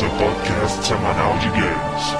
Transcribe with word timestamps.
seu 0.00 0.08
podcast 0.12 0.86
semanal 0.86 1.36
de 1.40 1.50
games. 1.50 2.14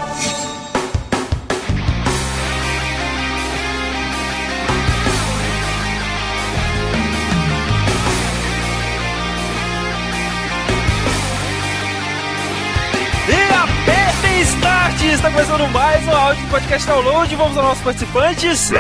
E! 13.30 15.10
Está 15.14 15.30
começando 15.30 15.66
mais 15.72 16.06
um 16.06 16.14
áudio 16.14 16.44
do 16.44 16.50
podcast 16.50 16.86
download. 16.86 17.34
Vamos 17.34 17.56
aos 17.56 17.66
nossos 17.66 17.82
participantes. 17.82 18.70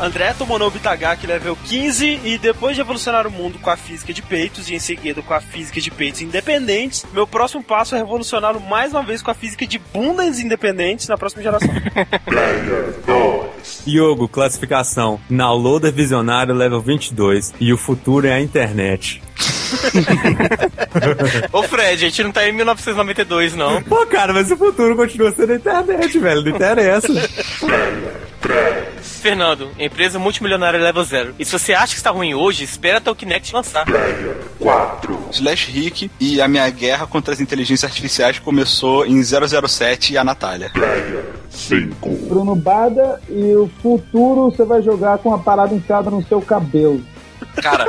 André 0.00 0.34
Tomonou 0.34 0.70
Bitagaki, 0.70 1.26
level 1.26 1.56
15, 1.64 2.20
e 2.24 2.38
depois 2.38 2.74
de 2.74 2.80
evolucionar 2.80 3.26
o 3.26 3.30
mundo 3.30 3.58
com 3.58 3.70
a 3.70 3.76
física 3.76 4.12
de 4.12 4.22
peitos 4.22 4.68
e 4.68 4.74
em 4.74 4.78
seguida 4.78 5.22
com 5.22 5.32
a 5.32 5.40
física 5.40 5.80
de 5.80 5.90
peitos 5.90 6.20
independentes, 6.20 7.06
meu 7.12 7.26
próximo 7.26 7.62
passo 7.62 7.94
é 7.94 7.98
revolucioná-lo 7.98 8.60
mais 8.60 8.92
uma 8.92 9.02
vez 9.02 9.22
com 9.22 9.30
a 9.30 9.34
física 9.34 9.66
de 9.66 9.78
bundas 9.78 10.40
independentes 10.40 11.08
na 11.08 11.16
próxima 11.16 11.42
geração. 11.42 11.70
Yogo, 13.86 14.28
classificação. 14.28 15.20
Downloader 15.30 15.92
Visionário 15.92 16.54
level 16.54 16.80
22 16.80 17.54
e 17.60 17.72
o 17.72 17.78
futuro 17.78 18.26
é 18.26 18.32
a 18.32 18.40
internet. 18.40 19.22
Ô 21.52 21.62
Fred, 21.62 22.04
a 22.04 22.08
gente 22.08 22.22
não 22.22 22.32
tá 22.32 22.48
em 22.48 22.52
1992, 22.52 23.54
não. 23.54 23.82
Pô, 23.82 24.06
cara, 24.06 24.32
mas 24.32 24.50
o 24.50 24.56
futuro 24.56 24.96
continua 24.96 25.32
sendo 25.32 25.52
a 25.52 25.56
internet, 25.56 26.18
velho. 26.18 26.42
Não 26.42 26.50
interessa. 26.50 27.08
Fernando, 29.02 29.70
empresa 29.78 30.18
multimilionária 30.18 30.78
level 30.78 31.02
0. 31.02 31.34
E 31.38 31.44
se 31.44 31.52
você 31.52 31.72
acha 31.72 31.92
que 31.92 31.98
está 31.98 32.10
ruim 32.10 32.34
hoje, 32.34 32.64
espera 32.64 32.98
até 32.98 33.10
o 33.10 33.14
Kinect 33.14 33.54
lançar. 33.54 33.86
Slash 35.30 35.70
Rick 35.70 36.10
e 36.20 36.40
a 36.40 36.48
minha 36.48 36.68
guerra 36.70 37.06
contra 37.06 37.32
as 37.32 37.40
inteligências 37.40 37.90
artificiais 37.90 38.38
começou 38.38 39.06
em 39.06 39.22
007 39.22 40.12
e 40.12 40.18
a 40.18 40.24
Natália. 40.24 40.70
Bruno 42.28 42.54
Bada 42.54 43.20
e 43.28 43.54
o 43.54 43.70
futuro 43.80 44.50
você 44.50 44.64
vai 44.64 44.82
jogar 44.82 45.18
com 45.18 45.30
uma 45.30 45.38
parada 45.38 45.74
enfiada 45.74 46.10
no 46.10 46.22
seu 46.26 46.42
cabelo. 46.42 47.02
Cara, 47.62 47.86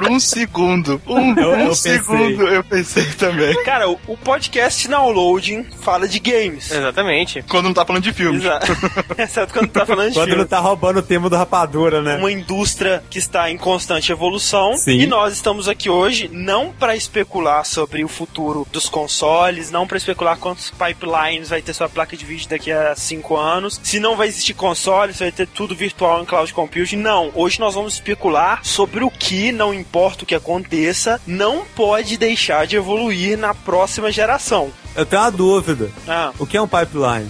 por 0.00 0.10
um 0.10 0.20
segundo, 0.20 1.00
um, 1.06 1.34
Eu- 1.38 1.50
eu 1.52 1.64
um 1.64 1.68
pensei. 1.68 1.92
segundo 1.92 2.48
eu 2.48 2.64
pensei 2.64 3.04
também. 3.12 3.54
Cara, 3.64 3.88
o, 3.88 3.98
o 4.06 4.16
podcast 4.16 4.88
Downloading 4.88 5.64
fala 5.82 6.06
de 6.08 6.18
games. 6.18 6.70
Exatamente. 6.70 7.42
Quando 7.48 7.66
não 7.66 7.74
tá 7.74 7.84
falando 7.84 8.02
de 8.02 8.12
filmes. 8.12 8.42
Exato. 8.44 8.72
Exceto 9.18 9.52
quando 9.52 9.68
tá 9.70 9.84
falando 9.86 10.08
de 10.08 10.14
Quando 10.14 10.26
filme. 10.28 10.40
não 10.42 10.48
tá 10.48 10.58
roubando 10.58 10.98
o 10.98 11.02
tema 11.02 11.28
do 11.28 11.36
rapadura, 11.36 12.00
né? 12.02 12.16
uma 12.16 12.30
indústria 12.32 13.02
que 13.10 13.18
está 13.18 13.50
em 13.50 13.56
constante 13.56 14.10
evolução 14.12 14.76
Sim. 14.76 14.92
e 14.98 15.06
nós 15.06 15.32
estamos 15.32 15.68
aqui 15.68 15.88
hoje 15.90 16.28
não 16.32 16.72
para 16.72 16.94
especular 16.96 17.64
sobre 17.64 18.04
o 18.04 18.08
futuro 18.08 18.66
dos 18.72 18.88
consoles, 18.88 19.70
não 19.70 19.86
para 19.86 19.96
especular 19.96 20.36
quantos 20.38 20.70
pipelines 20.70 21.48
vai 21.48 21.62
ter 21.62 21.72
sua 21.74 21.88
placa 21.88 22.16
de 22.16 22.24
vídeo 22.24 22.48
daqui 22.48 22.70
a 22.70 22.94
cinco 22.96 23.36
anos, 23.36 23.80
se 23.82 23.98
não 24.00 24.16
vai 24.16 24.28
existir 24.28 24.54
console, 24.54 25.12
se 25.12 25.20
vai 25.20 25.32
ter 25.32 25.46
tudo 25.46 25.74
virtual 25.74 26.22
em 26.22 26.24
cloud 26.24 26.52
computing, 26.52 26.96
não. 26.96 27.30
Hoje 27.34 27.58
nós 27.60 27.74
vamos 27.74 27.94
especular 27.94 28.60
sobre 28.64 29.04
o 29.04 29.10
que, 29.10 29.52
não 29.52 29.72
importa 29.82 30.24
o 30.24 30.26
que 30.26 30.34
aconteça, 30.34 31.20
não 31.26 31.64
pode 31.76 32.16
deixar 32.16 32.66
de 32.66 32.76
evoluir 32.76 33.36
na 33.38 33.52
próxima 33.54 34.10
geração. 34.10 34.70
Eu 34.96 35.04
tenho 35.06 35.22
uma 35.22 35.30
dúvida. 35.30 35.90
Ah, 36.08 36.30
O 36.38 36.46
que 36.46 36.56
é 36.56 36.62
um 36.62 36.68
pipeline? 36.68 37.28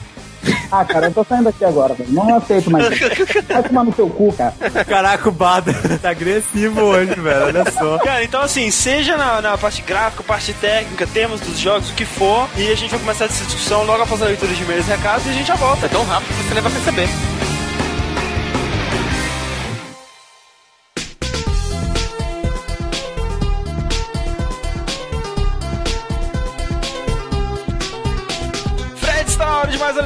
Ah, 0.72 0.84
cara, 0.84 1.06
eu 1.06 1.12
tô 1.12 1.22
saindo 1.22 1.44
daqui 1.44 1.64
agora, 1.64 1.94
velho. 1.94 2.11
Não 2.12 2.36
aceito 2.36 2.69
mais 2.70 2.91
isso. 2.91 3.09
Vai 3.48 3.62
tomar 3.62 3.84
no 3.84 3.94
seu 3.94 4.09
cu, 4.09 4.33
cara. 4.33 4.53
Caraca, 4.84 5.28
o 5.28 5.33
Bada 5.33 5.72
tá 6.00 6.11
agressivo 6.11 6.81
hoje, 6.81 7.14
velho. 7.14 7.44
Olha 7.44 7.70
só. 7.70 7.98
Cara, 7.98 8.25
então 8.25 8.41
assim, 8.41 8.69
seja 8.70 9.16
na, 9.16 9.41
na 9.41 9.56
parte 9.59 9.83
gráfica, 9.83 10.22
parte 10.25 10.53
técnica, 10.55 11.06
temas 11.06 11.41
dos 11.41 11.59
jogos, 11.59 11.91
o 11.91 11.94
que 11.94 12.05
for, 12.05 12.48
e 12.56 12.72
a 12.72 12.75
gente 12.75 12.91
vai 12.91 12.98
começar 12.98 13.27
essa 13.27 13.44
discussão 13.44 13.84
logo 13.84 14.03
após 14.03 14.20
a 14.20 14.25
leitura 14.27 14.53
de 14.53 14.62
e-mails 14.62 14.87
e 14.89 14.91
recados 14.91 15.27
e 15.27 15.31
a 15.31 15.33
gente 15.33 15.47
já 15.47 15.55
volta. 15.55 15.87
É 15.87 15.89
tão 15.89 16.05
rápido 16.05 16.28
que 16.37 16.42
você 16.48 16.55
nem 16.55 16.62
vai 16.62 16.72
perceber. 16.72 17.09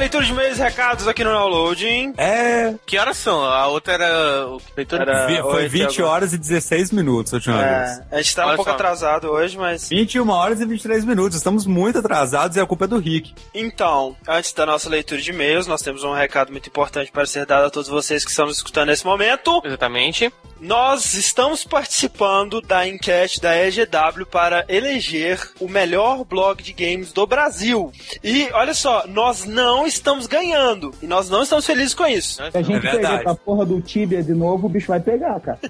Leitura 0.07 0.23
de 0.25 0.31
e-mails 0.31 0.57
e 0.57 0.61
recados 0.61 1.07
aqui 1.07 1.21
no 1.23 1.31
Downloading. 1.31 2.13
É. 2.17 2.73
Que 2.85 2.97
horas 2.97 3.17
são? 3.17 3.43
A 3.43 3.67
outra 3.67 3.93
era. 3.93 4.47
o 4.47 4.61
leitor- 4.75 5.01
Era- 5.01 5.27
vi- 5.27 5.41
Foi 5.41 5.63
oito 5.63 5.69
20 5.71 5.99
agora. 6.01 6.13
horas 6.15 6.33
e 6.33 6.37
16 6.37 6.91
minutos 6.91 7.33
a 7.33 7.37
última 7.37 7.57
vez. 7.57 7.67
É, 7.67 8.03
a 8.11 8.21
gente 8.21 8.35
tá 8.35 8.43
um 8.45 8.47
Olha 8.47 8.55
pouco 8.55 8.71
só. 8.71 8.75
atrasado 8.75 9.29
hoje, 9.29 9.57
mas. 9.57 9.89
21 9.89 10.29
horas 10.29 10.61
e 10.61 10.65
23 10.65 11.03
minutos. 11.03 11.37
Estamos 11.37 11.65
muito 11.65 11.99
atrasados 11.99 12.55
e 12.55 12.59
a 12.61 12.65
culpa 12.65 12.85
é 12.85 12.87
do 12.87 12.97
Rick. 12.99 13.33
Então, 13.53 14.15
antes 14.27 14.53
da 14.53 14.65
nossa 14.65 14.89
leitura 14.89 15.21
de 15.21 15.29
e-mails, 15.31 15.67
nós 15.67 15.81
temos 15.81 16.03
um 16.05 16.13
recado 16.13 16.51
muito 16.53 16.67
importante 16.69 17.11
para 17.11 17.25
ser 17.25 17.45
dado 17.45 17.65
a 17.65 17.69
todos 17.69 17.89
vocês 17.89 18.23
que 18.23 18.29
estão 18.31 18.45
nos 18.45 18.57
escutando 18.57 18.87
nesse 18.87 19.05
momento. 19.05 19.61
Exatamente. 19.65 20.31
Nós 20.59 21.13
estamos 21.13 21.63
participando 21.63 22.61
da 22.61 22.87
enquete 22.87 23.39
da 23.39 23.55
EGW 23.55 24.25
para 24.29 24.65
eleger 24.67 25.39
o 25.59 25.67
melhor 25.67 26.23
blog 26.23 26.61
de 26.63 26.73
games 26.73 27.11
do 27.11 27.25
Brasil. 27.27 27.91
E 28.23 28.49
olha 28.53 28.73
só, 28.73 29.05
nós 29.07 29.45
não 29.45 29.85
estamos 29.85 30.27
ganhando. 30.27 30.93
E 31.01 31.07
nós 31.07 31.29
não 31.29 31.43
estamos 31.43 31.65
felizes 31.65 31.93
com 31.93 32.05
isso. 32.05 32.35
Se 32.51 32.57
a 32.57 32.61
gente 32.61 32.87
É 32.87 32.91
pegar 32.91 33.21
essa 33.21 33.35
porra 33.35 33.65
do 33.65 33.79
Tibia 33.81 34.23
de 34.23 34.33
novo, 34.33 34.67
o 34.67 34.69
bicho 34.69 34.87
vai 34.87 34.99
pegar, 34.99 35.39
cara. 35.39 35.59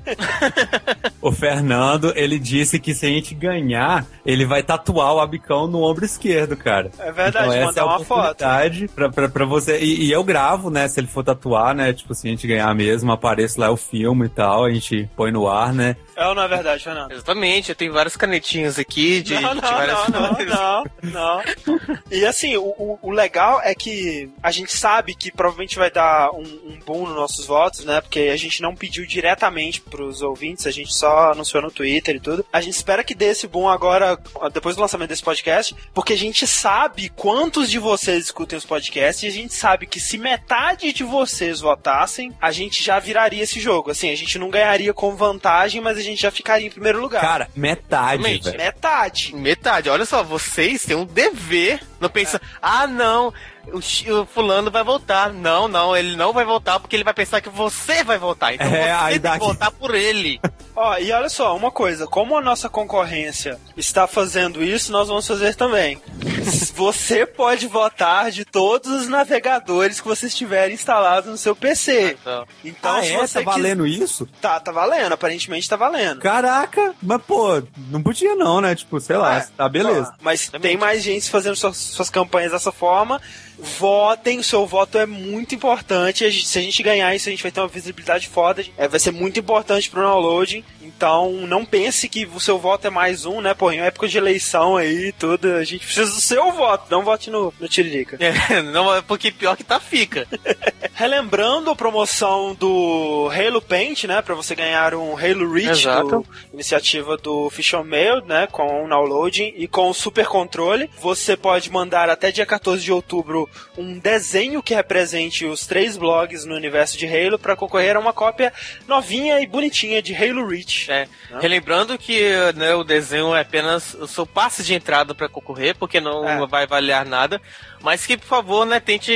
O 1.19 1.31
Fernando, 1.31 2.13
ele 2.15 2.37
disse 2.39 2.79
que 2.79 2.93
se 2.93 3.05
a 3.05 3.09
gente 3.09 3.33
ganhar, 3.33 4.05
ele 4.25 4.45
vai 4.45 4.61
tatuar 4.61 5.13
o 5.15 5.19
abicão 5.19 5.67
no 5.67 5.81
ombro 5.81 6.05
esquerdo, 6.05 6.55
cara. 6.55 6.91
É 6.99 7.11
verdade, 7.11 7.47
então, 7.47 7.53
essa 7.53 7.65
mandar 7.65 7.81
é 7.81 7.83
a 7.83 7.87
uma 7.87 7.99
foto. 8.05 8.21
oportunidade 8.21 8.87
Pra, 8.89 9.09
pra, 9.09 9.27
pra 9.27 9.45
você. 9.45 9.79
E, 9.79 10.05
e 10.05 10.11
eu 10.11 10.23
gravo, 10.23 10.69
né? 10.69 10.87
Se 10.87 10.99
ele 10.99 11.07
for 11.07 11.23
tatuar, 11.23 11.75
né? 11.75 11.91
Tipo, 11.91 12.13
se 12.13 12.27
a 12.27 12.29
gente 12.29 12.47
ganhar 12.47 12.73
mesmo, 12.75 13.11
aparece 13.11 13.59
lá 13.59 13.69
o 13.71 13.75
filme 13.77 14.27
e 14.27 14.29
tal, 14.29 14.65
a 14.65 14.71
gente 14.79 15.09
põe 15.15 15.31
no 15.31 15.47
ar, 15.47 15.73
né? 15.73 15.95
É 16.17 16.27
ou 16.27 16.33
não 16.33 16.41
é 16.41 16.47
verdade, 16.47 16.83
Fernando? 16.83 17.11
Exatamente. 17.11 17.69
Eu 17.69 17.75
tenho 17.75 17.93
várias 17.93 18.17
canetinhas 18.17 18.79
aqui 18.79 19.21
de, 19.21 19.35
Não, 19.35 19.55
de 19.55 19.61
não, 19.61 19.69
várias 19.71 20.09
não, 20.09 20.19
não, 20.19 20.83
não, 21.03 21.41
não. 21.83 21.89
E 22.11 22.25
assim, 22.25 22.57
o, 22.57 22.63
o- 22.63 22.99
o 23.03 23.11
legal 23.11 23.61
é 23.63 23.75
que 23.75 24.27
a 24.41 24.49
gente 24.49 24.75
sabe 24.75 25.13
que 25.13 25.31
provavelmente 25.31 25.77
vai 25.77 25.91
dar 25.91 26.31
um, 26.31 26.41
um 26.41 26.79
boom 26.83 27.05
nos 27.05 27.15
nossos 27.15 27.45
votos, 27.45 27.85
né? 27.85 28.01
Porque 28.01 28.31
a 28.33 28.35
gente 28.37 28.63
não 28.63 28.75
pediu 28.75 29.05
diretamente 29.05 29.79
pros 29.79 30.23
ouvintes, 30.23 30.65
a 30.65 30.71
gente 30.71 30.91
só 30.91 31.31
anunciou 31.33 31.61
no 31.61 31.69
Twitter 31.69 32.15
e 32.15 32.19
tudo. 32.19 32.43
A 32.51 32.61
gente 32.61 32.73
espera 32.73 33.03
que 33.03 33.13
dê 33.13 33.25
esse 33.25 33.47
boom 33.47 33.69
agora, 33.69 34.17
depois 34.51 34.75
do 34.75 34.81
lançamento 34.81 35.09
desse 35.09 35.23
podcast, 35.23 35.75
porque 35.93 36.13
a 36.13 36.17
gente 36.17 36.47
sabe 36.47 37.09
quantos 37.09 37.69
de 37.69 37.77
vocês 37.77 38.25
escutem 38.25 38.57
os 38.57 38.65
podcasts 38.65 39.21
e 39.23 39.27
a 39.27 39.31
gente 39.31 39.53
sabe 39.53 39.85
que 39.85 39.99
se 39.99 40.17
metade 40.17 40.91
de 40.91 41.03
vocês 41.03 41.59
votassem, 41.59 42.33
a 42.41 42.51
gente 42.51 42.83
já 42.83 42.97
viraria 42.97 43.43
esse 43.43 43.59
jogo. 43.59 43.91
Assim, 43.91 44.09
a 44.09 44.15
gente 44.17 44.39
não 44.39 44.49
ganharia 44.49 44.93
com 44.95 45.15
vantagem, 45.15 45.79
mas 45.79 45.97
a 45.97 46.01
gente 46.07 46.21
já 46.21 46.31
ficaria 46.31 46.67
em 46.67 46.71
primeiro 46.71 46.99
lugar. 46.99 47.21
Cara, 47.21 47.49
metade. 47.55 48.23
Metade. 48.23 49.35
Metade. 49.35 49.89
Olha 49.89 50.05
só, 50.05 50.23
vocês 50.23 50.83
têm 50.83 50.95
um 50.95 51.05
dever. 51.05 51.79
Não 51.99 52.09
pensa, 52.09 52.41
ah, 52.61 52.85
não, 52.87 53.33
o, 53.73 53.79
o 54.21 54.25
fulano 54.25 54.69
vai 54.71 54.83
voltar. 54.83 55.31
Não, 55.33 55.67
não, 55.67 55.95
ele 55.95 56.15
não 56.15 56.33
vai 56.33 56.45
voltar 56.45 56.79
porque 56.79 56.95
ele 56.95 57.03
vai 57.03 57.13
pensar 57.13 57.41
que 57.41 57.49
você 57.49 58.03
vai 58.03 58.17
voltar. 58.17 58.53
Então 58.53 58.67
É, 58.67 58.83
você 58.85 58.89
aí 58.89 59.19
tem 59.19 59.31
que 59.33 59.39
votar 59.39 59.71
por 59.71 59.93
ele. 59.95 60.39
Ó, 60.75 60.95
e 60.97 61.11
olha 61.11 61.27
só, 61.29 61.55
uma 61.55 61.71
coisa, 61.71 62.05
como 62.05 62.37
a 62.37 62.41
nossa 62.41 62.69
concorrência 62.69 63.59
está 63.75 64.05
fazendo 64.07 64.63
isso, 64.63 64.91
nós 64.91 65.07
vamos 65.07 65.25
fazer 65.27 65.55
também. 65.55 65.99
Você 66.75 67.25
pode 67.25 67.67
votar 67.67 68.31
de 68.31 68.45
todos 68.45 68.89
os 68.91 69.07
navegadores 69.09 69.99
que 69.99 70.07
você 70.07 70.29
tiver 70.29 70.69
instalado 70.71 71.29
no 71.31 71.37
seu 71.37 71.55
PC. 71.55 72.15
Então, 72.21 72.45
Então, 72.63 72.95
ah, 72.95 73.01
se 73.03 73.13
é? 73.13 73.17
você 73.17 73.43
Tá 73.43 73.51
valendo 73.51 73.85
isso? 73.85 74.25
quis- 74.27 74.39
Tá, 74.39 74.59
tá 74.59 74.71
valendo, 74.71 75.11
aparentemente 75.13 75.67
tá 75.67 75.75
valendo. 75.75 76.19
Caraca, 76.21 76.93
mas 77.01 77.21
pô, 77.23 77.61
não 77.89 78.01
podia 78.01 78.35
não, 78.35 78.61
né? 78.61 78.75
Tipo, 78.75 78.99
sei 78.99 79.17
lá, 79.17 79.39
É, 79.39 79.47
tá 79.57 79.67
beleza. 79.67 80.13
mas 80.21 80.47
Também. 80.47 80.71
tem 80.71 80.77
mais 80.79 81.03
gente 81.03 81.29
fazendo 81.29 81.55
suas, 81.55 81.75
suas 81.75 82.09
campanhas 82.09 82.51
dessa 82.51 82.71
forma. 82.71 83.19
Votem, 83.59 84.39
o 84.39 84.43
seu 84.43 84.65
voto 84.65 84.97
é 84.97 85.05
muito 85.05 85.55
importante. 85.55 86.23
A 86.23 86.29
gente- 86.29 86.47
se 86.47 86.59
a 86.59 86.61
gente 86.61 86.83
ganhar 86.83 87.13
isso, 87.15 87.27
a 87.27 87.31
gente 87.31 87.41
vai 87.43 87.51
ter 87.51 87.59
uma 87.59 87.67
visibilidade 87.67 88.27
foda. 88.27 88.63
É, 88.77 88.87
vai 88.87 88.99
ser 88.99 89.11
muito 89.11 89.39
importante 89.39 89.89
pro 89.89 90.01
downloading. 90.01 90.63
Então, 90.81 91.31
não 91.47 91.65
pense 91.65 92.07
que 92.07 92.25
o 92.25 92.39
seu 92.39 92.57
voto 92.57 92.87
é 92.87 92.89
mais 92.89 93.25
um, 93.25 93.41
né? 93.41 93.53
Pô, 93.53 93.71
em 93.71 93.79
época 93.79 94.07
de 94.07 94.17
eleição 94.17 94.77
aí 94.77 95.11
tudo, 95.11 95.53
a 95.55 95.63
gente 95.63 95.85
precisa 95.85 96.11
do 96.13 96.21
seu 96.21 96.51
voto. 96.51 96.85
Não 96.89 97.03
vote 97.03 97.29
no, 97.29 97.53
no 97.59 97.67
Tiririca. 97.67 98.17
É, 98.19 98.61
não, 98.61 99.01
porque 99.03 99.31
pior 99.31 99.57
que 99.57 99.63
tá, 99.63 99.79
fica. 99.79 100.27
relembrando 100.93 101.69
a 101.69 101.75
promoção 101.75 102.55
do 102.55 103.29
Halo 103.31 103.61
Paint, 103.61 104.05
né, 104.05 104.21
para 104.21 104.33
você 104.33 104.55
ganhar 104.55 104.95
um 104.95 105.15
Halo 105.15 105.51
Reach, 105.51 105.85
do, 105.85 106.25
iniciativa 106.53 107.15
do 107.17 107.49
Fish 107.51 107.73
Mail, 107.85 108.25
né, 108.25 108.47
com 108.47 108.85
o 108.85 108.89
downloading 108.89 109.53
e 109.57 109.67
com 109.67 109.89
o 109.89 109.93
super 109.93 110.25
controle. 110.25 110.89
Você 110.99 111.37
pode 111.37 111.71
mandar 111.71 112.09
até 112.09 112.31
dia 112.31 112.45
14 112.45 112.83
de 112.83 112.91
outubro 112.91 113.46
um 113.77 113.97
desenho 113.99 114.61
que 114.63 114.73
represente 114.73 115.45
os 115.45 115.65
três 115.65 115.97
blogs 115.97 116.45
no 116.45 116.55
universo 116.55 116.97
de 116.97 117.05
Halo 117.05 117.37
para 117.39 117.55
concorrer 117.55 117.95
a 117.95 117.99
uma 117.99 118.13
cópia 118.13 118.51
novinha 118.87 119.39
e 119.41 119.47
bonitinha 119.47 120.01
de 120.01 120.15
Halo 120.15 120.47
Reach. 120.47 120.91
É, 120.91 121.07
Não? 121.31 121.39
relembrando 121.39 121.97
que 121.97 122.21
né, 122.55 122.73
o 122.75 122.83
desenho 122.83 123.35
é 123.35 123.41
apenas 123.41 123.93
o 123.95 124.07
seu 124.07 124.25
passe 124.25 124.63
de 124.63 124.73
entrada 124.73 125.13
para 125.15 125.29
concorrer, 125.29 125.75
porque 125.75 125.99
não 125.99 126.27
É. 126.27 126.45
vai 126.47 126.65
valer 126.67 127.05
nada. 127.05 127.41
Mas 127.79 128.05
que, 128.07 128.17
por 128.17 128.25
favor, 128.25 128.65
né, 128.65 128.79
tente 128.79 129.11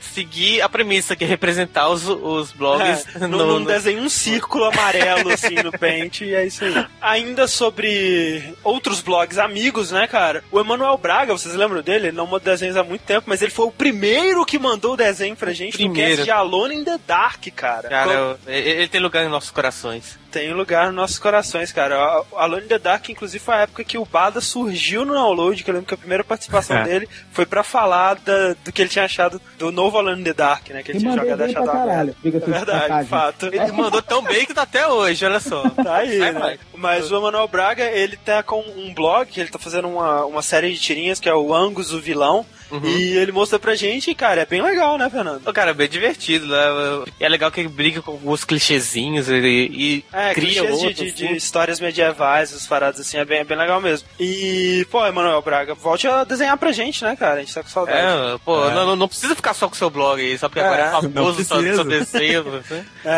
seguir 0.00 0.60
a 0.62 0.68
premissa, 0.68 1.16
que 1.16 1.24
é 1.24 1.26
representar 1.26 1.88
os, 1.88 2.04
os 2.08 2.52
blogs 2.52 3.04
É, 3.16 3.18
no, 3.26 3.38
não 3.38 3.58
no- 3.60 3.66
desenha 3.66 4.00
um 4.00 4.08
círculo 4.08 4.64
amarelo 4.64 5.30
assim 5.30 5.54
no 5.56 5.72
Paint 5.76 6.20
e 6.20 6.32
é 6.34 6.46
isso 6.46 6.64
aí. 6.64 6.86
Ainda 7.00 7.48
sobre 7.48 8.54
outros 8.62 9.00
blogs 9.00 9.36
amigos, 9.38 9.90
né, 9.90 10.06
cara? 10.06 10.44
O 10.52 10.60
Emanuel 10.60 10.96
Braga, 10.96 11.32
vocês 11.32 11.54
lembram 11.54 11.82
dele? 11.82 12.08
Ele 12.08 12.16
não 12.16 12.26
manda 12.26 12.44
desenhos 12.44 12.76
há 12.76 12.84
muito 12.84 13.02
tempo, 13.02 13.24
mas 13.26 13.42
ele 13.42 13.50
foi 13.50 13.66
o 13.66 13.72
primeiro 13.76 14.44
que 14.44 14.58
mandou 14.58 14.94
o 14.94 14.96
desenho 14.96 15.36
pra 15.36 15.52
gente 15.52 15.72
no 15.74 15.90
Primeiro. 15.90 16.10
cast 16.16 16.24
de 16.24 16.30
Alone 16.30 16.76
in 16.76 16.84
the 16.84 16.98
Dark, 17.06 17.46
cara. 17.54 17.88
Cara, 17.88 18.06
Co- 18.06 18.12
eu- 18.12 18.38
ele 18.46 18.70
ele 18.70 18.88
tem 18.88 19.00
lugar 19.00 19.24
em 19.24 19.28
nossos 19.28 19.50
corações. 19.50 20.18
Tem 20.34 20.52
lugar 20.52 20.86
nos 20.86 20.94
nossos 20.96 21.18
corações, 21.18 21.70
cara. 21.70 21.96
A- 21.96 22.24
Alone 22.36 22.64
in 22.64 22.68
the 22.68 22.78
Dark, 22.78 23.08
inclusive, 23.08 23.38
foi 23.42 23.54
a 23.54 23.60
época 23.60 23.84
que 23.84 23.96
o 23.96 24.04
Bada 24.04 24.40
surgiu 24.40 25.04
no 25.04 25.14
download, 25.14 25.62
que 25.62 25.70
eu 25.70 25.74
lembro 25.74 25.86
que 25.86 25.94
a 25.94 25.96
primeira 25.96 26.24
participação 26.24 26.76
É. 26.78 26.82
dele 26.84 27.08
foi 27.30 27.46
pra 27.46 27.62
falar 27.62 28.14
da- 28.16 28.54
do 28.64 28.72
que 28.72 28.82
ele 28.82 28.88
tinha 28.88 29.04
achado 29.04 29.40
do 29.58 29.70
novo 29.70 29.96
Alone 29.96 30.20
in 30.20 30.24
the 30.24 30.32
Dark, 30.34 30.68
né? 30.70 30.82
Que 30.82 30.90
ele 30.90 30.98
E 30.98 31.00
tinha 31.02 31.14
jogado 31.16 31.40
achado 31.42 31.66
caralho, 31.66 32.16
É 32.24 32.30
de 32.30 32.30
verdade, 32.30 32.66
passagem. 32.88 33.08
fato. 33.08 33.46
Ele 33.46 33.72
mandou 33.72 34.02
tão 34.02 34.22
bem 34.22 34.44
que 34.44 34.52
tá 34.54 34.62
até 34.62 34.86
hoje, 34.88 35.24
olha 35.24 35.38
só. 35.40 35.68
Tá 35.70 35.96
aí, 35.98 36.18
Vai, 36.18 36.32
né? 36.32 36.40
vai. 36.40 36.58
Mas 36.76 37.12
o 37.12 37.16
Emanuel 37.16 37.46
Braga, 37.46 37.84
ele 37.84 38.16
tá 38.16 38.42
com 38.42 38.60
um 38.60 38.92
blog, 38.92 39.26
que 39.30 39.40
ele 39.40 39.50
tá 39.50 39.58
fazendo 39.58 39.86
uma, 39.88 40.24
uma 40.24 40.42
série 40.42 40.72
de 40.72 40.80
tirinhas, 40.80 41.20
que 41.20 41.28
é 41.28 41.34
o 41.34 41.54
Angus, 41.54 41.92
o 41.92 42.00
vilão. 42.00 42.44
Uhum. 42.70 42.82
E 42.82 43.16
ele 43.18 43.30
mostra 43.30 43.58
pra 43.58 43.74
gente, 43.76 44.10
e, 44.10 44.14
cara, 44.14 44.40
é 44.40 44.46
bem 44.46 44.60
legal, 44.60 44.98
né, 44.98 45.08
Fernando? 45.08 45.52
Cara, 45.52 45.70
é 45.70 45.74
bem 45.74 45.88
divertido, 45.88 46.46
né? 46.48 47.04
E 47.20 47.24
é 47.24 47.28
legal 47.28 47.50
que 47.52 47.60
ele 47.60 47.68
briga 47.68 48.02
com 48.02 48.12
alguns 48.12 48.42
clichêzinhos 48.42 49.28
e, 49.28 49.34
e 49.36 50.04
É, 50.12 50.23
cria 50.32 50.62
clichês 50.62 50.80
de, 50.80 50.94
de- 50.94 51.12
de 51.12 51.36
histórias 51.36 51.80
medievais, 51.80 52.54
as 52.54 52.66
paradas 52.66 53.00
assim, 53.00 53.18
é 53.18 53.24
bem, 53.24 53.40
é 53.40 53.44
bem 53.44 53.58
legal 53.58 53.80
mesmo. 53.80 54.08
E, 54.18 54.86
pô, 54.90 55.04
Emanuel 55.04 55.42
Braga, 55.42 55.74
volte 55.74 56.06
a 56.08 56.24
desenhar 56.24 56.56
pra 56.56 56.72
gente, 56.72 57.02
né, 57.04 57.16
cara? 57.16 57.34
A 57.34 57.40
gente 57.40 57.52
tá 57.54 57.62
com 57.62 57.68
saudade. 57.68 57.98
É, 57.98 58.38
pô, 58.44 58.68
É. 58.68 58.74
Não, 58.74 58.96
não- 58.96 59.08
precisa 59.08 59.34
ficar 59.34 59.52
só 59.54 59.68
com 59.68 59.74
o 59.74 59.76
seu 59.78 59.90
blog 59.90 60.20
aí, 60.20 60.38
só 60.38 60.48
porque 60.48 60.60
É, 60.60 60.64
agora 60.64 60.82
é 60.82 60.90
não 60.92 61.02
famoso, 61.02 61.44
só, 61.44 61.56
só 61.56 61.84
desenho. 61.84 62.44
né? 62.70 62.84
É, 63.04 63.08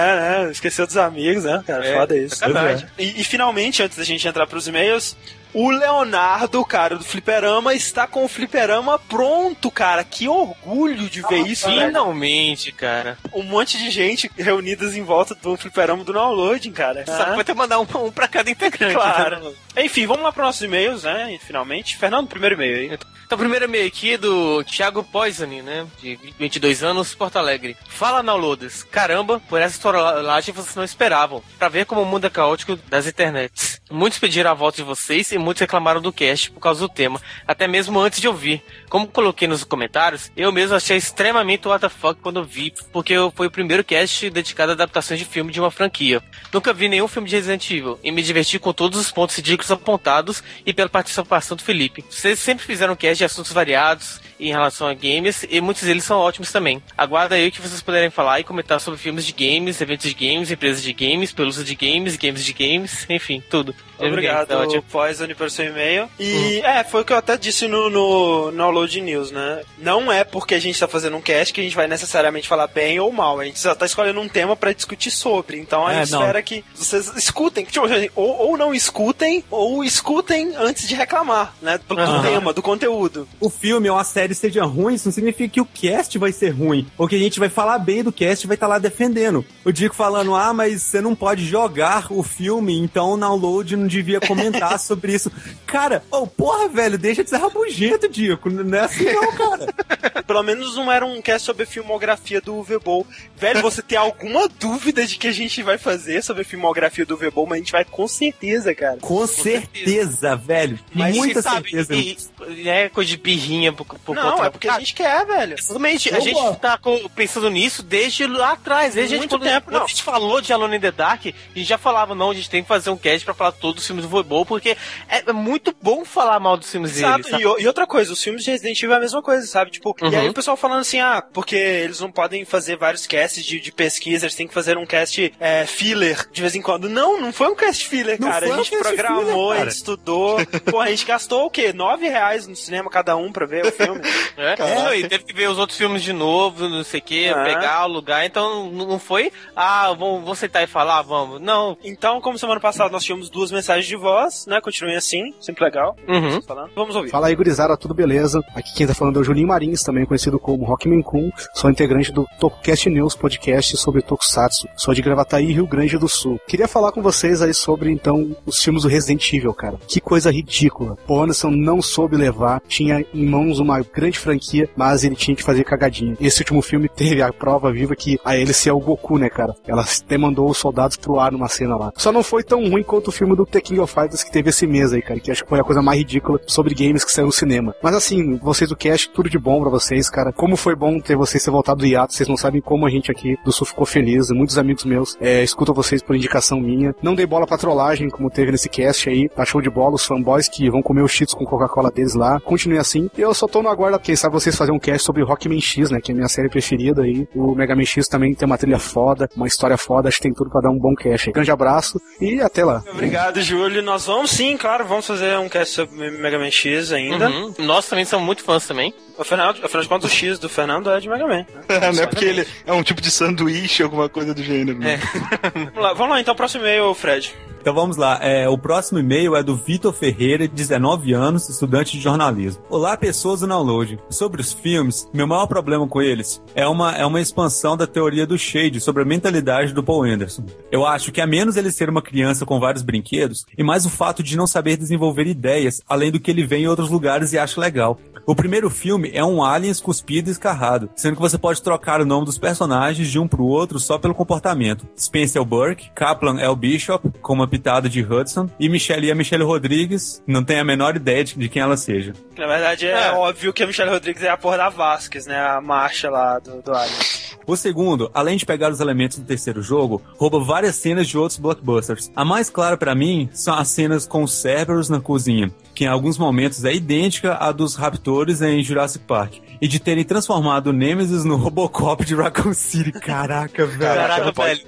né? 0.45 0.51
Esqueceu 0.51 0.87
dos 0.87 0.97
amigos, 0.97 1.45
né, 1.45 1.63
cara? 1.67 1.87
É, 1.87 1.95
Foda 1.97 2.17
isso. 2.17 2.37
sacanagem. 2.37 2.87
E, 2.99 3.21
e 3.21 3.25
finalmente, 3.25 3.83
antes 3.83 3.97
da 3.99 4.05
gente 4.05 4.27
entrar 4.27 4.47
pros 4.47 4.67
e-mails, 4.67 5.17
o 5.59 5.71
Leonardo, 5.71 6.63
cara, 6.67 6.97
do 6.97 7.03
Fliperama, 7.05 7.73
está 7.73 8.07
com 8.07 8.25
o 8.25 8.29
Fliperama 8.29 8.99
pronto, 8.99 9.71
cara. 9.71 10.05
Que 10.05 10.29
orgulho 10.29 11.09
de 11.09 11.23
ver 11.23 11.47
isso, 11.47 11.67
né? 11.71 11.87
Finalmente, 11.87 12.71
cara. 12.73 13.17
Um 13.33 13.43
monte 13.43 13.79
de 13.79 13.91
gente 13.91 14.31
reunidas 14.37 14.95
em 14.95 15.03
volta 15.03 15.35
do 15.35 15.57
Fliperama 15.57 16.05
do 16.05 16.13
downloading, 16.13 16.73
cara. 16.73 17.07
Só 17.07 17.23
Ah, 17.23 17.35
vai 17.35 17.43
ter 17.43 17.53
que 17.53 17.59
mandar 17.59 17.81
um, 17.81 17.87
um 18.05 18.13
pra 18.13 18.29
cada 18.29 18.51
integrante. 18.51 18.95
Claro. 18.95 19.41
né? 19.43 19.85
Enfim, 19.85 20.07
vamos 20.07 20.25
lá 20.25 20.31
para 20.33 20.45
nossos 20.45 20.61
e-mails, 20.61 21.05
né? 21.05 21.33
E, 21.33 21.39
Finalmente. 21.39 21.97
Fernando, 21.97 22.29
primeiro 22.29 22.55
e-mail 22.55 22.77
aí. 22.77 22.99
Então, 23.25 23.39
primeiro 23.39 23.65
e-mail 23.65 23.87
aqui 23.87 24.13
é 24.13 24.19
do 24.19 24.63
Thiago 24.65 25.03
Poisoni, 25.03 25.63
né? 25.63 25.87
De 26.01 26.19
22 26.39 26.85
anos, 26.85 27.15
Porto 27.15 27.37
Alegre. 27.39 27.77
Fala, 27.89 28.23
downloaders. 28.23 28.83
Caramba, 28.85 29.41
por 29.49 29.61
essa 29.61 29.81
trollagem 29.81 30.55
vocês 30.55 30.77
não 30.77 30.85
esperavam. 30.85 31.43
Pra 31.59 31.69
ver 31.69 31.87
como 31.87 32.03
o 32.03 32.07
mundo 32.07 32.27
é 32.27 32.31
caótico 32.31 32.77
das 32.89 33.07
internets. 33.07 33.81
Muitos 33.91 34.19
pediram 34.19 34.51
a 34.51 34.55
volta 34.55 34.77
de 34.79 34.83
vocês 34.83 35.31
e 35.33 35.39
muitos 35.47 35.61
reclamaram 35.61 36.03
do 36.03 36.13
cast 36.13 36.51
por 36.51 36.59
causa 36.59 36.81
do 36.81 36.89
tema. 36.89 37.23
Até 37.47 37.69
mesmo 37.69 38.01
antes 38.01 38.21
de 38.21 38.27
ouvir. 38.27 38.61
Como 38.89 39.07
coloquei 39.07 39.47
nos 39.47 39.63
comentários, 39.63 40.33
eu 40.37 40.51
mesmo 40.51 40.75
achei 40.75 40.97
extremamente 40.97 41.63
fuck 41.89 42.21
quando 42.21 42.45
vi, 42.45 42.73
porque 42.93 43.15
foi 43.35 43.47
o 43.47 43.51
primeiro 43.51 43.85
cast 43.85 44.29
dedicado 44.29 44.73
a 44.73 44.75
adaptações 44.75 45.21
de 45.21 45.25
filme 45.25 45.53
de 45.53 45.61
uma 45.61 45.71
franquia. 45.71 46.21
Nunca 46.53 46.73
vi 46.73 46.89
nenhum 46.89 47.07
filme 47.07 47.29
de 47.29 47.37
Resident 47.37 47.71
Evil 47.71 47.99
e 48.03 48.11
me 48.11 48.23
diverti 48.23 48.59
com 48.59 48.73
todos 48.73 48.99
os 48.99 49.13
pontos 49.13 49.37
ridículos 49.37 49.71
apontados 49.71 50.43
e 50.65 50.73
pela 50.73 50.89
participação 50.89 51.57
do 51.57 51.63
Felipe. 51.63 52.05
Vocês 52.11 52.41
sempre 52.41 52.65
fizeram 52.65 52.97
cast 52.97 53.19
de 53.19 53.25
assuntos 53.25 53.53
variados 53.53 54.21
em 54.39 54.51
relação 54.51 54.87
a 54.87 54.95
games 54.95 55.47
e 55.49 55.61
muitos 55.61 55.85
deles 55.85 56.05
são 56.05 56.19
ótimos 56.19 56.51
também. 56.51 56.83
Aguardo 56.97 57.35
aí 57.35 57.51
que 57.51 57.61
vocês 57.61 57.81
puderem 57.81 58.11
falar 58.11 58.41
e 58.41 58.45
comentar 58.45 58.81
sobre 58.81 58.99
filmes 58.99 59.25
de 59.25 59.33
games, 59.33 59.81
eventos 59.81 60.09
de 60.09 60.15
games, 60.15 60.51
empresas 60.51 60.83
de 60.83 60.93
games, 60.93 61.33
pelúcia 61.33 61.65
de 61.65 61.75
games, 61.75 62.17
games 62.17 62.45
de 62.45 62.53
games, 62.53 63.07
enfim, 63.09 63.43
tudo. 63.49 63.75
Obrigado, 63.99 64.49
Tá 64.49 64.59
ótimo. 64.59 64.83
Poison, 64.91 65.27
pelo 65.35 65.51
seu 65.51 65.67
e-mail. 65.67 66.09
E 66.19 66.61
é, 66.65 66.85
foi 66.85 67.03
o 67.03 67.05
que 67.05 67.13
eu 67.13 67.17
até 67.17 67.37
disse 67.37 67.67
no, 67.67 67.89
no, 67.91 68.51
no 68.51 68.57
Download 68.57 69.01
News, 69.01 69.31
né? 69.31 69.63
Não 69.79 70.11
é 70.11 70.25
porque 70.25 70.55
a 70.55 70.59
gente 70.59 70.79
tá 70.79 70.87
fazendo 70.89 71.17
um 71.17 71.21
cast 71.21 71.53
que 71.53 71.61
a 71.61 71.65
gente 71.65 71.77
vai 71.77 71.87
necessariamente 71.87 72.49
falar 72.49 72.67
bem 72.67 72.99
ou 73.01 73.11
mal. 73.13 73.39
A 73.41 73.45
gente 73.45 73.59
só 73.59 73.75
tá 73.75 73.87
escolhendo 73.87 74.21
um 74.21 74.29
tema 74.29 74.57
pra 74.57 74.73
discutir 74.73 75.11
sobre. 75.11 75.59
Então 75.59 75.87
a 75.87 75.93
É, 75.93 76.05
gente 76.05 76.13
espera 76.15 76.43
que 76.43 76.65
vocês 76.75 77.13
escutem. 77.17 77.65
Tipo, 77.65 77.87
assim, 77.87 78.09
ou, 78.15 78.49
ou 78.51 78.57
não 78.57 78.75
escutem, 78.75 79.43
ou 79.51 79.83
escutem 79.85 80.55
antes 80.57 80.87
de 80.89 80.95
reclamar, 80.95 81.55
né? 81.63 81.79
Do, 81.89 81.99
Aham. 81.99 82.23
tema, 82.23 82.53
do 82.53 82.63
conteúdo. 82.63 83.27
o 83.41 83.49
filme 83.51 83.89
ou 83.89 83.99
a 83.99 84.05
série 84.05 84.35
seja 84.35 84.65
ruim, 84.65 84.95
isso 84.95 85.09
não 85.09 85.13
significa 85.13 85.49
que 85.55 85.61
o 85.61 85.67
cast 85.67 86.19
vai 86.19 86.33
ser 86.33 86.51
ruim. 86.51 86.87
Ou 86.99 87.09
que 87.09 87.17
a 87.17 87.19
gente 87.19 87.39
vai 87.39 87.49
falar 87.49 87.79
bem 87.79 88.03
do 88.03 88.13
cast 88.13 88.45
e 88.45 88.49
vai 88.49 88.57
estar 88.57 88.67
lá 88.67 88.79
defendendo. 88.79 89.45
O 89.65 89.73
Dico 89.73 89.95
falando, 89.95 90.35
ah, 90.35 90.53
mas 90.53 90.83
você 90.83 91.01
não 91.01 91.15
pode 91.15 91.45
jogar 91.45 92.07
o 92.11 92.23
filme, 92.23 92.77
então 92.79 93.13
o 93.15 93.17
download 93.17 93.77
não 93.87 93.91
devia 93.91 94.21
comentar 94.21 94.79
sobre 94.81 95.15
isso. 95.15 95.31
Cara, 95.67 96.03
ô, 96.11 96.27
porra, 96.27 96.69
velho, 96.69 96.99
deixa 96.99 97.23
de 97.25 97.31
ser 97.31 97.37
rabugento, 97.39 98.09
Dico. 98.09 98.51
Não 98.51 98.79
é 98.79 98.83
assim 98.83 99.05
não, 99.05 99.33
cara. 99.33 99.67
Pelo 100.27 100.43
menos 100.43 100.75
não 100.77 100.91
era 100.91 101.07
um 101.07 101.23
cast 101.23 101.47
sobre 101.47 101.63
a 101.63 101.67
filmografia 101.67 102.41
do 102.41 102.55
Uwe 102.57 102.79
Boll. 102.79 103.07
Velho, 103.37 103.63
você 103.63 103.81
tem 103.81 103.97
alguma 103.97 104.49
dúvida 104.49 105.07
de 105.07 105.17
que 105.17 105.29
a 105.29 105.33
gente 105.33 105.63
vai 105.63 105.79
fazer 105.79 106.23
sobre 106.23 106.43
a 106.43 106.45
filmografia 106.45 107.07
do 107.07 107.15
Uwe 107.17 107.31
Boll? 107.31 107.47
Mas 107.47 107.57
a 107.57 107.59
gente 107.59 107.73
vai 107.73 107.85
com 107.85 108.09
certeza, 108.09 108.75
cara. 108.75 108.97
Com 109.01 109.25
certeza, 109.27 110.37
velho. 110.37 110.79
Mas 110.93 111.17
Muita 111.17 111.43
você 111.43 111.49
sabe, 111.49 111.71
certeza. 111.71 111.95
e- 111.95 112.17
e 112.63 112.69
é 112.69 112.89
coisa 112.89 113.09
de 113.11 113.17
birrinha 113.17 113.73
por, 113.73 113.85
por 113.87 114.15
Não, 114.17 114.33
conta- 114.33 114.47
é 114.47 114.51
porque 114.51 114.69
a 114.69 114.79
gente 114.79 114.95
quer, 114.95 115.25
velho. 115.27 115.55
Exatamente, 115.59 116.15
a 116.15 116.21
gente 116.21 116.57
tá 116.61 116.77
com- 116.79 117.09
pensando 117.11 117.49
nisso 117.51 117.83
desde 117.83 118.27
lá 118.27 118.53
atrás. 118.53 118.95
Desde 118.95 119.15
a 119.15 119.19
gente, 119.19 119.31
Muito 119.31 119.39
quando, 119.39 119.51
tempo, 119.51 119.67
quando 119.67 119.77
não. 119.77 119.85
a 119.85 119.89
gente 119.89 120.03
falou 120.03 120.41
de 120.41 120.53
Alone 120.53 120.77
in 120.77 120.81
the 120.81 120.91
Dark, 120.93 121.27
a 121.27 121.59
gente 121.59 121.69
já 121.69 121.79
falava, 121.79 122.15
não, 122.15 122.31
a 122.31 122.35
gente 122.35 122.51
tem 122.51 122.63
que 122.63 122.69
fazer 122.69 122.91
um 122.91 122.97
cast 122.97 123.25
pra 123.25 123.35
falar 123.35 123.53
todos 123.53 123.76
os 123.81 123.87
filmes 123.87 124.05
do 124.05 124.09
Voibol, 124.09 124.45
porque 124.47 124.77
é, 125.09 125.23
é 125.29 125.33
muito 125.33 125.75
bom 125.83 126.05
falar 126.05 126.39
mal 126.41 126.57
dos 126.57 126.71
filmes 126.71 126.97
Exato, 126.97 127.25
dele. 127.29 127.43
sabe? 127.45 127.61
e, 127.61 127.63
e 127.65 127.67
outra 127.67 127.87
coisa, 127.87 128.13
os 128.13 128.23
filmes 128.23 128.45
de 128.45 128.51
Resident 128.51 128.79
Evil 128.83 128.95
é 128.95 128.99
a 128.99 129.01
mesma 129.01 129.23
coisa, 129.23 129.47
sabe? 129.47 129.71
Tipo, 129.71 129.95
e 130.01 130.05
Uhum. 130.05 130.19
aí 130.21 130.29
o 130.29 130.35
pessoal 130.35 130.57
falando 130.57 130.81
assim, 130.81 131.01
ah, 131.01 131.23
porque 131.33 131.57
eles 131.57 132.01
não 132.01 132.11
podem 132.11 132.45
fazer 132.45 132.77
vários 132.77 133.07
casts 133.07 133.45
de, 133.45 133.61
de 133.61 133.73
pesquisa, 133.73 134.27
eles 134.27 134.35
têm 134.37 134.47
que 134.49 134.55
fazer 134.55 134.77
um 134.79 134.87
cast 134.87 135.33
é, 135.41 135.67
filler 135.67 136.27
de 136.31 136.41
vez 136.41 136.55
em 136.55 136.63
quando. 136.63 136.89
Não, 136.89 137.21
não 137.21 137.33
foi 137.33 137.49
um 137.49 137.55
cast 137.55 137.87
filler, 137.87 138.21
Não 138.21 138.29
cara. 138.29 138.47
foi 138.47 138.55
A 138.57 138.61
um 138.61 138.65
gente 138.65 138.71
cast 138.71 138.83
programou, 138.85 139.49
filler, 139.51 139.61
a 139.61 139.65
gente 139.65 139.75
estudou. 139.77 140.37
Pô, 140.71 140.81
a 140.81 140.89
gente 140.91 141.05
gastou 141.05 141.47
o 141.47 141.51
quê? 141.51 141.73
Nove 141.73 142.09
reais 142.09 142.47
no 142.47 142.55
cinema 142.57 142.91
cada 142.91 143.17
um 143.17 143.33
pra 143.33 143.47
ver 143.47 143.67
o 143.67 143.73
filme. 143.73 144.01
É, 144.39 144.55
não, 144.75 144.95
e 144.95 145.09
teve 145.09 145.25
que 145.25 145.33
ver 145.33 145.49
os 145.49 145.59
outros 145.59 145.79
filmes 145.79 146.03
de 146.03 146.13
novo, 146.13 146.69
não 146.69 146.85
sei 146.85 147.01
o 147.01 147.03
que, 147.03 147.29
Ah. 147.29 147.43
pegar 147.43 147.85
o 147.87 147.89
lugar, 147.89 148.25
então 148.27 148.71
não 148.71 148.99
foi, 148.99 149.33
ah, 149.55 149.89
vamos, 149.95 150.21
vamos 150.21 150.39
sentar 150.39 150.63
e 150.63 150.67
falar, 150.67 151.01
vamos. 151.03 151.41
Não. 151.41 151.77
Então, 151.83 152.21
como 152.21 152.39
semana 152.39 152.61
passada 152.61 152.91
nós 152.91 153.03
tínhamos 153.03 153.31
duas 153.31 153.51
mensagens 153.51 153.66
de 153.75 153.97
voz, 153.97 154.47
né? 154.47 154.61
Continuem 154.61 154.97
assim, 154.97 155.35
sempre 155.41 155.65
legal. 155.65 155.97
Uhum. 156.09 156.41
Falando. 156.43 156.71
Vamos 156.75 156.95
ouvir. 156.95 157.11
Fala 157.11 157.29
aí, 157.29 157.35
gurizada, 157.35 157.77
tudo 157.77 157.95
beleza? 157.95 158.41
Aqui 158.55 158.75
quem 158.75 158.87
tá 158.87 158.95
falando 158.95 159.19
é 159.19 159.21
o 159.21 159.25
Juninho 159.25 159.49
Marins, 159.49 159.83
também 159.83 160.05
conhecido 160.05 160.39
como 160.39 160.65
Rockman 160.65 161.03
Kun. 161.03 161.31
Sou 161.55 161.71
integrante 161.71 162.13
do 162.13 162.27
Tokcast 162.39 162.89
News 162.89 163.15
podcast 163.15 163.77
sobre 163.77 164.03
Tokusatsu. 164.03 164.69
Sou 164.77 164.95
de 164.95 165.03
Gravataí, 165.03 165.53
Rio 165.53 165.67
Grande 165.67 165.99
do 165.99 166.09
Sul. 166.09 166.41
Queria 166.47 166.69
falar 166.69 166.93
com 166.93 167.03
vocês 167.03 167.43
aí 167.43 167.53
sobre, 167.53 167.91
então, 167.91 168.37
os 168.45 168.63
filmes 168.63 168.83
do 168.83 168.89
Resident 168.89 169.33
Evil, 169.33 169.53
cara. 169.53 169.79
Que 169.87 170.01
coisa 170.01 170.31
ridícula. 170.31 170.97
O 171.09 171.21
Anderson 171.21 171.51
não 171.51 171.83
soube 171.83 172.17
levar, 172.17 172.63
tinha 172.69 173.05
em 173.13 173.27
mãos 173.27 173.59
uma 173.59 173.81
grande 173.81 174.19
franquia, 174.19 174.69
mas 174.77 175.05
ele 175.05 175.17
tinha 175.17 175.37
que 175.37 175.43
fazer 175.43 175.65
cagadinha. 175.65 176.17
Esse 176.21 176.41
último 176.41 176.63
filme 176.63 176.89
teve 176.89 177.23
a 177.23 177.33
prova 177.33 177.73
viva 177.73 177.97
que 177.97 178.19
a 178.25 178.37
hélice 178.37 178.69
é 178.69 178.73
o 178.73 178.81
Goku, 178.81 179.19
né, 179.19 179.29
cara? 179.29 179.55
Ela 179.67 179.83
até 179.83 180.17
mandou 180.19 180.49
os 180.49 180.59
soldados 180.59 180.97
pro 180.97 181.19
ar 181.19 181.33
numa 181.33 181.49
cena 181.49 181.77
lá. 181.77 181.93
Só 181.97 182.13
não 182.13 182.23
foi 182.23 182.43
tão 182.43 182.69
ruim 182.69 182.83
quanto 182.83 183.09
o 183.09 183.13
filme 183.13 183.35
do 183.35 183.47
The 183.57 183.63
King 183.63 183.81
of 183.81 183.93
Fighters 183.93 184.23
que 184.23 184.31
teve 184.31 184.51
esse 184.51 184.67
mês 184.67 184.93
aí, 184.93 185.01
cara, 185.01 185.19
que 185.19 185.31
acho 185.31 185.43
que 185.43 185.49
foi 185.49 185.59
a 185.59 185.65
coisa 185.65 185.81
mais 185.81 185.99
ridícula 185.99 186.39
sobre 186.47 186.75
games 186.75 187.05
que 187.05 187.11
saiu 187.11 187.27
no 187.27 187.33
cinema. 187.33 187.75
Mas 187.83 187.95
assim, 187.95 188.37
vocês 188.37 188.69
do 188.69 188.77
cast, 188.77 189.11
tudo 189.11 189.31
de 189.31 189.39
bom 189.39 189.61
pra 189.63 189.71
vocês, 189.71 190.11
cara. 190.11 190.31
Como 190.33 190.57
foi 190.57 190.75
bom 190.75 191.01
ter 191.01 191.17
vocês 191.17 191.43
ter 191.43 191.51
voltado 191.51 191.81
do 191.81 191.87
hiato, 191.87 192.13
vocês 192.13 192.29
não 192.29 192.37
sabem 192.37 192.61
como 192.61 192.87
a 192.87 192.91
gente 192.91 193.11
aqui 193.11 193.37
do 193.45 193.53
Sul 193.53 193.67
ficou 193.67 193.87
feliz. 193.87 194.31
Muitos 194.31 194.59
amigos 194.59 194.85
meus 194.85 195.17
é, 195.21 195.43
escutam 195.43 195.75
vocês 195.75 196.03
por 196.03 196.15
indicação 196.15 196.61
minha. 196.61 196.95
Não 197.03 197.15
dei 197.15 197.25
bola 197.25 197.47
pra 197.47 197.57
trollagem, 197.57 198.11
como 198.11 198.31
teve 198.31 198.53
nesse 198.53 198.69
cast 198.69 199.09
aí. 199.09 199.29
Tá 199.29 199.45
show 199.45 199.63
de 199.63 199.71
bola, 199.71 199.95
os 199.95 200.05
fanboys 200.05 200.49
que 200.49 200.69
vão 200.69 200.83
comer 200.83 201.03
os 201.03 201.13
cheats 201.13 201.35
com 201.35 201.45
Coca-Cola 201.45 201.91
deles 201.91 202.15
lá. 202.15 202.39
Continue 202.41 202.79
assim. 202.79 203.09
Eu 203.17 203.33
só 203.33 203.47
tô 203.47 203.63
no 203.63 203.69
aguardo 203.69 203.99
quem 203.99 204.17
sabe 204.17 204.35
vocês 204.35 204.55
fazerem 204.55 204.77
um 204.77 204.81
cast 204.81 205.05
sobre 205.05 205.23
Rockman 205.23 205.61
X, 205.61 205.91
né? 205.91 206.01
Que 206.01 206.13
é 206.13 206.15
a 206.15 206.17
minha 206.17 206.29
série 206.29 206.51
preferida 206.51 207.03
aí. 207.03 207.27
O 207.35 207.55
Mega 207.55 207.75
Man 207.75 207.85
X 207.85 208.07
também 208.07 208.35
tem 208.35 208.47
uma 208.47 208.59
trilha 208.59 208.79
foda, 208.79 209.29
uma 209.35 209.47
história 209.47 209.79
foda, 209.79 210.09
acho 210.09 210.19
que 210.19 210.25
tem 210.25 210.35
tudo 210.35 210.51
pra 210.51 210.61
dar 210.61 210.71
um 210.71 210.79
bom 210.79 210.95
cast. 210.95 211.33
Grande 211.33 211.51
abraço 211.51 211.99
e 212.21 212.41
até 212.41 212.65
lá. 212.65 212.83
Obrigado, 212.93 213.41
Júlio. 213.47 213.83
Nós 213.83 214.07
vamos 214.07 214.31
sim, 214.31 214.57
claro, 214.57 214.85
vamos 214.85 215.07
fazer 215.07 215.39
um 215.39 215.49
cast 215.49 215.75
sobre 215.75 216.11
Mega 216.11 216.39
Man 216.39 216.51
X 216.51 216.93
ainda. 216.93 217.29
Uhum. 217.29 217.55
Nós 217.59 217.89
também 217.89 218.05
somos 218.05 218.27
muito 218.27 218.43
fãs 218.43 218.67
também. 218.67 218.93
Afinal, 219.19 219.51
afinal 219.51 219.83
de 219.83 219.89
contas, 219.89 220.11
o 220.11 220.15
X 220.15 220.39
do 220.39 220.49
Fernando 220.49 220.91
é 220.91 221.01
de 221.01 221.09
Mega 221.09 221.27
Man. 221.27 221.47
né? 221.69 221.93
não 221.93 222.03
é 222.03 222.07
porque 222.07 222.25
ele 222.25 222.47
é 222.67 222.73
um 222.73 222.83
tipo 222.83 223.01
de 223.01 223.11
sanduíche, 223.11 223.83
alguma 223.83 224.09
coisa 224.09 224.35
do 224.35 224.43
gênero. 224.43 224.79
né? 224.79 225.01
Vamos 225.55 225.83
lá, 225.83 225.93
vamos 225.95 226.15
lá 226.15 226.21
então, 226.21 226.35
próximo 226.35 226.65
e-mail, 226.65 226.93
Fred. 226.95 227.35
Então 227.67 227.75
vamos 227.75 227.97
lá. 227.97 228.21
É, 228.23 228.49
o 228.49 228.57
próximo 228.57 229.01
e-mail 229.01 229.35
é 229.35 229.43
do 229.43 229.57
Vitor 229.57 229.93
Ferreira, 229.93 230.47
de 230.47 230.55
19 230.55 231.13
anos, 231.13 231.49
estudante 231.49 231.97
de 231.97 232.01
jornalismo. 232.01 232.63
Olá, 232.71 232.97
pessoas 232.97 233.41
do 233.41 233.49
download. 233.49 233.99
Sobre 234.09 234.41
os 234.41 234.53
filmes, 234.53 235.11
meu 235.13 235.27
maior 235.27 235.49
problema 235.49 235.85
com 235.89 236.01
eles 236.01 236.41
é 236.55 236.65
uma, 236.65 236.97
é 236.97 237.05
uma 237.05 237.21
expansão 237.21 237.77
da 237.77 237.85
teoria 237.85 238.25
do 238.25 238.39
Shade 238.39 238.81
sobre 238.81 239.03
a 239.03 239.05
mentalidade 239.05 239.73
do 239.73 239.83
Paul 239.83 240.05
Anderson. 240.05 240.45
Eu 240.71 240.87
acho 240.87 241.11
que 241.11 241.21
a 241.21 241.27
menos 241.27 241.57
ele 241.57 241.73
ser 241.73 241.91
uma 241.91 242.01
criança 242.01 242.47
com 242.47 242.61
vários 242.61 242.85
brinquedos, 242.85 243.45
e 243.59 243.65
mais 243.65 243.85
o 243.85 243.91
fato 243.91 244.23
de 244.23 244.37
não 244.37 244.47
saber 244.47 244.77
desenvolver 244.77 245.27
ideias, 245.27 245.83
além 245.89 246.13
do 246.13 246.21
que 246.21 246.31
ele 246.31 246.47
vê 246.47 246.59
em 246.59 246.69
outros 246.69 246.89
lugares 246.89 247.33
e 247.33 247.39
acha 247.39 247.61
legal. 247.61 247.99
O 248.27 248.35
primeiro 248.35 248.69
filme 248.69 249.09
é 249.15 249.25
um 249.25 249.41
aliens 249.41 249.81
cuspido 249.81 250.29
e 250.29 250.33
escarrado, 250.33 250.91
sendo 250.97 251.15
que 251.15 251.23
você 251.23 251.39
pode 251.39 251.63
trocar 251.63 252.01
o 252.01 252.05
nome 252.05 252.27
dos 252.27 252.37
personagens 252.39 253.09
de 253.09 253.21
um 253.21 253.29
pro 253.29 253.45
outro 253.45 253.79
só 253.79 253.99
pelo 253.99 254.17
comportamento. 254.17 254.85
Spencer 254.99 255.39
é 255.39 255.43
o 255.43 255.45
Burke, 255.47 255.91
Kaplan 255.95 256.41
é 256.41 256.49
o 256.49 256.57
Bishop, 256.57 257.09
com 257.23 257.35
uma 257.35 257.47
pitada 257.47 257.89
de 257.89 258.03
Hudson, 258.03 258.51
e 258.59 258.69
Michelle 258.69 259.09
é 259.09 259.13
a 259.13 259.15
Michelle 259.15 259.45
Rodrigues, 259.45 260.21
não 260.27 260.43
tem 260.43 260.59
a 260.59 260.65
menor 260.65 260.97
ideia 260.97 261.23
de, 261.23 261.37
de 261.37 261.49
quem 261.49 261.63
ela 261.63 261.77
seja. 261.77 262.15
Na 262.37 262.49
verdade, 262.49 262.87
é, 262.89 263.09
É. 263.09 263.13
óbvio 263.13 263.53
que 263.53 263.63
a 263.63 263.67
Michelle 263.69 263.93
Rodrigues 263.93 264.25
é 264.25 264.29
a 264.29 264.37
porra 264.37 264.57
da 264.57 264.69
Vasquez, 264.71 265.25
né? 265.27 265.39
A 265.39 265.61
marcha 265.61 266.11
lá 266.11 266.41
do, 266.41 266.61
do 266.61 266.75
Alien. 266.75 266.99
O 267.47 267.57
segundo, 267.57 268.11
além 268.13 268.37
de 268.37 268.45
pegar 268.45 268.73
os 268.73 268.81
elementos 268.81 269.21
do 269.21 269.25
terceiro 269.25 269.63
jogo, 269.63 270.03
rouba 270.19 270.41
várias 270.43 270.75
cenas 270.75 271.07
de 271.07 271.17
outros 271.17 271.39
blockbusters. 271.39 272.11
A 272.17 272.25
mais 272.25 272.51
clara 272.51 272.77
pra 272.77 272.93
mim 272.93 273.29
são 273.33 273.55
as 273.55 273.69
cenas 273.69 274.05
com 274.05 274.25
os 274.25 274.33
Cerberus 274.33 274.89
na 274.89 275.01
cozinha, 275.01 275.49
que 275.77 275.85
em 275.85 275.89
alguns 275.89 276.17
momentos 276.17 276.65
é 276.65 276.75
idêntica 276.75 277.35
à 277.35 277.53
dos 277.53 277.75
Raptors 277.75 278.41
em 278.41 278.65
Jurassic 278.65 279.05
Park. 279.05 279.35
E 279.61 279.69
de 279.69 279.79
terem 279.79 280.05
transformado 280.05 280.69
o 280.69 280.73
Nemesis 280.73 281.23
no 281.23 281.37
Robocop 281.37 282.03
de 282.03 282.15
Raccoon 282.15 282.55
City. 282.55 282.93
Caraca, 282.93 283.67
velho. 283.67 283.79
Caraca, 283.79 284.33
velho. 284.33 284.61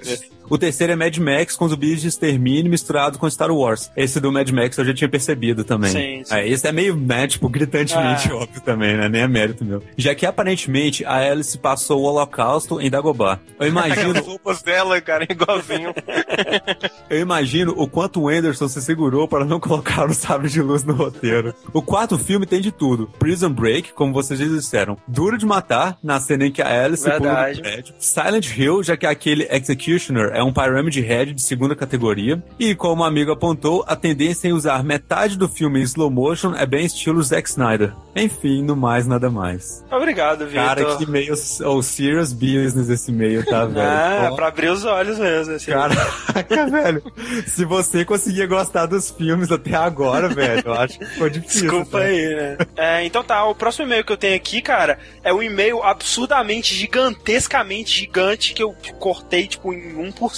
O 0.49 0.57
terceiro 0.57 0.93
é 0.93 0.95
Mad 0.95 1.15
Max 1.17 1.55
com 1.55 1.67
zumbis 1.67 2.01
de 2.01 2.07
extermínio 2.07 2.69
misturado 2.71 3.17
com 3.19 3.29
Star 3.29 3.51
Wars. 3.51 3.91
Esse 3.95 4.19
do 4.19 4.31
Mad 4.31 4.49
Max 4.49 4.77
eu 4.77 4.85
já 4.85 4.93
tinha 4.93 5.07
percebido 5.09 5.63
também. 5.63 5.91
Sim, 5.91 6.23
sim. 6.25 6.33
É, 6.35 6.47
esse 6.47 6.67
é 6.67 6.71
meio, 6.71 6.95
né, 6.95 7.27
tipo, 7.27 7.47
gritantemente 7.47 8.29
Ah. 8.31 8.35
óbvio 8.35 8.61
também, 8.61 8.97
né? 8.97 9.07
Nem 9.07 9.21
é 9.21 9.27
mérito 9.27 9.63
meu. 9.63 9.83
Já 9.97 10.15
que 10.15 10.25
aparentemente 10.25 11.05
a 11.05 11.17
Alice 11.17 11.57
passou 11.57 12.01
o 12.01 12.03
holocausto 12.05 12.81
em 12.81 12.89
Dagobah. 12.89 13.39
Eu 13.59 13.67
imagino, 13.67 14.17
As 14.19 14.25
roupas 14.25 14.61
dela, 14.61 14.99
cara, 15.01 15.25
igualzinho. 15.29 15.93
eu 17.09 17.19
imagino 17.19 17.73
o 17.77 17.87
quanto 17.87 18.21
o 18.21 18.29
Anderson 18.29 18.67
se 18.67 18.81
segurou 18.81 19.27
para 19.27 19.45
não 19.45 19.59
colocar 19.59 20.09
o 20.09 20.13
sabre 20.13 20.49
de 20.49 20.61
luz 20.61 20.83
no 20.83 20.93
roteiro. 20.93 21.53
O 21.73 21.81
quarto 21.81 22.17
filme 22.17 22.45
tem 22.45 22.61
de 22.61 22.71
tudo. 22.71 23.07
Prison 23.19 23.51
Break, 23.51 23.93
como 23.93 24.13
vocês 24.13 24.39
já 24.39 24.45
disseram. 24.45 24.97
Duro 25.07 25.37
de 25.37 25.45
matar, 25.45 25.97
na 26.03 26.19
cena 26.19 26.45
em 26.47 26.51
que 26.51 26.61
a 26.61 26.85
Alice 26.85 27.03
pula 27.03 27.51
do 27.53 27.61
prédio. 27.61 27.93
Silent 27.99 28.57
Hill, 28.57 28.83
já 28.83 28.97
que 28.97 29.05
aquele 29.05 29.47
Executioner 29.51 30.31
é 30.39 30.43
um 30.43 30.53
Pyramid 30.53 31.01
Head 31.01 31.33
de 31.33 31.41
segunda 31.41 31.75
categoria. 31.75 32.41
E 32.57 32.73
como 32.73 33.01
o 33.01 33.05
amigo 33.05 33.31
apontou, 33.31 33.83
a 33.85 33.95
tendência 33.95 34.47
em 34.47 34.53
usar 34.53 34.83
metade 34.83 35.37
do 35.37 35.49
filme 35.49 35.81
em 35.81 35.83
slow 35.83 36.09
motion 36.09 36.55
é 36.55 36.65
bem 36.65 36.85
estilo 36.85 37.21
Zack 37.21 37.49
Snyder. 37.49 37.93
Enfim, 38.15 38.63
no 38.63 38.75
mais, 38.75 39.05
nada 39.05 39.29
mais. 39.29 39.83
Obrigado, 39.91 40.45
Vitor. 40.47 40.63
Cara, 40.63 40.95
que 40.97 41.05
meio 41.05 41.33
ou 41.65 41.83
serious 41.83 42.31
business 42.31 42.89
esse 42.89 43.11
meio, 43.11 43.45
tá, 43.45 43.65
velho? 43.67 43.81
Ah, 43.81 44.25
é 44.25 44.29
Ó. 44.29 44.35
pra 44.35 44.47
abrir 44.47 44.69
os 44.69 44.85
olhos 44.85 45.19
mesmo. 45.19 45.55
Assim. 45.55 45.71
Caraca, 45.71 46.65
velho. 46.71 47.03
Se 47.45 47.65
você 47.65 48.05
conseguia 48.05 48.47
gostar 48.47 48.85
dos 48.85 49.11
filmes 49.11 49.51
até 49.51 49.75
agora, 49.75 50.29
velho, 50.29 50.63
eu 50.65 50.73
acho 50.73 50.99
que 50.99 51.05
foi 51.17 51.29
difícil. 51.29 51.63
Desculpa 51.63 51.99
tá? 51.99 52.05
aí, 52.05 52.35
né? 52.35 52.57
É, 52.77 53.05
então 53.05 53.23
tá, 53.23 53.43
o 53.45 53.53
próximo 53.53 53.85
e-mail 53.87 54.05
que 54.05 54.13
eu 54.13 54.17
tenho 54.17 54.35
aqui, 54.37 54.61
cara, 54.61 54.99
é 55.21 55.33
um 55.33 55.43
e-mail 55.43 55.83
absurdamente, 55.83 56.73
gigantescamente 56.73 57.99
gigante 57.99 58.53
que 58.53 58.63
eu 58.63 58.73
cortei, 58.99 59.47
tipo, 59.47 59.73
em 59.73 59.95
1% 59.95 60.28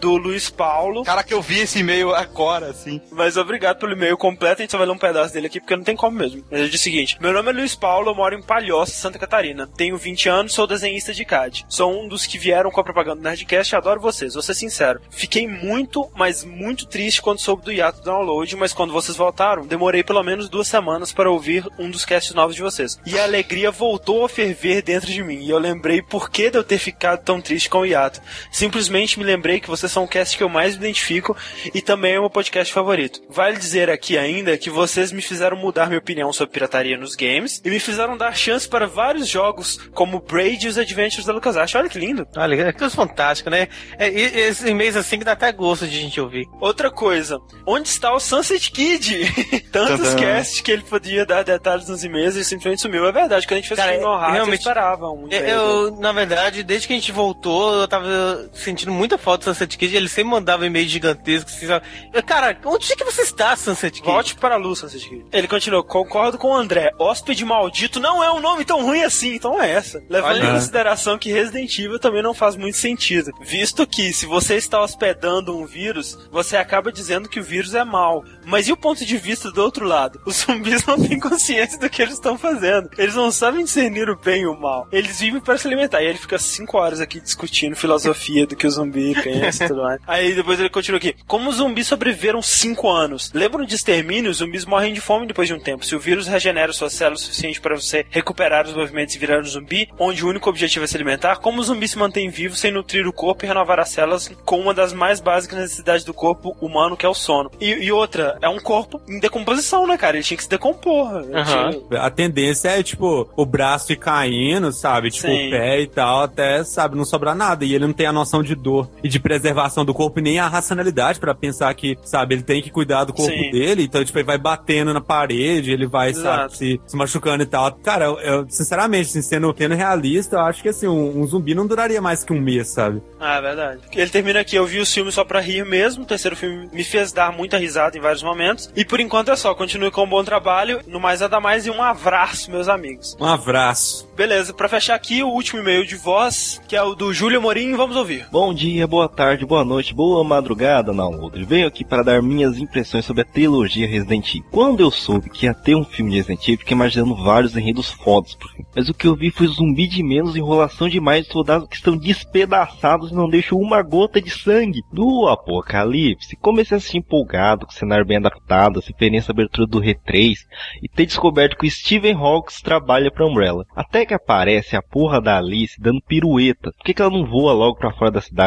do 0.00 0.16
Luiz 0.16 0.50
Paulo. 0.50 1.04
Caraca, 1.04 1.32
eu 1.32 1.42
vi 1.42 1.60
esse 1.60 1.80
e-mail 1.80 2.14
agora, 2.14 2.70
assim. 2.70 3.00
Mas 3.10 3.36
obrigado 3.36 3.78
pelo 3.78 3.92
e-mail 3.92 4.16
completo, 4.16 4.60
a 4.60 4.62
gente 4.62 4.70
só 4.70 4.78
vai 4.78 4.86
ler 4.86 4.92
um 4.92 4.98
pedaço 4.98 5.32
dele 5.32 5.46
aqui 5.46 5.60
porque 5.60 5.76
não 5.76 5.84
tem 5.84 5.96
como 5.96 6.18
mesmo. 6.18 6.44
Mas 6.50 6.60
ele 6.60 6.68
diz 6.68 6.80
o 6.80 6.84
seguinte: 6.84 7.16
Meu 7.20 7.32
nome 7.32 7.50
é 7.50 7.52
Luiz 7.52 7.74
Paulo, 7.74 8.10
eu 8.10 8.14
moro 8.14 8.34
em 8.34 8.42
Palhoça, 8.42 8.92
Santa 8.92 9.18
Catarina. 9.18 9.66
Tenho 9.66 9.96
20 9.96 10.28
anos, 10.28 10.52
sou 10.52 10.66
desenhista 10.66 11.12
de 11.12 11.24
CAD. 11.24 11.64
Sou 11.68 11.92
um 11.92 12.08
dos 12.08 12.26
que 12.26 12.38
vieram 12.38 12.70
com 12.70 12.80
a 12.80 12.84
propaganda 12.84 13.16
do 13.16 13.22
Nerdcast 13.22 13.74
e 13.74 13.76
adoro 13.76 14.00
vocês, 14.00 14.34
vou 14.34 14.42
ser 14.42 14.54
sincero. 14.54 15.00
Fiquei 15.10 15.46
muito, 15.46 16.10
mas 16.14 16.44
muito 16.44 16.86
triste 16.86 17.22
quando 17.22 17.40
soube 17.40 17.64
do 17.64 17.72
hiato 17.72 17.98
do 17.98 18.04
download, 18.04 18.56
mas 18.56 18.72
quando 18.72 18.92
vocês 18.92 19.16
voltaram, 19.16 19.66
demorei 19.66 20.02
pelo 20.02 20.22
menos 20.22 20.48
duas 20.48 20.68
semanas 20.68 21.12
para 21.12 21.30
ouvir 21.30 21.66
um 21.78 21.90
dos 21.90 22.04
casts 22.04 22.34
novos 22.34 22.54
de 22.54 22.62
vocês. 22.62 22.98
E 23.06 23.18
a 23.18 23.24
alegria 23.24 23.70
voltou 23.70 24.24
a 24.24 24.28
ferver 24.28 24.82
dentro 24.82 25.10
de 25.10 25.22
mim, 25.22 25.40
e 25.40 25.50
eu 25.50 25.58
lembrei 25.58 26.02
por 26.02 26.30
que 26.30 26.50
de 26.50 26.58
eu 26.58 26.64
ter 26.64 26.78
ficado 26.78 27.24
tão 27.24 27.40
triste 27.40 27.68
com 27.68 27.78
o 27.78 27.86
hiato. 27.86 28.20
Simplesmente 28.50 29.01
me 29.18 29.24
lembrei 29.24 29.60
que 29.60 29.68
vocês 29.68 29.90
são 29.90 30.04
o 30.04 30.08
cast 30.08 30.36
que 30.36 30.42
eu 30.42 30.48
mais 30.48 30.76
me 30.76 30.84
identifico 30.84 31.36
e 31.74 31.80
também 31.80 32.14
é 32.14 32.18
o 32.18 32.22
meu 32.22 32.30
podcast 32.30 32.72
favorito. 32.72 33.20
Vale 33.28 33.56
dizer 33.56 33.90
aqui 33.90 34.16
ainda 34.16 34.56
que 34.56 34.70
vocês 34.70 35.12
me 35.12 35.22
fizeram 35.22 35.56
mudar 35.56 35.86
minha 35.86 35.98
opinião 35.98 36.32
sobre 36.32 36.52
pirataria 36.52 36.96
nos 36.96 37.14
games 37.14 37.60
e 37.64 37.70
me 37.70 37.78
fizeram 37.80 38.16
dar 38.16 38.36
chance 38.36 38.68
para 38.68 38.86
vários 38.86 39.28
jogos 39.28 39.78
como 39.94 40.20
Braid 40.20 40.64
e 40.66 40.68
os 40.68 40.78
Adventures 40.78 41.26
da 41.26 41.32
LucasArts. 41.32 41.74
Olha 41.74 41.88
que 41.88 41.98
lindo! 41.98 42.26
Olha, 42.36 42.68
é 42.68 42.72
coisa 42.72 42.94
fantástica, 42.94 43.50
né? 43.50 43.68
É, 43.98 44.08
e- 44.08 44.38
esses 44.42 44.66
e-mails 44.66 44.96
assim 44.96 45.18
que 45.18 45.24
dá 45.24 45.32
até 45.32 45.52
gosto 45.52 45.86
de 45.86 46.00
gente 46.00 46.20
ouvir. 46.20 46.46
Outra 46.60 46.90
coisa, 46.90 47.38
onde 47.66 47.88
está 47.88 48.12
o 48.12 48.20
Sunset 48.20 48.70
Kid? 48.70 49.22
Tantos 49.72 50.10
Tadã. 50.10 50.20
casts 50.20 50.60
que 50.60 50.70
ele 50.70 50.82
podia 50.82 51.24
dar 51.24 51.42
detalhes 51.44 51.88
nos 51.88 52.02
e-mails 52.04 52.34
e 52.36 52.44
simplesmente 52.44 52.82
sumiu. 52.82 53.06
É 53.06 53.12
verdade, 53.12 53.46
quando 53.46 53.58
a 53.58 53.60
gente 53.60 53.68
fez 53.68 53.78
Cara, 53.80 53.96
o 53.98 54.00
no 54.00 54.16
rádio, 54.16 54.46
eu 54.46 54.54
esperava 54.54 55.10
um 55.10 55.28
dele. 55.28 55.50
Eu, 55.50 55.96
na 55.98 56.12
verdade, 56.12 56.62
desde 56.62 56.86
que 56.86 56.92
a 56.92 56.96
gente 56.96 57.12
voltou, 57.12 57.74
eu 57.80 57.88
tava 57.88 58.50
sentindo 58.52 58.81
muita 58.90 59.18
falta 59.18 59.44
do 59.44 59.54
Sunset 59.54 59.76
Kid. 59.76 59.94
Ele 59.94 60.08
sempre 60.08 60.30
mandava 60.30 60.66
e-mails 60.66 60.90
gigantescos. 60.90 61.54
Assim, 61.54 62.22
Cara, 62.26 62.58
onde 62.64 62.92
é 62.92 62.96
que 62.96 63.04
você 63.04 63.22
está, 63.22 63.54
Sunset 63.56 64.00
Kid? 64.00 64.06
Volte 64.06 64.34
para 64.34 64.54
a 64.54 64.58
luz, 64.58 64.80
Sunset 64.80 65.08
Kid. 65.08 65.26
Ele 65.32 65.48
continuou, 65.48 65.84
concordo 65.84 66.38
com 66.38 66.48
o 66.48 66.56
André. 66.56 66.92
Hóspede 66.98 67.44
maldito 67.44 68.00
não 68.00 68.22
é 68.22 68.30
um 68.32 68.40
nome 68.40 68.64
tão 68.64 68.82
ruim 68.84 69.02
assim, 69.02 69.34
então 69.34 69.60
é 69.60 69.70
essa. 69.70 70.02
Levando 70.08 70.36
Olha. 70.36 70.46
em 70.46 70.54
consideração 70.54 71.18
que 71.18 71.32
Resident 71.32 71.78
Evil 71.78 71.98
também 71.98 72.22
não 72.22 72.34
faz 72.34 72.56
muito 72.56 72.76
sentido. 72.76 73.32
Visto 73.40 73.86
que, 73.86 74.12
se 74.12 74.26
você 74.26 74.56
está 74.56 74.82
hospedando 74.82 75.56
um 75.56 75.66
vírus, 75.66 76.18
você 76.30 76.56
acaba 76.56 76.92
dizendo 76.92 77.28
que 77.28 77.40
o 77.40 77.44
vírus 77.44 77.74
é 77.74 77.84
mal. 77.84 78.24
Mas 78.44 78.68
e 78.68 78.72
o 78.72 78.76
ponto 78.76 79.04
de 79.04 79.16
vista 79.16 79.50
do 79.50 79.62
outro 79.62 79.86
lado? 79.86 80.20
Os 80.26 80.36
zumbis 80.36 80.84
não 80.86 81.00
têm 81.00 81.18
consciência 81.18 81.78
do 81.78 81.88
que 81.88 82.02
eles 82.02 82.14
estão 82.14 82.36
fazendo. 82.38 82.90
Eles 82.98 83.14
não 83.14 83.30
sabem 83.30 83.64
discernir 83.64 84.08
o 84.08 84.16
bem 84.16 84.42
e 84.42 84.46
o 84.46 84.58
mal. 84.58 84.88
Eles 84.92 85.20
vivem 85.20 85.40
para 85.40 85.58
se 85.58 85.66
alimentar. 85.66 86.02
E 86.02 86.06
ele 86.06 86.18
fica 86.18 86.38
cinco 86.38 86.78
horas 86.78 87.00
aqui 87.00 87.20
discutindo 87.20 87.76
filosofia 87.76 88.46
do 88.46 88.56
que 88.56 88.66
o 88.66 88.70
zumbi 88.72 89.14
pensa 89.22 89.64
e 89.64 89.68
tudo 89.68 89.82
mais. 89.82 90.00
Aí 90.06 90.34
depois 90.34 90.58
ele 90.58 90.68
continua 90.70 90.98
aqui. 90.98 91.14
Como 91.26 91.48
os 91.50 91.56
zumbis 91.56 91.86
sobreviveram 91.86 92.42
cinco 92.42 92.88
anos? 92.90 93.30
Lembram 93.34 93.64
de 93.64 93.74
extermínio? 93.74 94.30
Os 94.30 94.38
zumbis 94.38 94.64
morrem 94.64 94.92
de 94.94 95.00
fome 95.00 95.26
depois 95.26 95.48
de 95.48 95.54
um 95.54 95.60
tempo. 95.60 95.84
Se 95.84 95.94
o 95.94 96.00
vírus 96.00 96.26
regenera 96.26 96.72
suas 96.72 96.92
células 96.92 97.20
o 97.22 97.24
suficiente 97.24 97.60
para 97.60 97.74
você 97.74 98.04
recuperar 98.10 98.66
os 98.66 98.74
movimentos 98.74 99.14
e 99.14 99.18
virar 99.18 99.40
um 99.40 99.44
zumbi, 99.44 99.88
onde 99.98 100.24
o 100.24 100.28
único 100.28 100.48
objetivo 100.48 100.84
é 100.84 100.88
se 100.88 100.96
alimentar, 100.96 101.36
como 101.36 101.60
o 101.60 101.64
zumbi 101.64 101.86
se 101.88 101.98
mantém 101.98 102.28
vivo 102.28 102.54
sem 102.56 102.70
nutrir 102.72 103.06
o 103.06 103.12
corpo 103.12 103.44
e 103.44 103.48
renovar 103.48 103.78
as 103.80 103.90
células 103.90 104.28
com 104.44 104.58
uma 104.60 104.74
das 104.74 104.92
mais 104.92 105.20
básicas 105.20 105.58
necessidades 105.58 106.04
do 106.04 106.14
corpo 106.14 106.56
humano, 106.60 106.96
que 106.96 107.06
é 107.06 107.08
o 107.08 107.14
sono? 107.14 107.50
E, 107.60 107.66
e 107.70 107.92
outra, 107.92 108.38
é 108.42 108.48
um 108.48 108.58
corpo 108.58 109.00
em 109.08 109.18
decomposição, 109.20 109.86
né, 109.86 109.96
cara? 109.96 110.16
Ele 110.16 110.24
tinha 110.24 110.36
que 110.36 110.42
se 110.44 110.48
decompor. 110.50 111.08
Aham. 111.32 111.70
tinha- 111.70 112.00
A 112.02 112.10
tendência 112.10 112.68
é, 112.68 112.82
tipo, 112.82 113.28
o 113.36 113.44
braço 113.46 113.92
ir 113.92 113.96
caindo, 113.96 114.72
sabe? 114.72 115.10
Tipo, 115.10 115.28
Sim. 115.28 115.48
o 115.48 115.50
pé 115.50 115.80
e 115.80 115.86
tal, 115.86 116.22
até, 116.22 116.64
sabe, 116.64 116.96
não 116.96 117.04
sobrar 117.04 117.34
nada. 117.34 117.64
E 117.64 117.74
ele 117.74 117.86
não 117.86 117.92
tem 117.92 118.06
a 118.06 118.12
noção 118.12 118.42
de 118.42 118.54
dor 118.62 118.88
e 119.02 119.08
de 119.08 119.18
preservação 119.20 119.84
do 119.84 119.92
corpo 119.92 120.18
e 120.20 120.22
nem 120.22 120.38
a 120.38 120.48
racionalidade 120.48 121.20
pra 121.20 121.34
pensar 121.34 121.74
que, 121.74 121.98
sabe, 122.04 122.34
ele 122.36 122.42
tem 122.42 122.62
que 122.62 122.70
cuidar 122.70 123.04
do 123.04 123.12
corpo 123.12 123.32
Sim. 123.32 123.50
dele. 123.50 123.84
Então, 123.84 124.04
tipo, 124.04 124.18
ele 124.18 124.26
vai 124.26 124.38
batendo 124.38 124.94
na 124.94 125.00
parede, 125.00 125.72
ele 125.72 125.86
vai, 125.86 126.10
Exato. 126.10 126.52
sabe, 126.52 126.56
se, 126.56 126.80
se 126.86 126.96
machucando 126.96 127.42
e 127.42 127.46
tal. 127.46 127.72
Cara, 127.82 128.04
eu, 128.06 128.18
eu, 128.20 128.46
sinceramente, 128.48 129.10
assim, 129.10 129.22
sendo, 129.22 129.54
sendo 129.56 129.74
realista, 129.74 130.36
eu 130.36 130.40
acho 130.40 130.62
que, 130.62 130.68
assim, 130.68 130.86
um, 130.86 131.20
um 131.20 131.26
zumbi 131.26 131.54
não 131.54 131.66
duraria 131.66 132.00
mais 132.00 132.24
que 132.24 132.32
um 132.32 132.40
mês, 132.40 132.68
sabe? 132.68 133.02
Ah, 133.20 133.36
é 133.36 133.40
verdade. 133.40 133.80
Ele 133.92 134.10
termina 134.10 134.40
aqui, 134.40 134.56
eu 134.56 134.66
vi 134.66 134.78
os 134.78 134.92
filmes 134.92 135.14
só 135.14 135.24
pra 135.24 135.40
rir 135.40 135.64
mesmo. 135.64 136.04
O 136.04 136.06
terceiro 136.06 136.36
filme 136.36 136.68
me 136.72 136.84
fez 136.84 137.12
dar 137.12 137.32
muita 137.32 137.56
risada 137.58 137.96
em 137.96 138.00
vários 138.00 138.22
momentos. 138.22 138.70
E 138.76 138.84
por 138.84 139.00
enquanto 139.00 139.30
é 139.30 139.36
só. 139.36 139.54
Continue 139.54 139.90
com 139.90 140.04
um 140.04 140.08
bom 140.08 140.24
trabalho. 140.24 140.80
No 140.86 140.98
mais 141.00 141.20
nada 141.20 141.40
mais 141.40 141.66
e 141.66 141.70
um 141.70 141.82
abraço, 141.82 142.50
meus 142.50 142.68
amigos. 142.68 143.16
Um 143.20 143.24
abraço. 143.24 144.08
Beleza, 144.16 144.52
pra 144.52 144.68
fechar 144.68 144.94
aqui, 144.94 145.22
o 145.22 145.28
último 145.28 145.60
e-mail 145.60 145.86
de 145.86 145.96
voz, 145.96 146.60
que 146.68 146.76
é 146.76 146.82
o 146.82 146.94
do 146.94 147.12
Júlio 147.12 147.40
Morim, 147.40 147.74
vamos 147.74 147.96
ouvir. 147.96 148.26
Bom 148.30 148.51
Bom 148.52 148.56
dia, 148.56 148.86
boa 148.86 149.08
tarde, 149.08 149.46
boa 149.46 149.64
noite, 149.64 149.94
boa 149.94 150.22
madrugada, 150.22 150.92
Downloader. 150.92 151.46
Venho 151.46 151.66
aqui 151.66 151.82
para 151.82 152.02
dar 152.02 152.20
minhas 152.20 152.58
impressões 152.58 153.02
sobre 153.02 153.22
a 153.22 153.24
trilogia 153.24 153.88
Resident 153.88 154.28
Evil. 154.28 154.44
Quando 154.50 154.80
eu 154.80 154.90
soube 154.90 155.30
que 155.30 155.46
ia 155.46 155.54
ter 155.54 155.74
um 155.74 155.82
filme 155.82 156.10
de 156.10 156.18
Resident 156.18 156.42
Evil, 156.42 156.58
fiquei 156.58 156.76
imaginando 156.76 157.16
vários 157.16 157.56
enredos 157.56 157.90
fodas 157.90 158.34
pro 158.34 158.50
filme. 158.50 158.66
Mas 158.76 158.90
o 158.90 158.94
que 158.94 159.06
eu 159.06 159.16
vi 159.16 159.30
foi 159.30 159.46
zumbi 159.46 159.88
de 159.88 160.02
menos, 160.02 160.36
enrolação 160.36 160.86
demais 160.86 161.24
de 161.24 161.32
soldados 161.32 161.66
que 161.66 161.76
estão 161.76 161.96
despedaçados 161.96 163.10
e 163.10 163.14
não 163.14 163.26
deixam 163.26 163.58
uma 163.58 163.80
gota 163.80 164.20
de 164.20 164.28
sangue. 164.28 164.82
No 164.92 165.28
Apocalipse, 165.28 166.36
comecei 166.36 166.74
a 166.74 166.78
assistir 166.78 166.98
empolgado, 166.98 167.64
com 167.64 167.72
o 167.72 167.74
cenário 167.74 168.04
bem 168.04 168.18
adaptado, 168.18 168.80
a 168.80 168.86
referência 168.86 169.30
à 169.30 169.32
abertura 169.32 169.66
do 169.66 169.80
R3 169.80 170.34
e 170.82 170.88
ter 170.90 171.06
descoberto 171.06 171.56
que 171.56 171.66
o 171.66 171.70
Steven 171.70 172.16
Hawks 172.16 172.60
trabalha 172.60 173.10
pra 173.10 173.26
Umbrella. 173.26 173.64
Até 173.74 174.04
que 174.04 174.12
aparece 174.12 174.76
a 174.76 174.82
porra 174.82 175.22
da 175.22 175.38
Alice 175.38 175.80
dando 175.80 176.02
pirueta. 176.06 176.70
Por 176.70 176.84
que, 176.84 176.92
que 176.92 177.00
ela 177.00 177.10
não 177.10 177.24
voa 177.24 177.54
logo 177.54 177.78
pra 177.78 177.94
fora 177.94 178.10
da 178.10 178.20
cidade? 178.20 178.41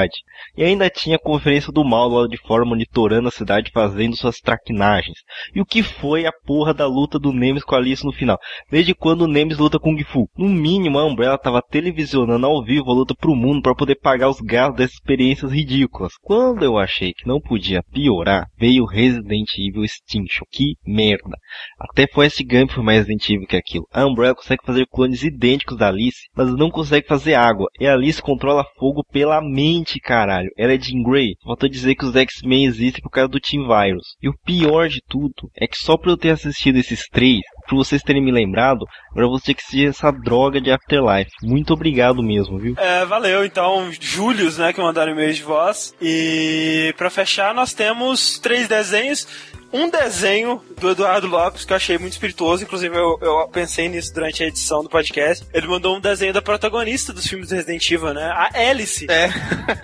E 0.58 0.64
ainda 0.64 0.90
tinha 0.90 1.16
a 1.16 1.20
conferência 1.20 1.72
do 1.72 1.84
mal 1.84 2.10
lá 2.10 2.28
de 2.28 2.38
fora 2.38 2.66
monitorando 2.66 3.28
a 3.28 3.32
cidade 3.32 3.72
fazendo 3.74 4.16
suas 4.16 4.40
traquinagens. 4.40 5.18
E 5.54 5.62
o 5.62 5.66
que 5.66 5.84
foi 5.84 6.26
a 6.26 6.32
porra 6.32 6.74
da 6.74 6.88
luta 6.88 7.20
do 7.20 7.32
Nemes 7.32 7.64
com 7.64 7.76
a 7.76 7.78
Alice 7.78 8.06
no 8.06 8.12
final? 8.12 8.38
Desde 8.70 8.94
quando 8.94 9.22
o 9.22 9.28
Nemes 9.28 9.58
luta 9.58 9.80
com 9.80 9.94
o 9.94 9.98
Gifu? 9.98 10.30
No 10.38 10.48
mínimo, 10.50 11.00
a 11.00 11.06
Umbrella 11.06 11.38
tava 11.38 11.62
televisionando 11.62 12.46
ao 12.46 12.64
vivo 12.64 12.90
a 12.90 12.94
luta 12.94 13.14
pro 13.16 13.36
mundo 13.36 13.62
para 13.62 13.76
poder 13.76 13.96
pagar 13.96 14.30
os 14.30 14.40
gastos 14.40 14.78
dessas 14.78 14.96
experiências 14.96 15.52
ridículas. 15.52 16.14
Quando 16.22 16.64
eu 16.64 16.78
achei 16.78 17.14
que 17.14 17.28
não 17.28 17.40
podia 17.40 17.84
piorar, 17.92 18.48
veio 18.58 18.86
Resident 18.86 19.50
Evil 19.58 19.84
Extinction. 19.84 20.46
Que 20.52 20.76
merda. 20.86 21.38
Até 21.80 22.08
Forrest 22.08 22.42
Gump 22.44 22.72
foi 22.72 22.84
mais 22.84 23.00
Resident 23.00 23.30
Evil 23.30 23.48
que 23.48 23.56
aquilo. 23.56 23.88
A 23.94 24.06
Umbrella 24.06 24.36
consegue 24.36 24.66
fazer 24.66 24.88
clones 24.88 25.24
idênticos 25.24 25.78
da 25.78 25.90
Alice, 25.90 26.28
mas 26.36 26.52
não 26.56 26.70
consegue 26.70 27.08
fazer 27.08 27.36
água. 27.36 27.68
E 27.80 27.86
a 27.86 27.94
Alice 27.94 28.22
controla 28.22 28.66
fogo 28.78 29.04
pela 29.12 29.42
mente, 29.42 29.85
caralho. 30.00 30.50
Ela 30.58 30.74
é 30.74 30.80
Jean 30.80 31.04
Grey. 31.04 31.36
Faltou 31.44 31.70
dizer 31.70 31.96
que 31.96 32.06
os 32.06 32.16
X-Men 32.16 32.66
existem 32.66 33.02
por 33.02 33.10
causa 33.10 33.30
do 33.30 33.40
Team 33.40 33.68
Virus. 33.68 34.16
E 34.22 34.30
o 34.30 34.36
pior 34.46 34.88
de 34.88 35.02
tudo 35.08 35.50
é 35.58 35.68
que 35.68 35.78
só 35.78 35.98
por 35.98 36.10
eu 36.10 36.18
ter 36.18 36.32
assistido 36.32 36.78
esses 36.78 37.08
três, 37.08 37.42
pra 37.68 37.78
vocês 37.78 38.02
terem 38.02 38.24
me 38.24 38.32
lembrado, 38.32 38.86
agora 39.12 39.28
ter 39.44 39.54
que 39.54 39.62
assistir 39.62 39.90
essa 39.90 40.12
droga 40.12 40.62
de 40.62 40.72
Afterlife. 40.72 41.32
Muito 41.44 41.74
obrigado 41.74 42.22
mesmo, 42.22 42.58
viu? 42.58 42.76
É, 42.78 43.06
valeu. 43.06 43.46
Então, 43.46 43.92
Július, 44.00 44.58
né, 44.58 44.74
que 44.74 44.82
mandaram 44.82 45.12
e-mail 45.12 45.34
de 45.34 45.44
voz. 45.44 45.94
E 46.02 46.94
pra 46.98 47.10
fechar, 47.10 47.54
nós 47.54 47.74
temos 47.74 48.40
três 48.40 48.68
desenhos. 48.68 49.28
Um 49.72 49.90
desenho 49.90 50.62
do 50.80 50.92
Eduardo 50.92 51.28
Lopes 51.28 51.66
que 51.66 51.74
eu 51.74 51.78
achei 51.78 51.98
muito 51.98 52.14
espirituoso, 52.14 52.64
inclusive 52.64 52.96
eu, 52.96 53.18
eu 53.22 53.48
pensei 53.50 53.90
nisso 53.90 54.14
durante 54.14 54.44
a 54.44 54.48
edição 54.48 54.84
do 54.84 54.90
podcast. 54.90 55.46
Ele 55.54 55.68
mandou 55.68 55.96
um 55.96 56.00
desenho 56.00 56.34
da 56.34 56.42
protagonista 56.42 57.12
dos 57.12 57.28
filmes 57.28 57.50
do 57.50 57.56
Resident 57.56 57.90
Evil, 57.90 58.14
né? 58.14 58.32
A 58.36 58.50
Hélice. 58.54 59.08
É. 59.10 59.30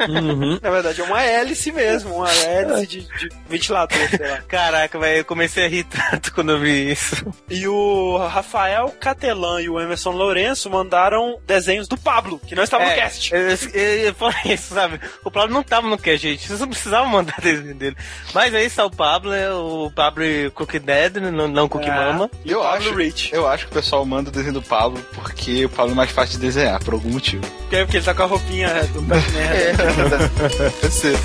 Uhum. 0.08 0.60
Na 0.62 0.70
verdade, 0.70 1.02
é 1.02 1.04
uma 1.04 1.22
hélice 1.22 1.72
mesmo, 1.72 2.16
uma 2.16 2.32
hélice 2.32 2.88
de, 2.88 3.02
de 3.02 3.30
ventilador, 3.48 3.98
sei 4.10 4.28
lá. 4.28 4.42
Caraca, 4.48 5.00
velho, 5.00 5.18
eu 5.20 5.26
comecei 5.26 5.66
a 5.66 5.68
rir 5.68 5.84
tanto 5.86 6.34
quando 6.34 6.52
eu 6.52 6.60
vi 6.60 6.92
isso. 6.92 7.26
E 7.50 7.68
o 7.68 8.18
Rafael 8.18 8.94
Catelan 9.00 9.62
e 9.62 9.70
o 9.70 9.80
Emerson 9.80 10.12
Lourenço 10.12 10.70
mandaram 10.70 11.40
desenhos 11.46 11.88
do 11.88 11.98
Pablo, 11.98 12.40
que 12.40 12.56
não 12.56 12.64
estava 12.64 12.86
no 12.86 12.96
cast. 12.96 13.34
Eu, 13.34 13.42
eu, 13.42 13.58
eu 14.06 14.14
falei 14.16 14.54
isso, 14.54 14.74
sabe? 14.74 15.00
O 15.24 15.32
Pablo 15.32 15.54
não 15.54 15.64
tava 15.64 15.88
no 15.88 15.98
cast, 15.98 16.28
gente. 16.28 16.48
Vocês 16.48 16.60
não 16.60 16.70
precisavam 16.70 17.10
mandar 17.10 17.40
desenho 17.42 17.76
dele. 17.76 17.96
Mas 18.34 18.54
aí 18.54 18.66
está 18.66 18.86
o 18.86 18.92
Pablo, 18.92 19.34
é 19.34 19.54
o 19.54 19.71
Pablo 19.96 20.24
Cookie 20.54 20.80
Dead, 20.80 21.16
não, 21.18 21.48
não 21.48 21.68
Cookie 21.70 21.90
É. 21.90 21.96
Mama. 21.96 22.30
E 22.46 22.52
Eu 22.52 22.60
o 22.60 22.64
Pablo 22.64 22.78
acho, 22.90 22.96
Rich. 22.96 23.30
eu 23.34 23.48
acho 23.48 23.66
que 23.68 23.72
o 23.72 23.76
pessoal 23.76 24.06
manda 24.06 24.30
o 24.30 24.34
desenho 24.34 24.54
do 24.54 24.62
Pablo 24.62 25.00
porque 25.14 25.66
o 25.66 25.70
Pablo 25.70 25.92
é 25.92 25.96
mais 25.96 26.12
fácil 26.12 26.40
de 26.40 26.46
desenhar, 26.46 26.84
por 26.84 26.94
algum 26.94 27.10
motivo. 27.10 27.44
Porque 27.62 27.78
porque 27.84 27.98
ele 27.98 28.06
tá 28.06 28.14
com 28.14 28.24
a 28.24 28.26
roupinha 28.26 28.68
do 28.94 29.02
Batman. 29.04 29.40
É. 29.40 29.74
Deve 30.82 30.92
ser. 30.94 31.16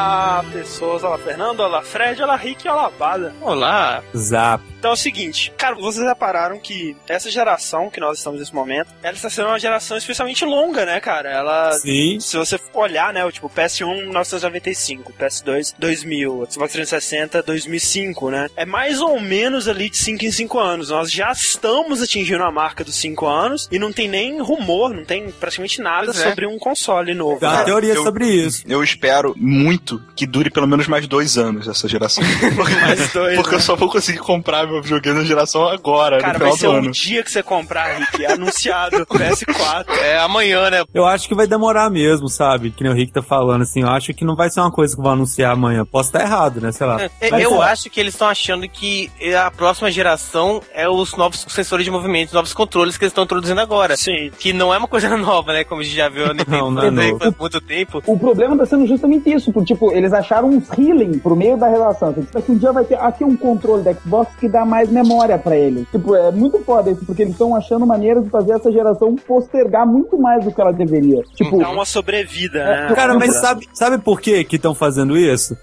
Olá, 0.00 0.42
pessoas. 0.50 1.04
Olá, 1.04 1.18
Fernando. 1.18 1.60
Olá, 1.60 1.82
Fred. 1.82 2.22
Olá, 2.22 2.34
Rick. 2.34 2.66
Olá, 2.66 2.88
Bada. 2.88 3.34
Olá. 3.42 4.02
Zap. 4.16 4.69
Então 4.80 4.92
é 4.92 4.94
o 4.94 4.96
seguinte, 4.96 5.52
cara, 5.58 5.74
vocês 5.74 6.02
repararam 6.04 6.58
que 6.58 6.96
essa 7.06 7.30
geração 7.30 7.90
que 7.90 8.00
nós 8.00 8.16
estamos 8.16 8.40
nesse 8.40 8.54
momento, 8.54 8.88
ela 9.02 9.12
está 9.12 9.28
sendo 9.28 9.48
uma 9.48 9.58
geração 9.58 9.98
especialmente 9.98 10.42
longa, 10.42 10.86
né, 10.86 10.98
cara? 11.00 11.30
Ela. 11.30 11.72
Sim. 11.74 12.18
Se 12.18 12.38
você 12.38 12.58
olhar, 12.72 13.12
né, 13.12 13.22
o 13.22 13.30
tipo 13.30 13.50
PS1 13.50 14.04
1995, 14.04 15.12
PS2 15.12 15.74
2000, 15.78 16.46
Xbox 16.50 16.72
360 16.72 17.42
2005, 17.42 18.30
né? 18.30 18.48
É 18.56 18.64
mais 18.64 19.02
ou 19.02 19.20
menos 19.20 19.68
ali 19.68 19.90
de 19.90 19.98
5 19.98 20.24
em 20.24 20.32
5 20.32 20.58
anos. 20.58 20.88
Nós 20.88 21.12
já 21.12 21.30
estamos 21.30 22.00
atingindo 22.00 22.42
a 22.42 22.50
marca 22.50 22.82
dos 22.82 22.94
5 22.94 23.26
anos 23.26 23.68
e 23.70 23.78
não 23.78 23.92
tem 23.92 24.08
nem 24.08 24.40
rumor, 24.40 24.94
não 24.94 25.04
tem 25.04 25.30
praticamente 25.30 25.82
nada 25.82 26.10
é. 26.10 26.14
sobre 26.14 26.46
um 26.46 26.58
console 26.58 27.12
novo. 27.12 27.44
Uma 27.44 27.58
né? 27.58 27.64
teoria 27.64 27.92
eu- 27.92 28.02
sobre 28.02 28.26
isso. 28.26 28.64
Eu 28.66 28.82
espero 28.82 29.34
muito 29.36 30.02
que 30.16 30.26
dure 30.26 30.48
pelo 30.48 30.66
menos 30.66 30.88
mais 30.88 31.06
dois 31.06 31.36
anos 31.36 31.68
essa 31.68 31.86
geração. 31.86 32.24
Porque, 32.56 32.74
Mais 32.80 33.12
dois, 33.12 33.36
porque 33.36 33.50
né? 33.50 33.56
eu 33.56 33.60
só 33.60 33.76
vou 33.76 33.90
conseguir 33.90 34.20
comprar 34.20 34.69
meu 34.70 34.82
videogame 34.82 35.18
na 35.18 35.24
geração 35.24 35.66
agora, 35.68 36.18
Cara, 36.20 36.38
no 36.38 36.44
vai 36.44 36.52
ser 36.52 36.68
do 36.68 36.88
o 36.88 36.90
dia 36.90 37.22
que 37.22 37.30
você 37.30 37.42
comprar, 37.42 37.98
Rick, 37.98 38.26
anunciado 38.26 39.06
PS4. 39.06 39.86
É 40.00 40.18
amanhã, 40.18 40.70
né? 40.70 40.84
Eu 40.94 41.04
acho 41.04 41.28
que 41.28 41.34
vai 41.34 41.46
demorar 41.46 41.90
mesmo, 41.90 42.28
sabe? 42.28 42.70
Que 42.70 42.82
nem 42.82 42.92
o 42.92 42.96
Rick 42.96 43.12
tá 43.12 43.22
falando, 43.22 43.62
assim. 43.62 43.82
Eu 43.82 43.88
acho 43.88 44.14
que 44.14 44.24
não 44.24 44.34
vai 44.34 44.48
ser 44.50 44.60
uma 44.60 44.70
coisa 44.70 44.96
que 44.96 45.02
vão 45.02 45.12
anunciar 45.12 45.52
amanhã. 45.52 45.84
Posso 45.84 46.08
estar 46.08 46.22
errado, 46.22 46.60
né? 46.60 46.72
Sei 46.72 46.86
lá. 46.86 47.02
É, 47.02 47.10
Eu 47.42 47.62
é. 47.62 47.70
acho 47.70 47.90
que 47.90 48.00
eles 48.00 48.14
estão 48.14 48.28
achando 48.28 48.66
que 48.68 49.10
a 49.36 49.50
próxima 49.50 49.90
geração 49.90 50.62
é 50.72 50.88
os 50.88 51.16
novos 51.16 51.44
sensores 51.48 51.84
de 51.84 51.90
movimento, 51.90 52.28
os 52.28 52.34
novos 52.34 52.54
controles 52.54 52.96
que 52.96 53.04
eles 53.04 53.10
estão 53.10 53.24
introduzindo 53.24 53.60
agora. 53.60 53.96
Sim. 53.96 54.30
Que 54.38 54.52
não 54.52 54.72
é 54.72 54.78
uma 54.78 54.88
coisa 54.88 55.14
nova, 55.16 55.52
né? 55.52 55.64
Como 55.64 55.80
a 55.80 55.84
gente 55.84 55.96
já 55.96 56.08
viu 56.08 56.26
a 56.26 56.34
Nintendo 56.34 56.50
Não, 56.70 56.90
não 56.90 57.02
é 57.02 57.34
muito 57.38 57.60
tempo. 57.60 58.02
O 58.06 58.18
problema 58.18 58.56
tá 58.56 58.66
sendo 58.66 58.86
justamente 58.86 59.30
isso, 59.32 59.52
porque, 59.52 59.74
tipo, 59.74 59.92
eles 59.92 60.12
acharam 60.12 60.48
uns 60.48 60.68
healing 60.76 61.18
pro 61.18 61.36
meio 61.36 61.56
da 61.56 61.68
relação. 61.68 62.12
Tipo, 62.12 62.32
daqui 62.32 62.52
um 62.52 62.58
dia 62.58 62.72
vai 62.72 62.84
ter 62.84 62.96
aqui 62.96 63.24
um 63.24 63.36
controle 63.36 63.82
da 63.82 63.92
Xbox 63.94 64.34
que 64.36 64.48
dá 64.48 64.59
mais 64.64 64.90
memória 64.90 65.38
pra 65.38 65.56
eles. 65.56 65.86
Tipo, 65.90 66.14
é 66.14 66.30
muito 66.30 66.58
foda 66.64 66.90
isso, 66.90 67.04
porque 67.04 67.22
eles 67.22 67.32
estão 67.32 67.54
achando 67.54 67.86
maneiras 67.86 68.24
de 68.24 68.30
fazer 68.30 68.52
essa 68.52 68.70
geração 68.70 69.14
postergar 69.16 69.86
muito 69.86 70.18
mais 70.18 70.44
do 70.44 70.52
que 70.52 70.60
ela 70.60 70.72
deveria. 70.72 71.22
Tipo, 71.34 71.58
Dá 71.58 71.70
uma 71.70 71.84
sobrevida, 71.84 72.64
né? 72.64 72.92
Cara, 72.94 73.14
mas 73.14 73.34
sabe, 73.40 73.68
sabe 73.72 73.98
por 73.98 74.20
que 74.20 74.44
que 74.44 74.56
estão 74.56 74.74
fazendo 74.74 75.16
isso? 75.16 75.56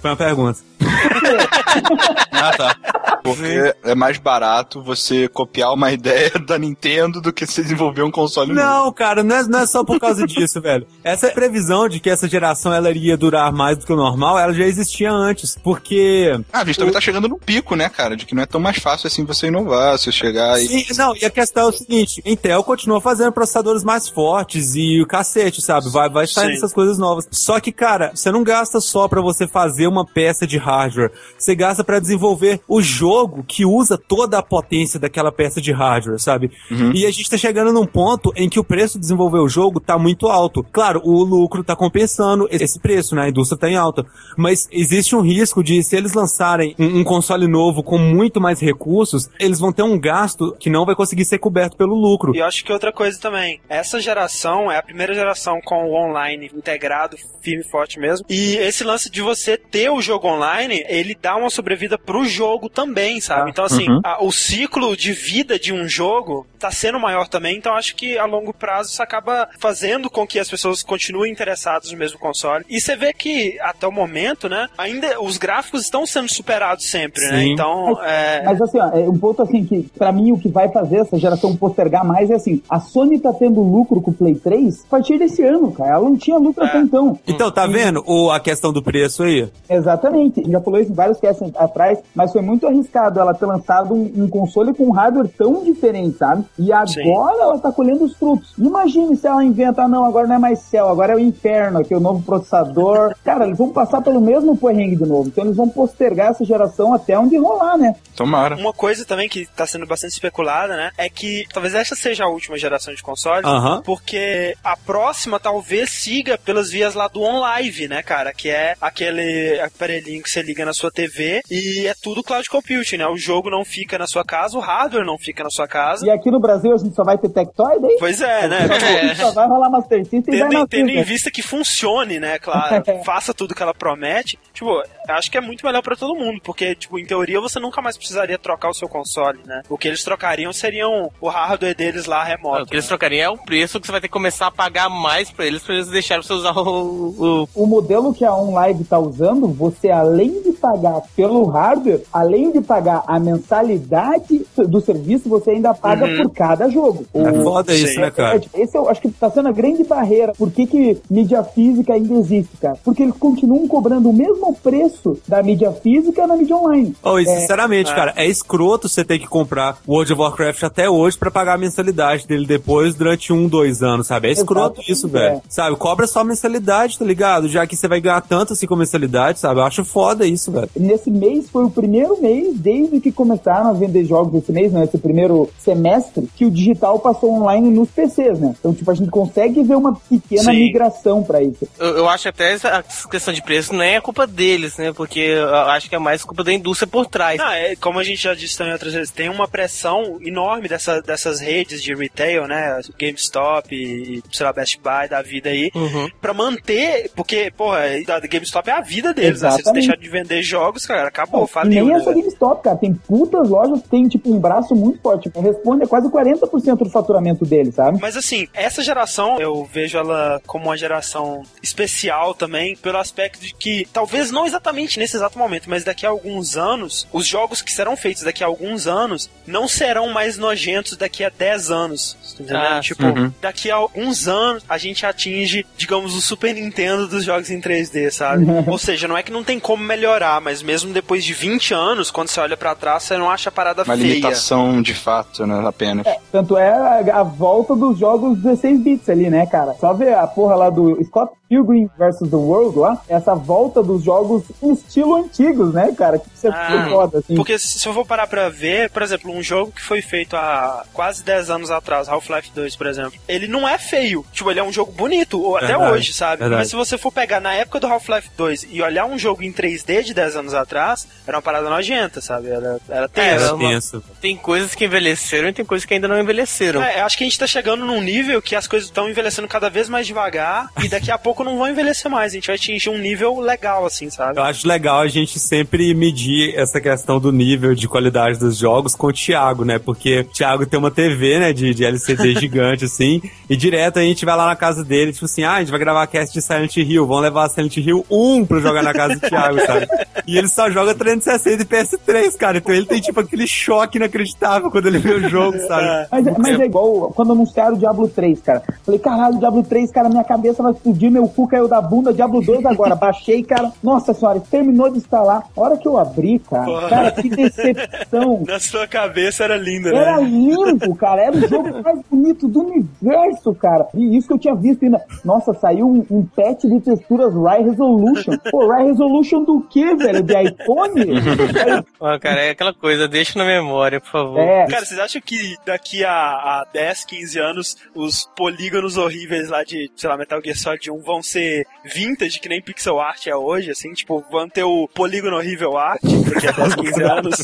Foi 0.00 0.10
uma 0.10 0.16
pergunta. 0.16 0.58
Ah, 2.30 2.52
tá. 2.56 2.76
Porque 3.24 3.74
é 3.82 3.94
mais 3.94 4.18
barato 4.18 4.82
você 4.82 5.26
copiar 5.28 5.72
uma 5.72 5.90
ideia 5.90 6.30
da 6.46 6.58
Nintendo 6.58 7.22
do 7.22 7.32
que 7.32 7.46
você 7.46 7.62
desenvolver 7.62 8.02
um 8.02 8.10
console 8.10 8.52
novo. 8.52 8.60
Não, 8.60 8.92
cara, 8.92 9.22
não 9.22 9.34
é, 9.34 9.42
não 9.44 9.60
é 9.60 9.66
só 9.66 9.82
por 9.82 9.98
causa 9.98 10.26
disso, 10.28 10.60
velho. 10.60 10.86
Essa 11.02 11.30
previsão 11.30 11.88
de 11.88 12.00
que 12.00 12.10
essa 12.10 12.28
geração 12.28 12.72
ela 12.72 12.90
iria 12.90 13.16
durar 13.16 13.50
mais 13.50 13.78
do 13.78 13.86
que 13.86 13.92
o 13.92 13.96
normal, 13.96 14.38
ela 14.38 14.52
já 14.52 14.64
existia 14.66 15.10
antes. 15.10 15.56
Porque. 15.64 16.38
Ah, 16.52 16.60
a 16.60 16.64
gente 16.66 16.78
também 16.78 16.92
tá 16.92 17.00
chegando 17.00 17.26
no 17.26 17.38
pico, 17.38 17.74
né, 17.74 17.88
cara? 17.88 18.14
De 18.14 18.26
que 18.26 18.34
não 18.34 18.42
é 18.42 18.46
tão 18.46 18.60
mais 18.60 18.76
fácil 18.76 19.06
assim 19.06 19.24
você 19.24 19.46
inovar, 19.46 19.96
você 19.98 20.12
chegar 20.12 20.60
e. 20.60 20.66
Sim, 20.68 20.84
não, 20.94 21.16
e 21.16 21.24
a 21.24 21.30
questão 21.30 21.64
é 21.64 21.68
o 21.68 21.72
seguinte: 21.72 22.20
Intel 22.26 22.62
continua 22.62 23.00
fazendo 23.00 23.32
processadores 23.32 23.82
mais 23.82 24.06
fortes 24.06 24.74
e 24.74 25.00
o 25.00 25.06
cacete, 25.06 25.62
sabe? 25.62 25.88
Vai, 25.88 26.10
vai 26.10 26.26
sair 26.26 26.48
Sim. 26.50 26.56
essas 26.58 26.74
coisas 26.74 26.98
novas. 26.98 27.26
Só 27.30 27.58
que, 27.58 27.72
cara, 27.72 28.12
você 28.14 28.30
não 28.30 28.44
gasta 28.44 28.82
só 28.82 29.08
pra 29.08 29.22
você 29.22 29.48
fazer 29.48 29.86
uma 29.86 30.04
peça 30.04 30.46
de 30.46 30.58
hardware. 30.58 31.10
Você 31.38 31.54
gasta 31.54 31.82
pra 31.82 31.98
desenvolver 31.98 32.60
o 32.68 32.82
jogo 32.82 33.13
que 33.46 33.64
usa 33.64 33.96
toda 33.96 34.38
a 34.38 34.42
potência 34.42 34.98
daquela 34.98 35.32
peça 35.32 35.60
de 35.60 35.72
hardware, 35.72 36.18
sabe? 36.18 36.50
E 36.94 37.06
a 37.06 37.10
gente 37.10 37.30
tá 37.30 37.36
chegando 37.36 37.72
num 37.72 37.86
ponto 37.86 38.32
em 38.36 38.48
que 38.48 38.58
o 38.58 38.64
preço 38.64 38.94
de 38.94 39.00
desenvolver 39.00 39.38
o 39.38 39.48
jogo 39.48 39.80
tá 39.80 39.98
muito 39.98 40.28
alto. 40.28 40.64
Claro, 40.72 41.00
o 41.04 41.22
lucro 41.22 41.62
tá 41.62 41.76
compensando 41.76 42.48
esse 42.50 42.78
preço, 42.80 43.14
né? 43.14 43.22
A 43.22 43.28
indústria 43.28 43.58
tá 43.58 43.68
em 43.68 43.76
alta. 43.76 44.04
Mas 44.36 44.68
existe 44.70 45.14
um 45.14 45.20
risco 45.20 45.62
de, 45.62 45.82
se 45.82 45.96
eles 45.96 46.14
lançarem 46.14 46.74
um, 46.78 47.00
um 47.00 47.04
console 47.04 47.46
novo 47.46 47.82
com 47.82 47.98
muito 47.98 48.40
mais 48.40 48.60
recursos, 48.60 49.28
eles 49.38 49.58
vão 49.58 49.72
ter 49.72 49.82
um 49.82 49.98
gasto 49.98 50.56
que 50.58 50.70
não 50.70 50.84
vai 50.84 50.94
conseguir 50.94 51.24
ser 51.24 51.38
coberto 51.38 51.76
pelo 51.76 51.94
lucro. 51.94 52.34
E 52.34 52.38
eu 52.38 52.46
acho 52.46 52.64
que 52.64 52.72
outra 52.72 52.92
coisa 52.92 53.18
também, 53.20 53.60
essa 53.68 54.00
geração 54.00 54.70
é 54.70 54.78
a 54.78 54.82
primeira 54.82 55.14
geração 55.14 55.60
com 55.64 55.84
o 55.84 55.94
online 55.94 56.50
integrado, 56.54 57.16
firme 57.40 57.62
e 57.62 57.70
forte 57.70 57.98
mesmo. 57.98 58.26
E 58.28 58.56
esse 58.56 58.84
lance 58.84 59.10
de 59.10 59.20
você 59.20 59.56
ter 59.56 59.90
o 59.90 60.00
jogo 60.00 60.28
online, 60.28 60.84
ele 60.88 61.16
dá 61.20 61.36
uma 61.36 61.50
sobrevida 61.50 61.98
pro 61.98 62.24
jogo 62.24 62.68
também. 62.68 63.03
Também, 63.04 63.20
sabe? 63.20 63.50
Então, 63.50 63.64
assim, 63.64 63.86
a- 64.02 64.22
o 64.24 64.32
ciclo 64.32 64.96
de 64.96 65.12
vida 65.12 65.58
de 65.58 65.72
um 65.72 65.86
jogo 65.88 66.46
tá 66.58 66.70
sendo 66.70 66.98
maior 66.98 67.28
também, 67.28 67.56
então 67.58 67.74
acho 67.74 67.94
que 67.94 68.16
a 68.16 68.24
longo 68.24 68.52
prazo 68.54 68.90
isso 68.90 69.02
acaba 69.02 69.48
fazendo 69.58 70.08
com 70.08 70.26
que 70.26 70.38
as 70.38 70.48
pessoas 70.48 70.82
continuem 70.82 71.30
interessadas 71.30 71.92
no 71.92 71.98
mesmo 71.98 72.18
console. 72.18 72.64
E 72.70 72.80
você 72.80 72.96
vê 72.96 73.12
que, 73.12 73.58
até 73.60 73.86
o 73.86 73.92
momento, 73.92 74.48
né, 74.48 74.66
ainda 74.78 75.20
os 75.20 75.36
gráficos 75.36 75.82
estão 75.82 76.06
sendo 76.06 76.28
superados 76.32 76.86
sempre, 76.90 77.22
né? 77.28 77.40
Sim. 77.40 77.52
Então, 77.52 78.02
é... 78.02 78.42
Mas 78.44 78.60
assim, 78.62 78.78
ó, 78.78 78.88
é 78.96 79.08
um 79.08 79.18
ponto 79.18 79.42
assim 79.42 79.64
que, 79.64 79.82
pra 79.98 80.10
mim, 80.10 80.32
o 80.32 80.38
que 80.38 80.48
vai 80.48 80.70
fazer 80.70 80.98
essa 80.98 81.18
geração 81.18 81.54
postergar 81.54 82.04
mais 82.04 82.30
é 82.30 82.34
assim, 82.34 82.62
a 82.70 82.80
Sony 82.80 83.18
tá 83.20 83.32
tendo 83.32 83.60
lucro 83.60 84.00
com 84.00 84.10
o 84.10 84.14
Play 84.14 84.34
3 84.36 84.84
a 84.84 84.88
partir 84.88 85.18
desse 85.18 85.42
ano, 85.42 85.70
cara. 85.72 85.90
Ela 85.96 86.04
não 86.04 86.16
tinha 86.16 86.38
lucro 86.38 86.64
até 86.64 86.78
então. 86.78 87.18
Então, 87.26 87.50
tá 87.50 87.66
vendo 87.66 88.02
o, 88.06 88.30
a 88.30 88.40
questão 88.40 88.72
do 88.72 88.82
preço 88.82 89.22
aí? 89.22 89.48
Exatamente. 89.68 90.42
Já 90.50 90.60
falou 90.60 90.80
isso 90.80 90.92
em 90.92 90.94
vários 90.94 91.20
casts 91.20 91.50
atrás, 91.56 91.98
mas 92.14 92.32
foi 92.32 92.40
muito 92.42 92.66
arriscado 92.66 92.93
ela 92.98 93.34
ter 93.34 93.46
lançado 93.46 93.94
um, 93.94 94.12
um 94.16 94.28
console 94.28 94.74
com 94.74 94.86
um 94.86 94.92
hardware 94.92 95.28
tão 95.36 95.62
diferente, 95.64 96.18
sabe? 96.18 96.44
E 96.58 96.72
agora 96.72 96.86
Sim. 96.86 97.42
ela 97.42 97.58
tá 97.58 97.72
colhendo 97.72 98.04
os 98.04 98.14
frutos. 98.16 98.52
Imagine 98.58 99.16
se 99.16 99.26
ela 99.26 99.44
inventa, 99.44 99.82
ah, 99.82 99.88
não, 99.88 100.04
agora 100.04 100.26
não 100.26 100.36
é 100.36 100.38
mais 100.38 100.60
céu, 100.60 100.88
agora 100.88 101.12
é 101.12 101.16
o 101.16 101.20
inferno, 101.20 101.78
aqui 101.78 101.94
é 101.94 101.96
o 101.96 102.00
novo 102.00 102.22
processador. 102.22 103.14
Cara, 103.24 103.46
eles 103.46 103.58
vão 103.58 103.70
passar 103.70 104.00
pelo 104.02 104.20
mesmo 104.20 104.56
perrengue 104.56 104.96
de 104.96 105.06
novo. 105.06 105.28
Então 105.28 105.44
eles 105.44 105.56
vão 105.56 105.68
postergar 105.68 106.30
essa 106.30 106.44
geração 106.44 106.92
até 106.92 107.18
onde 107.18 107.36
rolar, 107.36 107.76
né? 107.76 107.94
Tomara. 108.16 108.56
Uma 108.56 108.72
coisa 108.72 109.04
também 109.04 109.28
que 109.28 109.46
tá 109.46 109.66
sendo 109.66 109.86
bastante 109.86 110.12
especulada, 110.12 110.76
né? 110.76 110.90
É 110.96 111.08
que 111.08 111.46
talvez 111.52 111.74
essa 111.74 111.94
seja 111.94 112.24
a 112.24 112.28
última 112.28 112.58
geração 112.58 112.94
de 112.94 113.02
consoles. 113.02 113.44
Aham. 113.44 113.82
Porque 113.82 114.56
a 114.62 114.76
próxima 114.76 115.40
talvez 115.40 115.90
siga 115.90 116.38
pelas 116.38 116.70
vias 116.70 116.94
lá 116.94 117.08
do 117.08 117.22
OnLive, 117.22 117.88
né, 117.88 118.02
cara? 118.02 118.32
Que 118.32 118.48
é 118.50 118.76
aquele 118.80 119.60
aparelhinho 119.60 120.22
que 120.22 120.30
você 120.30 120.42
liga 120.42 120.64
na 120.64 120.72
sua 120.72 120.90
TV 120.90 121.42
e 121.50 121.86
é 121.86 121.94
tudo 122.00 122.22
cloud 122.22 122.48
computing, 122.48 122.83
né? 122.92 123.06
O 123.06 123.16
jogo 123.16 123.50
não 123.50 123.64
fica 123.64 123.98
na 123.98 124.06
sua 124.06 124.24
casa, 124.24 124.56
o 124.56 124.60
hardware 124.60 125.04
não 125.04 125.18
fica 125.18 125.42
na 125.42 125.50
sua 125.50 125.66
casa. 125.66 126.06
E 126.06 126.10
aqui 126.10 126.30
no 126.30 126.38
Brasil 126.40 126.72
a 126.74 126.78
gente 126.78 126.94
só 126.94 127.02
vai 127.04 127.16
ter 127.18 127.28
Tectoy 127.28 127.80
daí? 127.80 127.96
Pois 127.98 128.20
é, 128.20 128.48
né? 128.48 128.58
Só 129.16 129.32
vai 129.32 129.46
rolar 129.46 129.70
Master 129.70 130.04
System 130.04 130.34
e 130.34 130.38
vai 130.38 130.48
Tendo, 130.48 130.60
na 130.60 130.66
tendo 130.66 130.88
em 130.90 130.92
Super. 130.98 131.04
vista 131.04 131.30
que 131.30 131.42
funcione, 131.42 132.18
né? 132.20 132.38
Claro, 132.38 132.82
faça 133.04 133.32
tudo 133.32 133.54
que 133.54 133.62
ela 133.62 133.74
promete. 133.74 134.38
Tipo, 134.52 134.70
eu 135.08 135.14
acho 135.14 135.30
que 135.30 135.38
é 135.38 135.40
muito 135.40 135.64
melhor 135.64 135.82
pra 135.82 135.96
todo 135.96 136.14
mundo, 136.14 136.40
porque, 136.42 136.74
tipo, 136.74 136.98
em 136.98 137.04
teoria 137.06 137.40
você 137.40 137.58
nunca 137.58 137.80
mais 137.80 137.96
precisaria 137.96 138.38
trocar 138.38 138.68
o 138.70 138.74
seu 138.74 138.88
console, 138.88 139.38
né? 139.46 139.62
O 139.68 139.78
que 139.78 139.88
eles 139.88 140.02
trocariam 140.04 140.52
seriam 140.52 141.10
o 141.20 141.28
hardware 141.28 141.74
deles 141.74 142.06
lá 142.06 142.22
remoto. 142.24 142.62
O 142.62 142.66
que 142.66 142.74
eles 142.74 142.84
né? 142.84 142.88
trocariam 142.88 143.24
é 143.24 143.34
o 143.34 143.38
preço 143.38 143.80
que 143.80 143.86
você 143.86 143.92
vai 143.92 144.00
ter 144.00 144.08
que 144.08 144.12
começar 144.12 144.46
a 144.46 144.50
pagar 144.50 144.88
mais 144.88 145.30
pra 145.30 145.46
eles, 145.46 145.62
pra 145.62 145.74
eles 145.74 145.88
deixarem 145.88 146.22
você 146.22 146.32
usar 146.32 146.52
o. 146.56 147.44
o- 147.44 147.48
O 147.54 147.66
modelo 147.66 148.12
que 148.14 148.24
a 148.24 148.34
OnLive 148.34 148.82
está 148.82 148.98
usando, 148.98 149.48
você 149.48 149.90
além 149.90 150.42
de 150.42 150.52
pagar 150.52 151.00
pelo 151.16 151.44
hardware, 151.46 152.02
além 152.12 152.50
de 152.52 152.60
pagar 152.60 152.73
a 153.06 153.18
mensalidade 153.20 154.44
do 154.56 154.80
serviço, 154.80 155.28
você 155.28 155.50
ainda 155.52 155.74
paga 155.74 156.06
Uhum. 156.06 156.22
por 156.24 156.30
cada 156.32 156.68
jogo. 156.68 157.04
É 157.14 157.30
O- 157.30 157.42
foda 157.42 157.72
Sim. 157.74 157.84
isso, 157.84 158.00
né, 158.00 158.06
É, 158.08 158.10
cara? 158.10 158.38
tipo, 158.40 158.58
esse 158.58 158.76
eu 158.76 158.88
acho 158.88 159.00
que 159.00 159.10
tá 159.10 159.30
sendo 159.30 159.48
a 159.48 159.52
grande 159.52 159.84
barreira. 159.84 160.32
Por 160.36 160.50
que, 160.50 160.66
que 160.66 160.98
mídia 161.10 161.42
física 161.42 161.94
ainda 161.94 162.14
existe, 162.14 162.56
cara? 162.60 162.76
Porque 162.84 163.02
eles 163.02 163.14
continuam 163.18 163.66
cobrando 163.68 164.08
o 164.10 164.12
mesmo 164.12 164.54
preço 164.62 165.18
da 165.26 165.42
mídia 165.42 165.72
física 165.72 166.26
na 166.26 166.36
mídia 166.36 166.56
online. 166.56 166.94
Oh, 167.02 167.18
e 167.18 167.26
sinceramente, 167.26 167.90
É. 167.90 167.94
cara, 167.94 168.12
é 168.16 168.26
escroto 168.26 168.88
você 168.88 169.04
ter 169.04 169.18
que 169.18 169.26
comprar 169.26 169.78
World 169.88 170.12
of 170.12 170.22
Warcraft 170.22 170.62
até 170.64 170.88
hoje 170.88 171.18
pra 171.18 171.30
pagar 171.30 171.54
a 171.54 171.58
mensalidade 171.58 172.26
dele 172.26 172.46
depois 172.46 172.94
durante 172.94 173.32
um, 173.32 173.48
dois 173.48 173.82
anos, 173.82 174.06
sabe? 174.06 174.28
É 174.28 174.32
escroto 174.32 174.80
Exatamente, 174.80 174.92
isso, 174.92 175.06
é. 175.06 175.10
velho. 175.10 175.42
Sabe? 175.48 175.76
Cobra 175.76 176.06
só 176.06 176.20
a 176.20 176.24
mensalidade, 176.24 176.98
tá 176.98 177.04
ligado? 177.04 177.48
Já 177.48 177.66
que 177.66 177.76
você 177.76 177.88
vai 177.88 178.00
ganhar 178.00 178.20
tanto 178.22 178.52
assim 178.52 178.66
com 178.66 178.76
mensalidade, 178.76 179.38
sabe? 179.38 179.60
Eu 179.60 179.64
acho 179.64 179.84
foda 179.84 180.26
isso, 180.26 180.50
velho. 180.50 180.68
Nesse 180.76 181.10
mês 181.10 181.48
foi 181.50 181.64
o 181.64 181.70
primeiro 181.70 182.20
mês, 182.20 182.53
desde 182.54 183.00
que 183.00 183.12
começaram 183.12 183.70
a 183.70 183.72
vender 183.72 184.04
jogos 184.04 184.42
esse 184.42 184.52
mês, 184.52 184.72
né? 184.72 184.84
Esse 184.84 184.98
primeiro 184.98 185.50
semestre, 185.58 186.28
que 186.36 186.44
o 186.44 186.50
digital 186.50 186.98
passou 186.98 187.32
online 187.34 187.70
nos 187.70 187.90
PCs, 187.90 188.38
né? 188.38 188.54
Então, 188.58 188.72
tipo, 188.74 188.90
a 188.90 188.94
gente 188.94 189.10
consegue 189.10 189.62
ver 189.62 189.76
uma 189.76 189.94
pequena 189.94 190.44
Sim. 190.52 190.58
migração 190.58 191.22
pra 191.22 191.42
isso. 191.42 191.66
Eu, 191.78 191.98
eu 191.98 192.08
acho 192.08 192.28
até 192.28 192.52
essa 192.52 192.84
questão 193.10 193.32
de 193.34 193.42
preço 193.42 193.74
nem 193.74 193.94
é 193.96 194.00
culpa 194.00 194.26
deles, 194.26 194.76
né? 194.78 194.92
Porque 194.92 195.20
eu 195.20 195.54
acho 195.54 195.88
que 195.88 195.94
é 195.94 195.98
mais 195.98 196.24
culpa 196.24 196.42
da 196.44 196.52
indústria 196.52 196.86
por 196.86 197.06
trás. 197.06 197.38
Não, 197.38 197.50
é, 197.50 197.74
como 197.76 197.98
a 197.98 198.04
gente 198.04 198.22
já 198.22 198.34
disse 198.34 198.56
também 198.56 198.72
outras 198.72 198.92
vezes, 198.94 199.10
tem 199.10 199.28
uma 199.28 199.48
pressão 199.48 200.18
enorme 200.22 200.68
dessa, 200.68 201.00
dessas 201.02 201.40
redes 201.40 201.82
de 201.82 201.94
retail, 201.94 202.46
né? 202.46 202.80
GameStop 202.98 203.74
e, 203.74 204.22
sei 204.32 204.46
lá, 204.46 204.52
Best 204.52 204.78
Buy 204.82 205.08
da 205.08 205.22
vida 205.22 205.48
aí, 205.50 205.70
Uhum. 205.74 206.08
pra 206.20 206.32
manter, 206.34 207.10
porque, 207.14 207.50
porra, 207.56 207.80
a 208.08 208.20
GameStop 208.26 208.68
é 208.68 208.72
a 208.72 208.80
vida 208.80 209.12
deles, 209.14 209.40
né? 209.42 209.48
Se 209.50 209.56
eles 209.56 209.60
Exatamente. 209.60 209.86
deixarem 209.88 210.02
de 210.02 210.08
vender 210.10 210.42
jogos, 210.42 210.86
cara, 210.86 211.08
acabou, 211.08 211.40
Não, 211.40 211.46
e 211.46 211.50
faliu, 211.50 211.84
nem 211.86 211.94
né? 211.94 212.00
essa 212.00 212.12
GameStop, 212.12 212.43
cara. 212.62 212.76
Tem 212.76 212.94
putas 212.94 213.48
lojas 213.48 213.82
que 213.82 213.88
tem, 213.88 214.08
tipo, 214.08 214.32
um 214.32 214.38
braço 214.38 214.74
muito 214.74 215.00
forte. 215.00 215.30
Responde 215.34 215.84
a 215.84 215.86
quase 215.86 216.08
40% 216.08 216.78
do 216.78 216.90
faturamento 216.90 217.44
deles, 217.44 217.74
sabe? 217.74 217.98
Mas 218.00 218.16
assim, 218.16 218.48
essa 218.52 218.82
geração 218.82 219.40
eu 219.40 219.64
vejo 219.64 219.98
ela 219.98 220.40
como 220.46 220.66
uma 220.66 220.76
geração 220.76 221.42
especial 221.62 222.34
também, 222.34 222.76
pelo 222.76 222.98
aspecto 222.98 223.40
de 223.40 223.54
que, 223.54 223.86
talvez 223.92 224.30
não 224.30 224.46
exatamente 224.46 224.98
nesse 224.98 225.16
exato 225.16 225.38
momento, 225.38 225.68
mas 225.68 225.84
daqui 225.84 226.06
a 226.06 226.10
alguns 226.10 226.56
anos, 226.56 227.06
os 227.12 227.26
jogos 227.26 227.62
que 227.62 227.72
serão 227.72 227.96
feitos 227.96 228.22
daqui 228.22 228.42
a 228.42 228.46
alguns 228.46 228.86
anos 228.86 229.30
não 229.46 229.68
serão 229.68 230.10
mais 230.12 230.38
nojentos 230.38 230.96
daqui 230.96 231.24
a 231.24 231.28
10 231.28 231.70
anos. 231.70 232.16
tá 232.36 232.42
Entendeu? 232.42 232.60
Ah, 232.60 232.80
tipo, 232.80 233.04
uhum. 233.04 233.32
daqui 233.40 233.70
a 233.70 233.76
alguns 233.76 234.28
anos 234.28 234.64
a 234.68 234.78
gente 234.78 235.06
atinge, 235.06 235.66
digamos, 235.76 236.14
o 236.14 236.20
Super 236.20 236.54
Nintendo 236.54 237.06
dos 237.08 237.24
jogos 237.24 237.50
em 237.50 237.60
3D, 237.60 238.10
sabe? 238.10 238.44
Ou 238.66 238.78
seja, 238.78 239.08
não 239.08 239.16
é 239.16 239.22
que 239.22 239.32
não 239.32 239.44
tem 239.44 239.58
como 239.58 239.82
melhorar, 239.82 240.40
mas 240.40 240.62
mesmo 240.62 240.92
depois 240.92 241.24
de 241.24 241.32
20 241.32 241.74
anos, 241.74 242.10
quando 242.10 242.28
você 242.34 242.40
olha 242.40 242.56
pra 242.56 242.74
trás, 242.74 243.02
você 243.04 243.16
não 243.16 243.30
acha 243.30 243.48
a 243.48 243.52
parada 243.52 243.82
Uma 243.82 243.96
feia. 243.96 244.06
limitação 244.08 244.82
de 244.82 244.94
fato, 244.94 245.46
né? 245.46 245.66
Apenas. 245.66 246.06
Tanto 246.30 246.56
é 246.56 246.70
a, 246.70 247.20
a 247.20 247.22
volta 247.22 247.74
dos 247.74 247.98
jogos 247.98 248.38
16 248.38 248.80
bits 248.80 249.08
ali, 249.08 249.30
né, 249.30 249.46
cara? 249.46 249.74
Só 249.80 249.92
ver 249.92 250.14
a 250.14 250.26
porra 250.26 250.54
lá 250.56 250.70
do 250.70 251.02
Scott 251.04 251.32
Pilgrim 251.48 251.88
vs. 251.98 252.28
The 252.30 252.36
World 252.36 252.78
lá, 252.78 253.00
essa 253.08 253.34
volta 253.34 253.82
dos 253.82 254.02
jogos 254.02 254.42
em 254.62 254.72
estilo 254.72 255.14
antigos, 255.16 255.72
né, 255.74 255.92
cara? 255.96 256.18
Que 256.18 256.24
é 256.46 256.50
Ah, 256.50 256.88
foda, 256.90 257.18
assim. 257.18 257.34
Porque 257.36 257.58
se 257.58 257.78
se 257.78 257.86
eu 257.88 257.92
for 257.94 258.04
parar 258.06 258.26
pra 258.26 258.48
ver, 258.48 258.90
por 258.90 259.02
exemplo, 259.02 259.30
um 259.30 259.42
jogo 259.42 259.70
que 259.72 259.82
foi 259.82 260.00
feito 260.02 260.34
há 260.36 260.84
quase 260.92 261.22
10 261.22 261.50
anos 261.50 261.70
atrás, 261.70 262.08
Half-Life 262.08 262.50
2, 262.54 262.76
por 262.76 262.86
exemplo, 262.86 263.12
ele 263.28 263.46
não 263.46 263.68
é 263.68 263.76
feio. 263.78 264.24
Tipo, 264.32 264.50
ele 264.50 264.58
é 264.60 264.64
um 264.64 264.72
jogo 264.72 264.90
bonito, 264.92 265.40
ou 265.40 265.56
até 265.56 265.68
Verdade, 265.68 265.92
hoje, 265.92 266.12
sabe? 266.12 266.38
verdade. 266.40 266.60
Mas 266.62 266.68
se 266.70 266.76
você 266.76 266.96
for 266.98 267.12
pegar 267.12 267.40
na 267.40 267.54
época 267.54 267.78
do 267.78 267.86
Half-Life 267.86 268.30
2 268.36 268.66
e 268.70 268.82
olhar 268.82 269.04
um 269.04 269.18
jogo 269.18 269.42
em 269.42 269.52
3D 269.52 270.02
de 270.02 270.14
10 270.14 270.36
anos 270.36 270.54
atrás, 270.54 271.06
era 271.26 271.36
uma 271.36 271.42
parada 271.42 271.68
nojenta, 271.68 272.20
sabe? 272.24 272.48
Era, 272.48 272.78
era 272.88 273.08
tenso. 273.08 273.44
É, 273.44 273.52
uma-. 273.52 273.80
Tem 274.20 274.36
coisas 274.36 274.74
que 274.74 274.84
envelheceram 274.84 275.48
e 275.48 275.52
tem 275.52 275.64
coisas 275.64 275.84
que 275.84 275.94
ainda 275.94 276.08
não 276.08 276.18
envelheceram. 276.18 276.82
É, 276.82 277.00
eu 277.00 277.04
acho 277.04 277.16
que 277.16 277.24
a 277.24 277.26
gente 277.26 277.38
tá 277.38 277.46
chegando 277.46 277.84
num 277.84 278.00
nível 278.00 278.40
que 278.40 278.56
as 278.56 278.66
coisas 278.66 278.88
estão 278.88 279.08
envelhecendo 279.08 279.46
cada 279.48 279.68
vez 279.68 279.88
mais 279.88 280.06
devagar 280.06 280.70
e 280.82 280.88
daqui 280.88 281.10
a 281.10 281.18
pouco 281.18 281.44
não 281.44 281.58
vão 281.58 281.68
envelhecer 281.68 282.10
mais. 282.10 282.32
A 282.32 282.34
gente 282.34 282.46
vai 282.46 282.56
atingir 282.56 282.90
um 282.90 282.98
nível 282.98 283.38
legal, 283.40 283.86
assim, 283.86 284.10
sabe? 284.10 284.38
Eu 284.38 284.44
acho 284.44 284.66
legal 284.66 285.00
a 285.00 285.08
gente 285.08 285.38
sempre 285.38 285.94
medir 285.94 286.54
essa 286.56 286.80
questão 286.80 287.20
do 287.20 287.30
nível 287.30 287.74
de 287.74 287.86
qualidade 287.86 288.38
dos 288.38 288.58
jogos 288.58 288.94
com 288.94 289.08
o 289.08 289.12
Thiago, 289.12 289.64
né? 289.64 289.78
Porque 289.78 290.20
o 290.20 290.24
Thiago 290.24 290.66
tem 290.66 290.78
uma 290.78 290.90
TV, 290.90 291.38
né, 291.38 291.52
de, 291.52 291.74
de 291.74 291.84
LCD 291.84 292.34
gigante, 292.40 292.84
assim, 292.84 293.20
e 293.48 293.56
direto 293.56 293.98
a 293.98 294.02
gente 294.02 294.24
vai 294.24 294.36
lá 294.36 294.46
na 294.46 294.56
casa 294.56 294.84
dele, 294.84 295.12
tipo 295.12 295.26
assim, 295.26 295.44
ah, 295.44 295.54
a 295.54 295.60
gente 295.60 295.70
vai 295.70 295.80
gravar 295.80 296.06
cast 296.06 296.32
de 296.32 296.42
Silent 296.42 296.76
Hill, 296.76 297.06
vamos 297.06 297.22
levar 297.22 297.48
Silent 297.48 297.76
Hill 297.76 298.04
1 298.10 298.46
pra 298.46 298.60
jogar 298.60 298.82
na 298.82 298.92
casa 298.92 299.14
do 299.16 299.20
Thiago, 299.20 299.60
sabe? 299.66 299.86
E 300.26 300.38
ele 300.38 300.48
só 300.48 300.70
joga 300.70 300.94
360 300.94 301.62
e 301.62 301.66
PS3, 301.66 302.13
cara, 302.38 302.58
então 302.58 302.74
ele 302.74 302.86
tem, 302.86 303.00
tipo, 303.00 303.20
aquele 303.20 303.46
choque 303.46 303.98
inacreditável 303.98 304.70
quando 304.70 304.86
ele 304.86 304.98
vê 304.98 305.12
o 305.14 305.28
jogo, 305.28 305.58
sabe? 305.66 306.08
Mas, 306.10 306.26
é- 306.26 306.34
mas 306.38 306.60
é 306.60 306.64
igual 306.66 307.12
quando 307.14 307.32
anunciaram 307.32 307.74
o 307.74 307.78
Diablo 307.78 308.08
3, 308.08 308.40
cara. 308.40 308.62
Falei, 308.84 308.98
caralho, 309.00 309.38
Diablo 309.38 309.62
3, 309.62 309.90
cara, 309.90 310.08
minha 310.08 310.24
cabeça 310.24 310.62
vai 310.62 310.72
explodir, 310.72 311.10
meu 311.10 311.26
cu 311.28 311.46
caiu 311.48 311.68
da 311.68 311.80
bunda, 311.80 312.12
Diablo 312.12 312.40
2 312.42 312.64
agora. 312.66 312.94
Baixei, 312.94 313.42
cara. 313.42 313.70
Nossa 313.82 314.12
senhora, 314.14 314.40
terminou 314.40 314.90
de 314.90 314.98
instalar. 314.98 315.42
A 315.56 315.60
hora 315.60 315.76
que 315.76 315.86
eu 315.88 315.98
abri, 315.98 316.38
cara, 316.38 316.64
Porra. 316.64 316.88
cara, 316.88 317.10
que 317.12 317.28
decepção. 317.28 318.42
Na 318.46 318.58
sua 318.58 318.86
cabeça 318.86 319.44
era 319.44 319.56
lindo, 319.56 319.90
né? 319.90 319.96
Era 319.96 320.18
lindo, 320.20 320.94
cara. 320.94 321.22
Era 321.22 321.36
o 321.36 321.48
jogo 321.48 321.82
mais 321.82 321.98
bonito 322.10 322.48
do 322.48 322.60
universo, 322.60 323.54
cara. 323.54 323.86
E 323.94 324.16
isso 324.16 324.28
que 324.28 324.34
eu 324.34 324.38
tinha 324.38 324.54
visto 324.54 324.84
ainda. 324.84 325.00
Nossa, 325.24 325.52
saiu 325.54 325.86
um, 325.88 326.04
um 326.10 326.26
patch 326.34 326.64
de 326.64 326.80
texturas 326.80 327.34
Rai 327.34 327.62
Resolution. 327.62 328.34
Pô, 328.50 328.68
Rai 328.68 328.84
Resolution 328.86 329.44
do 329.44 329.60
quê, 329.70 329.94
velho? 329.94 330.22
De 330.22 330.34
iPhone? 330.42 330.94
Ah, 332.06 332.18
cara, 332.18 332.42
é 332.42 332.50
aquela 332.50 332.74
coisa, 332.74 333.08
deixa 333.08 333.38
na 333.38 333.44
memória, 333.46 333.98
por 334.00 334.10
favor. 334.10 334.40
é. 334.40 334.66
Cara, 334.66 334.84
vocês 334.84 335.00
acham 335.00 335.22
que 335.22 335.56
daqui 335.64 336.04
a, 336.04 336.12
a 336.12 336.66
10, 336.72 337.04
15 337.06 337.38
anos 337.38 337.76
os 337.94 338.26
polígonos 338.36 338.96
horríveis 338.98 339.48
lá 339.48 339.64
de, 339.64 339.90
sei 339.96 340.08
lá, 340.08 340.16
Metal 340.16 340.40
Gear 340.42 340.56
Solid 340.56 340.90
1 340.90 341.00
vão 341.00 341.22
ser 341.22 341.66
vintage, 341.84 342.40
que 342.40 342.48
nem 342.48 342.62
pixel 342.62 343.00
art 343.00 343.26
é 343.26 343.34
hoje, 343.34 343.70
assim? 343.70 343.92
Tipo, 343.92 344.24
vão 344.30 344.48
ter 344.48 344.64
o 344.64 344.88
polígono 344.88 345.36
horrível 345.36 345.76
art 345.76 346.00
daqui 346.02 346.46
a 346.46 346.52
10, 346.52 346.74
15 346.74 347.02
anos? 347.02 347.36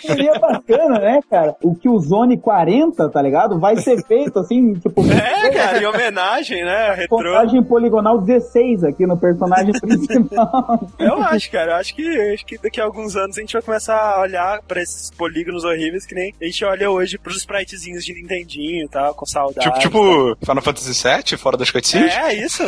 Seria 0.00 0.38
bacana, 0.38 0.98
né, 0.98 1.20
cara? 1.30 1.54
O 1.62 1.74
que 1.74 1.88
o 1.88 1.98
Zone 1.98 2.38
40, 2.38 3.08
tá 3.10 3.22
ligado? 3.22 3.58
Vai 3.58 3.76
ser 3.76 4.04
feito 4.06 4.38
assim, 4.38 4.74
tipo. 4.74 5.02
É, 5.42 5.50
cara, 5.50 5.82
em 5.82 5.86
homenagem, 5.86 6.64
né? 6.64 6.94
Retrô. 6.94 7.18
Contagem 7.18 7.62
poligonal 7.62 8.20
16 8.20 8.84
aqui 8.84 9.06
no 9.06 9.16
personagem 9.16 9.72
principal. 9.80 10.88
Eu 10.98 11.22
acho, 11.22 11.50
cara. 11.50 11.72
Eu 11.72 11.76
acho 11.76 11.94
que, 11.94 12.32
acho 12.32 12.46
que 12.46 12.58
daqui 12.58 12.80
a 12.80 12.84
alguns 12.84 13.16
anos 13.16 13.36
a 13.36 13.40
gente 13.40 13.52
vai 13.52 13.62
começar 13.62 13.96
a 13.96 14.20
olhar 14.20 14.62
pra 14.62 14.80
esses 14.82 15.10
polígonos 15.10 15.64
horríveis 15.64 16.06
que 16.06 16.14
nem 16.14 16.34
a 16.40 16.44
gente 16.44 16.64
olha 16.64 16.90
hoje 16.90 17.18
pros 17.18 17.38
spritezinhos 17.38 18.04
de 18.04 18.14
Nintendinho 18.14 18.84
e 18.84 18.88
tal, 18.88 19.14
com 19.14 19.26
saudade. 19.26 19.80
Tipo, 19.80 19.98
tipo 19.98 20.36
Final 20.40 20.62
Fantasy 20.62 21.08
VII, 21.08 21.38
fora 21.38 21.56
das 21.56 21.70
cutscenes? 21.70 22.14
É, 22.14 22.34
isso. 22.34 22.62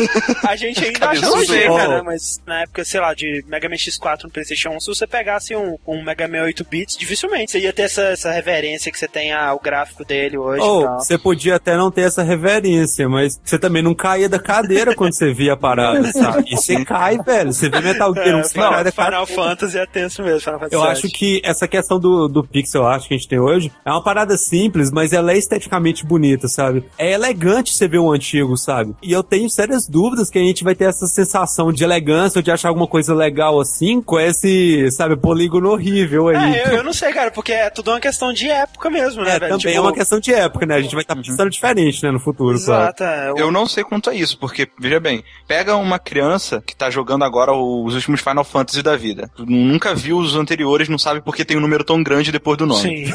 A 0.46 0.56
gente 0.56 0.84
ainda 0.84 1.13
acha 1.14 1.30
Cabeçudo. 1.30 1.46
sujeira, 1.46 1.88
né? 1.88 2.02
Mas 2.04 2.40
na 2.46 2.62
época, 2.62 2.84
sei 2.84 3.00
lá, 3.00 3.14
de 3.14 3.44
Mega 3.48 3.68
Man 3.68 3.76
X4 3.76 4.24
no 4.24 4.30
PlayStation 4.30 4.70
1, 4.70 4.80
se 4.80 4.86
você 4.88 5.06
pegasse 5.06 5.54
um, 5.56 5.76
um 5.86 6.02
Mega 6.02 6.26
Man 6.28 6.42
8 6.44 6.64
bits, 6.70 6.96
dificilmente 6.96 7.52
você 7.52 7.60
ia 7.60 7.72
ter 7.72 7.82
essa, 7.82 8.02
essa 8.02 8.30
reverência 8.30 8.90
que 8.90 8.98
você 8.98 9.08
tem 9.08 9.32
ao 9.32 9.58
gráfico 9.60 10.04
dele 10.04 10.36
hoje. 10.38 10.62
Ou, 10.62 10.84
tal. 10.84 11.00
você 11.00 11.18
podia 11.18 11.56
até 11.56 11.76
não 11.76 11.90
ter 11.90 12.02
essa 12.02 12.22
reverência, 12.22 13.08
mas 13.08 13.40
você 13.44 13.58
também 13.58 13.82
não 13.82 13.94
caía 13.94 14.28
da 14.28 14.38
cadeira 14.38 14.94
quando 14.94 15.14
você 15.14 15.32
via 15.32 15.54
a 15.54 15.56
parada, 15.56 16.10
sabe? 16.12 16.44
E 16.48 16.56
você 16.56 16.84
cai, 16.84 17.18
velho. 17.18 17.52
Você 17.52 17.68
vê 17.68 17.80
Metal 17.80 18.12
Gear 18.14 18.36
1, 18.36 18.38
É, 18.38 18.42
você 18.42 18.54
cai 18.58 18.84
da 18.84 18.92
Final, 18.92 19.26
Fantasy 19.26 19.78
é 19.78 19.86
tenso 19.86 20.22
mesmo, 20.22 20.40
Final 20.40 20.58
Fantasy 20.60 20.74
Eu 20.74 20.80
VII. 20.82 20.90
acho 20.90 21.08
que 21.08 21.40
essa 21.44 21.66
questão 21.68 21.98
do, 21.98 22.28
do 22.28 22.44
pixel 22.44 22.86
art 22.86 23.06
que 23.06 23.14
a 23.14 23.16
gente 23.16 23.28
tem 23.28 23.38
hoje 23.38 23.72
é 23.84 23.90
uma 23.90 24.02
parada 24.02 24.36
simples, 24.36 24.90
mas 24.90 25.12
ela 25.12 25.32
é 25.32 25.38
esteticamente 25.38 26.04
bonita, 26.04 26.48
sabe? 26.48 26.84
É 26.98 27.12
elegante 27.12 27.74
você 27.74 27.86
ver 27.88 27.98
o 27.98 28.12
antigo, 28.12 28.56
sabe? 28.56 28.94
E 29.02 29.12
eu 29.12 29.22
tenho 29.22 29.48
sérias 29.48 29.86
dúvidas 29.88 30.30
que 30.30 30.38
a 30.38 30.42
gente 30.42 30.64
vai 30.64 30.74
ter 30.74 30.84
essa 30.84 31.03
sensação 31.06 31.72
de 31.72 31.82
elegância 31.84 32.38
ou 32.38 32.42
de 32.42 32.50
achar 32.50 32.68
alguma 32.68 32.86
coisa 32.86 33.14
legal 33.14 33.60
assim 33.60 34.00
com 34.00 34.18
esse, 34.18 34.90
sabe, 34.90 35.16
polígono 35.16 35.70
horrível 35.70 36.28
aí. 36.28 36.54
É, 36.56 36.68
eu, 36.68 36.72
eu 36.78 36.84
não 36.84 36.92
sei, 36.92 37.12
cara, 37.12 37.30
porque 37.30 37.52
é 37.52 37.70
tudo 37.70 37.90
uma 37.90 38.00
questão 38.00 38.32
de 38.32 38.48
época 38.48 38.90
mesmo, 38.90 39.22
né, 39.22 39.30
É, 39.36 39.38
velho? 39.38 39.52
também 39.52 39.58
Tipo, 39.58 39.76
é 39.76 39.80
uma 39.80 39.92
questão 39.92 40.20
de 40.20 40.32
época, 40.32 40.66
né? 40.66 40.76
A 40.76 40.80
gente 40.82 40.94
vai 40.94 41.02
estar 41.02 41.16
pensando 41.16 41.50
diferente, 41.50 42.02
né, 42.02 42.10
no 42.10 42.20
futuro. 42.20 42.54
Exato, 42.56 43.02
é. 43.04 43.32
Eu 43.36 43.50
não 43.50 43.66
sei 43.66 43.82
quanto 43.84 44.10
a 44.10 44.14
isso, 44.14 44.38
porque, 44.38 44.68
veja 44.78 45.00
bem, 45.00 45.22
pega 45.46 45.76
uma 45.76 45.98
criança 45.98 46.62
que 46.64 46.74
tá 46.76 46.90
jogando 46.90 47.24
agora 47.24 47.52
os 47.52 47.94
últimos 47.94 48.20
Final 48.20 48.44
Fantasy 48.44 48.82
da 48.82 48.96
vida. 48.96 49.30
Nunca 49.38 49.94
viu 49.94 50.18
os 50.18 50.34
anteriores, 50.36 50.88
não 50.88 50.98
sabe 50.98 51.20
porque 51.20 51.44
tem 51.44 51.56
um 51.56 51.60
número 51.60 51.84
tão 51.84 52.02
grande 52.02 52.30
depois 52.32 52.58
do 52.58 52.66
nome. 52.66 53.06
Sim. 53.06 53.12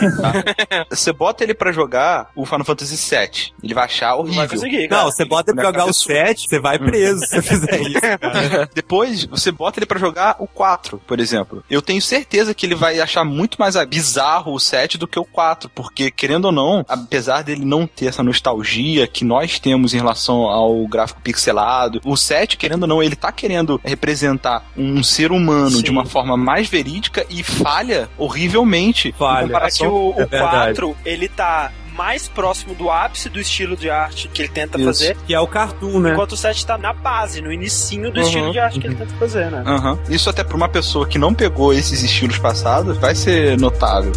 Você 0.89 1.11
bota 1.13 1.43
ele 1.43 1.53
pra 1.53 1.71
jogar 1.71 2.29
o 2.35 2.45
Final 2.45 2.65
Fantasy 2.65 2.95
VII, 2.95 3.51
ele 3.63 3.73
vai 3.73 3.85
achar 3.85 4.09
Não 4.15 4.23
vai 4.25 4.29
horrível. 4.45 4.49
conseguir, 4.49 4.87
cara. 4.87 5.03
Não, 5.03 5.11
você 5.11 5.25
bota 5.25 5.53
pra 5.53 5.53
Minha 5.55 5.65
jogar 5.65 5.79
o 5.83 5.87
cabeça- 5.87 6.05
7, 6.05 6.47
você 6.49 6.59
vai 6.59 6.79
preso 6.79 7.19
se 7.21 7.27
você 7.35 7.41
fizer 7.41 7.78
isso, 7.87 8.01
cara. 8.01 8.69
Depois, 8.73 9.25
você 9.25 9.51
bota 9.51 9.79
ele 9.79 9.85
pra 9.85 9.99
jogar 9.99 10.35
o 10.39 10.47
4, 10.47 11.01
por 11.05 11.19
exemplo. 11.19 11.63
Eu 11.69 11.81
tenho 11.81 12.01
certeza 12.01 12.53
que 12.53 12.65
ele 12.65 12.75
vai 12.75 12.99
achar 12.99 13.23
muito 13.23 13.57
mais 13.59 13.75
bizarro 13.85 14.53
o 14.53 14.59
7 14.59 14.97
do 14.97 15.07
que 15.07 15.19
o 15.19 15.25
4, 15.25 15.69
porque, 15.69 16.11
querendo 16.11 16.45
ou 16.45 16.51
não, 16.51 16.85
apesar 16.87 17.43
dele 17.43 17.65
não 17.65 17.85
ter 17.87 18.07
essa 18.07 18.23
nostalgia 18.23 19.07
que 19.07 19.23
nós 19.23 19.59
temos 19.59 19.93
em 19.93 19.97
relação 19.97 20.43
ao 20.43 20.85
gráfico 20.87 21.21
pixelado, 21.21 22.01
o 22.05 22.15
7, 22.15 22.57
querendo 22.57 22.83
ou 22.83 22.87
não, 22.87 23.03
ele 23.03 23.15
tá 23.15 23.31
querendo 23.31 23.79
representar 23.83 24.65
um 24.77 25.03
ser 25.03 25.31
humano 25.31 25.77
Sim. 25.77 25.83
de 25.83 25.91
uma 25.91 26.05
forma 26.05 26.35
mais 26.37 26.67
verídica 26.67 27.25
e 27.29 27.43
falha 27.43 28.09
horrivelmente 28.17 29.13
Falha. 29.17 29.39
em 29.41 29.43
É 29.43 29.47
que 29.47 29.53
comparação 29.53 29.87
o, 29.89 30.09
o 30.09 30.21
É 30.21 30.25
verdade. 30.25 30.79
4, 30.79 30.97
ele 31.05 31.27
tá 31.27 31.71
mais 31.99 32.29
próximo 32.29 32.73
do 32.73 32.89
ápice 32.89 33.27
do 33.27 33.41
estilo 33.41 33.75
de 33.75 33.89
arte 33.89 34.29
que 34.29 34.41
ele 34.41 34.47
tenta 34.49 34.77
Isso. 34.77 34.85
fazer, 34.87 35.17
Que 35.27 35.33
é 35.33 35.39
o 35.39 35.45
cartoon, 35.45 35.99
né? 35.99 36.11
enquanto 36.13 36.31
o 36.31 36.37
7 36.37 36.65
tá 36.65 36.77
na 36.77 36.93
base, 36.93 37.41
no 37.41 37.51
inicinho 37.51 38.09
do 38.09 38.21
Uhum, 38.21 38.25
estilo 38.25 38.51
de 38.53 38.59
arte 38.59 38.79
que 38.79 38.87
ele 38.87 38.95
tenta 38.95 39.13
fazer, 39.15 39.51
né? 39.51 39.61
Aham. 39.65 39.99
Isso 40.09 40.29
até 40.29 40.41
pra 40.41 40.55
uma 40.55 40.69
pessoa 40.69 41.05
que 41.05 41.17
não 41.17 41.33
pegou 41.33 41.73
esses 41.73 42.01
estilos 42.01 42.37
passados 42.37 42.97
vai 42.97 43.13
ser 43.13 43.57
notável. 43.59 44.13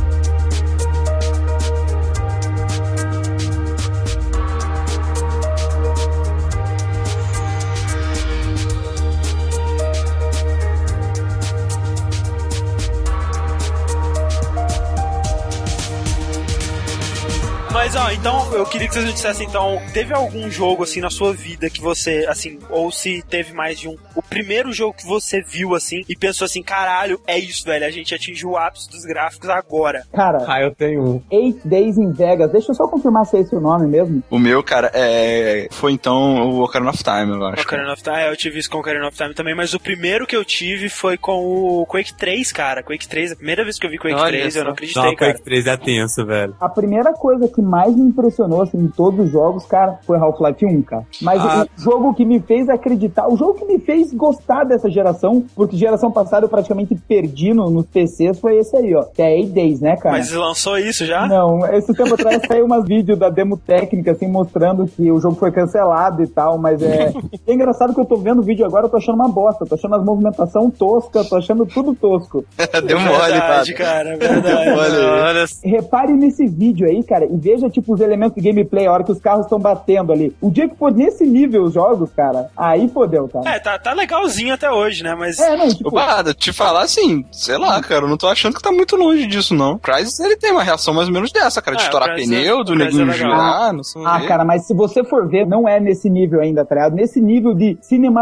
Eu 18.63 18.67
queria 18.67 18.87
que 18.87 18.95
vocês 18.95 19.05
me 19.05 19.13
dissessem 19.13 19.49
então, 19.49 19.83
teve 19.93 20.15
algum 20.15 20.49
jogo 20.49 20.85
assim 20.85 21.01
na 21.01 21.11
sua 21.11 21.33
vida 21.33 21.69
que 21.69 21.81
você, 21.81 22.25
assim, 22.29 22.61
ou 22.71 22.93
se 22.93 23.21
teve 23.23 23.53
mais 23.53 23.79
de 23.79 23.89
um, 23.89 23.97
o 24.15 24.23
primeiro 24.23 24.73
jogo 24.73 24.95
que 24.97 25.05
você 25.05 25.43
viu 25.43 25.75
assim 25.75 26.03
e 26.09 26.17
pensou 26.17 26.45
assim, 26.45 26.63
caralho, 26.63 27.21
é 27.27 27.37
isso, 27.37 27.65
velho, 27.65 27.85
a 27.85 27.91
gente 27.91 28.15
atingiu 28.15 28.51
o 28.51 28.57
ápice 28.57 28.89
dos 28.89 29.05
gráficos 29.05 29.49
agora. 29.49 30.05
Cara, 30.13 30.45
Ah, 30.47 30.63
eu 30.63 30.73
tenho 30.73 31.03
um. 31.03 31.23
Eight 31.31 31.61
Days 31.65 31.99
in 31.99 32.13
Vegas. 32.13 32.53
Deixa 32.53 32.71
eu 32.71 32.75
só 32.77 32.87
confirmar 32.87 33.27
se 33.27 33.37
é 33.37 33.41
esse 33.41 33.55
o 33.55 33.61
nome 33.61 33.89
mesmo. 33.89 34.23
O 34.31 34.39
meu, 34.39 34.63
cara, 34.63 34.93
é... 34.95 35.67
foi 35.73 35.93
então 35.93 36.51
o 36.51 36.63
Ocarina 36.63 36.91
of 36.91 37.03
Time, 37.03 37.33
eu 37.33 37.45
acho. 37.47 37.63
Ocarina 37.63 37.93
of 37.93 38.03
Time, 38.03 38.17
é, 38.17 38.31
eu 38.31 38.37
tive 38.37 38.61
isso 38.61 38.71
com 38.71 38.77
o 38.77 38.81
Ocarina 38.81 39.09
of 39.09 39.17
Time 39.17 39.35
também, 39.35 39.57
mas 39.57 39.75
o 39.75 39.81
primeiro 39.81 40.25
que 40.25 40.37
eu 40.37 40.45
tive 40.45 40.89
foi 40.89 41.17
com 41.17 41.45
o 41.45 41.87
Quake 41.87 42.15
3, 42.15 42.53
cara. 42.53 42.83
Quake 42.83 43.09
3, 43.09 43.33
a 43.33 43.37
primeira 43.37 43.65
vez 43.65 43.77
que 43.77 43.87
eu 43.87 43.91
vi 43.91 43.99
Quake 43.99 44.15
Olha 44.15 44.39
3, 44.39 44.57
eu 44.57 44.65
não 44.65 44.73
acreditei, 44.73 45.03
Não, 45.03 45.17
cara. 45.17 45.33
Quake 45.33 45.45
3 45.45 45.67
é 45.67 45.77
tenso, 45.77 46.25
velho. 46.25 46.55
A 46.61 46.69
primeira 46.69 47.13
coisa 47.13 47.49
que 47.49 47.61
mais 47.61 47.95
me 47.97 48.03
impressionou 48.03 48.52
assim, 48.61 48.79
em 48.79 48.89
todos 48.89 49.27
os 49.27 49.31
jogos, 49.33 49.65
cara, 49.65 49.99
foi 50.07 50.19
Half-Life 50.19 50.67
1, 50.67 50.83
cara. 50.83 51.05
Mas 51.23 51.41
Ah. 51.41 51.67
o 51.79 51.81
jogo 51.81 52.15
que 52.15 52.25
me 52.25 52.41
fez 52.41 52.69
acreditar, 52.69 53.29
o 53.29 53.37
jogo 53.37 53.55
que 53.55 53.65
me 53.65 53.79
fez 53.79 54.13
gostar 54.13 54.65
dessa 54.65 54.91
geração, 54.91 55.45
porque 55.57 55.77
geração 55.77 56.11
passada 56.11 56.45
eu 56.45 56.49
praticamente 56.51 56.95
perdi 56.95 57.55
no, 57.55 57.71
nos 57.71 57.87
PCs, 57.87 58.39
foi 58.39 58.59
esse 58.59 58.77
aí, 58.77 58.95
ó. 58.95 59.05
Que 59.05 59.23
é 59.23 59.37
Eight 59.37 59.51
Days, 59.53 59.81
né, 59.81 59.97
cara? 59.97 60.17
Mas 60.19 60.33
lançou 60.33 60.77
isso 60.79 61.07
já? 61.07 61.27
Não, 61.27 61.65
esse 61.75 61.95
tempo 61.95 62.15
atrás 62.15 62.43
saiu 62.47 62.67
umas 62.67 62.85
vídeos 62.85 63.19
da 63.19 63.31
demo 63.31 63.57
técnica, 63.57 64.13
assim, 64.13 64.27
mostrando 64.27 64.87
que 64.87 65.11
o 65.11 65.21
jogo 65.21 65.37
foi 65.37 65.51
cancelado 65.53 66.23
e 66.23 66.27
tal, 66.27 66.59
mas 66.59 66.83
é. 66.83 67.13
é 67.47 67.53
engraçado 67.55 67.95
que 67.95 68.01
eu 68.01 68.05
tô 68.05 68.17
vendo 68.17 68.41
o 68.41 68.43
vídeo 68.43 68.67
agora, 68.67 68.87
eu 68.87 68.91
tô 68.91 68.97
achando 68.97 69.15
uma 69.15 69.29
bosta, 69.29 69.65
tô 69.65 69.75
achando 69.75 69.95
as 69.95 70.05
movimentação 70.05 70.71
tosca, 70.71 71.25
tô 71.25 71.37
achando 71.37 71.65
tudo 71.67 71.95
tosco. 71.95 72.45
Deu 72.87 72.99
mole, 73.01 73.33
verdade, 73.33 73.75
cara. 73.75 74.17
cara, 74.17 74.17
verdade. 74.17 74.69
Olha, 74.69 75.45
Repare 75.65 76.13
nesse 76.13 76.47
vídeo 76.47 76.87
aí, 76.89 77.03
cara, 77.03 77.25
e 77.25 77.37
veja, 77.37 77.69
tipo, 77.71 77.95
os 77.95 78.01
elementos 78.01 78.42
gameplay, 78.43 78.87
a 78.87 78.93
hora 78.93 79.05
que 79.05 79.13
os 79.13 79.21
carros 79.21 79.47
estão 79.47 79.59
batendo 79.59 80.13
ali. 80.13 80.35
O 80.41 80.51
dia 80.51 80.69
que 80.69 80.77
for 80.77 80.93
nesse 80.93 81.25
nível 81.25 81.63
os 81.65 81.75
jogos, 81.75 82.11
cara, 82.15 82.49
aí 82.57 82.89
fodeu, 82.89 83.29
cara. 83.29 83.49
É, 83.51 83.59
tá, 83.59 83.79
tá 83.79 83.93
legalzinho 83.93 84.55
até 84.55 84.71
hoje, 84.71 85.03
né? 85.03 85.15
Mas. 85.15 85.39
É, 85.39 85.57
não, 85.57 85.69
tipo, 85.69 85.91
Barada, 85.91 86.35
te 86.35 86.53
falar 86.53 86.83
assim, 86.83 87.25
sei 87.33 87.57
lá, 87.59 87.81
cara, 87.81 88.05
eu 88.05 88.09
não 88.09 88.17
tô 88.17 88.29
achando 88.29 88.55
que 88.55 88.63
tá 88.63 88.73
muito 88.73 88.97
longe 88.97 89.27
disso, 89.27 89.55
não. 89.55 89.79
Crysis, 89.79 90.19
ele 90.21 90.37
tem 90.37 90.51
uma 90.53 90.63
reação 90.63 90.93
mais 90.95 91.09
ou 91.09 91.15
menos 91.15 91.31
dessa, 91.33 91.63
cara, 91.63 91.77
de 91.77 91.83
É, 91.83 91.87
estourar 91.87 92.09
o 92.11 92.13
Crysis 92.15 92.31
pneu, 92.31 92.61
é- 92.61 92.65
do 92.65 92.73
o 92.73 92.75
neguinho 92.75 93.11
é 93.11 93.13
girar, 93.15 93.73
não 93.73 93.83
sei 93.85 94.03
o 94.03 94.07
Ah, 94.07 94.21
cara, 94.27 94.45
mas 94.45 94.67
se 94.67 94.75
você 94.75 95.05
for 95.05 95.29
ver, 95.29 95.47
não 95.47 95.69
é 95.69 95.79
nesse 95.81 96.09
nível 96.11 96.41
ainda, 96.41 96.65
tá 96.65 96.75
ligado? 96.75 96.95
Nesse 96.95 97.21
nível 97.21 97.55
de 97.55 97.77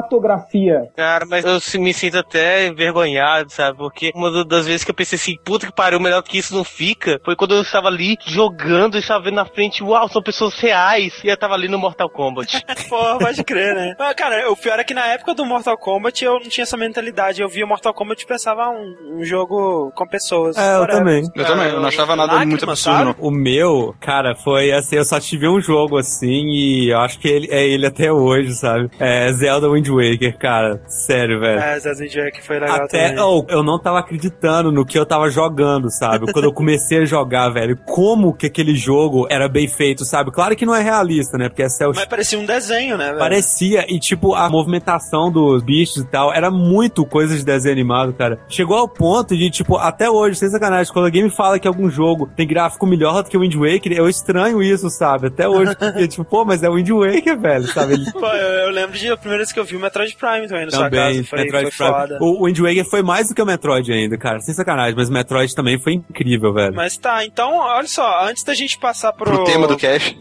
cinematografia. 0.04 0.88
Cara, 0.96 1.24
mas 1.26 1.44
eu 1.44 1.80
me 1.80 1.92
sinto 1.94 2.18
até 2.18 2.66
envergonhado, 2.66 3.50
sabe? 3.52 3.78
Porque 3.78 4.11
uma 4.14 4.44
das 4.44 4.66
vezes 4.66 4.85
que 4.85 4.90
eu 4.90 4.94
pensei 4.94 5.16
assim, 5.16 5.37
puta 5.44 5.66
que 5.66 5.72
pariu, 5.72 6.00
melhor 6.00 6.22
que 6.22 6.38
isso 6.38 6.54
não 6.54 6.64
fica, 6.64 7.20
foi 7.24 7.37
quando 7.37 7.54
eu 7.54 7.62
estava 7.62 7.88
ali 7.88 8.16
jogando 8.26 8.96
e 8.96 9.00
estava 9.00 9.24
vendo 9.24 9.35
na 9.37 9.44
frente, 9.44 9.83
uau, 10.01 10.09
são 10.09 10.23
pessoas 10.23 10.59
reais. 10.59 11.21
E 11.23 11.29
eu 11.29 11.37
tava 11.37 11.55
ali 11.55 11.69
no 11.69 11.79
Mortal 11.79 12.09
Kombat. 12.09 12.65
Pô, 12.89 13.19
pode 13.19 13.45
crer, 13.45 13.75
né? 13.75 13.95
Mas, 13.99 14.15
cara, 14.15 14.51
o 14.51 14.57
pior 14.57 14.79
é 14.79 14.85
que 14.85 14.95
na 14.95 15.07
época 15.07 15.35
do 15.35 15.45
Mortal 15.45 15.77
Kombat 15.77 16.25
eu 16.25 16.35
não 16.35 16.49
tinha 16.49 16.63
essa 16.63 16.77
mentalidade. 16.77 17.41
Eu 17.41 17.49
via 17.49 17.67
Mortal 17.67 17.95
Kombat 17.95 18.23
e 18.23 18.27
pensava 18.27 18.65
ah, 18.65 18.71
um, 18.71 19.19
um 19.19 19.25
jogo 19.25 19.93
com 19.95 20.07
pessoas. 20.07 20.57
É, 20.57 20.77
eu 20.77 20.87
também. 20.87 21.23
Eu 21.35 21.45
também, 21.45 21.69
eu 21.69 21.81
não 21.81 21.89
achava 21.89 22.17
nada 22.17 22.33
Lágrima, 22.33 22.51
muito 22.51 22.65
absurdo. 22.65 23.17
O 23.19 23.31
meu, 23.31 23.95
cara, 24.01 24.35
foi 24.35 24.73
assim, 24.73 24.97
eu 24.97 25.05
só 25.05 25.21
tive 25.21 25.49
um 25.49 25.61
jogo 25.61 25.97
assim 25.97 26.49
e 26.49 26.91
eu 26.91 26.99
acho 26.99 27.19
que 27.19 27.29
ele, 27.29 27.49
é 27.51 27.67
ele 27.67 27.87
até 27.87 28.13
hoje, 28.13 28.55
sabe? 28.55 28.91
É 28.99 29.33
Zelda 29.33 29.71
Wind 29.71 29.89
Waker, 29.89 30.39
cara. 30.39 30.83
Sério, 30.87 31.41
velho. 31.41 31.61
É, 31.61 31.75
Assassin's 31.75 32.13
Jack 32.13 32.43
foi 32.43 32.59
legal 32.59 32.85
Até, 32.85 33.09
também. 33.11 33.25
oh, 33.25 33.45
eu 33.49 33.63
não 33.63 33.79
tava 33.79 33.99
acreditando 33.99 34.73
no 34.73 34.85
que 34.85 34.99
eu 34.99 35.07
tava 35.07 35.31
jogando, 35.31 35.91
sabe? 35.91 36.33
Quando 36.33 36.45
eu 36.45 36.53
comecei 36.53 36.99
a 36.99 37.05
jogar, 37.05 37.49
velho, 37.51 37.77
como 37.87 38.35
que 38.35 38.47
aquele 38.47 38.75
jogo 38.75 39.27
era 39.31 39.49
bem 39.49 39.69
feito, 39.69 39.89
sabe? 39.98 40.31
Claro 40.31 40.57
que 40.57 40.66
não 40.66 40.74
é 40.74 40.83
realista, 40.83 41.37
né? 41.37 41.48
Porque 41.48 41.62
é 41.62 41.68
cel 41.68 41.92
Mas 41.94 42.05
parecia 42.07 42.38
um 42.38 42.44
desenho, 42.44 42.96
né, 42.96 43.07
velho? 43.07 43.18
Parecia, 43.18 43.85
e 43.88 43.98
tipo, 43.98 44.35
a 44.35 44.48
movimentação 44.48 45.31
dos 45.31 45.62
bichos 45.62 45.98
e 45.98 46.07
tal, 46.07 46.33
era 46.33 46.50
muito 46.50 47.05
coisa 47.05 47.37
de 47.37 47.44
desenho 47.44 47.72
animado, 47.72 48.12
cara. 48.12 48.38
Chegou 48.48 48.76
ao 48.76 48.88
ponto 48.88 49.37
de, 49.37 49.50
tipo, 49.50 49.76
até 49.76 50.11
hoje, 50.11 50.38
sem 50.38 50.48
sacanagem, 50.50 50.92
quando 50.92 51.07
alguém 51.07 51.24
me 51.24 51.31
fala 51.31 51.59
que 51.59 51.68
algum 51.68 51.90
jogo 51.90 52.31
tem 52.37 52.46
gráfico 52.46 52.87
melhor 52.87 53.22
do 53.22 53.31
que 53.31 53.37
o 53.37 53.40
Wind 53.40 53.55
Waker, 53.55 53.92
eu 53.92 54.09
estranho 54.09 54.62
isso, 54.62 54.88
sabe? 54.90 55.29
Até 55.29 55.48
hoje, 55.48 55.74
porque, 55.76 56.07
tipo, 56.09 56.24
pô, 56.24 56.44
mas 56.44 56.62
é 56.62 56.68
o 56.68 56.74
Wind 56.74 56.90
Waker, 56.90 57.38
velho, 57.38 57.66
sabe? 57.68 57.94
Ele 57.94 58.11
Pô, 58.12 58.26
eu, 58.26 58.48
eu 58.66 58.70
lembro 58.70 58.98
de 58.98 59.11
a 59.11 59.16
primeira 59.16 59.42
vez 59.42 59.53
que 59.53 59.61
eu 59.61 59.64
vi 59.64 59.76
o 59.76 59.81
Metroid 59.81 60.14
Prime 60.16 60.48
também 60.48 60.66
na 60.66 60.70
sua 60.70 60.90
casa. 60.90 61.24
Foi, 61.24 61.38
Metroid 61.38 61.70
foi 61.70 61.87
Prime. 61.87 62.00
foda. 62.00 62.18
O 62.20 62.46
Wind 62.46 62.59
Waker 62.59 62.85
foi 62.85 63.03
mais 63.03 63.29
do 63.29 63.35
que 63.35 63.42
o 63.42 63.46
Metroid 63.46 63.92
ainda, 63.92 64.18
cara, 64.18 64.40
sem 64.40 64.55
sacanagem, 64.55 64.94
mas 64.96 65.09
o 65.09 65.12
Metroid 65.12 65.55
também 65.55 65.79
foi 65.79 65.94
incrível, 65.94 66.53
velho. 66.53 66.74
Mas 66.74 66.96
tá, 66.96 67.24
então, 67.24 67.57
olha 67.57 67.87
só, 67.87 68.24
antes 68.24 68.44
da 68.44 68.55
gente 68.55 68.79
passar 68.79 69.12
pro, 69.12 69.31
Pro 69.31 69.44
tema 69.44 69.66
do 69.66 69.76
cast. 69.81 70.19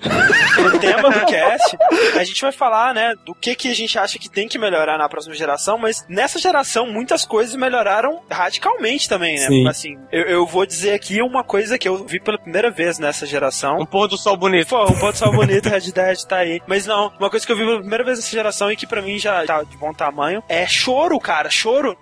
pro 0.55 0.79
tema 0.79 1.09
do 1.11 1.25
cast, 1.25 1.77
a 2.15 2.23
gente 2.23 2.41
vai 2.41 2.51
falar, 2.51 2.93
né, 2.93 3.13
do 3.25 3.35
que 3.35 3.55
que 3.55 3.69
a 3.69 3.75
gente 3.75 3.99
acha 3.99 4.17
que 4.17 4.29
tem 4.29 4.47
que 4.47 4.57
melhorar 4.57 4.97
na 4.97 5.09
próxima 5.09 5.35
geração, 5.35 5.77
mas 5.77 6.05
nessa 6.07 6.39
geração 6.39 6.87
muitas 6.87 7.25
coisas 7.25 7.55
melhoraram 7.55 8.21
radicalmente 8.29 9.07
também, 9.09 9.37
né? 9.39 9.47
Sim. 9.47 9.67
Assim, 9.67 9.97
eu, 10.11 10.23
eu 10.23 10.45
vou 10.45 10.65
dizer 10.65 10.93
aqui 10.93 11.21
uma 11.21 11.43
coisa 11.43 11.77
que 11.77 11.87
eu 11.87 12.05
vi 12.05 12.19
pela 12.19 12.37
primeira 12.37 12.71
vez 12.71 12.97
nessa 12.97 13.25
geração. 13.25 13.79
Um 13.79 13.85
pôr 13.85 14.07
do 14.07 14.17
sol 14.17 14.37
bonito. 14.37 14.69
Pô, 14.69 14.83
um 14.85 14.99
ponto 14.99 15.17
só 15.17 15.31
bonito, 15.31 15.67
Red 15.69 15.91
Dead 15.91 16.23
tá 16.23 16.37
aí. 16.37 16.61
Mas 16.65 16.85
não, 16.85 17.11
uma 17.19 17.29
coisa 17.29 17.45
que 17.45 17.51
eu 17.51 17.57
vi 17.57 17.65
pela 17.65 17.79
primeira 17.79 18.03
vez 18.03 18.19
nessa 18.19 18.31
geração 18.31 18.71
e 18.71 18.75
que 18.75 18.87
pra 18.87 19.01
mim 19.01 19.19
já 19.19 19.45
tá 19.45 19.63
de 19.63 19.77
bom 19.77 19.93
tamanho 19.93 20.41
é 20.47 20.65
choro, 20.65 21.19
cara. 21.19 21.49
Choro 21.49 21.97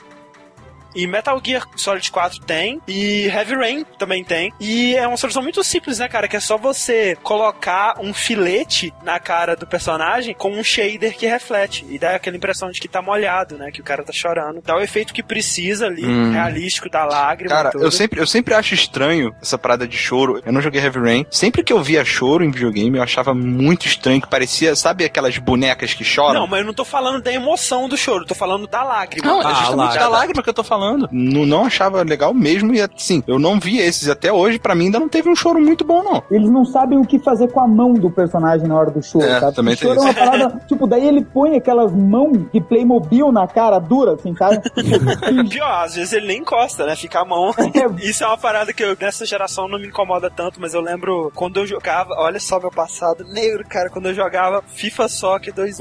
e 0.97 1.07
Metal 1.07 1.39
Gear 1.43 1.65
Solid 1.75 2.12
4 2.12 2.39
tem, 2.41 2.81
e 2.88 3.27
Heavy 3.27 3.55
Rain 3.55 3.86
também 3.97 4.23
tem. 4.23 4.51
E 4.60 4.95
é 4.95 5.07
uma 5.07 5.17
solução 5.17 5.41
muito 5.43 5.63
simples, 5.63 5.99
né, 5.99 6.07
cara? 6.07 6.27
Que 6.27 6.36
é 6.38 6.39
só 6.39 6.57
você 6.57 7.15
colocar 7.23 7.95
um 7.99 8.13
filete 8.13 8.93
na 9.03 9.19
cara 9.19 9.55
do 9.55 9.67
personagem 9.67 10.33
com 10.33 10.51
um 10.51 10.63
shader 10.63 11.15
que 11.15 11.25
reflete. 11.27 11.86
E 11.89 11.99
dá 11.99 12.15
aquela 12.15 12.36
impressão 12.36 12.69
de 12.71 12.79
que 12.79 12.88
tá 12.88 13.01
molhado, 13.01 13.57
né? 13.57 13.71
Que 13.71 13.81
o 13.81 13.83
cara 13.83 14.03
tá 14.03 14.12
chorando. 14.13 14.62
Dá 14.63 14.75
o 14.75 14.81
efeito 14.81 15.13
que 15.13 15.21
precisa 15.23 15.86
ali, 15.88 16.05
Hum. 16.05 16.31
realístico 16.31 16.89
da 16.89 17.05
lágrima. 17.05 17.49
Cara, 17.53 17.71
eu 17.75 17.91
sempre, 17.91 18.19
eu 18.19 18.27
sempre 18.27 18.53
acho 18.53 18.73
estranho 18.73 19.36
essa 19.41 19.57
parada 19.57 19.88
de 19.88 19.97
choro. 19.97 20.41
Eu 20.45 20.51
não 20.53 20.62
joguei 20.62 20.81
Heavy 20.81 20.99
Rain. 20.99 21.25
Sempre 21.29 21.63
que 21.63 21.71
eu 21.73 21.81
via 21.83 22.03
choro 22.05 22.43
em 22.43 22.49
videogame, 22.51 22.97
eu 22.97 23.03
achava 23.03 23.33
muito 23.33 23.86
estranho, 23.86 24.21
que 24.21 24.27
parecia, 24.27 24.75
sabe 24.75 25.03
aquelas 25.05 25.38
bonecas 25.38 25.93
que 25.93 26.03
choram? 26.03 26.41
Não, 26.41 26.47
mas 26.47 26.62
eu 26.62 26.65
não 26.65 26.73
tô 26.73 26.86
falando 26.86 27.21
da 27.21 27.31
emoção 27.31 27.88
do 27.89 27.97
choro, 27.97 28.23
eu 28.23 28.27
tô 28.27 28.36
falando 28.36 28.65
da 28.67 28.83
lágrima. 28.83 29.27
Não, 29.27 29.41
é 29.41 29.45
Ah, 29.45 29.53
justamente 29.53 29.77
lágrima. 29.77 29.99
da 30.03 30.07
lágrima 30.10 30.43
que 30.43 30.49
eu 30.49 30.53
tô 30.53 30.63
falando. 30.63 30.87
Não, 31.12 31.45
não 31.45 31.65
achava 31.65 32.04
legal 32.04 32.34
mesmo 32.34 32.73
e 32.73 32.82
assim, 32.82 33.23
eu 33.28 33.39
não 33.39 33.60
vi 33.60 33.80
esses 33.80 34.08
até 34.08 34.32
hoje, 34.32 34.60
pra 34.60 34.76
mim 34.76 34.86
ainda 34.86 35.00
não 35.00 35.10
teve 35.10 35.30
um 35.30 35.36
choro 35.36 35.60
muito 35.60 35.84
bom 35.84 36.04
não. 36.04 36.23
Eles 36.32 36.50
não 36.50 36.63
sabem 36.63 36.97
o 37.00 37.06
que 37.06 37.19
fazer 37.19 37.52
com 37.52 37.60
a 37.60 37.67
mão 37.67 37.93
do 37.93 38.10
personagem 38.10 38.67
na 38.67 38.76
hora 38.76 38.91
do 38.91 39.02
choro, 39.04 39.26
É, 39.26 39.39
sabe? 39.39 39.56
também 39.56 39.73
o 39.73 39.78
tem 39.78 39.88
choro 39.88 40.00
é 40.00 40.04
uma 40.04 40.13
parada, 40.13 40.62
tipo, 40.67 40.88
daí 40.88 41.08
ele 41.08 41.23
põe 41.23 41.56
aquelas 41.58 41.91
mãos 41.91 42.38
de 42.54 42.62
Playmobil 42.62 43.32
na 43.32 43.47
cara 43.47 43.80
dura, 43.80 44.13
assim, 44.13 44.36
sabe? 44.36 44.62
Pior, 45.50 45.84
às 45.84 45.95
vezes 45.95 46.13
ele 46.13 46.28
nem 46.28 46.39
encosta, 46.41 46.86
né? 46.86 46.95
Fica 46.95 47.21
a 47.21 47.26
mão. 47.26 47.52
É. 47.78 48.08
Isso 48.08 48.23
é 48.23 48.28
uma 48.28 48.38
parada 48.38 48.71
que 48.73 48.84
eu, 48.84 48.95
nessa 49.00 49.26
geração 49.26 49.67
não 49.67 49.78
me 49.80 49.88
incomoda 49.88 50.30
tanto, 50.30 50.60
mas 50.60 50.73
eu 50.73 50.82
lembro 50.82 51.32
quando 51.36 51.58
eu 51.58 51.67
jogava, 51.67 52.13
olha 52.17 52.39
só 52.39 52.60
meu 52.60 52.71
passado 52.71 53.23
negro, 53.26 53.63
cara, 53.67 53.89
quando 53.89 54.08
eu 54.08 54.13
jogava 54.15 54.63
FIFA 54.67 55.08
Soccer 55.08 55.54
2 55.54 55.78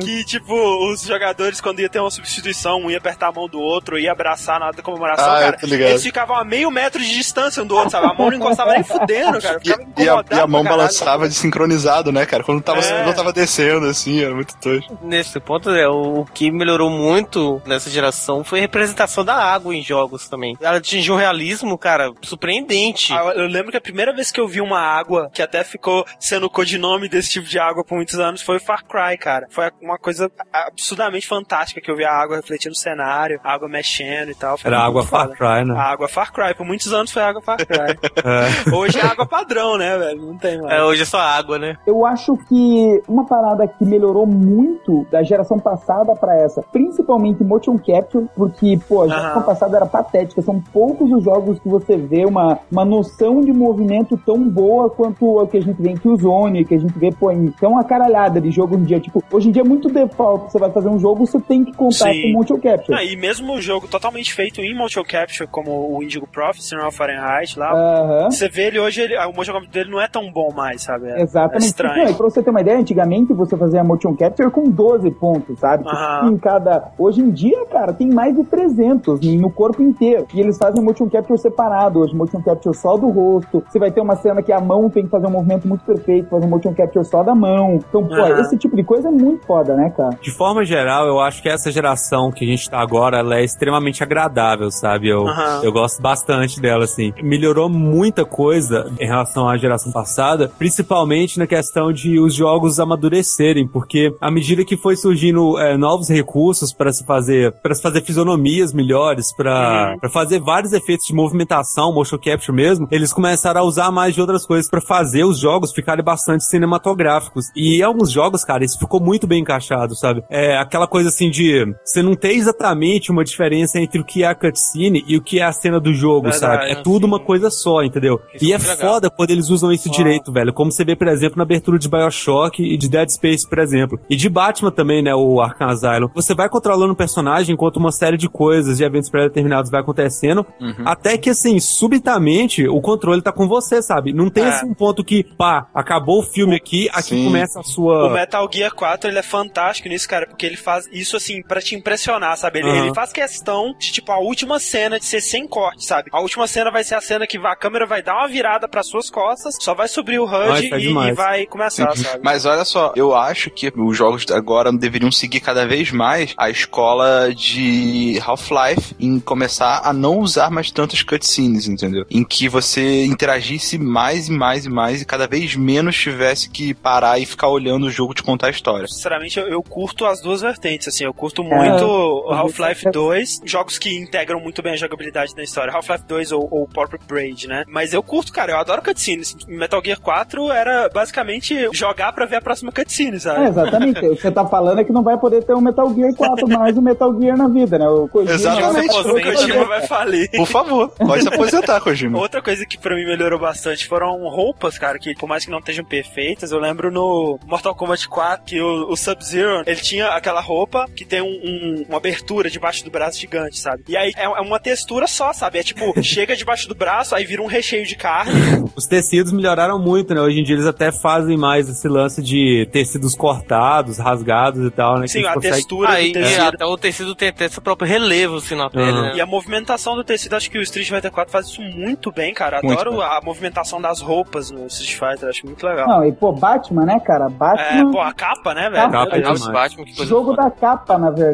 que 0.00 0.24
tipo, 0.24 0.54
os 0.92 1.02
jogadores 1.02 1.60
quando 1.60 1.80
ia 1.80 1.88
ter 1.88 2.00
uma 2.00 2.10
substituição, 2.16 2.78
um 2.78 2.90
ia 2.90 2.98
apertar 2.98 3.28
a 3.28 3.32
mão 3.32 3.48
do 3.48 3.60
outro, 3.60 3.98
ia 3.98 4.12
abraçar 4.12 4.58
na 4.58 4.66
hora 4.66 4.76
da 4.76 4.82
comemoração, 4.82 5.24
Ah, 5.30 5.52
cara, 5.52 5.58
eles 5.62 6.02
ficavam 6.02 6.36
a 6.36 6.44
meio 6.44 6.70
metro 6.70 7.00
de 7.00 7.08
distância 7.14 7.62
um 7.62 7.66
do 7.66 7.74
outro, 7.74 7.90
sabe? 7.90 8.06
A 8.06 8.14
mão 8.14 8.30
não 8.30 8.36
encostava 8.36 8.72
nem 8.72 8.82
fudendo, 8.82 9.40
cara. 9.40 9.60
E, 9.64 10.02
e 10.02 10.08
a, 10.08 10.24
e 10.32 10.40
a 10.40 10.46
mão 10.46 10.64
balançava 10.64 11.28
desincronizado, 11.28 12.10
né, 12.12 12.26
cara? 12.26 12.42
Quando 12.42 12.60
tava, 12.62 12.80
É. 12.80 13.04
não 13.06 13.12
tava 13.12 13.32
descendo, 13.32 13.86
assim, 13.86 14.22
era 14.22 14.34
muito 14.34 14.56
tosco. 14.58 14.98
Nesse 15.02 15.38
ponto, 15.40 15.70
é, 15.70 15.88
o 15.88 16.24
que 16.34 16.50
melhorou 16.50 16.90
muito 16.90 17.60
nessa 17.66 17.88
geração 17.90 18.42
foi 18.44 18.58
a 18.58 18.62
representação 18.62 19.24
da 19.24 19.34
água 19.34 19.74
em 19.74 19.82
jogos 19.82 20.28
também. 20.28 20.56
Ela 20.60 20.78
atingiu 20.78 21.14
um 21.14 21.18
realismo, 21.18 21.76
cara, 21.78 22.12
surpreendente. 22.22 23.12
Ah, 23.12 23.32
Eu 23.34 23.46
lembro 23.46 23.70
que 23.70 23.76
a 23.76 23.80
primeira 23.80 24.12
vez 24.14 24.30
que 24.30 24.40
eu 24.40 24.48
vi 24.48 24.60
uma 24.60 24.80
água, 24.80 25.30
que 25.32 25.42
até 25.42 25.64
ficou 25.64 26.04
sendo 26.18 26.46
o 26.46 26.50
codinome 26.50 27.08
desse 27.08 27.30
tipo 27.30 27.46
de 27.46 27.58
água 27.58 27.84
por 27.84 27.96
muitos 27.96 28.18
anos, 28.18 28.42
foi 28.42 28.56
o 28.56 28.60
Far 28.60 28.84
Cry, 28.84 29.16
cara. 29.18 29.46
Foi 29.50 29.70
uma 29.80 29.98
coisa 29.98 30.30
absurdamente 30.52 31.26
fantástica 31.26 31.80
que 31.80 31.90
eu 31.90 31.95
vi 31.96 32.04
a 32.04 32.12
água 32.12 32.36
refletindo 32.36 32.72
o 32.72 32.78
cenário, 32.78 33.40
a 33.42 33.52
água 33.52 33.68
mexendo 33.68 34.30
e 34.30 34.34
tal. 34.34 34.56
Era 34.64 34.80
água 34.80 35.02
Far. 35.02 35.30
Cry, 35.30 35.64
né? 35.64 35.74
A 35.76 35.82
água 35.82 36.08
Far 36.08 36.32
Cry, 36.32 36.54
por 36.54 36.66
muitos 36.66 36.92
anos 36.92 37.10
foi 37.10 37.22
água 37.22 37.42
Far 37.42 37.58
Cry. 37.58 37.96
É. 38.26 38.74
Hoje 38.74 38.98
é 38.98 39.02
água 39.02 39.26
padrão, 39.26 39.76
né, 39.78 39.96
velho? 39.98 40.26
Não 40.26 40.36
tem 40.36 40.60
mais. 40.60 40.72
É, 40.72 40.82
hoje 40.82 41.02
é 41.02 41.04
só 41.04 41.18
água, 41.18 41.58
né? 41.58 41.76
Eu 41.86 42.04
acho 42.04 42.36
que 42.48 43.02
uma 43.06 43.24
parada 43.24 43.66
que 43.68 43.84
melhorou 43.84 44.26
muito 44.26 45.06
da 45.10 45.22
geração 45.22 45.58
passada 45.58 46.14
pra 46.16 46.36
essa, 46.36 46.62
principalmente 46.72 47.44
motion 47.44 47.78
capture, 47.78 48.26
porque, 48.34 48.78
pô, 48.88 49.02
a 49.02 49.08
geração 49.08 49.36
Aham. 49.38 49.42
passada 49.42 49.76
era 49.76 49.86
patética. 49.86 50.42
São 50.42 50.60
poucos 50.72 51.10
os 51.12 51.22
jogos 51.22 51.58
que 51.60 51.68
você 51.68 51.96
vê 51.96 52.24
uma, 52.24 52.58
uma 52.70 52.84
noção 52.84 53.40
de 53.40 53.52
movimento 53.52 54.16
tão 54.24 54.38
boa 54.48 54.90
quanto 54.90 55.24
o 55.24 55.46
que 55.46 55.58
a 55.58 55.62
gente 55.62 55.80
vê 55.80 55.90
em 55.90 55.96
Killzone, 55.96 56.64
que 56.64 56.74
a 56.74 56.78
gente 56.78 56.98
vê, 56.98 57.12
pô, 57.12 57.30
em 57.30 57.46
então 57.46 57.72
uma 57.72 57.84
caralhada 57.84 58.40
de 58.40 58.50
jogo 58.50 58.74
hoje 58.74 58.82
em 58.82 58.86
dia. 58.86 59.00
Tipo, 59.00 59.22
hoje 59.30 59.48
em 59.48 59.52
dia 59.52 59.62
é 59.62 59.64
muito 59.64 59.88
default. 59.88 60.50
Você 60.50 60.58
vai 60.58 60.70
fazer 60.70 60.88
um 60.88 60.98
jogo, 60.98 61.26
você 61.26 61.38
tem 61.40 61.64
que 61.64 61.72
contar 61.88 62.12
Sim. 62.12 62.22
com 62.22 62.38
motion 62.38 62.58
capture. 62.58 62.94
Ah, 62.98 63.04
e 63.04 63.16
mesmo 63.16 63.54
o 63.54 63.60
jogo 63.60 63.88
totalmente 63.88 64.32
feito 64.32 64.60
em 64.60 64.74
motion 64.74 65.02
capture, 65.04 65.48
como 65.48 65.96
o 65.96 66.02
Indigo 66.02 66.26
Prophecy, 66.26 66.74
não 66.74 66.84
é 66.84 66.88
o 66.88 66.92
Fahrenheit 66.92 67.58
lá, 67.58 67.72
Aham. 67.72 68.30
você 68.30 68.48
vê 68.48 68.66
ele 68.66 68.78
hoje, 68.78 69.00
ele, 69.00 69.16
o 69.18 69.32
motion 69.32 69.52
capture 69.52 69.72
dele 69.72 69.90
não 69.90 70.00
é 70.00 70.08
tão 70.08 70.30
bom 70.30 70.52
mais, 70.54 70.82
sabe? 70.82 71.08
É, 71.08 71.20
é 71.20 71.22
Exatamente. 71.22 71.64
estranho. 71.66 72.04
Não, 72.04 72.10
e 72.10 72.14
pra 72.14 72.24
você 72.24 72.42
ter 72.42 72.50
uma 72.50 72.60
ideia, 72.60 72.78
antigamente 72.78 73.32
você 73.32 73.56
fazia 73.56 73.82
motion 73.84 74.14
capture 74.14 74.50
com 74.50 74.64
12 74.64 75.10
pontos, 75.12 75.58
sabe? 75.60 75.84
Tipo, 75.84 75.96
Aham. 75.96 76.30
em 76.30 76.38
cada. 76.38 76.92
Hoje 76.98 77.20
em 77.20 77.30
dia, 77.30 77.66
cara, 77.66 77.92
tem 77.92 78.08
mais 78.08 78.34
de 78.36 78.44
300 78.44 79.20
no 79.38 79.50
corpo 79.50 79.82
inteiro. 79.82 80.26
E 80.34 80.40
eles 80.40 80.58
fazem 80.58 80.82
motion 80.82 81.08
capture 81.08 81.38
separado. 81.38 82.00
Hoje, 82.00 82.14
motion 82.14 82.40
capture 82.42 82.76
só 82.76 82.96
do 82.96 83.08
rosto. 83.08 83.62
Você 83.68 83.78
vai 83.78 83.90
ter 83.90 84.00
uma 84.00 84.16
cena 84.16 84.42
que 84.42 84.52
a 84.52 84.60
mão 84.60 84.88
tem 84.90 85.04
que 85.04 85.10
fazer 85.10 85.26
um 85.26 85.30
movimento 85.30 85.66
muito 85.66 85.84
perfeito, 85.84 86.28
fazer 86.28 86.46
um 86.46 86.48
motion 86.48 86.74
capture 86.74 87.04
só 87.04 87.22
da 87.22 87.34
mão. 87.34 87.74
Então, 87.74 88.06
pô, 88.06 88.14
Aham. 88.14 88.40
esse 88.40 88.56
tipo 88.56 88.76
de 88.76 88.84
coisa 88.84 89.08
é 89.08 89.10
muito 89.10 89.44
foda, 89.46 89.74
né, 89.74 89.92
cara? 89.96 90.16
De 90.20 90.30
forma 90.30 90.64
geral, 90.64 91.06
eu 91.06 91.20
acho 91.20 91.42
que 91.42 91.48
essa 91.48 91.70
geração 91.76 92.32
que 92.32 92.44
a 92.44 92.48
gente 92.48 92.70
tá 92.70 92.78
agora, 92.80 93.18
ela 93.18 93.36
é 93.38 93.44
extremamente 93.44 94.02
agradável, 94.02 94.70
sabe? 94.70 95.08
Eu, 95.08 95.26
Aham. 95.28 95.60
eu 95.62 95.70
gosto 95.72 96.00
bastante 96.00 96.58
dela, 96.60 96.84
assim. 96.84 97.12
Melhorou 97.22 97.68
muita 97.68 98.24
coisa 98.24 98.90
em 98.98 99.06
relação 99.06 99.46
à 99.48 99.56
geração 99.58 99.92
passada, 99.92 100.50
principalmente 100.58 101.38
na 101.38 101.46
questão 101.46 101.92
de 101.92 102.18
os 102.18 102.34
jogos 102.34 102.80
amadurecerem, 102.80 103.66
porque 103.68 104.14
à 104.20 104.30
medida 104.30 104.64
que 104.64 104.76
foi 104.76 104.96
surgindo 104.96 105.58
é, 105.58 105.76
novos 105.76 106.08
recursos 106.08 106.72
para 106.72 106.92
se 106.92 107.04
fazer, 107.04 107.52
para 107.62 107.74
se 107.74 107.82
fazer 107.82 108.02
fisionomias 108.02 108.72
melhores, 108.72 109.34
para 109.36 109.56
Uhum. 109.92 109.98
pra 110.00 110.10
fazer 110.10 110.40
vários 110.40 110.72
efeitos 110.72 111.06
de 111.06 111.14
movimentação, 111.14 111.92
motion 111.92 112.18
capture 112.18 112.52
mesmo, 112.56 112.86
eles 112.90 113.12
começaram 113.12 113.60
a 113.60 113.64
usar 113.64 113.90
mais 113.90 114.14
de 114.14 114.20
outras 114.20 114.46
coisas 114.46 114.70
para 114.70 114.80
fazer 114.80 115.24
os 115.24 115.38
jogos 115.38 115.72
ficarem 115.72 116.04
bastante 116.04 116.44
cinematográficos. 116.44 117.46
E 117.54 117.82
alguns 117.82 118.10
jogos, 118.10 118.44
cara, 118.44 118.64
isso 118.64 118.78
ficou 118.78 119.00
muito 119.00 119.26
bem 119.26 119.40
encaixado, 119.42 119.94
sabe? 119.96 120.22
É 120.30 120.56
aquela 120.56 120.86
coisa 120.86 121.08
assim 121.08 121.30
de 121.30 121.65
você 121.84 122.02
não 122.02 122.14
tem 122.14 122.36
exatamente 122.36 123.10
uma 123.10 123.24
diferença 123.24 123.78
entre 123.80 124.00
o 124.00 124.04
que 124.04 124.22
é 124.22 124.26
a 124.26 124.34
cutscene 124.34 125.04
e 125.06 125.16
o 125.16 125.22
que 125.22 125.38
é 125.40 125.42
a 125.44 125.52
cena 125.52 125.80
do 125.80 125.92
jogo, 125.92 126.30
Verdade, 126.30 126.38
sabe? 126.40 126.70
É 126.72 126.82
tudo 126.82 127.00
sim. 127.00 127.06
uma 127.06 127.20
coisa 127.20 127.50
só, 127.50 127.82
entendeu? 127.82 128.20
Isso 128.34 128.44
e 128.44 128.52
é 128.52 128.54
é 128.54 128.58
muito 128.58 128.68
legal. 128.70 128.94
foda 128.94 129.10
quando 129.10 129.30
eles 129.30 129.48
usam 129.50 129.72
isso 129.72 129.90
direito, 129.90 130.32
velho. 130.32 130.52
Como 130.52 130.70
você 130.72 130.84
vê, 130.84 130.94
por 130.96 131.08
exemplo, 131.08 131.36
na 131.36 131.42
abertura 131.42 131.78
de 131.78 131.88
Bioshock 131.88 132.62
e 132.62 132.76
de 132.76 132.88
Dead 132.88 133.08
Space, 133.10 133.48
por 133.48 133.58
exemplo. 133.58 133.98
E 134.10 134.16
de 134.16 134.28
Batman 134.28 134.70
também, 134.70 135.02
né? 135.02 135.14
O 135.14 135.40
Arkham 135.40 135.68
Asylum. 135.68 136.08
Você 136.14 136.34
vai 136.34 136.48
controlando 136.48 136.92
o 136.92 136.96
personagem 136.96 137.54
enquanto 137.54 137.76
uma 137.76 137.92
série 137.92 138.16
de 138.16 138.28
coisas, 138.28 138.78
de 138.78 138.84
eventos 138.84 139.10
pré-determinados 139.10 139.70
vai 139.70 139.80
acontecendo. 139.80 140.44
Até 140.84 141.16
que, 141.18 141.30
assim, 141.30 141.58
subitamente, 141.60 142.66
o 142.68 142.80
controle 142.80 143.22
tá 143.22 143.32
com 143.32 143.46
você, 143.48 143.80
sabe? 143.82 144.12
Não 144.12 144.28
tem 144.28 144.44
É. 144.44 144.48
assim, 144.48 144.66
um 144.66 144.74
ponto 144.74 145.02
que, 145.04 145.24
pá, 145.24 145.66
acabou 145.74 146.20
o 146.20 146.22
filme 146.22 146.54
aqui, 146.56 146.88
aqui 146.92 147.10
Sim. 147.16 147.24
começa 147.24 147.58
a 147.58 147.62
O 147.62 147.64
sua. 147.64 148.10
Metal 148.12 148.48
Gear 148.52 148.74
4, 148.74 149.10
ele 149.10 149.18
é 149.18 149.22
fantástico 149.22 149.88
nisso, 149.88 150.08
cara, 150.08 150.26
porque 150.26 150.44
ele 150.46 150.56
faz 150.56 150.86
isso, 150.92 151.16
assim, 151.16 151.42
pra 151.42 151.55
te 151.60 151.74
impressionar, 151.74 152.36
sabe? 152.36 152.60
Ele, 152.60 152.70
Aham. 152.70 152.84
ele 152.84 152.94
faz 152.94 153.12
questão 153.12 153.74
de, 153.78 153.92
tipo, 153.92 154.10
a 154.12 154.18
última 154.18 154.58
cena 154.58 154.98
de 154.98 155.04
ser 155.04 155.20
sem 155.20 155.46
corte, 155.46 155.84
sabe? 155.84 156.10
A 156.12 156.20
última 156.20 156.46
cena 156.46 156.70
vai 156.70 156.84
ser 156.84 156.94
a 156.94 157.00
cena 157.00 157.26
que 157.26 157.38
a 157.38 157.56
câmera 157.56 157.86
vai 157.86 158.02
dar 158.02 158.16
uma 158.16 158.28
virada 158.28 158.68
pras 158.68 158.88
suas 158.88 159.10
costas, 159.10 159.56
só 159.60 159.74
vai 159.74 159.88
subir 159.88 160.18
o 160.18 160.24
HUD 160.24 160.70
tá 160.70 160.78
e, 160.78 160.86
e 160.86 161.12
vai 161.12 161.46
começar, 161.46 161.94
sabe? 161.96 162.20
Mas 162.22 162.44
olha 162.44 162.64
só, 162.64 162.92
eu 162.96 163.14
acho 163.14 163.50
que 163.50 163.72
os 163.76 163.96
jogos 163.96 164.24
agora 164.30 164.72
deveriam 164.72 165.10
seguir 165.10 165.40
cada 165.40 165.66
vez 165.66 165.90
mais 165.90 166.34
a 166.36 166.50
escola 166.50 167.32
de 167.34 168.20
Half-Life 168.24 168.94
em 168.98 169.20
começar 169.20 169.80
a 169.84 169.92
não 169.92 170.18
usar 170.18 170.50
mais 170.50 170.70
tantas 170.70 171.02
cutscenes, 171.02 171.68
entendeu? 171.68 172.04
Em 172.10 172.24
que 172.24 172.48
você 172.48 173.04
interagisse 173.04 173.78
mais 173.78 174.28
e 174.28 174.32
mais 174.32 174.66
e 174.66 174.68
mais 174.68 175.02
e 175.02 175.04
cada 175.04 175.26
vez 175.26 175.54
menos 175.56 175.96
tivesse 175.96 176.50
que 176.50 176.74
parar 176.74 177.18
e 177.18 177.26
ficar 177.26 177.48
olhando 177.48 177.86
o 177.86 177.90
jogo 177.90 178.14
te 178.14 178.22
contar 178.22 178.48
a 178.48 178.50
história. 178.50 178.86
Sinceramente, 178.88 179.38
eu, 179.38 179.48
eu 179.48 179.62
curto 179.62 180.04
as 180.06 180.20
duas 180.20 180.40
vertentes, 180.40 180.88
assim, 180.88 181.04
eu 181.04 181.14
curto 181.14 181.42
muito 181.46 181.84
o 181.84 182.32
Half-Life 182.32 182.90
2, 182.90 183.40
jogos 183.44 183.78
que 183.78 183.96
integram 183.96 184.40
muito 184.40 184.62
bem 184.62 184.72
a 184.72 184.76
jogabilidade 184.76 185.34
da 185.34 185.42
história, 185.42 185.72
Half-Life 185.72 186.04
2 186.06 186.32
ou, 186.32 186.48
ou 186.50 186.68
Porpet 186.68 187.00
Braid, 187.06 187.46
né? 187.46 187.64
Mas 187.68 187.92
eu 187.92 188.02
curto, 188.02 188.32
cara, 188.32 188.52
eu 188.52 188.58
adoro 188.58 188.82
cutscenes. 188.82 189.36
Metal 189.46 189.80
Gear 189.84 190.00
4 190.00 190.50
era 190.50 190.88
basicamente 190.88 191.68
jogar 191.72 192.12
pra 192.12 192.26
ver 192.26 192.36
a 192.36 192.40
próxima 192.40 192.72
cutscene, 192.72 193.18
sabe? 193.20 193.44
É, 193.44 193.48
exatamente. 193.48 194.06
o 194.06 194.16
que 194.16 194.22
você 194.22 194.30
tá 194.30 194.46
falando 194.46 194.80
é 194.80 194.84
que 194.84 194.92
não 194.92 195.02
vai 195.02 195.16
poder 195.18 195.42
ter 195.44 195.54
um 195.54 195.60
Metal 195.60 195.92
Gear 195.94 196.14
4 196.14 196.48
mais 196.48 196.76
um 196.76 196.82
Metal 196.82 197.20
Gear 197.20 197.36
na 197.36 197.48
vida, 197.48 197.78
né? 197.78 197.88
O 197.88 198.08
Kojima 198.08 198.34
Exatamente. 198.34 198.96
O 198.96 199.22
Kojima 199.22 199.64
vai 199.64 199.86
falir. 199.86 200.30
Por 200.30 200.46
favor, 200.46 200.88
pode 200.90 201.22
se 201.22 201.28
aposentar, 201.28 201.80
Kojima. 201.80 202.18
Outra 202.18 202.42
coisa 202.42 202.64
que 202.66 202.78
pra 202.78 202.94
mim 202.94 203.04
melhorou 203.04 203.38
bastante 203.38 203.86
foram 203.86 204.26
roupas, 204.28 204.78
cara, 204.78 204.98
que 204.98 205.14
por 205.14 205.28
mais 205.28 205.44
que 205.44 205.50
não 205.50 205.58
estejam 205.58 205.84
perfeitas, 205.84 206.52
eu 206.52 206.58
lembro 206.58 206.90
no 206.90 207.38
Mortal 207.44 207.74
Kombat 207.74 208.08
4 208.08 208.44
que 208.44 208.60
o, 208.60 208.90
o 208.90 208.96
Sub-Zero, 208.96 209.62
ele 209.66 209.80
tinha 209.80 210.08
aquela 210.08 210.40
roupa 210.40 210.86
que 210.94 211.04
tem 211.04 211.20
um, 211.22 211.35
um- 211.44 211.84
uma 211.88 211.96
abertura 211.98 212.48
debaixo 212.50 212.84
do 212.84 212.90
braço 212.90 213.18
gigante, 213.20 213.58
sabe? 213.58 213.82
E 213.88 213.96
aí 213.96 214.12
é 214.16 214.24
é 214.24 214.40
uma 214.40 214.58
textura 214.58 215.06
só, 215.06 215.32
sabe? 215.32 215.58
É 215.58 215.62
tipo, 215.62 215.92
chega 216.02 216.36
debaixo 216.36 216.68
do 216.68 216.74
braço, 216.74 217.14
aí 217.14 217.24
vira 217.24 217.40
um 217.42 217.46
recheio 217.46 217.86
de 217.86 217.96
carne. 217.96 218.32
Os 218.74 218.86
tecidos 218.86 219.32
melhoraram 219.32 219.78
muito, 219.78 220.14
né? 220.14 220.20
Hoje 220.20 220.40
em 220.40 220.42
dia 220.44 220.54
eles 220.56 220.66
até 220.66 220.90
fazem 220.92 221.36
mais 221.36 221.68
esse 221.68 221.88
lance 221.88 222.22
de 222.22 222.68
tecidos 222.72 223.14
cortados, 223.14 223.98
rasgados 223.98 224.64
e 224.66 224.70
tal, 224.70 224.98
né? 224.98 225.06
Sim, 225.06 225.24
a 225.24 225.34
conseguem- 225.34 225.52
textura 225.56 225.90
Aí, 225.90 226.12
do 226.12 226.20
tecido. 226.20 226.42
até 226.42 226.64
o 226.64 226.76
tecido 226.76 227.14
tem 227.14 227.28
até 227.28 227.48
seu 227.48 227.62
próprio 227.62 227.88
relevo, 227.88 228.36
assim, 228.36 228.54
na 228.56 228.68
pele, 228.70 228.90
Aham. 228.90 229.02
né? 229.02 229.12
E 229.16 229.20
a 229.20 229.26
movimentação 229.26 229.94
do 229.94 230.04
tecido, 230.04 230.34
acho 230.36 230.50
que 230.50 230.58
o 230.58 230.62
Street 230.62 230.88
Fighter 230.88 231.10
4 231.10 231.30
faz 231.32 231.46
isso 231.46 231.60
muito 231.62 232.10
bem, 232.12 232.32
cara. 232.34 232.60
Muito 232.62 232.80
Adoro 232.80 232.96
bem. 232.98 233.02
a 233.06 233.20
movimentação 233.22 233.80
das 233.80 234.00
roupas 234.00 234.50
no 234.50 234.66
Street 234.66 234.92
Fighter, 234.94 235.28
acho 235.28 235.46
muito 235.46 235.64
legal. 235.66 235.86
Não, 235.88 236.04
e 236.06 236.12
pô, 236.12 236.32
Batman, 236.32 236.84
né, 236.84 237.00
cara? 237.00 237.26
É, 237.26 237.28
Batman. 237.30 237.90
pô, 237.92 238.00
a 238.00 238.12
capa, 238.12 238.54
né, 238.54 238.68
velho? 238.70 238.90
Capa 238.90 239.16
é 239.16 239.20
É, 239.20 239.30
os 239.32 239.40
demais. 239.40 239.52
Batman, 239.70 239.84
que 239.84 239.96
coisa 239.96 240.08
jogo 240.10 240.30
foda. 240.34 240.42
da 240.42 240.50
capa, 240.50 240.98
na 240.98 241.10
verdade. 241.10 241.25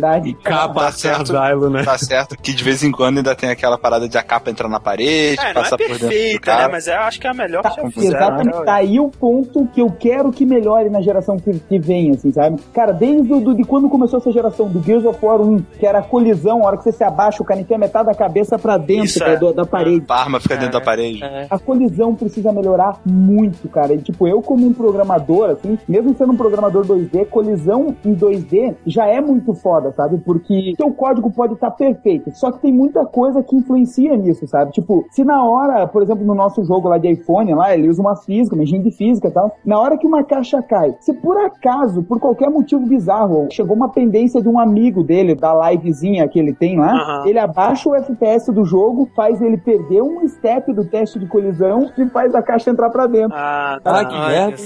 Capa 0.42 0.82
Tá 0.82 0.92
certo. 0.92 1.26
Zylo, 1.32 1.70
né? 1.70 1.84
Tá 1.84 1.96
certo 1.98 2.36
que 2.36 2.52
de 2.52 2.64
vez 2.64 2.82
em 2.82 2.90
quando 2.90 3.18
ainda 3.18 3.34
tem 3.34 3.50
aquela 3.50 3.78
parada 3.78 4.08
de 4.08 4.16
a 4.18 4.22
capa 4.22 4.50
entrar 4.50 4.68
na 4.68 4.80
parede, 4.80 5.38
É, 5.40 5.44
não 5.44 5.50
é 5.50 5.54
passar 5.54 5.76
por 5.76 5.86
perfeita, 5.86 6.40
cara. 6.40 6.62
né? 6.64 6.68
Mas 6.72 6.86
eu 6.86 6.94
acho 7.00 7.20
que 7.20 7.26
é 7.26 7.30
a 7.30 7.34
melhor 7.34 7.62
que 7.62 7.68
já 7.82 7.90
fizeram. 7.90 8.16
Exatamente, 8.16 8.58
né? 8.58 8.64
tá 8.64 8.74
aí 8.74 9.00
o 9.00 9.08
ponto 9.08 9.66
que 9.72 9.80
eu 9.80 9.90
quero 9.90 10.30
que 10.32 10.44
melhore 10.46 10.88
na 10.90 11.00
geração 11.00 11.36
que, 11.36 11.52
que 11.58 11.78
vem, 11.78 12.10
assim, 12.10 12.32
sabe? 12.32 12.60
Cara, 12.72 12.92
desde 12.92 13.22
do, 13.40 13.54
de 13.54 13.64
quando 13.64 13.88
começou 13.88 14.18
essa 14.18 14.30
geração 14.32 14.68
do 14.68 14.82
Gears 14.82 15.04
of 15.04 15.18
War 15.24 15.40
1, 15.40 15.58
que 15.78 15.86
era 15.86 15.98
a 15.98 16.02
colisão, 16.02 16.62
a 16.62 16.66
hora 16.66 16.76
que 16.76 16.84
você 16.84 16.92
se 16.92 17.04
abaixa, 17.04 17.42
o 17.42 17.46
cara 17.46 17.60
enfia 17.60 17.78
metade 17.78 18.06
da 18.06 18.14
cabeça 18.14 18.58
pra 18.58 18.76
dentro 18.76 19.04
Isso, 19.04 19.18
da, 19.18 19.28
é. 19.28 19.36
do- 19.36 19.52
da 19.52 19.64
parede. 19.64 20.04
A 20.08 20.14
arma 20.20 20.40
fica 20.40 20.56
dentro 20.56 20.72
da 20.78 20.80
parede. 20.80 21.22
É. 21.22 21.46
A 21.50 21.58
colisão 21.58 22.14
precisa 22.14 22.52
melhorar 22.52 23.00
muito, 23.04 23.68
cara. 23.68 23.92
E, 23.94 23.98
tipo, 23.98 24.26
eu 24.26 24.40
como 24.42 24.66
um 24.66 24.72
programador, 24.72 25.50
assim, 25.50 25.78
mesmo 25.88 26.14
sendo 26.16 26.32
um 26.32 26.36
programador 26.36 26.84
2D, 26.84 27.26
colisão 27.26 27.96
em 28.04 28.14
2D 28.14 28.74
já 28.86 29.06
é 29.06 29.20
muito 29.20 29.54
foda, 29.54 29.81
sabe? 29.90 30.18
Porque 30.18 30.74
seu 30.76 30.92
código 30.92 31.30
pode 31.30 31.54
estar 31.54 31.70
perfeito, 31.72 32.30
só 32.34 32.52
que 32.52 32.60
tem 32.60 32.72
muita 32.72 33.04
coisa 33.06 33.42
que 33.42 33.56
influencia 33.56 34.16
nisso, 34.16 34.46
sabe? 34.46 34.70
Tipo, 34.72 35.04
se 35.10 35.24
na 35.24 35.42
hora, 35.44 35.86
por 35.86 36.02
exemplo, 36.02 36.24
no 36.24 36.34
nosso 36.34 36.62
jogo 36.64 36.88
lá 36.88 36.98
de 36.98 37.08
iPhone, 37.10 37.54
lá, 37.54 37.74
ele 37.74 37.88
usa 37.88 38.00
uma 38.00 38.14
física, 38.16 38.54
uma 38.54 38.62
engine 38.62 38.84
de 38.84 38.90
física 38.90 39.28
e 39.28 39.30
tal, 39.30 39.56
na 39.64 39.78
hora 39.80 39.96
que 39.98 40.06
uma 40.06 40.22
caixa 40.22 40.62
cai, 40.62 40.94
se 41.00 41.12
por 41.14 41.36
acaso, 41.38 42.02
por 42.02 42.20
qualquer 42.20 42.50
motivo 42.50 42.86
bizarro, 42.86 43.48
chegou 43.50 43.74
uma 43.74 43.88
pendência 43.88 44.40
de 44.40 44.48
um 44.48 44.58
amigo 44.58 45.02
dele, 45.02 45.34
da 45.34 45.70
livezinha 45.70 46.28
que 46.28 46.38
ele 46.38 46.52
tem 46.52 46.78
lá, 46.78 46.92
Aham. 46.92 47.26
ele 47.26 47.38
abaixa 47.38 47.88
o 47.88 47.94
FPS 47.94 48.52
do 48.52 48.64
jogo, 48.64 49.08
faz 49.16 49.40
ele 49.40 49.56
perder 49.56 50.02
um 50.02 50.26
step 50.28 50.72
do 50.72 50.84
teste 50.84 51.18
de 51.18 51.26
colisão 51.26 51.90
e 51.96 52.06
faz 52.10 52.34
a 52.34 52.42
caixa 52.42 52.70
entrar 52.70 52.90
pra 52.90 53.06
dentro. 53.06 53.36
Ah, 53.36 53.78
Ah, 53.84 54.04
que 54.04 54.14
merda. 54.28 54.56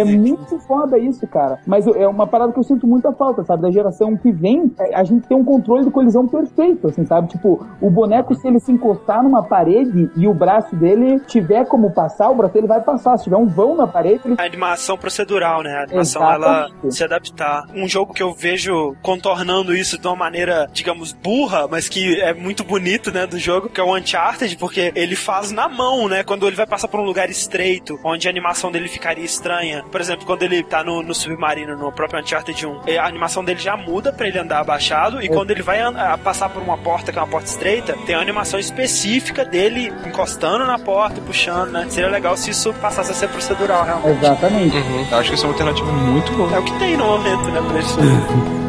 É 0.00 0.04
muito 0.04 0.58
foda 0.60 0.98
isso, 0.98 1.26
cara. 1.26 1.58
Mas 1.66 1.86
é 1.86 2.06
uma 2.08 2.26
parada 2.26 2.52
que 2.52 2.58
eu 2.58 2.62
sinto 2.62 2.86
muita 2.86 3.12
falta, 3.12 3.44
sabe? 3.44 3.62
Da 3.62 3.70
geração 3.70 4.16
que 4.16 4.30
vem, 4.32 4.55
é, 4.78 4.94
a 4.94 5.04
gente 5.04 5.26
tem 5.26 5.36
um 5.36 5.44
controle 5.44 5.84
de 5.84 5.90
colisão 5.90 6.26
perfeito, 6.26 6.88
assim, 6.88 7.04
sabe? 7.04 7.28
Tipo, 7.28 7.66
o 7.80 7.90
boneco, 7.90 8.34
se 8.34 8.46
ele 8.46 8.60
se 8.60 8.72
encostar 8.72 9.22
numa 9.22 9.42
parede 9.42 10.10
e 10.16 10.26
o 10.26 10.34
braço 10.34 10.74
dele 10.76 11.20
tiver 11.20 11.64
como 11.66 11.90
passar, 11.90 12.30
o 12.30 12.34
braço 12.34 12.54
dele 12.54 12.66
vai 12.66 12.80
passar. 12.80 13.16
Se 13.18 13.24
tiver 13.24 13.36
um 13.36 13.46
vão 13.46 13.76
na 13.76 13.86
parede, 13.86 14.22
ele 14.24 14.36
a 14.38 14.44
animação 14.44 14.96
procedural, 14.96 15.62
né? 15.62 15.76
A 15.76 15.82
animação, 15.84 16.22
ela 16.22 16.66
Exatamente. 16.66 16.94
se 16.94 17.04
adaptar. 17.04 17.64
Um 17.74 17.88
jogo 17.88 18.12
que 18.12 18.22
eu 18.22 18.32
vejo 18.32 18.94
contornando 19.02 19.74
isso 19.74 19.98
de 19.98 20.06
uma 20.06 20.16
maneira, 20.16 20.68
digamos, 20.72 21.12
burra, 21.12 21.66
mas 21.70 21.88
que 21.88 22.20
é 22.20 22.32
muito 22.32 22.64
bonito, 22.64 23.12
né, 23.12 23.26
do 23.26 23.38
jogo, 23.38 23.68
que 23.68 23.80
é 23.80 23.84
o 23.84 23.96
Uncharted, 23.96 24.56
porque 24.56 24.92
ele 24.94 25.16
faz 25.16 25.50
na 25.50 25.68
mão, 25.68 26.08
né? 26.08 26.22
Quando 26.22 26.46
ele 26.46 26.56
vai 26.56 26.66
passar 26.66 26.88
por 26.88 27.00
um 27.00 27.04
lugar 27.04 27.28
estreito, 27.30 27.98
onde 28.04 28.28
a 28.28 28.30
animação 28.30 28.70
dele 28.70 28.88
ficaria 28.88 29.24
estranha. 29.24 29.84
Por 29.90 30.00
exemplo, 30.00 30.26
quando 30.26 30.42
ele 30.42 30.62
tá 30.62 30.82
no, 30.84 31.02
no 31.02 31.14
submarino, 31.14 31.76
no 31.76 31.92
próprio 31.92 32.20
Uncharted 32.20 32.66
1, 32.66 32.80
eh, 32.86 32.98
a 32.98 33.06
animação 33.06 33.44
dele 33.44 33.60
já 33.60 33.76
muda 33.76 34.12
pra 34.12 34.28
ele 34.28 34.38
andar 34.38 34.45
abaixado, 34.52 35.22
e 35.22 35.28
quando 35.28 35.50
ele 35.50 35.62
vai 35.62 35.80
passar 36.22 36.48
por 36.48 36.62
uma 36.62 36.76
porta, 36.76 37.12
que 37.12 37.18
é 37.18 37.22
uma 37.22 37.28
porta 37.28 37.48
estreita, 37.48 37.96
tem 38.06 38.14
uma 38.14 38.22
animação 38.22 38.58
específica 38.58 39.44
dele 39.44 39.92
encostando 40.06 40.64
na 40.64 40.78
porta 40.78 41.18
e 41.18 41.22
puxando, 41.22 41.70
né? 41.70 41.86
Seria 41.88 42.10
legal 42.10 42.36
se 42.36 42.50
isso 42.50 42.72
passasse 42.74 43.10
a 43.10 43.14
ser 43.14 43.28
procedural, 43.28 43.84
realmente. 43.84 44.24
Exatamente. 44.24 44.76
Uhum. 44.76 45.06
Eu 45.10 45.18
acho 45.18 45.28
que 45.30 45.34
isso 45.34 45.44
é 45.44 45.48
uma 45.48 45.54
alternativa 45.54 45.92
muito 45.92 46.32
boa. 46.32 46.54
É 46.54 46.58
o 46.58 46.62
que 46.64 46.78
tem 46.78 46.96
no 46.96 47.06
momento, 47.06 47.44
né, 47.50 47.62
pra 47.68 47.80
isso. 47.80 47.96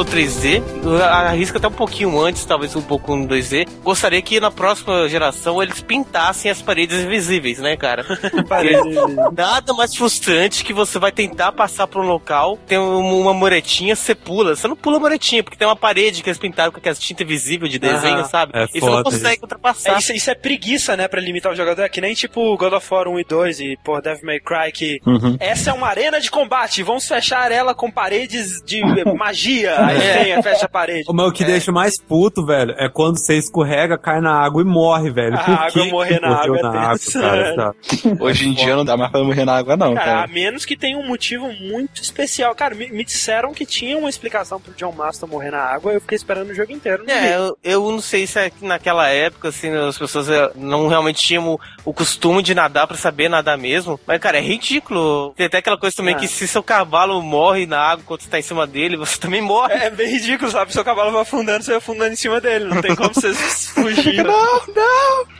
o 0.00 0.04
3D, 0.04 0.62
eu 0.82 1.02
arrisco 1.04 1.58
até 1.58 1.68
um 1.68 1.72
pouquinho 1.72 2.20
antes, 2.20 2.44
talvez 2.44 2.74
um 2.76 2.82
pouco 2.82 3.14
no 3.16 3.26
2D. 3.28 3.66
Gostaria 3.82 4.20
que 4.22 4.40
na 4.40 4.50
próxima 4.50 5.08
geração 5.08 5.62
eles 5.62 5.80
pintassem 5.80 6.50
as 6.50 6.60
paredes 6.62 7.00
invisíveis, 7.04 7.58
né, 7.58 7.76
cara? 7.76 8.04
Nada 9.36 9.72
mais 9.74 9.94
frustrante 9.94 10.64
que 10.64 10.72
você 10.72 10.98
vai 10.98 11.12
tentar 11.12 11.52
passar 11.52 11.86
por 11.86 12.02
um 12.04 12.06
local, 12.06 12.58
tem 12.66 12.78
um- 12.78 13.20
uma 13.20 13.32
muretinha, 13.34 13.94
você 13.96 14.14
pula. 14.14 14.54
Você 14.56 14.66
não 14.68 14.76
pula 14.76 14.96
a 14.96 15.00
muretinha, 15.00 15.42
porque 15.42 15.56
tem 15.56 15.66
uma 15.66 15.76
parede 15.76 16.22
que 16.22 16.28
eles 16.28 16.38
pintaram 16.38 16.72
com 16.72 16.78
aquela 16.78 16.94
tinta 16.94 17.24
visível 17.24 17.68
de 17.68 17.78
desenho, 17.78 18.16
Aham. 18.18 18.24
sabe? 18.28 18.52
É 18.54 18.64
e 18.74 18.80
você 18.80 18.90
não 18.90 19.02
consegue 19.02 19.34
isso. 19.34 19.42
ultrapassar. 19.42 19.94
É, 19.94 19.98
isso, 19.98 20.12
isso 20.12 20.30
é 20.30 20.34
preguiça, 20.34 20.96
né, 20.96 21.08
pra 21.08 21.20
limitar 21.20 21.52
o 21.52 21.56
jogador. 21.56 21.82
É 21.82 21.88
que 21.88 22.00
nem 22.00 22.14
tipo 22.14 22.56
God 22.56 22.72
of 22.72 22.86
War 22.92 23.08
1 23.08 23.20
e 23.20 23.24
2 23.24 23.60
e, 23.60 23.78
por 23.84 24.00
Devil 24.02 24.24
May 24.26 24.40
Cry, 24.40 24.72
que 24.72 24.98
Uhum. 25.06 25.36
essa 25.40 25.70
é 25.70 25.72
uma 25.72 25.88
arena 25.88 26.20
de 26.20 26.30
combate, 26.30 26.82
vamos 26.82 27.06
fechar 27.06 27.50
ela 27.52 27.74
com 27.74 27.90
paredes 27.90 28.62
de 28.64 28.80
magia. 29.14 29.76
Aí 29.86 29.98
vem, 30.34 30.42
fecha 30.42 30.66
a 30.66 30.68
parede. 30.68 31.04
Mas 31.12 31.26
o 31.28 31.32
que 31.32 31.44
deixa 31.44 31.70
mais 31.72 32.00
puto, 32.00 32.44
velho, 32.44 32.74
é 32.78 32.88
quando 32.88 33.18
você 33.18 33.36
escorrega, 33.36 33.96
cai 33.98 34.20
na 34.20 34.32
água 34.32 34.62
e 34.62 34.64
morre, 34.64 35.10
velho. 35.10 35.34
A 35.36 35.38
Por 35.44 35.54
água 35.54 35.70
que 35.70 35.90
morrer 35.90 36.20
na 36.20 36.28
água 36.42 36.58
é 36.58 36.62
na 36.62 36.68
água, 36.70 36.98
cara, 37.12 37.50
né? 37.50 37.54
sabe? 37.54 38.16
Hoje 38.22 38.48
em 38.48 38.52
dia 38.52 38.76
não 38.76 38.84
dá 38.84 38.96
mais 38.96 39.10
pra 39.10 39.22
morrer 39.24 39.44
na 39.44 39.56
água, 39.56 39.76
não, 39.76 39.94
Cara, 39.94 40.10
a 40.10 40.14
cara. 40.22 40.26
menos 40.32 40.64
que 40.64 40.76
tenha 40.76 40.96
um 40.98 41.06
motivo 41.06 41.50
muito 41.52 42.02
especial. 42.02 42.54
Cara, 42.54 42.74
me, 42.74 42.88
me 42.90 43.04
disseram 43.04 43.52
que 43.52 43.64
tinha 43.66 43.96
uma 43.96 44.08
explicação 44.08 44.60
pro 44.60 44.72
John 44.74 44.92
Master 44.92 45.28
morrer 45.28 45.50
na 45.50 45.60
água, 45.62 45.92
eu 45.92 46.00
fiquei 46.00 46.16
esperando 46.16 46.50
o 46.50 46.54
jogo 46.54 46.72
inteiro. 46.72 47.04
É, 47.08 47.36
eu, 47.36 47.56
eu 47.62 47.90
não 47.90 48.00
sei 48.00 48.26
se 48.26 48.38
é 48.38 48.50
que 48.50 48.64
naquela 48.64 49.08
época, 49.08 49.48
assim, 49.48 49.70
as 49.74 49.98
pessoas 49.98 50.28
eh, 50.28 50.50
não 50.56 50.88
realmente 50.88 51.22
tinham 51.22 51.48
o, 51.54 51.60
o 51.84 51.92
costume 51.94 52.42
de 52.42 52.54
nadar 52.54 52.86
pra 52.86 52.96
saber 52.96 53.28
nadar 53.28 53.56
mesmo. 53.58 53.98
Mas, 54.06 54.18
cara, 54.20 54.38
é 54.38 54.40
ridículo. 54.40 55.32
Tem 55.36 55.46
até 55.46 55.58
aquela 55.58 55.78
coisa 55.78 55.96
também 55.96 56.14
Ah. 56.14 56.18
que 56.18 56.28
se 56.28 56.46
seu 56.48 56.62
cavalo 56.62 57.20
morre 57.22 57.66
na 57.66 57.78
água 57.80 58.04
quando 58.06 58.20
você 58.22 58.28
tá 58.30 58.38
em 58.38 58.42
cima 58.42 58.66
dele, 58.66 58.96
você 58.96 59.18
também 59.18 59.40
morre. 59.40 59.73
É 59.74 59.90
bem 59.90 60.08
ridículo, 60.10 60.50
sabe? 60.50 60.72
Seu 60.72 60.84
cavalo 60.84 61.12
vai 61.12 61.22
afundando, 61.22 61.62
você 61.64 61.70
vai 61.72 61.78
afundando 61.78 62.12
em 62.12 62.16
cima 62.16 62.40
dele. 62.40 62.64
Não 62.66 62.80
tem 62.80 62.94
como 62.94 63.12
você 63.12 63.32
fugir. 63.74 64.24
né? 64.24 64.32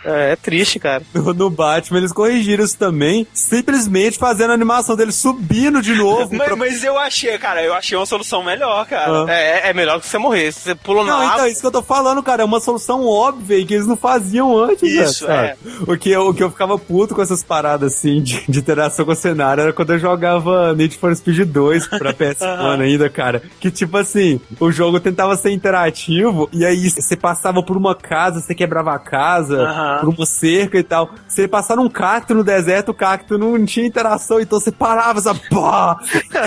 É, 0.04 0.32
é 0.32 0.36
triste, 0.36 0.78
cara. 0.78 1.02
No, 1.14 1.32
no 1.32 1.50
Batman 1.50 1.98
eles 1.98 2.12
corrigiram 2.12 2.64
isso 2.64 2.76
também, 2.76 3.26
simplesmente 3.32 4.18
fazendo 4.18 4.50
a 4.50 4.54
animação 4.54 4.96
dele 4.96 5.12
subindo 5.12 5.80
de 5.80 5.94
novo. 5.94 6.28
Mas, 6.32 6.46
pra- 6.48 6.56
mas 6.56 6.84
eu 6.84 6.98
achei, 6.98 7.36
cara, 7.38 7.62
eu 7.62 7.72
achei 7.74 7.96
uma 7.96 8.06
solução 8.06 8.42
melhor, 8.42 8.86
cara. 8.86 9.24
Ah. 9.24 9.32
É, 9.32 9.70
é 9.70 9.72
melhor 9.74 10.00
que 10.00 10.06
você 10.06 10.18
morrer. 10.18 10.52
Se 10.52 10.60
você 10.60 10.74
pula 10.74 11.04
na 11.04 11.12
Não, 11.18 11.24
então, 11.34 11.46
isso 11.46 11.60
que 11.60 11.66
eu 11.66 11.70
tô 11.72 11.82
falando, 11.82 12.22
cara, 12.22 12.42
é 12.42 12.44
uma 12.44 12.60
solução 12.60 13.06
óbvia 13.06 13.56
e 13.58 13.64
que 13.64 13.74
eles 13.74 13.86
não 13.86 13.96
faziam 13.96 14.56
antes, 14.56 14.82
Isso, 14.82 15.26
velho, 15.26 15.38
é. 15.38 15.56
O 15.86 15.96
que, 15.96 16.10
eu, 16.10 16.28
o 16.28 16.34
que 16.34 16.42
eu 16.42 16.50
ficava 16.50 16.78
puto 16.78 17.14
com 17.14 17.22
essas 17.22 17.42
paradas, 17.42 17.94
assim, 17.94 18.22
de, 18.22 18.44
de 18.48 18.58
interação 18.58 19.04
com 19.04 19.12
o 19.12 19.16
cenário 19.16 19.62
era 19.62 19.72
quando 19.72 19.92
eu 19.92 19.98
jogava 19.98 20.74
Need 20.74 20.96
for 20.98 21.14
Speed 21.14 21.48
2 21.48 21.86
pra 21.88 22.12
PS1 22.14 22.80
ainda, 22.80 23.08
cara. 23.08 23.42
Que, 23.60 23.70
tipo 23.70 23.96
assim, 23.96 24.23
o 24.60 24.70
jogo 24.70 24.98
tentava 25.00 25.36
ser 25.36 25.50
interativo 25.50 26.48
e 26.52 26.64
aí 26.64 26.88
você 26.90 27.16
passava 27.16 27.62
por 27.62 27.76
uma 27.76 27.94
casa, 27.94 28.40
você 28.40 28.54
quebrava 28.54 28.92
a 28.94 28.98
casa, 28.98 29.98
por 30.00 30.08
uma 30.10 30.26
cerca 30.26 30.78
e 30.78 30.82
tal. 30.82 31.10
Você 31.28 31.46
passar 31.48 31.76
num 31.76 31.88
cacto 31.88 32.34
no 32.34 32.44
deserto, 32.44 32.90
o 32.90 32.94
cacto 32.94 33.36
não 33.38 33.64
tinha 33.64 33.86
interação, 33.86 34.40
então 34.40 34.58
você 34.60 34.70
parava, 34.72 35.20
sabe? 35.20 35.40
Pá! 35.50 35.98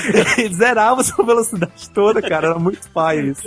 Zerava 0.53 1.01
a 1.01 1.03
sua 1.03 1.25
velocidade 1.25 1.89
toda, 1.93 2.21
cara. 2.21 2.47
Era 2.49 2.59
muito 2.59 2.89
pai 2.91 3.19
isso. 3.19 3.43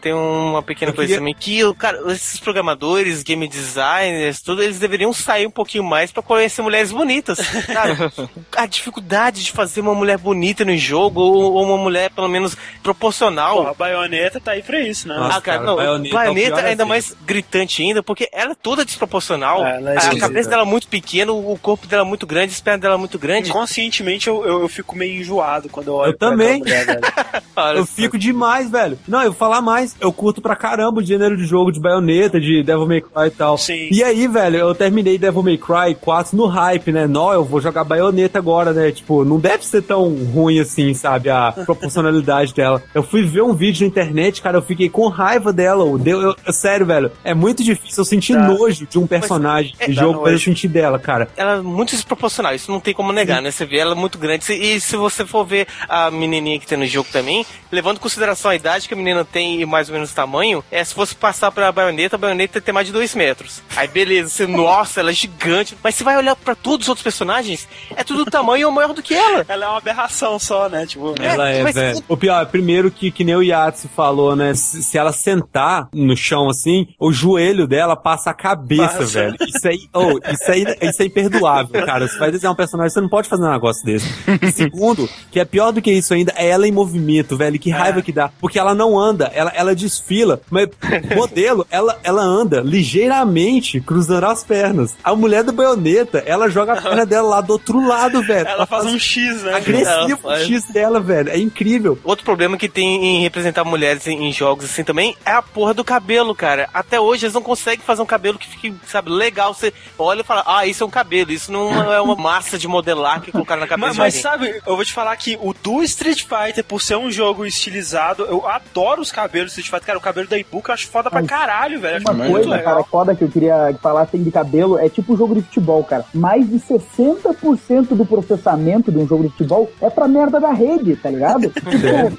Tem 0.00 0.12
uma 0.14 0.62
pequena 0.62 0.90
Eu 0.92 0.96
coisa 0.96 1.06
queria- 1.08 1.18
também 1.20 1.34
que, 1.34 1.74
cara, 1.74 2.12
esses 2.12 2.38
programadores, 2.40 3.22
game 3.22 3.46
designers, 3.48 4.40
tudo, 4.40 4.62
eles 4.62 4.78
deveriam 4.78 5.12
sair 5.12 5.46
um 5.46 5.50
pouquinho 5.50 5.84
mais 5.84 6.10
pra 6.12 6.22
conhecer 6.22 6.62
mulheres 6.62 6.92
bonitas. 6.92 7.38
Cara, 7.66 8.12
a 8.56 8.66
dificuldade 8.66 9.42
de 9.44 9.52
fazer 9.52 9.80
uma 9.80 9.94
mulher 9.94 10.18
bonita 10.18 10.64
no 10.64 10.76
jogo, 10.76 11.20
ou 11.20 11.62
uma 11.64 11.76
mulher, 11.76 12.10
pelo 12.10 12.28
menos, 12.28 12.56
proporcional. 12.82 13.59
Pô, 13.62 13.68
a 13.68 13.74
baioneta 13.74 14.40
tá 14.40 14.52
aí 14.52 14.62
pra 14.62 14.80
isso, 14.80 15.08
né? 15.08 15.14
Nossa, 15.16 15.38
ah, 15.38 15.40
cara, 15.40 15.58
cara, 15.58 15.70
não, 15.70 15.76
Bayonetta 15.76 16.14
Bayonetta, 16.14 16.60
é 16.60 16.64
é 16.64 16.68
ainda 16.70 16.82
assim. 16.82 16.88
mais 16.88 17.16
gritante 17.24 17.82
ainda, 17.82 18.02
porque 18.02 18.28
ela 18.32 18.52
é 18.52 18.54
toda 18.54 18.84
desproporcional. 18.84 19.64
É, 19.66 19.80
é 19.82 19.88
a 19.90 19.94
esquisita. 19.94 20.20
cabeça 20.28 20.50
dela 20.50 20.62
é 20.62 20.66
muito 20.66 20.88
pequena, 20.88 21.32
o 21.32 21.58
corpo 21.60 21.86
dela 21.86 22.02
é 22.02 22.06
muito 22.06 22.26
grande, 22.26 22.52
as 22.52 22.60
pernas 22.60 22.80
dela 22.80 22.94
é 22.94 22.98
muito 22.98 23.18
grande. 23.18 23.50
Inconscientemente 23.50 24.28
eu, 24.28 24.44
eu, 24.44 24.60
eu 24.62 24.68
fico 24.68 24.96
meio 24.96 25.20
enjoado 25.20 25.68
quando 25.68 25.88
eu 25.88 25.94
olho 25.94 26.12
Eu 26.12 26.18
pra 26.18 26.30
também. 26.30 26.58
mulher, 26.58 26.86
Eu 27.76 27.84
fico 27.84 28.16
demais, 28.18 28.70
velho. 28.70 28.98
Não, 29.06 29.20
eu 29.20 29.32
vou 29.32 29.38
falar 29.38 29.60
mais. 29.60 29.94
Eu 30.00 30.12
curto 30.12 30.40
pra 30.40 30.56
caramba 30.56 31.00
o 31.00 31.04
gênero 31.04 31.36
de 31.36 31.44
jogo 31.44 31.70
de 31.70 31.80
baioneta, 31.80 32.40
de 32.40 32.62
Devil 32.62 32.86
May 32.86 33.00
Cry 33.02 33.26
e 33.26 33.30
tal. 33.30 33.58
Sim. 33.58 33.88
E 33.90 34.02
aí, 34.02 34.26
velho, 34.26 34.56
eu 34.56 34.74
terminei 34.74 35.18
Devil 35.18 35.42
May 35.42 35.58
Cry 35.58 35.94
4 36.00 36.36
no 36.36 36.46
hype, 36.46 36.90
né? 36.92 37.06
Não, 37.06 37.32
eu 37.32 37.44
vou 37.44 37.60
jogar 37.60 37.84
baioneta 37.84 38.38
agora, 38.38 38.72
né? 38.72 38.90
Tipo, 38.90 39.24
não 39.24 39.38
deve 39.38 39.66
ser 39.66 39.82
tão 39.82 40.08
ruim 40.32 40.58
assim, 40.58 40.94
sabe? 40.94 41.28
A 41.28 41.52
proporcionalidade 41.66 42.54
dela. 42.54 42.82
Eu 42.94 43.02
fui 43.02 43.24
ver 43.24 43.42
um 43.42 43.49
vídeo 43.54 43.82
na 43.82 43.88
internet, 43.88 44.40
cara, 44.42 44.58
eu 44.58 44.62
fiquei 44.62 44.88
com 44.88 45.08
raiva 45.08 45.52
dela. 45.52 45.84
Eu, 45.84 45.98
deu- 45.98 46.20
eu- 46.22 46.36
eu- 46.46 46.52
sério, 46.52 46.86
velho, 46.86 47.10
é 47.24 47.34
muito 47.34 47.62
difícil 47.62 48.00
eu 48.00 48.04
sentir 48.04 48.34
Dá. 48.34 48.42
nojo 48.48 48.86
de 48.86 48.98
um 48.98 49.06
personagem 49.06 49.74
é, 49.78 49.86
de 49.86 49.94
dá 49.94 50.00
jogo, 50.02 50.18
mas 50.20 50.26
eu 50.26 50.32
nojo. 50.32 50.44
senti 50.44 50.68
dela, 50.68 50.98
cara. 50.98 51.28
ela 51.36 51.56
é 51.56 51.60
muito 51.60 51.90
desproporcional, 51.90 52.54
isso 52.54 52.70
não 52.70 52.80
tem 52.80 52.94
como 52.94 53.12
negar, 53.12 53.40
né? 53.42 53.50
Você 53.50 53.64
vê 53.64 53.78
ela 53.78 53.94
muito 53.94 54.18
grande. 54.18 54.44
E 54.52 54.80
se 54.80 54.96
você 54.96 55.24
for 55.26 55.44
ver 55.44 55.66
a 55.88 56.10
menininha 56.10 56.58
que 56.58 56.66
tem 56.66 56.78
no 56.78 56.86
jogo 56.86 57.08
também, 57.12 57.44
levando 57.70 57.96
em 57.96 58.00
consideração 58.00 58.50
a 58.50 58.54
idade 58.56 58.86
que 58.88 58.94
a 58.94 58.96
menina 58.96 59.24
tem 59.24 59.60
e 59.60 59.66
mais 59.66 59.88
ou 59.88 59.94
menos 59.94 60.10
o 60.12 60.14
tamanho, 60.14 60.64
é 60.70 60.82
se 60.84 60.94
fosse 60.94 61.14
passar 61.14 61.50
pra 61.50 61.70
baioneta, 61.72 62.16
a 62.16 62.18
baioneta 62.18 62.60
tem 62.60 62.72
mais 62.74 62.86
de 62.86 62.92
2 62.92 63.14
metros. 63.14 63.62
Aí 63.76 63.88
beleza, 63.88 64.28
você, 64.30 64.46
nossa, 64.46 65.00
ela 65.00 65.10
é 65.10 65.14
gigante. 65.14 65.76
Mas 65.82 65.94
você 65.94 66.04
vai 66.04 66.16
olhar 66.16 66.36
pra 66.36 66.54
todos 66.54 66.86
os 66.86 66.88
outros 66.88 67.02
personagens, 67.02 67.68
é 67.96 68.02
tudo 68.04 68.24
do 68.24 68.30
tamanho 68.30 68.66
ou 68.68 68.72
maior 68.74 68.92
do 68.92 69.02
que 69.02 69.14
ela. 69.14 69.44
Ela 69.48 69.64
é 69.64 69.68
uma 69.68 69.78
aberração 69.78 70.38
só, 70.38 70.68
né? 70.68 70.86
Tipo, 70.86 71.14
Ela 71.20 71.50
é, 71.50 71.62
mas- 71.62 71.74
velho. 71.74 72.02
O 72.08 72.16
pior, 72.16 72.44
primeiro 72.46 72.90
que, 72.90 73.10
que 73.10 73.24
nem 73.24 73.34
o 73.40 73.42
Yatsi 73.42 73.88
falou, 73.88 74.36
né? 74.36 74.54
Se, 74.54 74.82
se 74.82 74.96
ela 74.98 75.12
sentar 75.12 75.88
no 75.92 76.16
chão 76.16 76.48
assim, 76.48 76.88
o 76.98 77.12
joelho 77.12 77.66
dela 77.66 77.96
passa 77.96 78.30
a 78.30 78.34
cabeça, 78.34 78.98
Passa. 78.98 79.06
velho. 79.06 79.36
Isso 79.40 79.68
aí, 79.68 79.78
oh, 79.94 80.18
isso 80.32 80.50
aí, 80.50 80.64
isso 80.82 81.02
é 81.02 81.06
imperdoável, 81.06 81.84
cara. 81.84 82.06
Você 82.06 82.18
vai 82.18 82.30
desenhar 82.30 82.52
um 82.52 82.56
personagem, 82.56 82.92
você 82.92 83.00
não 83.00 83.08
pode 83.08 83.28
fazer 83.28 83.44
um 83.44 83.50
negócio 83.50 83.84
desse. 83.84 84.08
E 84.42 84.52
segundo, 84.52 85.08
que 85.30 85.40
é 85.40 85.44
pior 85.44 85.72
do 85.72 85.82
que 85.82 85.90
isso 85.90 86.14
ainda, 86.14 86.32
é 86.36 86.48
ela 86.48 86.66
em 86.66 86.72
movimento, 86.72 87.36
velho. 87.36 87.58
Que 87.58 87.70
raiva 87.70 88.02
que 88.02 88.12
dá. 88.12 88.30
Porque 88.40 88.58
ela 88.58 88.74
não 88.74 88.98
anda, 88.98 89.30
ela, 89.34 89.52
ela 89.54 89.74
desfila, 89.74 90.40
mas 90.50 90.68
modelo, 91.16 91.66
ela, 91.70 91.98
ela 92.02 92.22
anda 92.22 92.60
ligeiramente 92.60 93.80
cruzando 93.80 94.24
as 94.24 94.44
pernas. 94.44 94.94
A 95.02 95.14
mulher 95.14 95.42
do 95.44 95.52
baioneta, 95.52 96.22
ela 96.26 96.48
joga 96.48 96.74
a 96.74 96.82
perna 96.82 97.06
dela 97.06 97.28
lá 97.28 97.40
do 97.40 97.52
outro 97.52 97.86
lado, 97.86 98.22
velho. 98.22 98.48
ela 98.48 98.66
faz 98.66 98.86
um 98.86 98.98
X, 98.98 99.42
né? 99.42 99.54
agressivo 99.54 99.88
Ela 99.88 100.14
o 100.14 100.18
faz. 100.18 100.42
X 100.46 100.64
dela, 100.72 101.00
velho. 101.00 101.30
É 101.30 101.38
incrível. 101.38 101.98
Outro 102.04 102.24
problema 102.24 102.56
que 102.56 102.68
tem 102.68 103.04
em 103.04 103.19
representar 103.22 103.64
mulheres 103.64 104.06
em, 104.06 104.28
em 104.28 104.32
jogos 104.32 104.64
assim 104.64 104.84
também 104.84 105.16
é 105.24 105.32
a 105.32 105.42
porra 105.42 105.74
do 105.74 105.84
cabelo, 105.84 106.34
cara. 106.34 106.68
Até 106.72 107.00
hoje 107.00 107.26
eles 107.26 107.34
não 107.34 107.42
conseguem 107.42 107.84
fazer 107.84 108.02
um 108.02 108.06
cabelo 108.06 108.38
que 108.38 108.48
fique, 108.48 108.74
sabe, 108.86 109.10
legal. 109.10 109.54
Você 109.54 109.72
olha 109.98 110.20
e 110.20 110.24
fala, 110.24 110.42
ah, 110.46 110.66
isso 110.66 110.82
é 110.82 110.86
um 110.86 110.90
cabelo, 110.90 111.32
isso 111.32 111.50
não 111.52 111.92
é 111.92 112.00
uma 112.00 112.16
massa 112.20 112.58
de 112.58 112.68
modelar 112.68 113.20
que 113.20 113.32
colocaram 113.32 113.60
na 113.60 113.66
cabeça 113.66 113.86
Mas, 113.88 113.94
de 113.94 114.00
mas 114.00 114.14
sabe, 114.14 114.60
eu 114.66 114.76
vou 114.76 114.84
te 114.84 114.92
falar 114.92 115.16
que 115.16 115.38
o 115.40 115.52
do 115.52 115.82
Street 115.82 116.22
Fighter, 116.22 116.64
por 116.64 116.80
ser 116.80 116.96
um 116.96 117.10
jogo 117.10 117.44
estilizado, 117.46 118.24
eu 118.24 118.46
adoro 118.48 119.00
os 119.00 119.10
cabelos 119.12 119.52
do 119.52 119.58
Street 119.60 119.66
Fighter. 119.68 119.86
Cara, 119.86 119.98
o 119.98 120.02
cabelo 120.02 120.28
da 120.28 120.38
Ibuka 120.38 120.70
eu 120.70 120.74
acho 120.74 120.88
foda 120.88 121.10
pra 121.10 121.22
caralho, 121.22 121.80
velho. 121.80 121.96
Acho 121.96 122.04
Uma 122.06 122.14
muito 122.14 122.32
coisa, 122.32 122.50
legal. 122.50 122.74
cara, 122.74 122.84
foda 122.84 123.14
que 123.14 123.24
eu 123.24 123.28
queria 123.28 123.76
falar 123.82 124.02
assim 124.02 124.22
de 124.22 124.30
cabelo 124.30 124.78
é 124.78 124.88
tipo 124.88 125.16
jogo 125.16 125.34
de 125.34 125.42
futebol, 125.42 125.82
cara. 125.84 126.04
Mais 126.14 126.48
de 126.48 126.58
60% 126.58 127.88
do 127.94 128.04
processamento 128.04 128.90
de 128.90 128.98
um 128.98 129.06
jogo 129.06 129.24
de 129.24 129.30
futebol 129.30 129.70
é 129.80 129.90
pra 129.90 130.06
merda 130.08 130.38
da 130.40 130.52
rede, 130.52 130.96
tá 130.96 131.10
ligado? 131.10 131.48
tipo, 131.50 131.68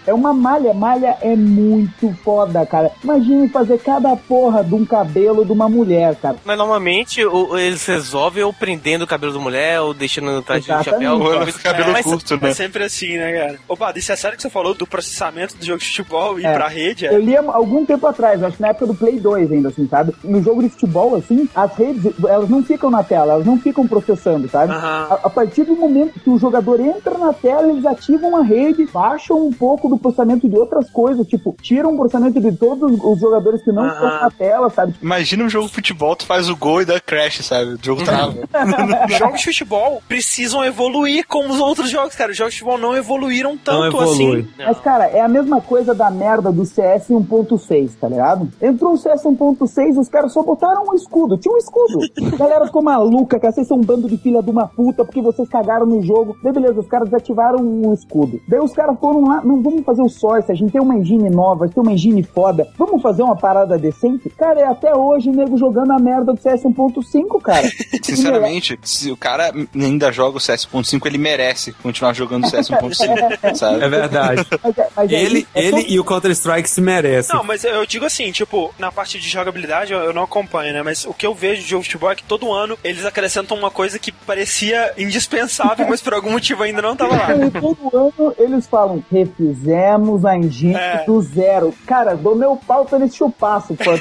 é 0.06 0.14
uma 0.14 0.34
malha. 0.34 0.74
Malha 0.74 0.91
é 1.22 1.36
muito 1.36 2.14
foda, 2.24 2.66
cara. 2.66 2.92
Imagine 3.04 3.48
fazer 3.50 3.78
cada 3.80 4.16
porra 4.16 4.64
de 4.64 4.74
um 4.76 4.86
cabelo 4.86 5.46
de 5.46 5.52
uma 5.52 5.68
mulher, 5.70 6.16
cara. 6.16 6.36
Mas 6.46 6.58
normalmente 6.58 7.26
o- 7.26 7.58
eles 7.58 7.86
resolvem 7.86 8.44
ou 8.44 8.54
prendendo 8.54 9.04
o 9.04 9.08
cabelo 9.08 9.34
da 9.34 9.40
mulher 9.40 9.80
ou 9.82 9.94
deixando 9.94 10.38
atrás 10.40 10.64
de 10.64 10.72
um 10.72 10.84
chapéu. 10.84 11.14
Ou 11.14 11.46
com 11.46 11.52
cabelo 11.64 11.92
mas- 11.92 12.06
curto, 12.06 12.34
É 12.34 12.38
né? 12.38 12.54
sempre 12.54 12.84
assim, 12.84 13.18
né, 13.18 13.32
cara? 13.34 13.60
Opa, 13.68 13.94
isso 13.96 14.12
é 14.12 14.16
sério 14.16 14.36
que 14.36 14.42
você 14.44 14.50
falou 14.50 14.74
do 14.74 14.86
processamento 14.88 15.56
do 15.58 15.66
jogo 15.66 15.80
de 15.80 15.86
futebol 15.88 16.40
e 16.40 16.44
ir 16.44 16.46
É. 16.46 16.54
pra 16.54 16.68
rede? 16.68 17.06
É? 17.06 17.14
Eu 17.14 17.20
li 17.20 17.36
algum 17.38 17.86
tempo 17.86 18.06
atrás, 18.08 18.44
acho 18.44 18.56
que 18.58 18.62
na 18.62 18.70
época 18.70 18.88
do 18.88 18.96
Play 18.96 19.20
2 19.20 19.52
ainda, 19.52 19.70
assim, 19.70 19.88
sabe? 19.88 20.14
No 20.24 20.42
jogo 20.42 20.62
de 20.62 20.70
futebol, 20.70 21.16
assim, 21.16 21.48
as 21.56 21.74
redes, 21.76 22.12
elas 22.28 22.50
não 22.50 22.64
ficam 22.64 22.90
na 22.90 23.04
tela, 23.04 23.34
elas 23.34 23.46
não 23.46 23.58
ficam 23.60 23.88
processando, 23.88 24.50
sabe? 24.50 24.72
A, 24.74 25.20
a 25.24 25.30
partir 25.30 25.64
do 25.64 25.76
momento 25.76 26.20
que 26.20 26.30
o 26.30 26.38
jogador 26.38 26.80
entra 26.80 27.18
na 27.18 27.34
tela, 27.34 27.70
eles 27.72 27.86
ativam 27.86 28.36
a 28.38 28.42
rede, 28.44 28.88
baixam 28.92 29.48
um 29.48 29.52
pouco 29.54 29.88
do 29.90 29.98
processamento 29.98 30.48
de 30.48 30.56
coisas, 30.90 31.28
tipo, 31.28 31.56
tiram 31.62 31.94
o 31.94 31.98
processamento 31.98 32.40
de 32.40 32.52
todos 32.58 33.00
os 33.04 33.20
jogadores 33.20 33.62
que 33.64 33.72
não 33.72 33.84
Aham. 33.84 33.94
estão 33.94 34.10
na 34.22 34.32
tela, 34.32 34.70
sabe? 34.70 34.96
Imagina 35.02 35.44
um 35.44 35.50
jogo 35.50 35.68
de 35.68 35.74
futebol, 35.74 36.16
tu 36.16 36.26
faz 36.26 36.50
o 36.50 36.56
gol 36.56 36.82
e 36.82 36.86
dá 36.86 37.00
crash, 37.00 37.46
sabe? 37.46 37.74
O 37.74 37.80
jogo 37.82 38.04
trava. 38.04 38.34
Jogos 39.18 39.40
de 39.40 39.46
futebol 39.46 40.02
precisam 40.08 40.64
evoluir 40.64 41.26
como 41.28 41.50
os 41.54 41.60
outros 41.60 41.90
jogos, 41.90 42.16
cara. 42.16 42.32
Os 42.32 42.38
jogos 42.38 42.54
de 42.54 42.60
futebol 42.60 42.78
não 42.80 42.96
evoluíram 42.96 43.52
Não 43.52 43.58
tanto 43.58 43.98
evolui. 43.98 44.40
assim. 44.42 44.48
Mas, 44.58 44.80
cara, 44.80 45.06
é 45.06 45.22
a 45.22 45.28
mesma 45.28 45.62
coisa 45.62 45.94
da 45.94 46.10
merda 46.10 46.52
do 46.52 46.66
CS 46.66 47.08
1.6, 47.10 47.92
tá 48.00 48.08
ligado? 48.08 48.50
Entrou 48.62 48.94
o 48.94 48.98
CS 48.98 49.24
1.6, 49.24 49.98
os 50.00 50.10
caras 50.10 50.34
só 50.34 50.44
botaram 50.44 50.84
um 50.90 50.94
escudo. 50.96 51.38
Tinha 51.38 51.54
um 51.54 51.58
escudo. 51.58 52.00
A 52.34 52.38
galera 52.38 52.66
ficou 52.66 52.82
maluca, 52.84 53.40
cara. 53.40 53.52
Vocês 53.54 53.68
são 53.68 53.78
um 53.78 53.82
bando 53.82 54.08
de 54.08 54.18
filha 54.18 54.42
de 54.42 54.50
uma 54.50 54.68
puta 54.68 55.04
porque 55.04 55.22
vocês 55.22 55.48
cagaram 55.50 55.86
no 55.86 56.02
jogo. 56.02 56.36
Daí, 56.44 56.54
beleza, 56.54 56.80
os 56.80 56.88
caras 56.88 57.10
desativaram 57.10 57.60
o 57.62 57.94
escudo. 57.94 58.40
Daí 58.48 58.60
os 58.60 58.72
caras 58.74 58.98
foram 59.00 59.24
lá, 59.26 59.42
não, 59.44 59.62
vamos 59.62 59.84
fazer 59.84 60.02
o 60.02 60.10
Source, 60.10 60.52
a 60.52 60.56
gente 60.56 60.71
tem 60.72 60.82
uma 60.82 60.96
engine 60.96 61.30
nova, 61.30 61.68
tem 61.68 61.82
uma 61.82 61.92
engine 61.94 62.24
foda. 62.24 62.68
Vamos 62.78 63.02
fazer 63.02 63.24
uma 63.24 63.36
parada 63.36 63.78
decente? 63.78 64.30
Cara, 64.30 64.60
é 64.62 64.66
até 64.66 64.96
hoje 64.96 65.30
nego 65.30 65.58
jogando 65.58 65.92
a 65.92 66.00
merda 66.00 66.34
do 66.34 66.42
CS 66.42 66.64
1.5, 66.64 67.42
cara. 67.42 67.68
Sinceramente, 68.02 68.80
se 68.84 69.12
o 69.12 69.18
cara 69.18 69.52
ainda 69.76 70.12
joga 70.12 70.38
o 70.38 70.40
CS.5, 70.40 71.06
ele 71.06 71.18
merece 71.18 71.72
continuar 71.74 72.14
jogando 72.14 72.46
o 72.46 72.48
CS1.5, 72.48 73.56
sabe? 73.56 73.84
É 73.84 73.90
verdade. 73.90 74.46
Mas 74.64 74.78
é- 74.78 74.90
mas 74.96 75.12
é 75.12 75.16
Ele, 75.24 75.48
é 75.54 75.62
ele 75.66 75.72
todo- 75.84 75.92
e 75.92 76.00
o 76.00 76.04
Counter-Strike 76.04 76.70
se 76.70 76.82
merecem. 76.82 77.36
Não, 77.36 77.44
mas 77.44 77.64
eu 77.64 77.86
digo 77.86 78.06
assim, 78.06 78.32
tipo, 78.32 78.74
na 78.80 78.92
parte 78.92 79.20
de 79.20 79.28
jogabilidade 79.28 79.92
eu, 79.94 80.00
eu 80.00 80.14
não 80.14 80.24
acompanho, 80.24 80.74
né? 80.74 80.82
Mas 80.84 81.06
o 81.06 81.14
que 81.14 81.26
eu 81.26 81.34
vejo 81.34 81.62
de 81.62 81.68
jogo 81.70 81.82
de 81.84 81.90
futebol 81.90 82.12
é 82.12 82.16
que 82.16 82.24
todo 82.24 82.52
ano 82.52 82.78
eles 82.84 83.06
acrescentam 83.06 83.58
uma 83.58 83.70
coisa 83.72 83.98
que 84.00 84.12
parecia 84.12 84.94
indispensável, 84.98 85.88
mas 85.90 86.02
por 86.02 86.14
algum 86.14 86.32
motivo 86.32 86.64
ainda 86.64 86.82
não 86.82 86.96
tava 86.96 87.16
lá. 87.16 87.34
E 87.36 87.52
todo 87.52 87.78
ano 87.94 88.34
eles 88.38 88.68
falam, 88.68 89.04
refizemos 89.12 90.26
a 90.26 90.38
engine 90.38 90.61
É. 90.70 91.04
do 91.06 91.22
zero. 91.22 91.74
Cara, 91.86 92.16
do 92.16 92.36
meu 92.36 92.56
pau 92.56 92.86
tá 92.86 92.98
nesse 93.00 93.18
chupaço, 93.18 93.76
pô. 93.76 93.92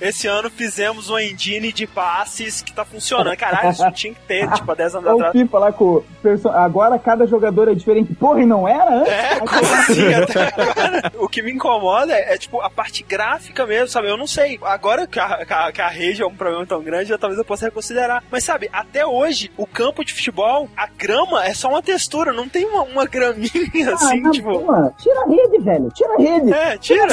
Esse 0.00 0.26
ano 0.26 0.50
fizemos 0.50 1.08
uma 1.10 1.22
engine 1.22 1.72
de 1.72 1.86
passes 1.86 2.62
que 2.62 2.72
tá 2.72 2.84
funcionando. 2.84 3.36
Caralho, 3.36 3.70
isso 3.70 3.90
tinha 3.92 4.14
que 4.14 4.20
ter, 4.22 4.50
tipo, 4.52 4.70
há 4.70 4.74
10 4.74 4.94
anos 4.96 5.06
o 5.10 5.14
atrás. 5.14 5.32
FIFA 5.32 5.58
lá 5.58 5.72
com 5.72 6.02
perso- 6.22 6.48
Agora 6.48 6.98
cada 6.98 7.26
jogador 7.26 7.68
é 7.68 7.74
diferente. 7.74 8.14
Porra, 8.14 8.42
e 8.42 8.46
não 8.46 8.66
era 8.66 8.98
antes? 8.98 9.12
É, 9.12 9.38
como 9.40 9.74
assim? 9.74 10.14
Até 10.14 10.42
agora? 10.60 11.12
O 11.18 11.28
que 11.28 11.42
me 11.42 11.52
incomoda 11.52 12.12
é, 12.12 12.34
é, 12.34 12.38
tipo, 12.38 12.60
a 12.60 12.70
parte 12.70 13.02
gráfica 13.02 13.66
mesmo, 13.66 13.88
sabe? 13.88 14.08
Eu 14.08 14.16
não 14.16 14.26
sei. 14.26 14.58
Agora 14.62 15.06
que 15.06 15.18
a, 15.18 15.44
que 15.44 15.52
a, 15.52 15.72
que 15.72 15.82
a 15.82 15.88
rede 15.88 16.22
é 16.22 16.26
um 16.26 16.34
problema 16.34 16.66
tão 16.66 16.82
grande, 16.82 17.10
eu, 17.12 17.18
talvez 17.18 17.38
eu 17.38 17.44
possa 17.44 17.66
reconsiderar. 17.66 18.22
Mas, 18.30 18.44
sabe, 18.44 18.68
até 18.72 19.04
hoje, 19.06 19.50
o 19.56 19.66
campo 19.66 20.04
de 20.04 20.12
futebol, 20.12 20.68
a 20.76 20.86
grama 20.86 21.44
é 21.44 21.54
só 21.54 21.68
uma 21.68 21.82
textura, 21.82 22.32
não 22.32 22.48
tem 22.48 22.64
uma, 22.66 22.82
uma 22.82 23.06
graminha 23.06 23.50
assim, 23.94 24.20
na 24.20 24.30
boa. 24.60 24.92
Tira 24.98 25.22
a 25.22 25.26
rede, 25.26 25.58
velho. 25.64 25.90
Tira 25.94 26.14
a 26.14 26.18
rede. 26.18 26.52
É, 26.52 26.78
tira. 26.78 27.06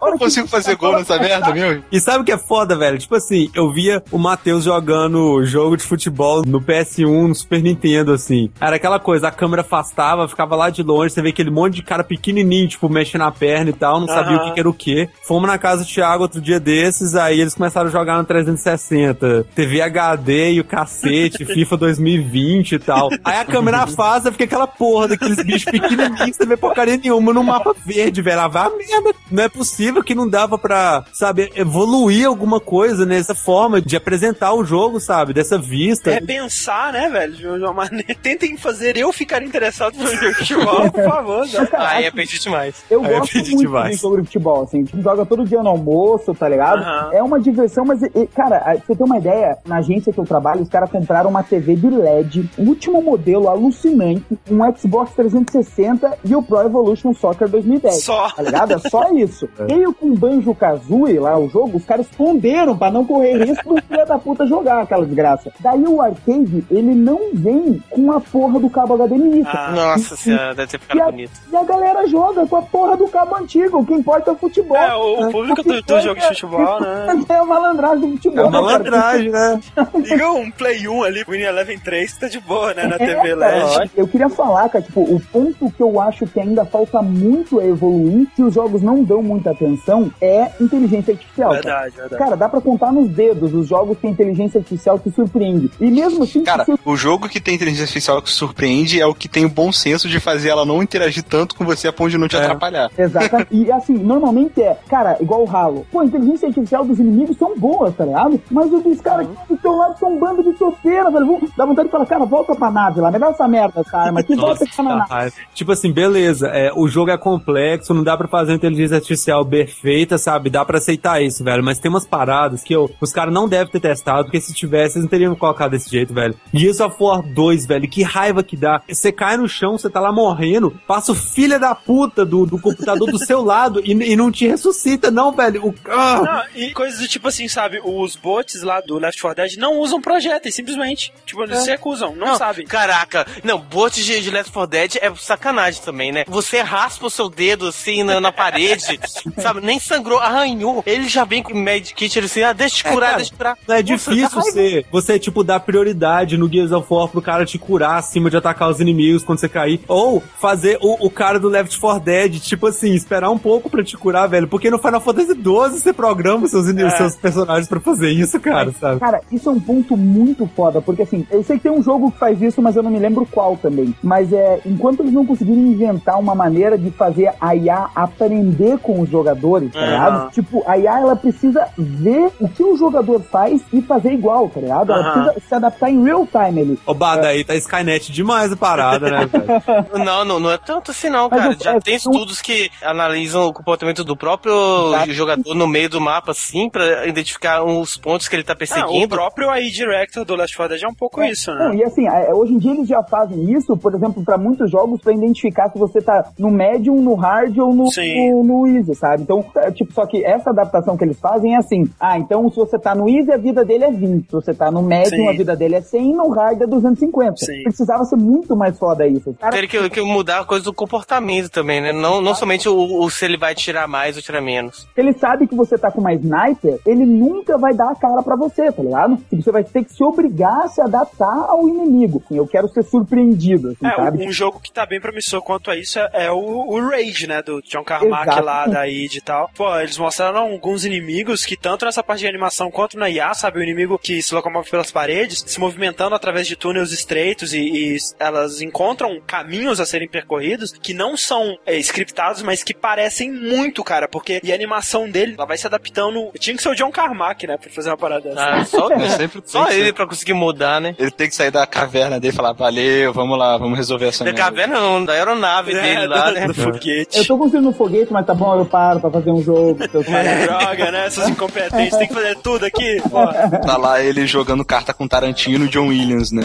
Olha 0.00 0.12
Não 0.12 0.18
consigo 0.18 0.48
fazer 0.48 0.76
gol 0.76 0.92
nessa 0.92 1.18
merda, 1.18 1.52
meu. 1.52 1.82
E 1.90 2.00
sabe 2.00 2.22
o 2.22 2.24
que 2.24 2.32
é 2.32 2.38
foda, 2.38 2.76
velho? 2.76 2.98
Tipo 2.98 3.16
assim, 3.16 3.50
eu 3.54 3.72
via 3.72 4.02
o 4.10 4.18
Matheus 4.18 4.64
jogando 4.64 5.44
jogo 5.44 5.76
de 5.76 5.84
futebol 5.84 6.42
no 6.46 6.60
PS1, 6.60 7.28
no 7.28 7.34
Super 7.34 7.62
Nintendo, 7.62 8.12
assim. 8.12 8.50
Era 8.60 8.76
aquela 8.76 8.98
coisa, 8.98 9.28
a 9.28 9.30
câmera 9.30 9.62
afastava, 9.62 10.28
ficava 10.28 10.56
lá 10.56 10.70
de 10.70 10.82
longe, 10.82 11.14
você 11.14 11.22
vê 11.22 11.30
aquele 11.30 11.50
monte 11.50 11.76
de 11.76 11.82
cara 11.82 12.04
pequenininho, 12.04 12.68
tipo, 12.68 12.88
mexendo 12.88 13.22
na 13.22 13.30
perna 13.30 13.70
e 13.70 13.72
tal, 13.72 14.00
não 14.00 14.06
sabia 14.06 14.36
o 14.36 14.52
que, 14.52 14.60
era 14.60 14.68
o 14.68 14.74
que. 14.74 15.08
Fomos 15.22 15.48
na 15.48 15.58
casa 15.58 15.84
do 15.84 15.88
Thiago 15.88 16.22
outro 16.22 16.40
dia 16.40 16.58
desses, 16.58 17.14
aí 17.14 17.40
eles 17.40 17.54
começaram 17.54 17.88
a 17.88 17.92
jogar 17.92 18.18
no 18.18 18.24
360. 18.24 19.46
TV 19.54 19.80
HD 19.80 20.52
e 20.52 20.60
o 20.60 20.64
cacete, 20.64 21.44
FIFA 21.44 21.76
2020 21.76 22.72
e 22.72 22.78
tal. 22.78 23.08
Aí 23.24 23.38
a 23.38 23.44
câmera 23.44 23.78
afasta, 23.78 24.32
fica 24.32 24.44
aquela 24.44 24.66
porra 24.66 25.08
daqueles 25.08 25.42
bichos 25.42 25.64
pequenininhos, 25.64 26.36
você 26.36 26.46
vê 26.46 26.56
porcaria 26.82 26.96
nenhuma 26.96 27.32
no 27.32 27.42
mapa 27.44 27.74
verde, 27.84 28.20
velho. 28.20 28.40
A 28.40 28.48
merda. 28.48 29.14
Não 29.30 29.42
é 29.44 29.48
possível 29.48 30.02
que 30.02 30.14
não 30.14 30.28
dava 30.28 30.58
pra, 30.58 31.04
sabe, 31.12 31.50
evoluir 31.54 32.26
alguma 32.26 32.60
coisa 32.60 33.06
nessa 33.06 33.34
forma 33.34 33.80
de 33.80 33.96
apresentar 33.96 34.52
o 34.52 34.64
jogo, 34.64 35.00
sabe? 35.00 35.32
Dessa 35.32 35.58
vista. 35.58 36.10
É 36.10 36.20
pensar, 36.20 36.92
né, 36.92 37.08
velho? 37.08 37.32
De 37.32 37.46
uma 37.46 37.72
maneira. 37.72 38.14
Tentem 38.22 38.56
fazer 38.56 38.96
eu 38.96 39.12
ficar 39.12 39.42
interessado 39.42 39.96
no 39.96 40.06
jogo 40.06 40.28
de 40.28 40.34
futebol, 40.34 40.90
por 40.90 41.04
favor. 41.04 41.46
Aí 41.78 42.04
é 42.04 42.10
pedir 42.10 42.38
demais. 42.38 42.82
Eu 42.90 43.02
Aí 43.04 43.12
eu 43.12 43.18
gosto 43.20 43.32
pedi 43.32 43.50
muito 43.50 43.66
demais. 43.66 43.96
de 43.96 44.02
jogo 44.02 44.16
de 44.18 44.24
futebol, 44.24 44.62
assim. 44.62 44.82
A 44.82 44.84
gente 44.84 45.02
joga 45.02 45.24
todo 45.24 45.44
dia 45.44 45.62
no 45.62 45.70
almoço, 45.70 46.34
tá 46.34 46.48
ligado? 46.48 46.82
Aham. 46.82 47.10
É 47.12 47.22
uma 47.22 47.40
diversão, 47.40 47.84
mas, 47.84 48.00
cara, 48.34 48.60
pra 48.60 48.74
você 48.86 48.96
ter 48.96 49.04
uma 49.04 49.18
ideia, 49.18 49.56
na 49.64 49.76
agência 49.78 50.12
que 50.12 50.18
eu 50.18 50.24
trabalho, 50.26 50.62
os 50.62 50.68
caras 50.68 50.90
compraram 50.90 51.30
uma 51.30 51.42
TV 51.42 51.76
de 51.76 51.88
LED, 51.88 52.50
último 52.58 53.02
modelo, 53.02 53.48
alucinante, 53.48 54.24
um 54.50 54.76
Xbox 54.76 55.12
360 55.14 56.18
e 56.24 56.34
o 56.34 56.42
Pro 56.42 56.71
Evolution 56.72 57.12
Soccer 57.14 57.48
2010. 57.48 58.02
Só. 58.04 58.30
Tá 58.30 58.42
ligado? 58.42 58.72
É 58.74 58.78
só 58.78 59.10
isso. 59.12 59.48
Veio 59.68 59.92
com 59.94 60.14
Banjo 60.14 60.54
Kazooie 60.54 61.18
lá, 61.18 61.38
o 61.38 61.48
jogo, 61.48 61.76
os 61.76 61.84
caras 61.84 62.06
esconderam 62.10 62.76
pra 62.76 62.90
não 62.90 63.04
correr 63.04 63.44
risco 63.44 63.74
do 63.74 63.82
filho 63.82 64.06
da 64.06 64.18
puta 64.18 64.46
jogar 64.46 64.80
aquela 64.82 65.04
desgraça. 65.04 65.52
Daí 65.60 65.82
o 65.84 66.00
arcade, 66.00 66.64
ele 66.70 66.94
não 66.94 67.30
vem 67.34 67.82
com 67.90 68.10
a 68.12 68.20
porra 68.20 68.58
do 68.58 68.68
cabo 68.70 68.96
HDMI. 68.96 69.42
Ah, 69.46 69.70
Nossa 69.74 70.16
senhora, 70.16 70.54
deve 70.54 70.68
ter 70.72 70.76
E 70.76 70.80
ficado 70.80 71.00
a, 71.00 71.10
bonito. 71.10 71.30
e 71.52 71.56
a 71.56 71.62
galera 71.64 72.06
joga 72.06 72.46
com 72.46 72.56
a 72.56 72.62
porra 72.62 72.96
do 72.96 73.06
cabo 73.08 73.36
antigo. 73.36 73.78
O 73.80 73.86
que 73.86 73.94
importa 73.94 74.30
é 74.30 74.32
o 74.32 74.36
futebol. 74.36 74.76
É, 74.76 74.94
o, 74.94 75.28
o 75.28 75.30
público 75.30 75.62
do, 75.62 75.82
do 75.82 76.00
jogo 76.00 76.20
de 76.20 76.26
futebol, 76.28 76.80
né? 76.80 77.06
É 77.32 77.34
a 77.36 77.44
malandragem 77.44 78.00
do 78.00 78.06
É 78.06 78.10
futebol. 78.16 78.46
uma 78.48 78.50
né, 78.50 78.68
cara? 78.68 78.90
malandragem, 78.90 79.30
né? 79.30 79.60
Liga 79.94 80.30
um 80.32 80.50
Play 80.50 80.88
1 80.88 81.02
ali, 81.04 81.24
Winning 81.28 81.44
Eleven 81.44 81.78
3, 81.78 82.12
que 82.12 82.20
tá 82.20 82.28
de 82.28 82.40
boa, 82.40 82.74
né? 82.74 82.86
Na 82.86 82.96
É, 82.96 82.98
TV 82.98 83.36
cara, 83.36 83.78
LED. 83.78 83.90
eu 83.96 84.06
queria 84.08 84.28
falar, 84.28 84.68
cara, 84.68 84.84
tipo, 84.84 85.00
o 85.00 85.20
ponto 85.32 85.70
que 85.70 85.82
eu 85.82 86.00
acho 86.00 86.26
que 86.26 86.38
ainda 86.52 86.64
falta 86.64 87.00
muito 87.02 87.58
a 87.58 87.64
evoluir, 87.64 88.26
que 88.36 88.42
os 88.42 88.54
jogos 88.54 88.82
não 88.82 89.02
dão 89.02 89.22
muita 89.22 89.50
atenção, 89.50 90.10
é 90.20 90.50
inteligência 90.60 91.12
artificial. 91.14 91.50
cara. 91.50 91.62
Verdade, 91.62 91.96
verdade. 91.96 92.22
Cara, 92.22 92.36
dá 92.36 92.48
pra 92.48 92.60
contar 92.60 92.92
nos 92.92 93.08
dedos 93.08 93.52
os 93.54 93.66
jogos 93.66 93.98
que 93.98 94.06
a 94.06 94.10
inteligência 94.10 94.58
artificial 94.58 94.98
te 94.98 95.10
surpreende. 95.10 95.70
E 95.80 95.90
mesmo 95.90 96.24
assim, 96.24 96.42
Cara, 96.44 96.64
se- 96.64 96.74
o 96.84 96.96
jogo 96.96 97.28
que 97.28 97.40
tem 97.40 97.54
inteligência 97.54 97.84
artificial 97.84 98.20
que 98.22 98.30
surpreende 98.30 99.00
é 99.00 99.06
o 99.06 99.14
que 99.14 99.28
tem 99.28 99.44
o 99.44 99.48
bom 99.48 99.72
senso 99.72 100.08
de 100.08 100.20
fazer 100.20 100.50
ela 100.50 100.64
não 100.66 100.82
interagir 100.82 101.22
tanto 101.22 101.54
com 101.54 101.64
você 101.64 101.88
a 101.88 101.92
ponto 101.92 102.10
de 102.10 102.18
não 102.18 102.28
te 102.28 102.36
É. 102.36 102.40
atrapalhar. 102.40 102.90
Exatamente. 102.96 103.48
E 103.50 103.70
assim, 103.72 103.94
normalmente 103.94 104.60
é, 104.62 104.76
cara, 104.88 105.16
igual 105.20 105.44
o 105.44 105.50
Halo. 105.56 105.86
Pô, 105.90 106.00
a 106.00 106.04
inteligência 106.04 106.48
artificial 106.48 106.84
dos 106.84 106.98
inimigos 106.98 107.36
são 107.36 107.56
boas, 107.56 107.94
tá 107.94 108.04
ligado? 108.04 108.40
Mas 108.50 108.70
os 108.72 108.82
dos 108.82 109.00
caras 109.00 109.26
que 109.26 109.32
estão 109.32 109.56
do 109.56 109.62
teu 109.62 109.72
lado 109.76 109.98
são 109.98 110.12
um 110.14 110.18
bando 110.18 110.42
de 110.42 110.52
topeira, 110.58 111.10
velho. 111.10 111.26
Vão- 111.26 111.40
Dá 111.56 111.64
vontade 111.66 111.88
de 111.88 111.92
falar, 111.92 112.06
cara, 112.06 112.24
volta 112.24 112.54
pra 112.54 112.70
nave 112.70 113.00
lá, 113.00 113.10
me 113.10 113.18
dá 113.18 113.28
essa 113.28 113.46
merda, 113.48 113.80
essa 113.80 113.96
arma 113.98 114.20
aqui, 114.20 114.34
volta 114.34 114.64
Nossa, 114.64 114.82
na 114.82 114.96
dá 114.96 115.06
nave. 115.08 115.32
Tipo 115.54 115.72
assim, 115.72 115.92
beleza, 115.92 116.41
é, 116.42 116.72
o 116.74 116.88
jogo 116.88 117.10
é 117.10 117.18
complexo, 117.18 117.94
não 117.94 118.02
dá 118.02 118.16
pra 118.16 118.28
fazer 118.28 118.52
uma 118.52 118.56
inteligência 118.56 118.96
artificial 118.96 119.44
perfeita, 119.44 120.18
sabe? 120.18 120.50
Dá 120.50 120.64
pra 120.64 120.78
aceitar 120.78 121.22
isso, 121.22 121.42
velho. 121.44 121.62
Mas 121.62 121.78
tem 121.78 121.90
umas 121.90 122.06
paradas 122.06 122.62
que 122.62 122.74
eu, 122.74 122.90
os 123.00 123.12
caras 123.12 123.32
não 123.32 123.48
devem 123.48 123.72
ter 123.72 123.80
testado, 123.80 124.24
porque 124.24 124.40
se 124.40 124.54
tivesse, 124.54 124.96
eles 124.96 125.04
não 125.04 125.10
teriam 125.10 125.34
colocado 125.34 125.72
desse 125.72 125.90
jeito, 125.90 126.12
velho. 126.12 126.34
Gears 126.52 126.80
of 126.80 126.96
War 127.00 127.22
2, 127.22 127.66
velho, 127.66 127.88
que 127.88 128.02
raiva 128.02 128.42
que 128.42 128.56
dá. 128.56 128.82
Você 128.88 129.12
cai 129.12 129.36
no 129.36 129.48
chão, 129.48 129.78
você 129.78 129.88
tá 129.88 130.00
lá 130.00 130.12
morrendo, 130.12 130.70
passa 130.86 131.12
o 131.12 131.14
filho 131.14 131.58
da 131.58 131.74
puta 131.74 132.24
do, 132.24 132.46
do 132.46 132.58
computador 132.58 133.10
do 133.10 133.18
seu 133.18 133.42
lado 133.42 133.80
e, 133.84 133.92
e 133.92 134.16
não 134.16 134.30
te 134.30 134.46
ressuscita, 134.46 135.10
não, 135.10 135.32
velho. 135.32 135.66
O, 135.66 135.74
ah! 135.88 136.22
Não, 136.54 136.60
e 136.60 136.72
coisas 136.72 137.00
do 137.00 137.08
tipo 137.08 137.28
assim, 137.28 137.48
sabe? 137.48 137.80
Os 137.84 138.16
bots 138.16 138.62
lá 138.62 138.80
do 138.80 138.98
Left 138.98 139.20
4 139.20 139.42
Dead 139.42 139.56
não 139.56 139.78
usam 139.78 140.00
projéteis, 140.00 140.54
simplesmente. 140.54 141.12
Tipo, 141.24 141.44
eles 141.44 141.58
se 141.60 141.70
recusam, 141.70 142.14
não, 142.14 142.36
sabem. 142.36 142.66
Caraca, 142.66 143.26
não, 143.42 143.58
bots 143.58 144.04
de, 144.04 144.20
de 144.20 144.30
Left 144.30 144.52
4 144.52 144.70
Dead 144.70 144.96
é 145.00 145.12
sacanagem 145.14 145.82
também, 145.82 146.12
né? 146.12 146.24
Você 146.32 146.60
raspa 146.60 147.06
o 147.06 147.10
seu 147.10 147.28
dedo 147.28 147.66
assim 147.66 148.02
na, 148.02 148.20
na 148.20 148.32
parede, 148.32 148.98
sabe? 149.38 149.60
Nem 149.60 149.78
sangrou, 149.78 150.18
arranhou. 150.18 150.82
Ele 150.86 151.08
já 151.08 151.24
vem 151.24 151.42
com 151.42 151.52
o 151.52 151.56
medkit 151.56 152.18
ele 152.18 152.26
assim, 152.26 152.42
ah, 152.42 152.52
deixa 152.52 152.76
eu 152.76 152.82
te 152.82 152.88
É, 152.88 152.92
curar, 152.92 153.06
cara, 153.06 153.16
deixa 153.18 153.30
eu 153.30 153.34
te 153.34 153.38
curar. 153.38 153.58
É 153.68 153.72
Nossa, 153.72 153.82
difícil 153.82 154.28
raiva. 154.28 154.42
você, 154.42 154.86
você, 154.90 155.18
tipo, 155.18 155.44
dar 155.44 155.60
prioridade 155.60 156.36
no 156.36 156.50
Gears 156.50 156.72
of 156.72 156.86
War 156.90 157.08
pro 157.08 157.20
cara 157.22 157.44
te 157.44 157.58
curar 157.58 157.98
acima 157.98 158.30
de 158.30 158.36
atacar 158.36 158.70
os 158.70 158.80
inimigos 158.80 159.22
quando 159.22 159.38
você 159.38 159.48
cair. 159.48 159.80
Ou 159.86 160.22
fazer 160.40 160.78
o, 160.80 161.06
o 161.06 161.10
cara 161.10 161.38
do 161.38 161.48
Left 161.48 161.78
4 161.78 162.00
Dead, 162.00 162.40
tipo 162.40 162.66
assim, 162.66 162.94
esperar 162.94 163.30
um 163.30 163.38
pouco 163.38 163.68
pra 163.68 163.84
te 163.84 163.96
curar, 163.96 164.26
velho. 164.26 164.48
Porque 164.48 164.70
no 164.70 164.78
Final 164.78 165.00
Fantasy 165.00 165.34
XII 165.34 165.42
você 165.42 165.92
programa 165.92 166.44
os 166.44 166.50
seus, 166.50 166.66
os 166.66 166.92
seus 166.94 167.16
personagens 167.16 167.68
pra 167.68 167.80
fazer 167.80 168.10
isso, 168.10 168.40
cara, 168.40 168.72
sabe? 168.72 169.00
Cara, 169.00 169.20
isso 169.30 169.48
é 169.48 169.52
um 169.52 169.60
ponto 169.60 169.96
muito 169.96 170.46
foda, 170.54 170.80
porque 170.80 171.02
assim, 171.02 171.26
eu 171.30 171.42
sei 171.42 171.56
que 171.56 171.64
tem 171.64 171.72
um 171.72 171.82
jogo 171.82 172.10
que 172.10 172.18
faz 172.18 172.40
isso, 172.40 172.62
mas 172.62 172.76
eu 172.76 172.82
não 172.82 172.90
me 172.90 172.98
lembro 172.98 173.26
qual 173.30 173.56
também. 173.56 173.94
Mas 174.02 174.32
é, 174.32 174.60
enquanto 174.64 175.00
eles 175.00 175.12
não 175.12 175.26
conseguirem 175.26 175.62
inventar 175.68 176.18
uma 176.22 176.34
maneira 176.34 176.78
de 176.78 176.90
fazer 176.90 177.32
a 177.40 177.54
IA 177.54 177.88
aprender 177.94 178.78
com 178.78 179.00
os 179.00 179.08
jogadores, 179.08 179.72
tá 179.72 179.80
ligado? 179.84 180.30
Tipo, 180.30 180.62
a 180.66 180.78
IA 180.78 181.00
ela 181.00 181.16
precisa 181.16 181.66
ver 181.76 182.30
o 182.40 182.48
que 182.48 182.62
o 182.62 182.76
jogador 182.76 183.20
faz 183.20 183.60
e 183.72 183.82
fazer 183.82 184.12
igual, 184.12 184.48
tá 184.48 184.60
ligado? 184.60 184.92
Ela 184.92 185.00
Aham. 185.02 185.12
precisa 185.24 185.48
se 185.48 185.54
adaptar 185.54 185.90
em 185.90 186.02
real 186.02 186.26
time 186.26 186.60
ali. 186.60 186.78
Ô, 186.86 186.94
Bada, 186.94 187.28
aí 187.28 187.44
tá 187.44 187.54
Skynet 187.56 188.10
demais 188.12 188.52
a 188.52 188.56
parada, 188.56 189.10
né, 189.10 189.26
velho? 189.26 189.62
Não, 190.04 190.24
não, 190.24 190.40
não 190.40 190.50
é 190.50 190.58
tanto 190.58 190.90
assim 190.90 191.08
não, 191.08 191.28
Mas 191.28 191.40
cara. 191.40 191.52
eu- 191.54 191.58
Já 191.64 191.72
é, 191.74 191.80
tem 191.80 191.94
eu- 191.94 191.98
estudos 191.98 192.40
que 192.40 192.70
analisam 192.82 193.46
o 193.48 193.52
comportamento 193.52 194.04
do 194.04 194.16
próprio 194.16 194.52
Exato. 194.88 195.12
jogador 195.12 195.54
no 195.54 195.66
meio 195.66 195.88
do 195.88 196.00
mapa, 196.00 196.32
assim, 196.32 196.68
pra 196.68 197.06
identificar 197.06 197.62
os 197.64 197.96
pontos 197.96 198.28
que 198.28 198.36
ele 198.36 198.42
tá 198.42 198.52
Ah, 198.52 198.54
o 198.54 198.58
perseguindo. 198.58 199.08
próprio 199.14 199.50
AI 199.50 199.70
Director 199.70 200.24
do 200.24 200.34
Left 200.34 200.56
4 200.56 200.74
Dead 200.74 200.82
é 200.84 200.88
um 200.88 200.94
pouco 200.94 201.22
isso, 201.22 201.50
Não, 201.54 201.70
né? 201.70 201.76
e 201.76 201.84
assim, 201.84 202.06
é, 202.08 202.32
hoje 202.32 202.52
em 202.54 202.58
dia 202.58 202.72
eles 202.72 202.88
já 202.88 203.02
fazem 203.02 203.50
isso, 203.52 203.76
por 203.76 203.94
exemplo, 203.94 204.22
pra 204.24 204.36
muitos 204.38 204.70
jogos, 204.70 205.00
pra 205.00 205.12
identificar 205.12 205.70
se 205.70 205.78
você 205.78 206.00
tá 206.00 206.11
no 206.38 206.50
medium, 206.50 206.96
no 207.02 207.14
hard 207.14 207.56
ou 207.58 207.74
no, 207.74 207.84
no, 207.84 208.44
no 208.44 208.66
easy, 208.66 208.94
sabe? 208.94 209.22
Então, 209.22 209.44
é, 209.56 209.70
tipo, 209.70 209.92
só 209.92 210.06
que 210.06 210.24
essa 210.24 210.50
adaptação 210.50 210.96
que 210.96 211.04
eles 211.04 211.18
fazem 211.18 211.54
é 211.54 211.58
assim: 211.58 211.84
ah, 212.00 212.18
então 212.18 212.48
se 212.50 212.56
você 212.56 212.78
tá 212.78 212.94
no 212.94 213.08
easy, 213.08 213.30
a 213.32 213.36
vida 213.36 213.64
dele 213.64 213.84
é 213.84 213.90
20, 213.90 214.26
se 214.26 214.32
você 214.32 214.54
tá 214.54 214.70
no 214.70 214.82
medium, 214.82 215.24
Sim. 215.24 215.28
a 215.28 215.32
vida 215.32 215.56
dele 215.56 215.76
é 215.76 215.80
100, 215.80 216.10
e 216.10 216.12
no 216.14 216.28
hard 216.30 216.60
é 216.60 216.66
250. 216.66 217.36
Sim. 217.36 217.62
Precisava 217.62 218.04
ser 218.04 218.16
muito 218.16 218.56
mais 218.56 218.78
foda 218.78 219.06
isso. 219.06 219.34
Cara, 219.40 219.52
Teria 219.52 219.68
que, 219.68 219.90
que 219.90 220.02
mudar 220.02 220.40
a 220.40 220.44
coisa 220.44 220.64
do 220.64 220.72
comportamento 220.72 221.48
também, 221.50 221.80
né? 221.80 221.92
Não, 221.92 222.20
não 222.20 222.34
somente 222.34 222.68
o, 222.68 223.00
o 223.02 223.10
se 223.10 223.24
ele 223.24 223.36
vai 223.36 223.54
tirar 223.54 223.86
mais 223.88 224.16
ou 224.16 224.22
tirar 224.22 224.40
menos. 224.40 224.86
ele 224.96 225.12
sabe 225.14 225.46
que 225.46 225.54
você 225.54 225.76
tá 225.78 225.90
com 225.90 226.00
uma 226.00 226.12
sniper, 226.14 226.78
ele 226.86 227.04
nunca 227.06 227.56
vai 227.58 227.74
dar 227.74 227.90
a 227.90 227.94
cara 227.94 228.22
pra 228.22 228.36
você, 228.36 228.70
tá 228.72 228.82
ligado? 228.82 229.16
Tipo, 229.30 229.42
você 229.42 229.52
vai 229.52 229.64
ter 229.64 229.84
que 229.84 229.92
se 229.92 230.02
obrigar 230.02 230.64
a 230.64 230.68
se 230.68 230.80
adaptar 230.80 231.46
ao 231.48 231.68
inimigo. 231.68 232.22
Assim, 232.24 232.36
eu 232.36 232.46
quero 232.46 232.68
ser 232.68 232.82
surpreendido, 232.84 233.68
assim, 233.70 233.86
É, 233.86 233.94
sabe? 233.96 234.24
um, 234.24 234.28
um 234.28 234.32
jogo 234.32 234.60
que 234.60 234.72
tá 234.72 234.86
bem 234.86 235.00
promissor 235.00 235.42
quanto 235.42 235.70
a 235.70 235.76
isso 235.76 235.98
é, 235.98 236.01
é 236.12 236.30
o, 236.30 236.36
o 236.36 236.88
Rage, 236.90 237.26
né? 237.26 237.42
Do 237.42 237.60
John 237.62 237.84
Carmack 237.84 238.28
Exato. 238.28 238.44
lá 238.44 238.66
da 238.66 238.86
id 238.88 239.14
e 239.16 239.20
tal. 239.20 239.50
Pô, 239.54 239.78
eles 239.78 239.98
mostraram 239.98 240.38
alguns 240.52 240.84
inimigos 240.84 241.44
que, 241.44 241.56
tanto 241.56 241.84
nessa 241.84 242.02
parte 242.02 242.20
de 242.20 242.26
animação 242.28 242.70
quanto 242.70 242.98
na 242.98 243.08
IA, 243.10 243.34
sabe? 243.34 243.58
O 243.58 243.62
inimigo 243.62 243.98
que 243.98 244.22
se 244.22 244.34
locomove 244.34 244.70
pelas 244.70 244.90
paredes, 244.90 245.44
se 245.46 245.60
movimentando 245.60 246.14
através 246.14 246.46
de 246.46 246.56
túneis 246.56 246.92
estreitos 246.92 247.52
e, 247.54 247.60
e 247.60 247.96
elas 248.18 248.60
encontram 248.60 249.20
caminhos 249.26 249.80
a 249.80 249.86
serem 249.86 250.08
percorridos 250.08 250.72
que 250.72 250.94
não 250.94 251.16
são 251.16 251.56
é, 251.66 251.76
scriptados, 251.78 252.42
mas 252.42 252.62
que 252.62 252.74
parecem 252.74 253.30
muito, 253.30 253.82
cara. 253.84 254.08
Porque 254.08 254.40
e 254.42 254.52
a 254.52 254.54
animação 254.54 255.08
dele, 255.08 255.34
ela 255.36 255.46
vai 255.46 255.56
se 255.58 255.66
adaptando. 255.66 256.30
Tinha 256.38 256.56
que 256.56 256.62
ser 256.62 256.68
o 256.70 256.74
John 256.74 256.90
Carmack, 256.90 257.46
né? 257.46 257.56
Pra 257.56 257.70
fazer 257.70 257.90
uma 257.90 257.96
parada 257.96 258.28
dessa. 258.30 258.44
Ah, 258.44 258.64
só, 258.64 258.90
Eu 258.90 259.08
sempre 259.10 259.42
só 259.44 259.70
ele 259.70 259.92
pra 259.92 260.06
conseguir 260.06 260.32
mudar, 260.34 260.80
né? 260.80 260.94
Ele 260.98 261.10
tem 261.10 261.28
que 261.28 261.34
sair 261.34 261.50
da 261.50 261.66
caverna 261.66 262.18
dele 262.20 262.32
e 262.32 262.36
falar, 262.36 262.52
valeu, 262.52 263.12
vamos 263.12 263.38
lá, 263.38 263.56
vamos 263.56 263.76
resolver 263.76 264.06
essa 264.06 264.24
Da 264.24 264.30
merda. 264.32 264.42
caverna 264.44 264.80
não, 264.80 265.04
da 265.04 265.12
aeronave 265.12 265.72
É, 265.72 265.80
dele 265.82 265.91
lá, 266.06 266.28
do, 266.28 266.34
né? 266.34 266.46
do 266.46 266.54
foguete. 266.54 267.18
Eu 267.18 267.26
tô 267.26 267.38
construindo 267.38 267.68
um 267.68 267.72
foguete, 267.72 268.12
mas 268.12 268.26
tá 268.26 268.34
bom, 268.34 268.58
eu 268.58 268.64
paro 268.64 269.00
pra 269.00 269.10
fazer 269.10 269.30
um 269.30 269.42
jogo. 269.42 269.78
palhaços. 270.04 270.46
Droga, 270.46 270.90
né? 270.90 271.06
Essas 271.06 271.28
incompetentes, 271.28 271.98
tem 271.98 272.08
que 272.08 272.14
fazer 272.14 272.36
tudo 272.36 272.64
aqui. 272.64 273.00
Pô. 273.08 273.26
Tá 273.58 273.76
lá 273.76 274.00
ele 274.02 274.26
jogando 274.26 274.64
carta 274.64 274.92
com 274.92 275.08
Tarantino 275.08 275.64
e 275.64 275.68
John 275.68 275.88
Williams, 275.88 276.32
né? 276.32 276.42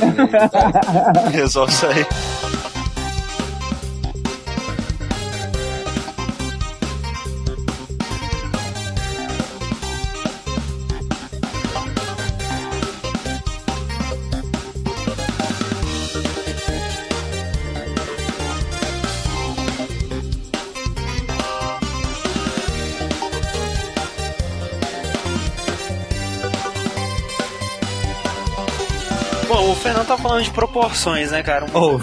Resolve 1.31 1.71
isso 1.71 1.85
aí. 1.85 2.05
Falando 30.37 30.43
de 30.45 30.51
proporções, 30.51 31.31
né, 31.31 31.43
cara? 31.43 31.65
Um- 31.65 31.69
Oh, 31.73 31.99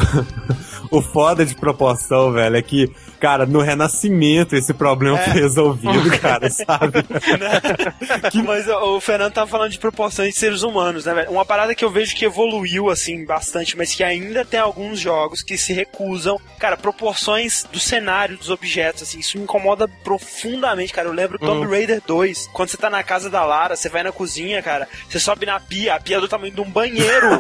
o 0.99 1.03
foda 1.03 1.45
de 1.45 1.55
proporção, 1.55 2.33
velho, 2.33 2.57
é 2.57 2.63
que, 2.63 2.91
Cara, 3.25 3.47
no 3.47 3.63
Renascimento 3.63 4.55
esse 4.55 4.75
problema 4.75 5.17
foi 5.17 5.33
resolvido, 5.33 6.11
cara, 6.21 6.51
sabe? 6.51 7.03
Que- 8.31 8.43
Mas 8.43 8.69
o 8.69 9.01
Fernando 9.01 9.33
tava 9.33 9.47
falando 9.51 9.71
de 9.71 9.79
proporções 9.79 10.35
de 10.35 10.39
seres 10.41 10.63
humanos, 10.63 11.07
né, 11.07 11.15
velho? 11.15 11.31
Uma 11.31 11.43
parada 11.45 11.75
que 11.75 11.83
eu 11.83 11.91
vejo 11.91 12.15
que 12.15 12.27
evoluiu, 12.27 12.91
assim, 12.91 13.25
bastante, 13.25 13.79
mas 13.79 13.95
que 13.95 14.05
ainda 14.05 14.45
tem 14.45 14.61
alguns 14.61 15.01
jogos 15.01 15.43
que 15.43 15.57
se 15.57 15.73
recusam. 15.73 16.39
Cara, 16.59 16.77
proporções 16.77 17.65
do 17.73 17.81
cenário, 17.81 18.37
dos 18.37 18.51
objetos, 18.51 19.05
assim, 19.05 19.21
isso 19.21 19.39
me 19.39 19.45
incomoda 19.45 19.89
profundamente, 19.89 20.93
cara. 20.93 21.09
Eu 21.09 21.15
lembro 21.15 21.39
Tomb 21.39 21.67
Raider 21.67 22.03
2, 22.07 22.51
quando 22.53 22.69
você 22.69 22.77
tá 22.77 22.91
na 22.91 23.03
casa 23.03 23.31
da 23.31 23.43
Lara, 23.43 23.75
você 23.75 23.89
vai 23.89 24.03
na 24.03 24.13
cozinha, 24.13 24.63
cara, 24.63 24.87
você 25.09 25.19
sobe 25.19 25.47
na 25.47 25.59
pia, 25.59 25.95
a 25.95 26.01
pia 26.01 26.19
é 26.19 26.21
do 26.21 26.29
tamanho 26.29 26.53
de 26.53 26.61
um 26.61 26.69
banheiro. 26.71 27.29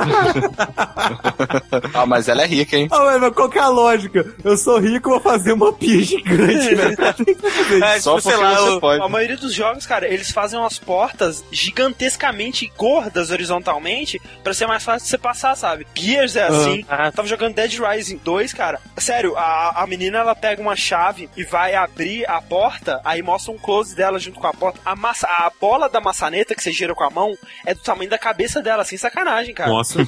Ah, 1.92 2.06
mas 2.06 2.28
ela 2.28 2.42
é 2.42 2.46
rica, 2.46 2.76
hein? 2.76 2.88
Ah, 2.90 3.04
ué, 3.04 3.18
mas 3.18 3.32
qual 3.34 3.48
que 3.48 3.58
é 3.58 3.62
a 3.62 3.68
lógica? 3.68 4.24
Eu 4.42 4.56
sou 4.56 4.78
rico, 4.78 5.10
vou 5.10 5.20
fazer 5.20 5.52
uma 5.52 5.72
pia 5.74 6.02
gigante, 6.02 6.74
velho. 6.74 6.96
É, 7.84 8.00
Só 8.00 8.16
tipo, 8.16 8.28
sei 8.30 8.36
lá, 8.38 8.54
você 8.56 8.70
o- 8.70 8.80
pode. 8.80 9.02
A 9.02 9.08
maioria 9.08 9.36
dos 9.36 9.52
jogos, 9.52 9.86
cara, 9.86 10.06
eles 10.08 10.30
fazem 10.30 10.58
umas 10.58 10.78
portas 10.78 11.44
gigantescamente 11.50 12.70
gordas 12.76 13.30
horizontalmente 13.30 14.20
pra 14.42 14.54
ser 14.54 14.66
mais 14.66 14.82
fácil 14.82 15.04
de 15.04 15.10
você 15.10 15.18
passar, 15.18 15.54
sabe? 15.56 15.86
Gears 15.94 16.36
é 16.36 16.44
assim. 16.44 16.84
Ah. 16.88 17.10
Tava 17.12 17.28
jogando 17.28 17.54
Dead 17.54 17.72
Rising 17.78 18.18
2, 18.24 18.52
cara. 18.52 18.80
Sério, 18.96 19.36
a, 19.36 19.82
a 19.82 19.86
menina 19.86 20.18
ela 20.18 20.34
pega 20.34 20.60
uma 20.62 20.76
chave 20.76 21.28
e 21.36 21.44
vai 21.44 21.74
abrir 21.74 22.28
a 22.28 22.40
porta, 22.40 23.00
aí 23.04 23.22
mostra 23.22 23.52
um 23.52 23.58
close 23.58 23.94
dela 23.94 24.18
junto 24.18 24.38
com 24.40 24.46
a 24.46 24.52
porta. 24.52 24.78
A, 24.84 24.94
massa, 24.96 25.26
a 25.26 25.50
bola 25.60 25.88
da 25.88 26.00
maçaneta 26.00 26.54
que 26.54 26.62
você 26.62 26.72
gira 26.72 26.94
com 26.94 27.04
a 27.04 27.10
mão 27.10 27.34
é 27.66 27.74
do 27.74 27.80
tamanho 27.80 28.10
da 28.10 28.18
cabeça 28.18 28.62
dela, 28.62 28.84
sem 28.84 28.98
sacanagem, 28.98 29.54
cara. 29.54 29.70
Nossa. 29.70 30.00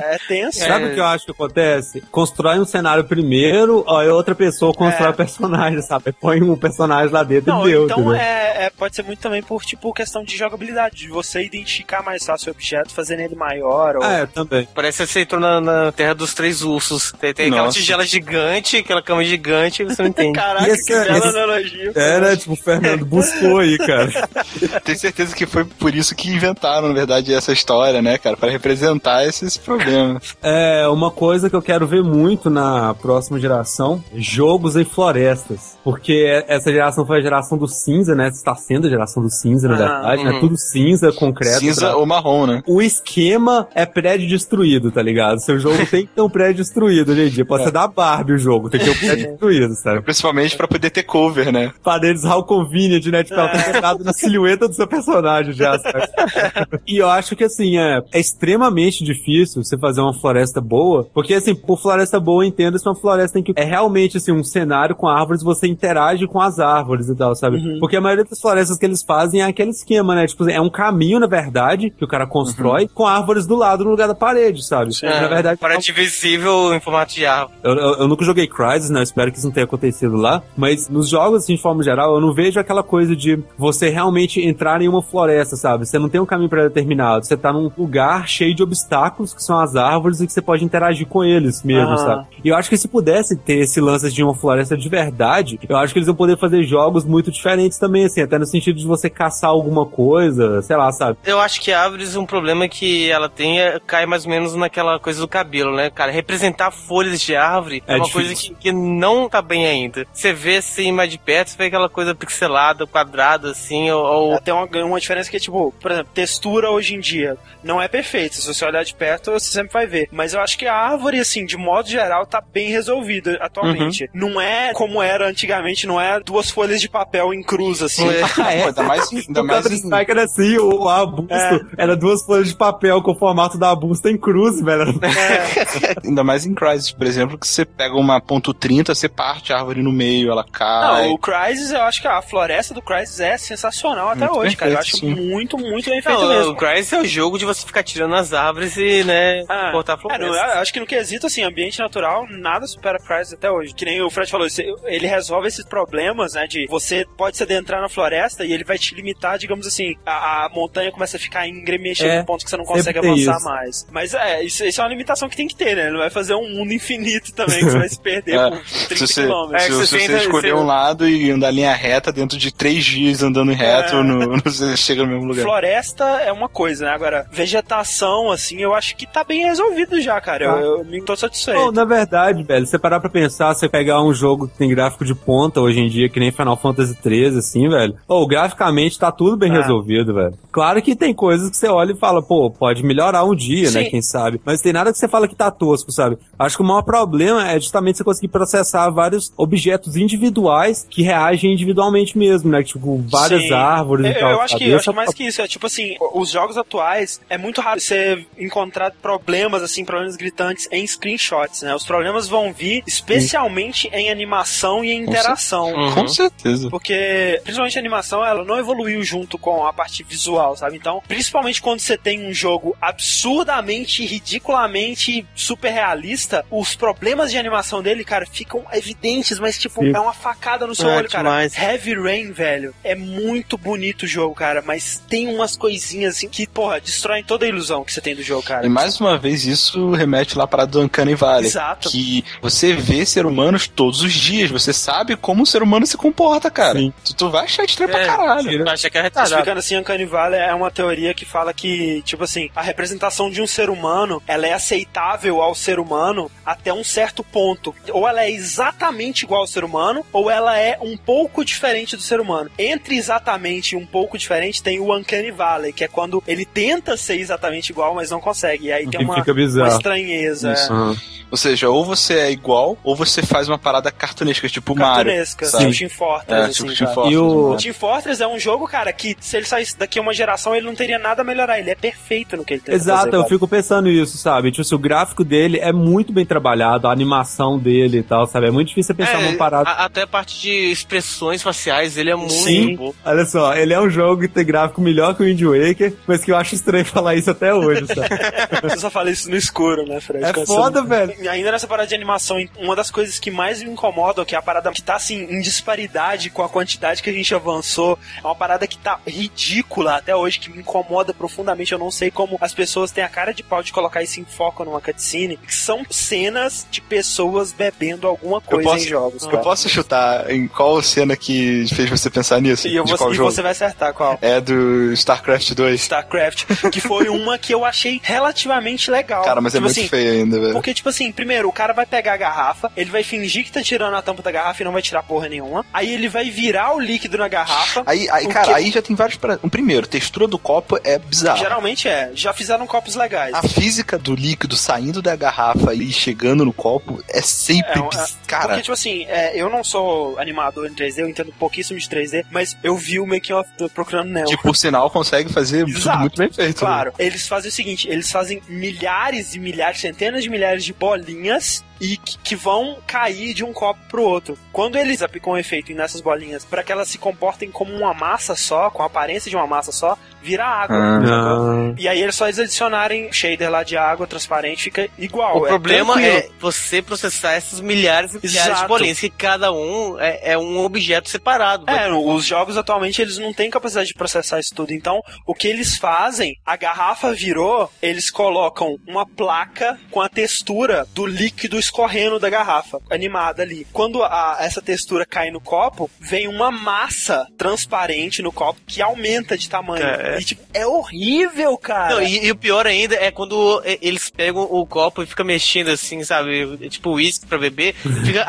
É 0.00 0.18
tenso. 0.28 0.58
Sabe 0.58 0.86
o 0.86 0.94
que 0.94 1.00
eu 1.00 1.04
acho 1.06 1.24
que 1.26 1.30
acontece? 1.32 2.00
Constrói 2.10 2.58
um 2.58 2.64
cenário 2.64 3.04
primeiro, 3.04 3.84
aí 3.88 4.08
outra 4.08 4.34
pessoa 4.34 4.72
constrói 4.74 4.99
É. 5.06 5.10
o 5.10 5.14
personagem, 5.14 5.82
sabe? 5.82 6.12
Põe 6.12 6.42
um 6.42 6.56
personagem 6.56 7.10
lá 7.12 7.22
dentro 7.22 7.50
Não, 7.52 7.66
e 7.68 7.70
deu, 7.72 7.84
então 7.84 8.14
é, 8.14 8.66
é- 8.66 8.70
pode 8.70 8.94
ser 8.96 9.02
muito 9.02 9.20
também 9.20 9.42
por, 9.42 9.62
tipo, 9.64 9.92
questão 9.92 10.22
de 10.24 10.36
jogabilidade, 10.36 10.96
de 10.96 11.08
você 11.08 11.42
identificar 11.44 12.02
mais 12.02 12.24
fácil 12.24 12.48
o 12.48 12.50
objeto, 12.52 12.92
fazendo 12.92 13.20
ele 13.20 13.34
maior. 13.34 13.96
Ou... 13.96 14.04
É, 14.04 14.26
também. 14.26 14.66
Parece 14.74 15.04
que 15.06 15.12
você 15.12 15.20
entrou 15.20 15.40
na, 15.40 15.60
na 15.60 15.92
terra 15.92 16.14
dos 16.14 16.34
três 16.34 16.62
ursos. 16.62 17.12
Tem, 17.20 17.32
tem 17.34 17.48
aquela 17.50 17.68
tigela 17.70 18.04
gigante, 18.06 18.76
aquela 18.78 19.02
cama 19.02 19.24
gigante, 19.24 19.84
você 19.84 20.02
não 20.02 20.08
entende. 20.10 20.32
Caraca, 20.38 20.68
esse- 20.68 20.84
que 20.86 20.92
bela 20.92 21.18
esse- 21.18 21.28
analogia. 21.28 21.92
É, 21.94 22.20
né? 22.20 22.36
Tipo, 22.36 22.52
o 22.52 22.56
Fernando 22.56 23.04
buscou 23.04 23.58
aí, 23.58 23.76
cara. 23.78 24.10
Tenho 24.84 24.98
certeza 24.98 25.34
que 25.34 25.46
foi 25.46 25.64
por 25.64 25.94
isso 25.94 26.14
que 26.14 26.30
inventaram, 26.30 26.88
na 26.88 26.94
verdade, 26.94 27.32
essa 27.34 27.52
história, 27.52 28.00
né, 28.02 28.18
cara? 28.18 28.36
Pra 28.36 28.50
representar 28.50 29.24
esses 29.26 29.56
problemas. 29.56 30.34
É, 30.42 30.86
uma 30.88 31.10
coisa 31.10 31.48
que 31.50 31.56
eu 31.56 31.62
quero 31.62 31.86
ver 31.86 32.02
muito 32.02 32.48
na 32.50 32.94
próxima 32.94 33.38
geração, 33.38 34.02
jogos 34.14 34.76
em 34.76 34.84
florestas. 34.92 35.78
Porque 35.82 36.42
essa 36.46 36.70
geração 36.70 37.06
foi 37.06 37.18
a 37.18 37.22
geração 37.22 37.56
do 37.56 37.66
cinza, 37.66 38.14
né? 38.14 38.28
Está 38.28 38.54
sendo 38.54 38.86
a 38.86 38.90
geração 38.90 39.22
do 39.22 39.30
cinza, 39.30 39.68
na 39.68 39.74
Ah, 39.74 39.78
verdade, 39.78 40.24
né? 40.24 40.30
uhum. 40.32 40.40
Tudo 40.40 40.56
cinza, 40.58 41.12
concreto. 41.12 41.58
Cinza 41.60 41.80
pra- 41.88 41.96
ou 41.96 42.06
marrom, 42.06 42.46
né? 42.46 42.62
O 42.66 42.82
esquema 42.82 43.66
é 43.74 43.86
prédio 43.86 44.28
destruído, 44.28 44.90
tá 44.92 45.02
ligado? 45.02 45.38
Seu 45.40 45.58
jogo 45.58 45.78
tem 45.86 46.06
que 46.06 46.12
ter 46.12 46.20
um 46.20 46.28
prédio 46.28 46.56
destruído 46.62 47.12
hoje 47.12 47.22
em 47.22 47.28
dia. 47.28 47.44
Pode 47.44 47.64
ser 47.64 47.70
da 47.72 47.86
Barbie 47.88 48.34
o 48.34 48.38
jogo, 48.38 48.68
tem 48.68 48.78
que 48.80 48.86
ter 48.86 48.92
um 48.92 48.98
prédio 48.98 49.26
destruído, 49.30 49.74
sabe? 49.74 50.02
Principalmente 50.02 50.56
pra 50.56 50.68
poder 50.68 50.90
ter 50.90 51.02
cover, 51.02 51.52
né? 51.52 51.72
Paredes 51.82 52.24
how 52.24 52.44
convenient, 52.44 53.04
né? 53.06 53.22
Tipo, 53.24 53.40
ela 53.40 53.48
tem 53.50 53.60
sentado 53.60 54.04
na 54.04 54.12
silhueta 54.12 54.68
do 54.68 54.74
seu 54.74 54.86
personagem 54.86 55.52
já, 55.52 55.78
sabe? 55.78 56.08
e 56.86 56.98
eu 56.98 57.08
acho 57.08 57.34
que, 57.36 57.44
assim, 57.44 57.78
é, 57.78 58.02
é 58.12 58.20
extremamente 58.20 59.04
difícil 59.04 59.62
você 59.64 59.78
fazer 59.78 60.00
uma 60.00 60.12
floresta 60.14 60.60
boa, 60.60 61.08
porque, 61.14 61.34
assim, 61.34 61.54
por 61.54 61.80
floresta 61.80 62.18
boa, 62.20 62.44
entenda-se 62.46 62.86
uma 62.86 62.94
floresta 62.94 63.38
em 63.38 63.42
que 63.42 63.52
é 63.56 63.64
realmente, 63.64 64.16
assim, 64.16 64.32
um 64.32 64.42
cenário 64.44 64.79
com 64.94 65.08
árvores, 65.08 65.42
você 65.42 65.66
interage 65.66 66.26
com 66.26 66.40
as 66.40 66.58
árvores 66.58 67.08
e 67.08 67.14
tal, 67.14 67.34
sabe? 67.34 67.78
Porque 67.78 67.96
a 67.96 68.00
maioria 68.00 68.24
das 68.24 68.40
florestas 68.40 68.78
que 68.78 68.84
eles 68.86 69.02
fazem 69.02 69.40
é 69.42 69.44
aquele 69.44 69.70
esquema, 69.70 70.14
né? 70.14 70.26
Tipo, 70.26 70.48
é 70.48 70.60
um 70.60 70.70
caminho, 70.70 71.18
na 71.20 71.26
verdade, 71.26 71.90
que 71.90 72.04
o 72.04 72.08
cara 72.08 72.26
constrói 72.26 72.88
com 72.88 73.06
árvores 73.06 73.46
do 73.46 73.56
lado 73.56 73.84
no 73.84 73.90
lugar 73.90 74.08
da 74.08 74.14
parede, 74.14 74.64
sabe? 74.64 74.92
Na 75.02 75.28
verdade, 75.28 75.58
Parece 75.60 75.92
visível 75.92 76.74
em 76.74 76.80
formato 76.80 77.14
de 77.14 77.26
árvore. 77.26 77.58
eu, 77.62 77.72
eu, 77.72 77.94
eu 78.00 78.08
nunca 78.08 78.24
joguei 78.24 78.46
Crysis, 78.46 78.90
né? 78.90 79.00
Eu 79.00 79.04
espero 79.04 79.30
que 79.30 79.38
isso 79.38 79.46
não 79.46 79.52
tenha 79.52 79.64
acontecido 79.64 80.16
lá. 80.16 80.42
Mas 80.56 80.88
nos 80.88 81.08
jogos, 81.08 81.44
assim, 81.44 81.54
de 81.54 81.62
forma 81.62 81.82
geral, 81.82 82.14
eu 82.14 82.20
não 82.20 82.32
vejo 82.32 82.58
aquela 82.58 82.82
coisa 82.82 83.14
de 83.14 83.38
você 83.58 83.88
realmente 83.88 84.40
entrar 84.40 84.80
em 84.82 84.88
uma 84.88 85.02
floresta, 85.02 85.56
sabe? 85.56 85.86
Você 85.86 85.98
não 85.98 86.08
tem 86.08 86.20
um 86.20 86.26
caminho 86.26 86.48
pré-determinado. 86.48 87.24
Você 87.24 87.36
tá 87.36 87.52
num 87.52 87.70
lugar 87.76 88.28
cheio 88.28 88.54
de 88.54 88.62
obstáculos, 88.62 89.34
que 89.34 89.42
são 89.42 89.58
as 89.58 89.76
árvores, 89.76 90.20
e 90.20 90.26
que 90.26 90.32
você 90.32 90.42
pode 90.42 90.64
interagir 90.64 91.06
com 91.06 91.22
eles 91.24 91.62
mesmo, 91.62 91.90
Aham. 91.90 91.96
sabe? 91.96 92.26
E 92.44 92.48
eu 92.48 92.56
acho 92.56 92.68
que 92.70 92.76
se 92.76 92.88
pudesse 92.88 93.36
ter 93.36 93.58
esse 93.58 93.80
lance 93.80 94.10
de 94.10 94.22
uma 94.22 94.34
floresta 94.34 94.69
de 94.76 94.88
verdade, 94.88 95.58
eu 95.68 95.76
acho 95.76 95.92
que 95.92 95.98
eles 95.98 96.08
iam 96.08 96.14
poder 96.16 96.38
fazer 96.38 96.62
jogos 96.64 97.04
muito 97.04 97.30
diferentes 97.30 97.78
também, 97.78 98.04
assim, 98.06 98.20
até 98.22 98.38
no 98.38 98.46
sentido 98.46 98.78
de 98.78 98.86
você 98.86 99.08
caçar 99.10 99.50
alguma 99.50 99.86
coisa, 99.86 100.62
sei 100.62 100.76
lá, 100.76 100.90
sabe? 100.92 101.18
Eu 101.24 101.40
acho 101.40 101.60
que 101.60 101.72
árvores, 101.72 102.16
um 102.16 102.26
problema 102.26 102.68
que 102.68 103.10
ela 103.10 103.28
tem 103.28 103.60
é, 103.60 103.78
cai 103.86 104.06
mais 104.06 104.24
ou 104.24 104.30
menos 104.30 104.54
naquela 104.54 104.98
coisa 104.98 105.20
do 105.20 105.28
cabelo, 105.28 105.74
né, 105.74 105.90
cara? 105.90 106.10
Representar 106.10 106.70
folhas 106.70 107.20
de 107.20 107.34
árvore 107.36 107.82
é, 107.86 107.94
É 107.94 107.96
uma 107.96 108.04
difícil. 108.04 108.12
coisa 108.28 108.34
que, 108.34 108.54
que 108.54 108.72
não 108.72 109.28
tá 109.28 109.40
bem 109.42 109.66
ainda. 109.66 110.06
Você 110.12 110.32
vê 110.32 110.56
assim 110.56 110.92
mais 110.92 111.10
de 111.10 111.18
perto, 111.18 111.48
você 111.50 111.56
vê 111.58 111.66
aquela 111.66 111.88
coisa 111.88 112.14
pixelada, 112.14 112.86
quadrada, 112.86 113.50
assim, 113.50 113.90
ou. 113.90 114.02
ou- 114.32 114.40
Tem 114.40 114.52
uma, 114.54 114.66
uma 114.84 115.00
diferença 115.00 115.30
que 115.30 115.36
é, 115.36 115.40
tipo, 115.40 115.72
por 115.80 115.90
exemplo, 115.90 116.10
textura 116.14 116.70
hoje 116.70 116.94
em 116.94 117.00
dia 117.00 117.36
não 117.62 117.80
é 117.80 117.88
perfeita. 117.88 118.36
Se 118.36 118.46
você 118.46 118.64
olhar 118.64 118.82
de 118.84 118.94
perto, 118.94 119.30
você 119.32 119.50
sempre 119.52 119.72
vai 119.72 119.86
ver. 119.86 120.08
Mas 120.10 120.32
eu 120.34 120.40
acho 120.40 120.56
que 120.58 120.66
a 120.66 120.74
árvore, 120.74 121.18
assim, 121.20 121.44
de 121.44 121.56
modo 121.56 121.88
geral, 121.88 122.24
tá 122.26 122.40
bem 122.40 122.70
resolvida 122.70 123.38
atualmente. 123.40 124.08
Não 124.14 124.40
é 124.40 124.59
como 124.74 125.02
era 125.02 125.28
antigamente, 125.28 125.86
não 125.86 126.00
é 126.00 126.20
duas 126.20 126.50
folhas 126.50 126.80
de 126.80 126.88
papel 126.88 127.32
em 127.34 127.42
cruz, 127.42 127.82
assim. 127.82 128.04
Pô, 128.06 128.40
ainda 128.42 128.82
mais, 128.82 129.10
ainda 129.12 129.40
O 129.42 129.46
mais 129.46 129.62
Counter 129.62 129.72
em, 129.78 129.80
Strike 129.82 130.10
era 130.10 130.24
assim, 130.24 130.56
o, 130.58 130.82
o 130.82 130.88
arbusto 130.88 131.34
era 131.76 131.96
duas 131.96 132.24
folhas 132.24 132.48
de 132.48 132.54
papel 132.54 133.02
com 133.02 133.12
o 133.12 133.14
formato 133.14 133.58
da 133.58 133.70
arbusta 133.70 134.10
em 134.10 134.18
cruz, 134.18 134.60
velho. 134.60 134.98
ainda 136.04 136.24
mais 136.24 136.46
em 136.46 136.54
Crysis, 136.54 136.92
por 136.92 137.06
exemplo, 137.06 137.38
que 137.38 137.46
você 137.46 137.64
pega 137.64 137.94
uma 137.96 138.20
ponto 138.20 138.54
.30, 138.54 138.94
você 138.94 139.08
parte 139.08 139.52
a 139.52 139.58
árvore 139.58 139.82
no 139.82 139.92
meio, 139.92 140.30
ela 140.30 140.44
cai. 140.44 141.06
Não, 141.08 141.14
o 141.14 141.18
Crysis, 141.18 141.70
eu 141.72 141.82
acho 141.82 142.00
que 142.00 142.08
a 142.08 142.20
floresta 142.22 142.74
do 142.74 142.82
Crysis 142.82 143.20
é 143.20 143.36
sensacional 143.38 144.10
até 144.10 144.26
Muito 144.26 144.38
hoje, 144.38 144.56
cara. 144.56 144.70
Eu 144.72 144.76
perfeito, 144.76 144.96
acho 144.96 145.06
sim. 145.16 145.28
muito, 145.28 145.58
muito 145.58 145.90
bem 145.90 146.00
feito 146.02 146.20
Não, 146.20 146.28
mesmo. 146.28 146.52
o 146.52 146.56
Crysis 146.56 146.92
é 146.92 147.00
o 147.00 147.06
jogo 147.06 147.38
de 147.38 147.44
você 147.44 147.66
ficar 147.66 147.82
tirando 147.82 148.14
as 148.14 148.32
árvores 148.32 148.76
e, 148.76 149.04
né, 149.04 149.44
Ah, 149.48 149.70
cortar 149.72 149.94
é, 149.94 149.96
floresta. 149.98 150.26
não, 150.26 150.34
eu 150.34 150.60
acho 150.60 150.72
que 150.72 150.80
no 150.80 150.86
quesito, 150.86 151.26
assim, 151.26 151.42
ambiente 151.42 151.78
natural, 151.78 152.26
nada 152.30 152.66
supera 152.66 152.98
Crysis 152.98 153.34
até 153.34 153.50
hoje. 153.50 153.74
Que 153.74 153.84
nem 153.84 154.00
o 154.02 154.10
Fred 154.10 154.30
falou, 154.30 154.46
você- 154.50 154.74
ele 154.84 155.06
resolve 155.06 155.48
esses 155.48 155.64
problemas, 155.64 156.34
né, 156.34 156.46
de 156.46 156.66
você 156.68 157.06
pode 157.16 157.36
se 157.36 157.42
adentrar 157.42 157.80
na 157.80 157.88
floresta 157.88 158.44
e 158.44 158.52
ele 158.52 158.64
vai 158.64 158.78
te 158.78 158.94
limitar, 158.94 159.38
digamos 159.38 159.66
assim, 159.66 159.94
a, 160.04 160.46
a 160.46 160.48
montanha 160.50 160.90
começa 160.92 161.16
a 161.16 161.20
ficar 161.20 161.46
íngreme 161.48 161.92
e 161.92 161.94
chega 161.94 162.14
É, 162.14 162.20
um 162.20 162.24
ponto 162.24 162.44
que 162.44 162.50
você 162.50 162.56
não 162.56 162.64
consegue 162.64 162.98
avançar 162.98 163.36
isso. 163.36 163.44
mais. 163.44 163.86
Mas 163.90 164.14
é, 164.14 164.42
isso, 164.42 164.64
isso 164.64 164.80
é 164.80 164.84
uma 164.84 164.90
limitação 164.90 165.28
que 165.28 165.36
tem 165.36 165.46
que 165.48 165.54
ter, 165.56 165.74
né? 165.76 165.82
Ele 165.82 165.92
não 165.92 165.98
vai 166.00 166.10
fazer 166.10 166.34
um 166.34 166.48
mundo 166.48 166.72
infinito 166.72 167.32
também, 167.32 167.58
que 167.60 167.64
você 167.70 167.78
vai 167.78 167.88
se 167.88 168.00
perder 168.00 168.34
É, 168.38 168.50
por 168.50 168.58
30 168.62 168.96
se 168.96 169.06
você, 169.06 169.22
quilômetros. 169.22 169.62
É, 169.62 169.64
se, 169.64 169.68
que 169.70 169.74
você 169.74 169.86
se 169.86 169.90
você 169.90 170.02
ainda- 170.12 170.18
escolher 170.24 170.52
você- 170.52 170.60
um 170.62 170.66
lado 170.66 171.08
e 171.08 171.30
andar 171.30 171.50
linha 171.50 171.72
reta 171.74 172.12
dentro 172.12 172.38
de 172.38 172.52
três 172.52 172.84
dias 172.84 173.22
andando 173.22 173.52
reto, 173.52 173.96
É. 173.96 174.02
no, 174.02 174.18
no- 174.36 174.42
você 174.42 174.76
chega 174.76 175.02
no 175.04 175.08
mesmo 175.08 175.24
lugar. 175.26 175.42
Floresta 175.42 176.04
é 176.04 176.32
uma 176.32 176.48
coisa, 176.48 176.86
né? 176.86 176.92
Agora, 176.92 177.26
vegetação, 177.30 178.30
assim, 178.30 178.58
eu 178.60 178.74
acho 178.74 178.96
que 178.96 179.06
tá 179.06 179.22
bem 179.24 179.44
resolvido 179.44 180.00
já, 180.00 180.20
cara. 180.20 180.44
Eu, 180.44 180.52
Tá. 180.52 180.60
eu 180.60 180.84
me 180.84 181.02
tô 181.04 181.16
satisfeito. 181.16 181.58
Não, 181.58 181.72
na 181.72 181.84
verdade, 181.84 182.42
velho, 182.42 182.66
você 182.66 182.78
parar 182.78 183.00
pra 183.00 183.10
pensar, 183.10 183.54
você 183.54 183.68
pegar 183.68 184.02
um 184.02 184.12
jogo 184.14 184.39
que 184.48 184.56
tem 184.58 184.68
gráfico 184.68 185.04
de 185.04 185.14
ponta 185.14 185.60
hoje 185.60 185.80
em 185.80 185.88
dia, 185.88 186.08
que 186.08 186.20
nem 186.20 186.30
Final 186.30 186.56
Fantasy 186.56 186.96
XIII, 187.02 187.38
assim, 187.38 187.68
velho, 187.68 187.94
ou 188.08 188.26
graficamente 188.26 188.98
tá 188.98 189.10
tudo 189.12 189.36
bem 189.36 189.50
Ah. 189.50 189.60
resolvido, 189.60 190.14
velho. 190.14 190.34
Claro 190.52 190.80
que 190.82 190.94
tem 190.96 191.14
coisas 191.14 191.48
que 191.50 191.56
você 191.56 191.68
olha 191.68 191.92
e 191.92 191.96
fala, 191.96 192.22
pô, 192.22 192.50
pode 192.50 192.82
melhorar 192.82 193.24
um 193.24 193.34
dia, 193.34 193.70
né, 193.70 193.84
Sim. 193.84 193.90
quem 193.90 194.02
sabe. 194.02 194.40
Mas 194.44 194.60
tem 194.60 194.72
nada 194.72 194.92
que 194.92 194.98
você 194.98 195.08
fala 195.08 195.28
que 195.28 195.34
tá 195.34 195.50
tosco, 195.50 195.92
sabe? 195.92 196.16
Acho 196.38 196.56
que 196.56 196.62
o 196.62 196.66
maior 196.66 196.82
problema 196.82 197.48
é 197.48 197.58
justamente 197.60 197.98
você 197.98 198.04
conseguir 198.04 198.28
processar 198.28 198.90
vários 198.90 199.32
objetos 199.36 199.96
individuais 199.96 200.86
que 200.88 201.02
reagem 201.02 201.52
individualmente 201.52 202.16
mesmo, 202.18 202.50
né? 202.50 202.62
Tipo, 202.62 202.98
várias 203.08 203.42
Sim. 203.44 203.52
árvores 203.52 204.06
Eu, 204.06 204.12
e 204.12 204.14
tal. 204.14 204.30
eu 204.32 204.40
acho 204.40 204.56
que, 204.56 204.68
eu 204.68 204.76
acho 204.76 204.90
é 204.90 204.94
mais 204.94 205.14
que 205.14 205.24
isso. 205.24 205.40
É 205.40 205.46
tipo 205.48 205.66
assim, 205.66 205.96
os 206.14 206.30
jogos 206.30 206.56
atuais 206.56 207.20
é 207.28 207.38
muito 207.38 207.60
raro 207.60 207.80
você 207.80 208.26
encontrar 208.38 208.92
problemas, 209.00 209.62
assim, 209.62 209.84
problemas 209.84 210.16
gritantes 210.16 210.68
em 210.72 210.86
screenshots, 210.86 211.62
né? 211.62 211.74
Os 211.74 211.84
problemas 211.84 212.28
vão 212.28 212.52
vir 212.52 212.82
especialmente 212.86 213.88
em 213.92 214.10
animação 214.30 214.84
e 214.84 214.92
em 214.92 215.02
interação. 215.02 215.72
Uhum. 215.74 215.94
Com 215.94 216.08
certeza. 216.08 216.70
Porque, 216.70 217.40
principalmente 217.42 217.76
a 217.78 217.80
animação, 217.80 218.24
ela 218.24 218.44
não 218.44 218.58
evoluiu 218.58 219.02
junto 219.02 219.36
com 219.36 219.66
a 219.66 219.72
parte 219.72 220.02
visual, 220.04 220.56
sabe? 220.56 220.76
Então, 220.76 221.02
principalmente 221.08 221.60
quando 221.60 221.80
você 221.80 221.96
tem 221.96 222.26
um 222.26 222.32
jogo 222.32 222.76
absurdamente, 222.80 224.04
ridiculamente 224.06 225.26
super 225.34 225.70
realista, 225.72 226.44
os 226.50 226.74
problemas 226.74 227.30
de 227.30 227.38
animação 227.38 227.82
dele, 227.82 228.04
cara, 228.04 228.24
ficam 228.26 228.64
evidentes, 228.72 229.38
mas, 229.38 229.58
tipo, 229.58 229.82
Sim. 229.82 229.92
é 229.94 229.98
uma 230.00 230.12
facada 230.14 230.66
no 230.66 230.74
seu 230.74 230.88
É, 230.88 230.96
olho, 230.98 231.08
cara. 231.08 231.24
demais. 231.24 231.56
Heavy 231.58 231.94
Rain, 231.94 232.32
velho, 232.32 232.74
é 232.84 232.94
muito 232.94 233.58
bonito 233.58 234.04
o 234.04 234.06
jogo, 234.06 234.34
cara, 234.34 234.62
mas 234.64 235.02
tem 235.08 235.28
umas 235.28 235.56
coisinhas, 235.56 236.16
assim, 236.16 236.28
que, 236.28 236.46
porra, 236.46 236.80
destroem 236.80 237.24
toda 237.24 237.44
a 237.44 237.48
ilusão 237.48 237.84
que 237.84 237.92
você 237.92 238.00
tem 238.00 238.14
do 238.14 238.22
jogo, 238.22 238.42
cara. 238.42 238.64
E 238.66 238.68
mais 238.68 239.00
uma 239.00 239.18
vez 239.18 239.44
isso 239.44 239.90
remete 239.90 240.36
lá 240.38 240.46
para 240.46 240.64
do 240.64 240.80
Uncanny 240.80 241.14
Valley. 241.14 241.46
Exato. 241.46 241.90
Que 241.90 242.24
você 242.40 242.72
vê 242.72 243.04
ser 243.04 243.26
humanos 243.26 243.66
todos 243.68 244.02
os 244.02 244.09
os 244.10 244.14
dias, 244.16 244.50
você 244.50 244.72
sabe 244.72 245.16
como 245.16 245.42
o 245.42 245.46
ser 245.46 245.62
humano 245.62 245.86
se 245.86 245.96
comporta, 245.96 246.50
cara. 246.50 246.78
Sim. 246.78 246.92
Tu, 247.04 247.14
tu 247.14 247.30
vai 247.30 247.44
achar 247.44 247.64
estranho 247.64 247.90
pra 247.90 248.00
É, 248.00 248.06
caralho. 248.06 248.68
Acha 248.68 248.90
que 248.90 248.98
é 248.98 249.00
Tá 249.00 249.04
retardado. 249.04 249.34
explicando 249.34 249.58
assim, 249.58 249.76
Uncanny 249.78 250.04
Valley 250.04 250.40
é 250.40 250.52
uma 250.54 250.70
teoria 250.70 251.14
que 251.14 251.24
fala 251.24 251.52
que, 251.54 252.02
tipo 252.02 252.24
assim, 252.24 252.50
a 252.54 252.62
representação 252.62 253.30
de 253.30 253.40
um 253.40 253.46
ser 253.46 253.70
humano, 253.70 254.22
ela 254.26 254.46
é 254.46 254.52
aceitável 254.52 255.40
ao 255.40 255.54
ser 255.54 255.78
humano 255.78 256.30
até 256.44 256.72
um 256.72 256.84
certo 256.84 257.22
ponto. 257.24 257.74
Ou 257.92 258.06
ela 258.08 258.22
é 258.24 258.30
exatamente 258.30 259.24
igual 259.24 259.40
ao 259.42 259.46
ser 259.46 259.64
humano, 259.64 260.04
ou 260.12 260.30
ela 260.30 260.58
é 260.58 260.78
um 260.80 260.96
pouco 260.96 261.44
diferente 261.44 261.96
do 261.96 262.02
ser 262.02 262.20
humano. 262.20 262.50
Entre 262.58 262.96
exatamente 262.96 263.72
e 263.72 263.76
um 263.76 263.86
pouco 263.86 264.18
diferente 264.18 264.62
tem 264.62 264.78
o 264.80 264.96
Uncanny 264.96 265.30
Valley, 265.30 265.72
que 265.72 265.84
é 265.84 265.88
quando 265.88 266.22
ele 266.26 266.44
tenta 266.44 266.96
ser 266.96 267.18
exatamente 267.20 267.70
igual, 267.70 267.94
mas 267.94 268.10
não 268.10 268.20
consegue. 268.20 268.66
E 268.66 268.72
aí 268.72 268.88
tem 268.88 269.00
uma, 269.04 269.14
uma 269.14 269.68
estranheza. 269.68 270.52
Isso. 270.52 270.72
é. 270.72 270.74
Aham. 270.74 270.96
Ou 271.30 271.36
seja, 271.36 271.68
ou 271.70 271.84
você 271.84 272.14
é 272.14 272.30
igual, 272.32 272.76
ou 272.82 272.96
você 272.96 273.22
faz 273.22 273.48
uma 273.48 273.56
parada 273.56 273.92
cartunesca, 274.00 274.48
tipo 274.48 274.74
Mario. 274.74 274.94
Cartunesca, 275.12 275.46
sabe? 275.46 275.64
tipo 275.72 275.78
Team 275.78 275.90
Fortress, 275.90 276.32
É, 276.32 276.44
assim, 276.44 276.52
tipo 276.66 276.74
Team. 276.78 276.94
Fortress. 276.94 277.14
E 277.14 277.18
o- 277.18 277.50
O 277.52 277.56
Team 277.56 277.74
Fortress 277.74 278.22
é 278.22 278.26
um 278.26 278.38
jogo, 278.38 278.66
cara, 278.66 278.92
que 278.92 279.16
se 279.20 279.36
ele 279.36 279.46
saísse 279.46 279.76
daqui 279.78 279.98
a 279.98 280.02
uma 280.02 280.14
geração, 280.14 280.54
ele 280.56 280.64
não 280.66 280.74
teria 280.74 280.98
nada 280.98 281.22
a 281.22 281.24
melhorar. 281.24 281.58
Ele 281.58 281.70
é 281.70 281.74
perfeito 281.74 282.36
no 282.36 282.44
que 282.44 282.54
ele 282.54 282.60
tenta 282.62 282.76
Exato, 282.76 282.98
fazer, 283.04 283.08
eu 283.16 283.20
cara. 283.20 283.28
fico 283.28 283.46
pensando 283.46 283.88
isso, 283.88 284.16
sabe? 284.16 284.50
Tipo, 284.50 284.62
assim, 284.62 284.74
o 284.74 284.78
gráfico 284.78 285.22
dele 285.24 285.58
é 285.58 285.72
muito 285.72 286.12
bem 286.12 286.24
trabalhado, 286.24 286.88
a 286.88 286.92
animação 286.92 287.58
dele 287.58 287.98
e 287.98 288.02
tal, 288.02 288.26
sabe? 288.26 288.46
É 288.46 288.50
muito 288.50 288.68
difícil 288.68 288.94
você 288.94 289.02
pensar 289.04 289.20
É, 289.20 289.28
uma 289.28 289.36
parada. 289.36 289.68
a- 289.68 289.84
até 289.84 290.02
a 290.02 290.06
parte 290.06 290.40
de 290.40 290.50
expressões 290.70 291.42
faciais, 291.42 291.96
ele 291.96 292.10
é 292.10 292.16
muito 292.16 292.32
Sim. 292.32 292.76
bom. 292.76 292.94
Olha 293.04 293.24
só, 293.26 293.54
ele 293.54 293.72
é 293.74 293.80
um 293.80 293.90
jogo 293.90 294.22
que 294.22 294.28
tem 294.28 294.44
gráfico 294.44 294.80
melhor 294.80 295.14
que 295.14 295.22
o 295.22 295.26
Wind 295.26 295.40
Waker, 295.42 295.92
mas 296.06 296.24
que 296.24 296.30
eu 296.32 296.36
acho 296.36 296.54
estranho 296.54 296.84
falar 296.86 297.14
isso 297.16 297.30
até 297.30 297.52
hoje, 297.54 297.86
sabe? 297.86 298.08
Você 298.62 298.78
só 298.78 298.90
fala 298.90 299.10
isso 299.10 299.28
no 299.30 299.36
escuro, 299.36 299.84
né, 299.86 300.00
Fred? 300.00 300.24
É 300.24 300.46
foda, 300.46 300.82
velho. 300.82 301.14
E 301.20 301.28
Ainda 301.28 301.52
nessa 301.52 301.66
parada 301.66 301.88
de 301.88 301.94
animação, 301.94 302.36
uma 302.58 302.74
das 302.76 302.90
coisas 302.90 303.18
que 303.18 303.30
mais 303.30 303.62
me 303.62 303.70
incomoda, 303.70 303.89
que 304.26 304.34
é 304.34 304.38
a 304.38 304.42
parada 304.42 304.70
que 304.72 304.82
tá 304.82 304.96
assim, 304.96 305.26
em 305.30 305.40
disparidade 305.40 306.30
com 306.30 306.42
a 306.42 306.48
quantidade 306.48 307.02
que 307.02 307.10
a 307.10 307.12
gente 307.12 307.34
avançou, 307.34 307.98
é 308.22 308.26
uma 308.26 308.34
parada 308.34 308.66
que 308.66 308.78
tá 308.78 308.98
ridícula 309.06 309.96
até 309.96 310.14
hoje, 310.14 310.38
que 310.38 310.50
me 310.50 310.58
incomoda 310.60 311.12
profundamente. 311.12 311.72
Eu 311.72 311.78
não 311.78 311.90
sei 311.90 312.10
como 312.10 312.38
as 312.40 312.54
pessoas 312.54 312.90
têm 312.90 313.04
a 313.04 313.08
cara 313.08 313.32
de 313.32 313.42
pau 313.42 313.62
de 313.62 313.72
colocar 313.72 314.02
isso 314.02 314.20
em 314.20 314.24
foco 314.24 314.64
numa 314.64 314.80
cutscene, 314.80 315.36
que 315.36 315.54
são 315.54 315.84
cenas 315.90 316.66
de 316.70 316.80
pessoas 316.80 317.52
bebendo 317.52 318.06
alguma 318.06 318.40
coisa 318.40 318.68
posso- 318.70 318.84
em 318.84 318.88
jogos. 318.88 319.22
Eu 319.24 319.30
cara. 319.30 319.42
posso 319.42 319.68
chutar 319.68 320.30
em 320.30 320.46
qual 320.48 320.80
cena 320.82 321.16
que 321.16 321.64
fez 321.74 321.88
você 321.90 322.08
pensar 322.10 322.40
nisso? 322.40 322.66
E, 322.68 322.76
eu 322.76 322.84
vou- 322.84 322.96
qual 322.96 323.12
e 323.12 323.14
jogo? 323.16 323.30
você 323.30 323.42
vai 323.42 323.52
acertar 323.52 323.92
qual? 323.94 324.18
É 324.22 324.40
do 324.40 324.92
StarCraft 324.92 325.52
2. 325.54 325.80
StarCraft, 325.82 326.44
que 326.70 326.80
foi 326.80 327.08
uma 327.08 327.38
que 327.38 327.52
eu 327.52 327.64
achei 327.64 328.00
relativamente 328.02 328.90
legal. 328.90 329.22
Cara, 329.24 329.40
mas 329.40 329.54
é 329.54 329.58
Tipo 329.58 329.64
muito 329.66 329.78
assim, 329.78 329.88
feio 329.88 330.12
ainda, 330.12 330.40
velho. 330.40 330.52
Porque, 330.52 330.72
tipo 330.74 330.88
assim, 330.88 331.10
primeiro, 331.12 331.48
o 331.48 331.52
cara 331.52 331.72
vai 331.72 331.86
pegar 331.86 332.14
a 332.14 332.16
garrafa, 332.16 332.70
ele 332.76 332.90
vai 332.90 333.02
fingir 333.02 333.44
que 333.44 333.52
tá 333.52 333.62
tirando 333.62 333.79
a 333.86 334.02
tampa 334.02 334.22
da 334.22 334.30
garrafa 334.30 334.62
e 334.62 334.64
não 334.64 334.72
vai 334.72 334.82
tirar 334.82 335.02
porra 335.02 335.28
nenhuma. 335.28 335.64
Aí 335.72 335.92
ele 335.92 336.08
vai 336.08 336.30
virar 336.30 336.74
o 336.74 336.80
líquido 336.80 337.18
na 337.18 337.28
garrafa. 337.28 337.82
Aí, 337.86 338.08
aí 338.10 338.26
cara, 338.28 338.46
que- 338.46 338.52
aí 338.54 338.70
já 338.70 338.82
tem 338.82 338.94
vários. 338.96 339.16
Pra... 339.18 339.38
Um 339.42 339.48
primeiro, 339.48 339.86
textura 339.86 340.26
do 340.26 340.38
copo 340.38 340.78
é 340.84 340.98
bizarro. 340.98 341.38
Geralmente 341.38 341.88
é. 341.88 342.10
Já 342.14 342.32
fizeram 342.32 342.66
copos 342.66 342.94
legais. 342.94 343.34
A 343.34 343.42
física 343.42 343.98
do 343.98 344.14
líquido 344.14 344.56
saindo 344.56 345.00
da 345.02 345.14
garrafa 345.16 345.74
e 345.74 345.92
chegando 345.92 346.44
no 346.44 346.52
copo 346.52 347.02
é 347.08 347.20
sempre. 347.22 347.78
É, 347.80 347.88
biz- 347.88 347.98
é- 348.24 348.26
Cara, 348.26 348.48
Porque, 348.48 348.62
tipo 348.62 348.72
assim, 348.72 349.04
é, 349.08 349.32
eu 349.34 349.48
não 349.50 349.64
sou 349.64 350.18
animador 350.18 350.66
em 350.66 350.74
3D, 350.74 350.98
eu 351.02 351.08
entendo 351.08 351.32
pouquíssimo 351.38 351.78
de 351.78 351.88
3D, 351.88 352.24
mas 352.30 352.56
eu 352.62 352.76
vi 352.76 353.00
o 353.00 353.06
making 353.06 353.32
of 353.32 353.48
do 353.58 353.68
Procurando 353.68 354.08
Nemo. 354.10 354.28
que 354.28 354.36
por 354.36 354.56
sinal 354.56 354.88
consegue 354.90 355.32
fazer 355.32 355.66
muito 355.66 356.16
bem 356.16 356.30
feito. 356.32 356.64
né? 356.64 356.70
Claro, 356.70 356.92
eles 356.98 357.26
fazem 357.26 357.48
o 357.48 357.52
seguinte: 357.52 357.88
eles 357.88 358.10
fazem 358.10 358.40
milhares 358.48 359.34
e 359.34 359.38
milhares, 359.38 359.80
centenas 359.80 360.22
de 360.22 360.30
milhares 360.30 360.64
de 360.64 360.72
bolinhas 360.72 361.64
e 361.80 361.96
que, 361.96 362.18
que 362.18 362.36
vão 362.36 362.78
cair 362.86 363.32
de 363.32 363.44
um 363.44 363.52
copo 363.52 363.80
pro 363.88 364.02
outro. 364.02 364.38
Quando 364.52 364.76
eles 364.76 365.02
aplicam 365.02 365.32
um 365.32 365.38
efeito 365.38 365.72
nessas 365.72 366.00
bolinhas 366.00 366.44
para 366.44 366.62
que 366.62 366.70
elas 366.70 366.88
se 366.88 366.98
comportem 366.98 367.50
como 367.50 367.74
uma 367.74 367.94
massa 367.94 368.36
só, 368.36 368.70
com 368.70 368.82
a 368.82 368.86
aparência 368.86 369.30
de 369.30 369.36
uma 369.36 369.46
massa 369.46 369.72
só, 369.72 369.96
vira 370.22 370.44
água. 370.44 370.76
Ah. 370.76 371.06
sacou? 371.06 371.74
E 371.78 371.88
aí 371.88 372.02
eles 372.02 372.14
só 372.14 372.26
eles 372.26 372.38
adicionarem 372.38 373.12
shader 373.12 373.50
lá 373.50 373.62
de 373.62 373.76
água 373.76 374.06
transparente, 374.06 374.64
fica 374.64 374.88
igual. 374.98 375.40
O 375.40 375.46
é 375.46 375.48
problema 375.48 375.94
tranquilo. 375.94 376.18
é 376.18 376.28
você 376.38 376.82
processar 376.82 377.32
essas 377.32 377.60
milhares 377.60 378.14
e 378.14 378.20
milhares 378.22 378.48
Exato. 378.48 378.62
de 378.62 378.68
bolinhas, 378.68 379.00
que 379.00 379.10
cada 379.10 379.52
um 379.52 379.98
é, 379.98 380.32
é 380.32 380.38
um 380.38 380.58
objeto 380.58 381.08
separado. 381.08 381.64
É, 381.68 381.90
os 381.90 382.24
jogos 382.24 382.56
atualmente 382.56 383.00
eles 383.00 383.18
não 383.18 383.32
têm 383.32 383.50
capacidade 383.50 383.88
de 383.88 383.94
processar 383.94 384.38
isso 384.40 384.54
tudo. 384.54 384.72
Então, 384.72 385.00
o 385.26 385.34
que 385.34 385.48
eles 385.48 385.76
fazem, 385.76 386.34
a 386.44 386.56
garrafa 386.56 387.12
virou, 387.12 387.70
eles 387.80 388.10
colocam 388.10 388.76
uma 388.86 389.06
placa 389.06 389.78
com 389.90 390.00
a 390.00 390.08
textura 390.08 390.86
do 390.94 391.06
líquido 391.06 391.58
escorrendo 391.70 392.18
da 392.18 392.28
garrafa, 392.28 392.80
animada 392.90 393.42
ali. 393.42 393.66
Quando 393.72 394.02
a- 394.02 394.36
essa 394.40 394.60
textura 394.60 395.06
cai 395.06 395.30
no 395.30 395.40
copo, 395.40 395.88
vem 396.00 396.26
uma 396.26 396.50
massa 396.50 397.26
transparente 397.38 398.22
no 398.22 398.32
copo 398.32 398.60
que 398.66 398.82
aumenta 398.82 399.38
de 399.38 399.48
tamanho. 399.48 399.84
É. 399.84 400.18
E, 400.18 400.24
tipo, 400.24 400.42
é 400.52 400.66
horrível, 400.66 401.56
cara. 401.56 401.94
Não, 401.94 402.02
e, 402.02 402.26
e 402.26 402.30
o 402.30 402.36
pior 402.36 402.66
ainda 402.66 402.96
é 402.96 403.10
quando 403.10 403.62
eles 403.80 404.10
pegam 404.10 404.42
o 404.42 404.66
copo 404.66 405.02
e 405.02 405.06
ficam 405.06 405.24
mexendo 405.24 405.68
assim, 405.68 406.02
sabe? 406.02 406.68
Tipo 406.68 406.90
uísque 406.92 407.26
pra 407.26 407.38
beber. 407.38 407.74
Fica, 408.04 408.26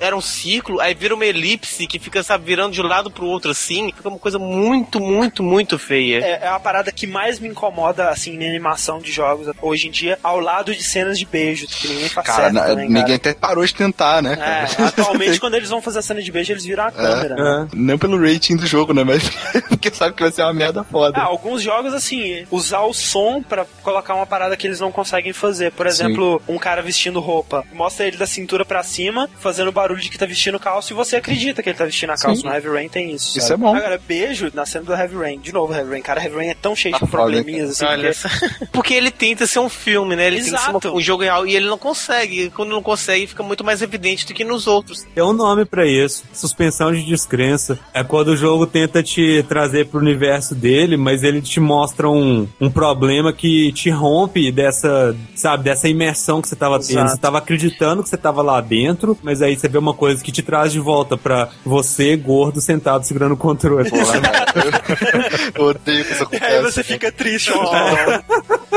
era 0.00 0.16
um 0.16 0.20
círculo, 0.20 0.80
aí 0.80 0.94
vira 0.94 1.14
uma 1.14 1.24
elipse 1.24 1.86
que 1.86 1.98
fica, 1.98 2.22
sabe, 2.22 2.44
virando 2.44 2.72
de 2.72 2.80
um 2.80 2.86
lado 2.86 3.10
pro 3.10 3.26
outro 3.26 3.50
assim. 3.52 3.92
Fica 3.94 4.08
uma 4.08 4.18
coisa 4.18 4.38
muito, 4.38 4.98
muito, 5.00 5.42
muito 5.42 5.78
feia. 5.78 6.18
É, 6.24 6.30
é 6.42 6.48
a 6.48 6.58
parada 6.58 6.90
que 6.90 7.06
mais 7.06 7.38
me 7.38 7.48
incomoda, 7.48 8.08
assim, 8.08 8.36
na 8.36 8.46
animação 8.46 8.98
de 8.98 9.12
jogos 9.12 9.48
hoje 9.60 9.88
em 9.88 9.90
dia, 9.90 10.18
ao 10.22 10.40
lado 10.40 10.74
de 10.74 10.82
cenas 10.82 11.18
de 11.18 11.24
beijo, 11.26 11.66
que 11.66 11.88
ninguém 11.88 12.08
faz 12.08 12.26
Cara, 12.26 12.42
certo 12.44 12.54
na- 12.54 12.71
cara. 12.76 12.88
ninguém 12.88 13.14
até 13.14 13.34
parou 13.34 13.64
de 13.64 13.74
tentar, 13.74 14.22
né? 14.22 14.38
É, 14.40 14.82
atualmente, 14.84 15.38
quando 15.40 15.54
eles 15.54 15.68
vão 15.70 15.80
fazer 15.82 15.98
a 16.00 16.02
cena 16.02 16.22
de 16.22 16.30
beijo, 16.32 16.52
eles 16.52 16.64
viram 16.64 16.84
a 16.84 16.90
câmera. 16.92 17.34
né? 17.34 17.68
Não 17.74 17.98
pelo 17.98 18.18
rating 18.20 18.56
do 18.56 18.66
jogo, 18.66 18.92
né? 18.92 19.04
Mas 19.04 19.22
porque 19.68 19.90
sabe 19.92 20.14
que 20.14 20.22
vai 20.22 20.32
ser 20.32 20.42
uma 20.42 20.52
merda 20.52 20.84
foda. 20.84 21.18
Ah, 21.18 21.24
alguns 21.24 21.62
jogos, 21.62 21.92
assim, 21.94 22.46
usar 22.50 22.80
o 22.82 22.92
som 22.92 23.42
pra 23.42 23.64
colocar 23.82 24.14
uma 24.14 24.26
parada 24.26 24.56
que 24.56 24.66
eles 24.66 24.80
não 24.80 24.92
conseguem 24.92 25.32
fazer. 25.32 25.72
Por 25.72 25.86
exemplo, 25.86 26.40
um 26.48 26.58
cara 26.58 26.82
vestindo 26.82 27.20
roupa. 27.20 27.64
Mostra 27.72 28.06
ele 28.06 28.16
da 28.16 28.26
cintura 28.26 28.64
pra 28.64 28.82
cima, 28.82 29.28
fazendo 29.38 29.70
barulho 29.72 30.00
de 30.00 30.08
que 30.10 30.18
tá 30.18 30.26
vestindo 30.26 30.58
calça, 30.58 30.92
e 30.92 30.96
você 30.96 31.16
acredita 31.16 31.62
que 31.62 31.68
ele 31.68 31.78
tá 31.78 31.84
vestindo 31.84 32.10
a 32.10 32.16
calça. 32.16 32.40
Sim. 32.42 32.46
No 32.48 32.52
Heavy 32.54 32.68
Rain 32.68 32.88
tem 32.88 33.10
isso. 33.12 33.38
Isso 33.38 33.48
sabe? 33.48 33.62
é 33.62 33.66
bom. 33.66 33.76
Agora, 33.76 34.00
beijo 34.06 34.50
na 34.54 34.64
cena 34.66 34.84
do 34.84 34.92
Heavy 34.92 35.16
Rain. 35.16 35.38
De 35.40 35.52
novo, 35.52 35.72
Heavy 35.74 35.90
Rain. 35.90 36.02
Cara, 36.02 36.22
Heavy 36.22 36.36
Rain 36.36 36.48
é 36.48 36.54
tão 36.54 36.74
cheio 36.76 36.92
Tá 36.92 37.04
de 37.04 37.10
foda, 37.10 37.22
probleminhas, 37.22 37.70
assim. 37.70 37.84
Olha 37.84 38.12
porque-. 38.12 38.66
Porque 38.82 38.94
ele 38.94 39.10
tenta 39.10 39.46
ser 39.46 39.58
um 39.60 39.68
filme, 39.68 40.16
né? 40.16 40.26
Ele 40.26 40.36
tenta 40.42 40.58
ser 40.58 40.70
Exato. 40.70 40.88
uma- 40.88 40.96
um 40.96 41.00
jogo 41.00 41.22
real 41.22 41.46
e 41.46 41.54
ele 41.54 41.66
não 41.66 41.78
consegue. 41.78 42.51
Quando 42.54 42.70
não 42.70 42.82
consegue, 42.82 43.26
fica 43.26 43.42
muito 43.42 43.64
mais 43.64 43.82
evidente 43.82 44.26
do 44.26 44.34
que 44.34 44.44
nos 44.44 44.66
outros. 44.66 45.06
Tem 45.14 45.22
um 45.24 45.32
nome 45.32 45.64
pra 45.64 45.86
isso, 45.86 46.24
suspensão 46.32 46.92
de 46.92 47.02
descrença. 47.04 47.78
É 47.94 48.02
quando 48.04 48.28
o 48.28 48.36
jogo 48.36 48.66
tenta 48.66 49.02
te 49.02 49.44
trazer 49.48 49.86
pro 49.86 50.00
universo 50.00 50.54
dele, 50.54 50.96
mas 50.96 51.22
ele 51.22 51.40
te 51.42 51.60
mostra 51.60 52.08
um, 52.08 52.48
um 52.60 52.70
problema 52.70 53.32
que 53.32 53.72
te 53.72 53.90
rompe 53.90 54.50
dessa, 54.52 55.16
sabe, 55.34 55.64
dessa 55.64 55.88
imersão 55.88 56.40
que 56.42 56.48
você 56.48 56.56
tava 56.56 56.78
tendo. 56.78 56.90
Exato. 56.92 57.10
Você 57.10 57.18
tava 57.18 57.38
acreditando 57.38 58.02
que 58.02 58.08
você 58.08 58.16
tava 58.16 58.42
lá 58.42 58.60
dentro, 58.60 59.16
mas 59.22 59.40
aí 59.42 59.56
você 59.56 59.68
vê 59.68 59.78
uma 59.78 59.94
coisa 59.94 60.22
que 60.22 60.32
te 60.32 60.42
traz 60.42 60.72
de 60.72 60.80
volta 60.80 61.16
pra 61.16 61.48
você, 61.64 62.16
gordo, 62.16 62.60
sentado 62.60 63.04
segurando 63.04 63.32
o 63.32 63.36
controle. 63.36 63.88
Velho. 63.90 64.02
Eu 65.54 65.64
odeio 65.66 66.04
que 66.04 66.12
isso 66.12 66.28
E 66.32 66.36
aí 66.36 66.56
acontece. 66.56 66.62
você 66.62 66.84
fica 66.84 67.10
triste. 67.12 67.50
ó. 67.52 67.70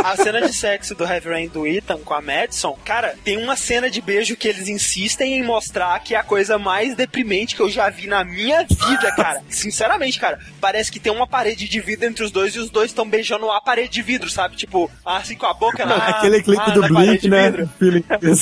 a 0.03 0.15
cena 0.15 0.41
de 0.41 0.53
sexo 0.53 0.95
do 0.95 1.03
Heavy 1.03 1.29
Rain 1.29 1.47
do 1.49 1.65
Ethan 1.67 1.97
com 2.03 2.13
a 2.13 2.21
Madison, 2.21 2.77
cara, 2.85 3.15
tem 3.23 3.37
uma 3.37 3.55
cena 3.65 3.89
de 3.89 3.99
beijo 3.99 4.35
que 4.35 4.47
eles 4.47 4.67
insistem 4.67 5.39
em 5.39 5.43
mostrar 5.43 5.99
que 5.99 6.13
é 6.13 6.17
a 6.17 6.23
coisa 6.23 6.59
mais 6.59 6.95
deprimente 6.95 7.55
que 7.55 7.61
eu 7.61 7.69
já 7.69 7.89
vi 7.89 8.05
na 8.05 8.23
minha 8.23 8.63
vida, 8.63 9.11
cara. 9.15 9.41
Sinceramente, 9.49 10.19
cara, 10.19 10.39
parece 10.61 10.91
que 10.91 10.99
tem 10.99 11.11
uma 11.11 11.25
parede 11.25 11.67
de 11.67 11.79
vidro 11.79 12.05
entre 12.05 12.23
os 12.23 12.29
dois 12.29 12.55
e 12.55 12.59
os 12.59 12.69
dois 12.69 12.91
estão 12.91 13.09
beijando 13.09 13.49
a 13.49 13.59
parede 13.59 13.89
de 13.89 14.01
vidro, 14.03 14.29
sabe? 14.29 14.55
Tipo, 14.55 14.89
assim 15.03 15.35
com 15.35 15.47
a 15.47 15.53
boca 15.53 15.83
na 15.83 15.95
Aquele 15.95 16.43
clipe 16.43 16.61
ah, 16.63 16.71
do 16.71 16.81
Blink, 16.81 17.27
né? 17.27 17.67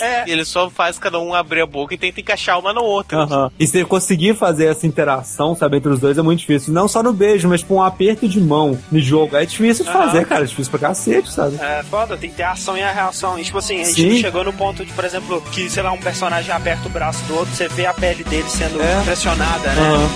É, 0.01 0.29
ele 0.29 0.43
só 0.43 0.69
faz 0.69 0.99
cada 0.99 1.19
um 1.19 1.33
abrir 1.33 1.61
a 1.61 1.65
boca 1.65 1.93
e 1.93 1.97
tenta 1.97 2.19
encaixar 2.19 2.59
uma 2.59 2.73
na 2.73 2.81
outra. 2.81 3.19
Aham. 3.19 3.51
E 3.57 3.65
você 3.65 3.85
conseguir 3.85 4.35
fazer 4.35 4.65
essa 4.65 4.85
interação, 4.85 5.55
sabe, 5.55 5.77
entre 5.77 5.89
os 5.89 5.99
dois 5.99 6.17
é 6.17 6.21
muito 6.21 6.39
difícil. 6.39 6.73
Não 6.73 6.87
só 6.87 7.01
no 7.01 7.13
beijo, 7.13 7.47
mas 7.47 7.63
com 7.63 7.75
um 7.75 7.83
aperto 7.83 8.27
de 8.27 8.41
mão 8.41 8.77
no 8.91 8.99
jogo. 8.99 9.37
É 9.37 9.45
difícil 9.45 9.85
de 9.85 9.91
fazer, 9.91 10.25
cara. 10.25 10.43
É 10.43 10.47
difícil 10.47 10.71
pra 10.71 10.89
cacete, 10.89 11.31
sabe? 11.31 11.57
É 11.61 11.81
foda, 11.83 12.17
tem 12.17 12.29
que 12.29 12.35
ter 12.35 12.43
a 12.43 12.51
ação 12.51 12.77
e 12.77 12.83
a 12.83 12.91
reação. 12.91 13.39
E 13.39 13.43
tipo 13.43 13.57
assim, 13.57 13.79
a 13.79 13.85
gente 13.85 14.15
Sim. 14.15 14.17
chegou 14.17 14.43
no 14.43 14.51
ponto 14.51 14.85
de, 14.85 14.91
por 14.91 15.05
exemplo, 15.05 15.12
que, 15.51 15.69
sei 15.69 15.83
lá, 15.83 15.91
um 15.91 15.97
personagem 15.97 16.51
aperta 16.53 16.87
o 16.87 16.91
braço 16.91 17.23
do 17.25 17.35
outro, 17.35 17.53
você 17.55 17.67
vê 17.67 17.85
a 17.85 17.93
pele 17.93 18.23
dele 18.23 18.49
sendo 18.49 18.81
É. 18.81 19.01
pressionada, 19.03 19.69
né? 19.73 19.81
Aham. 19.81 20.09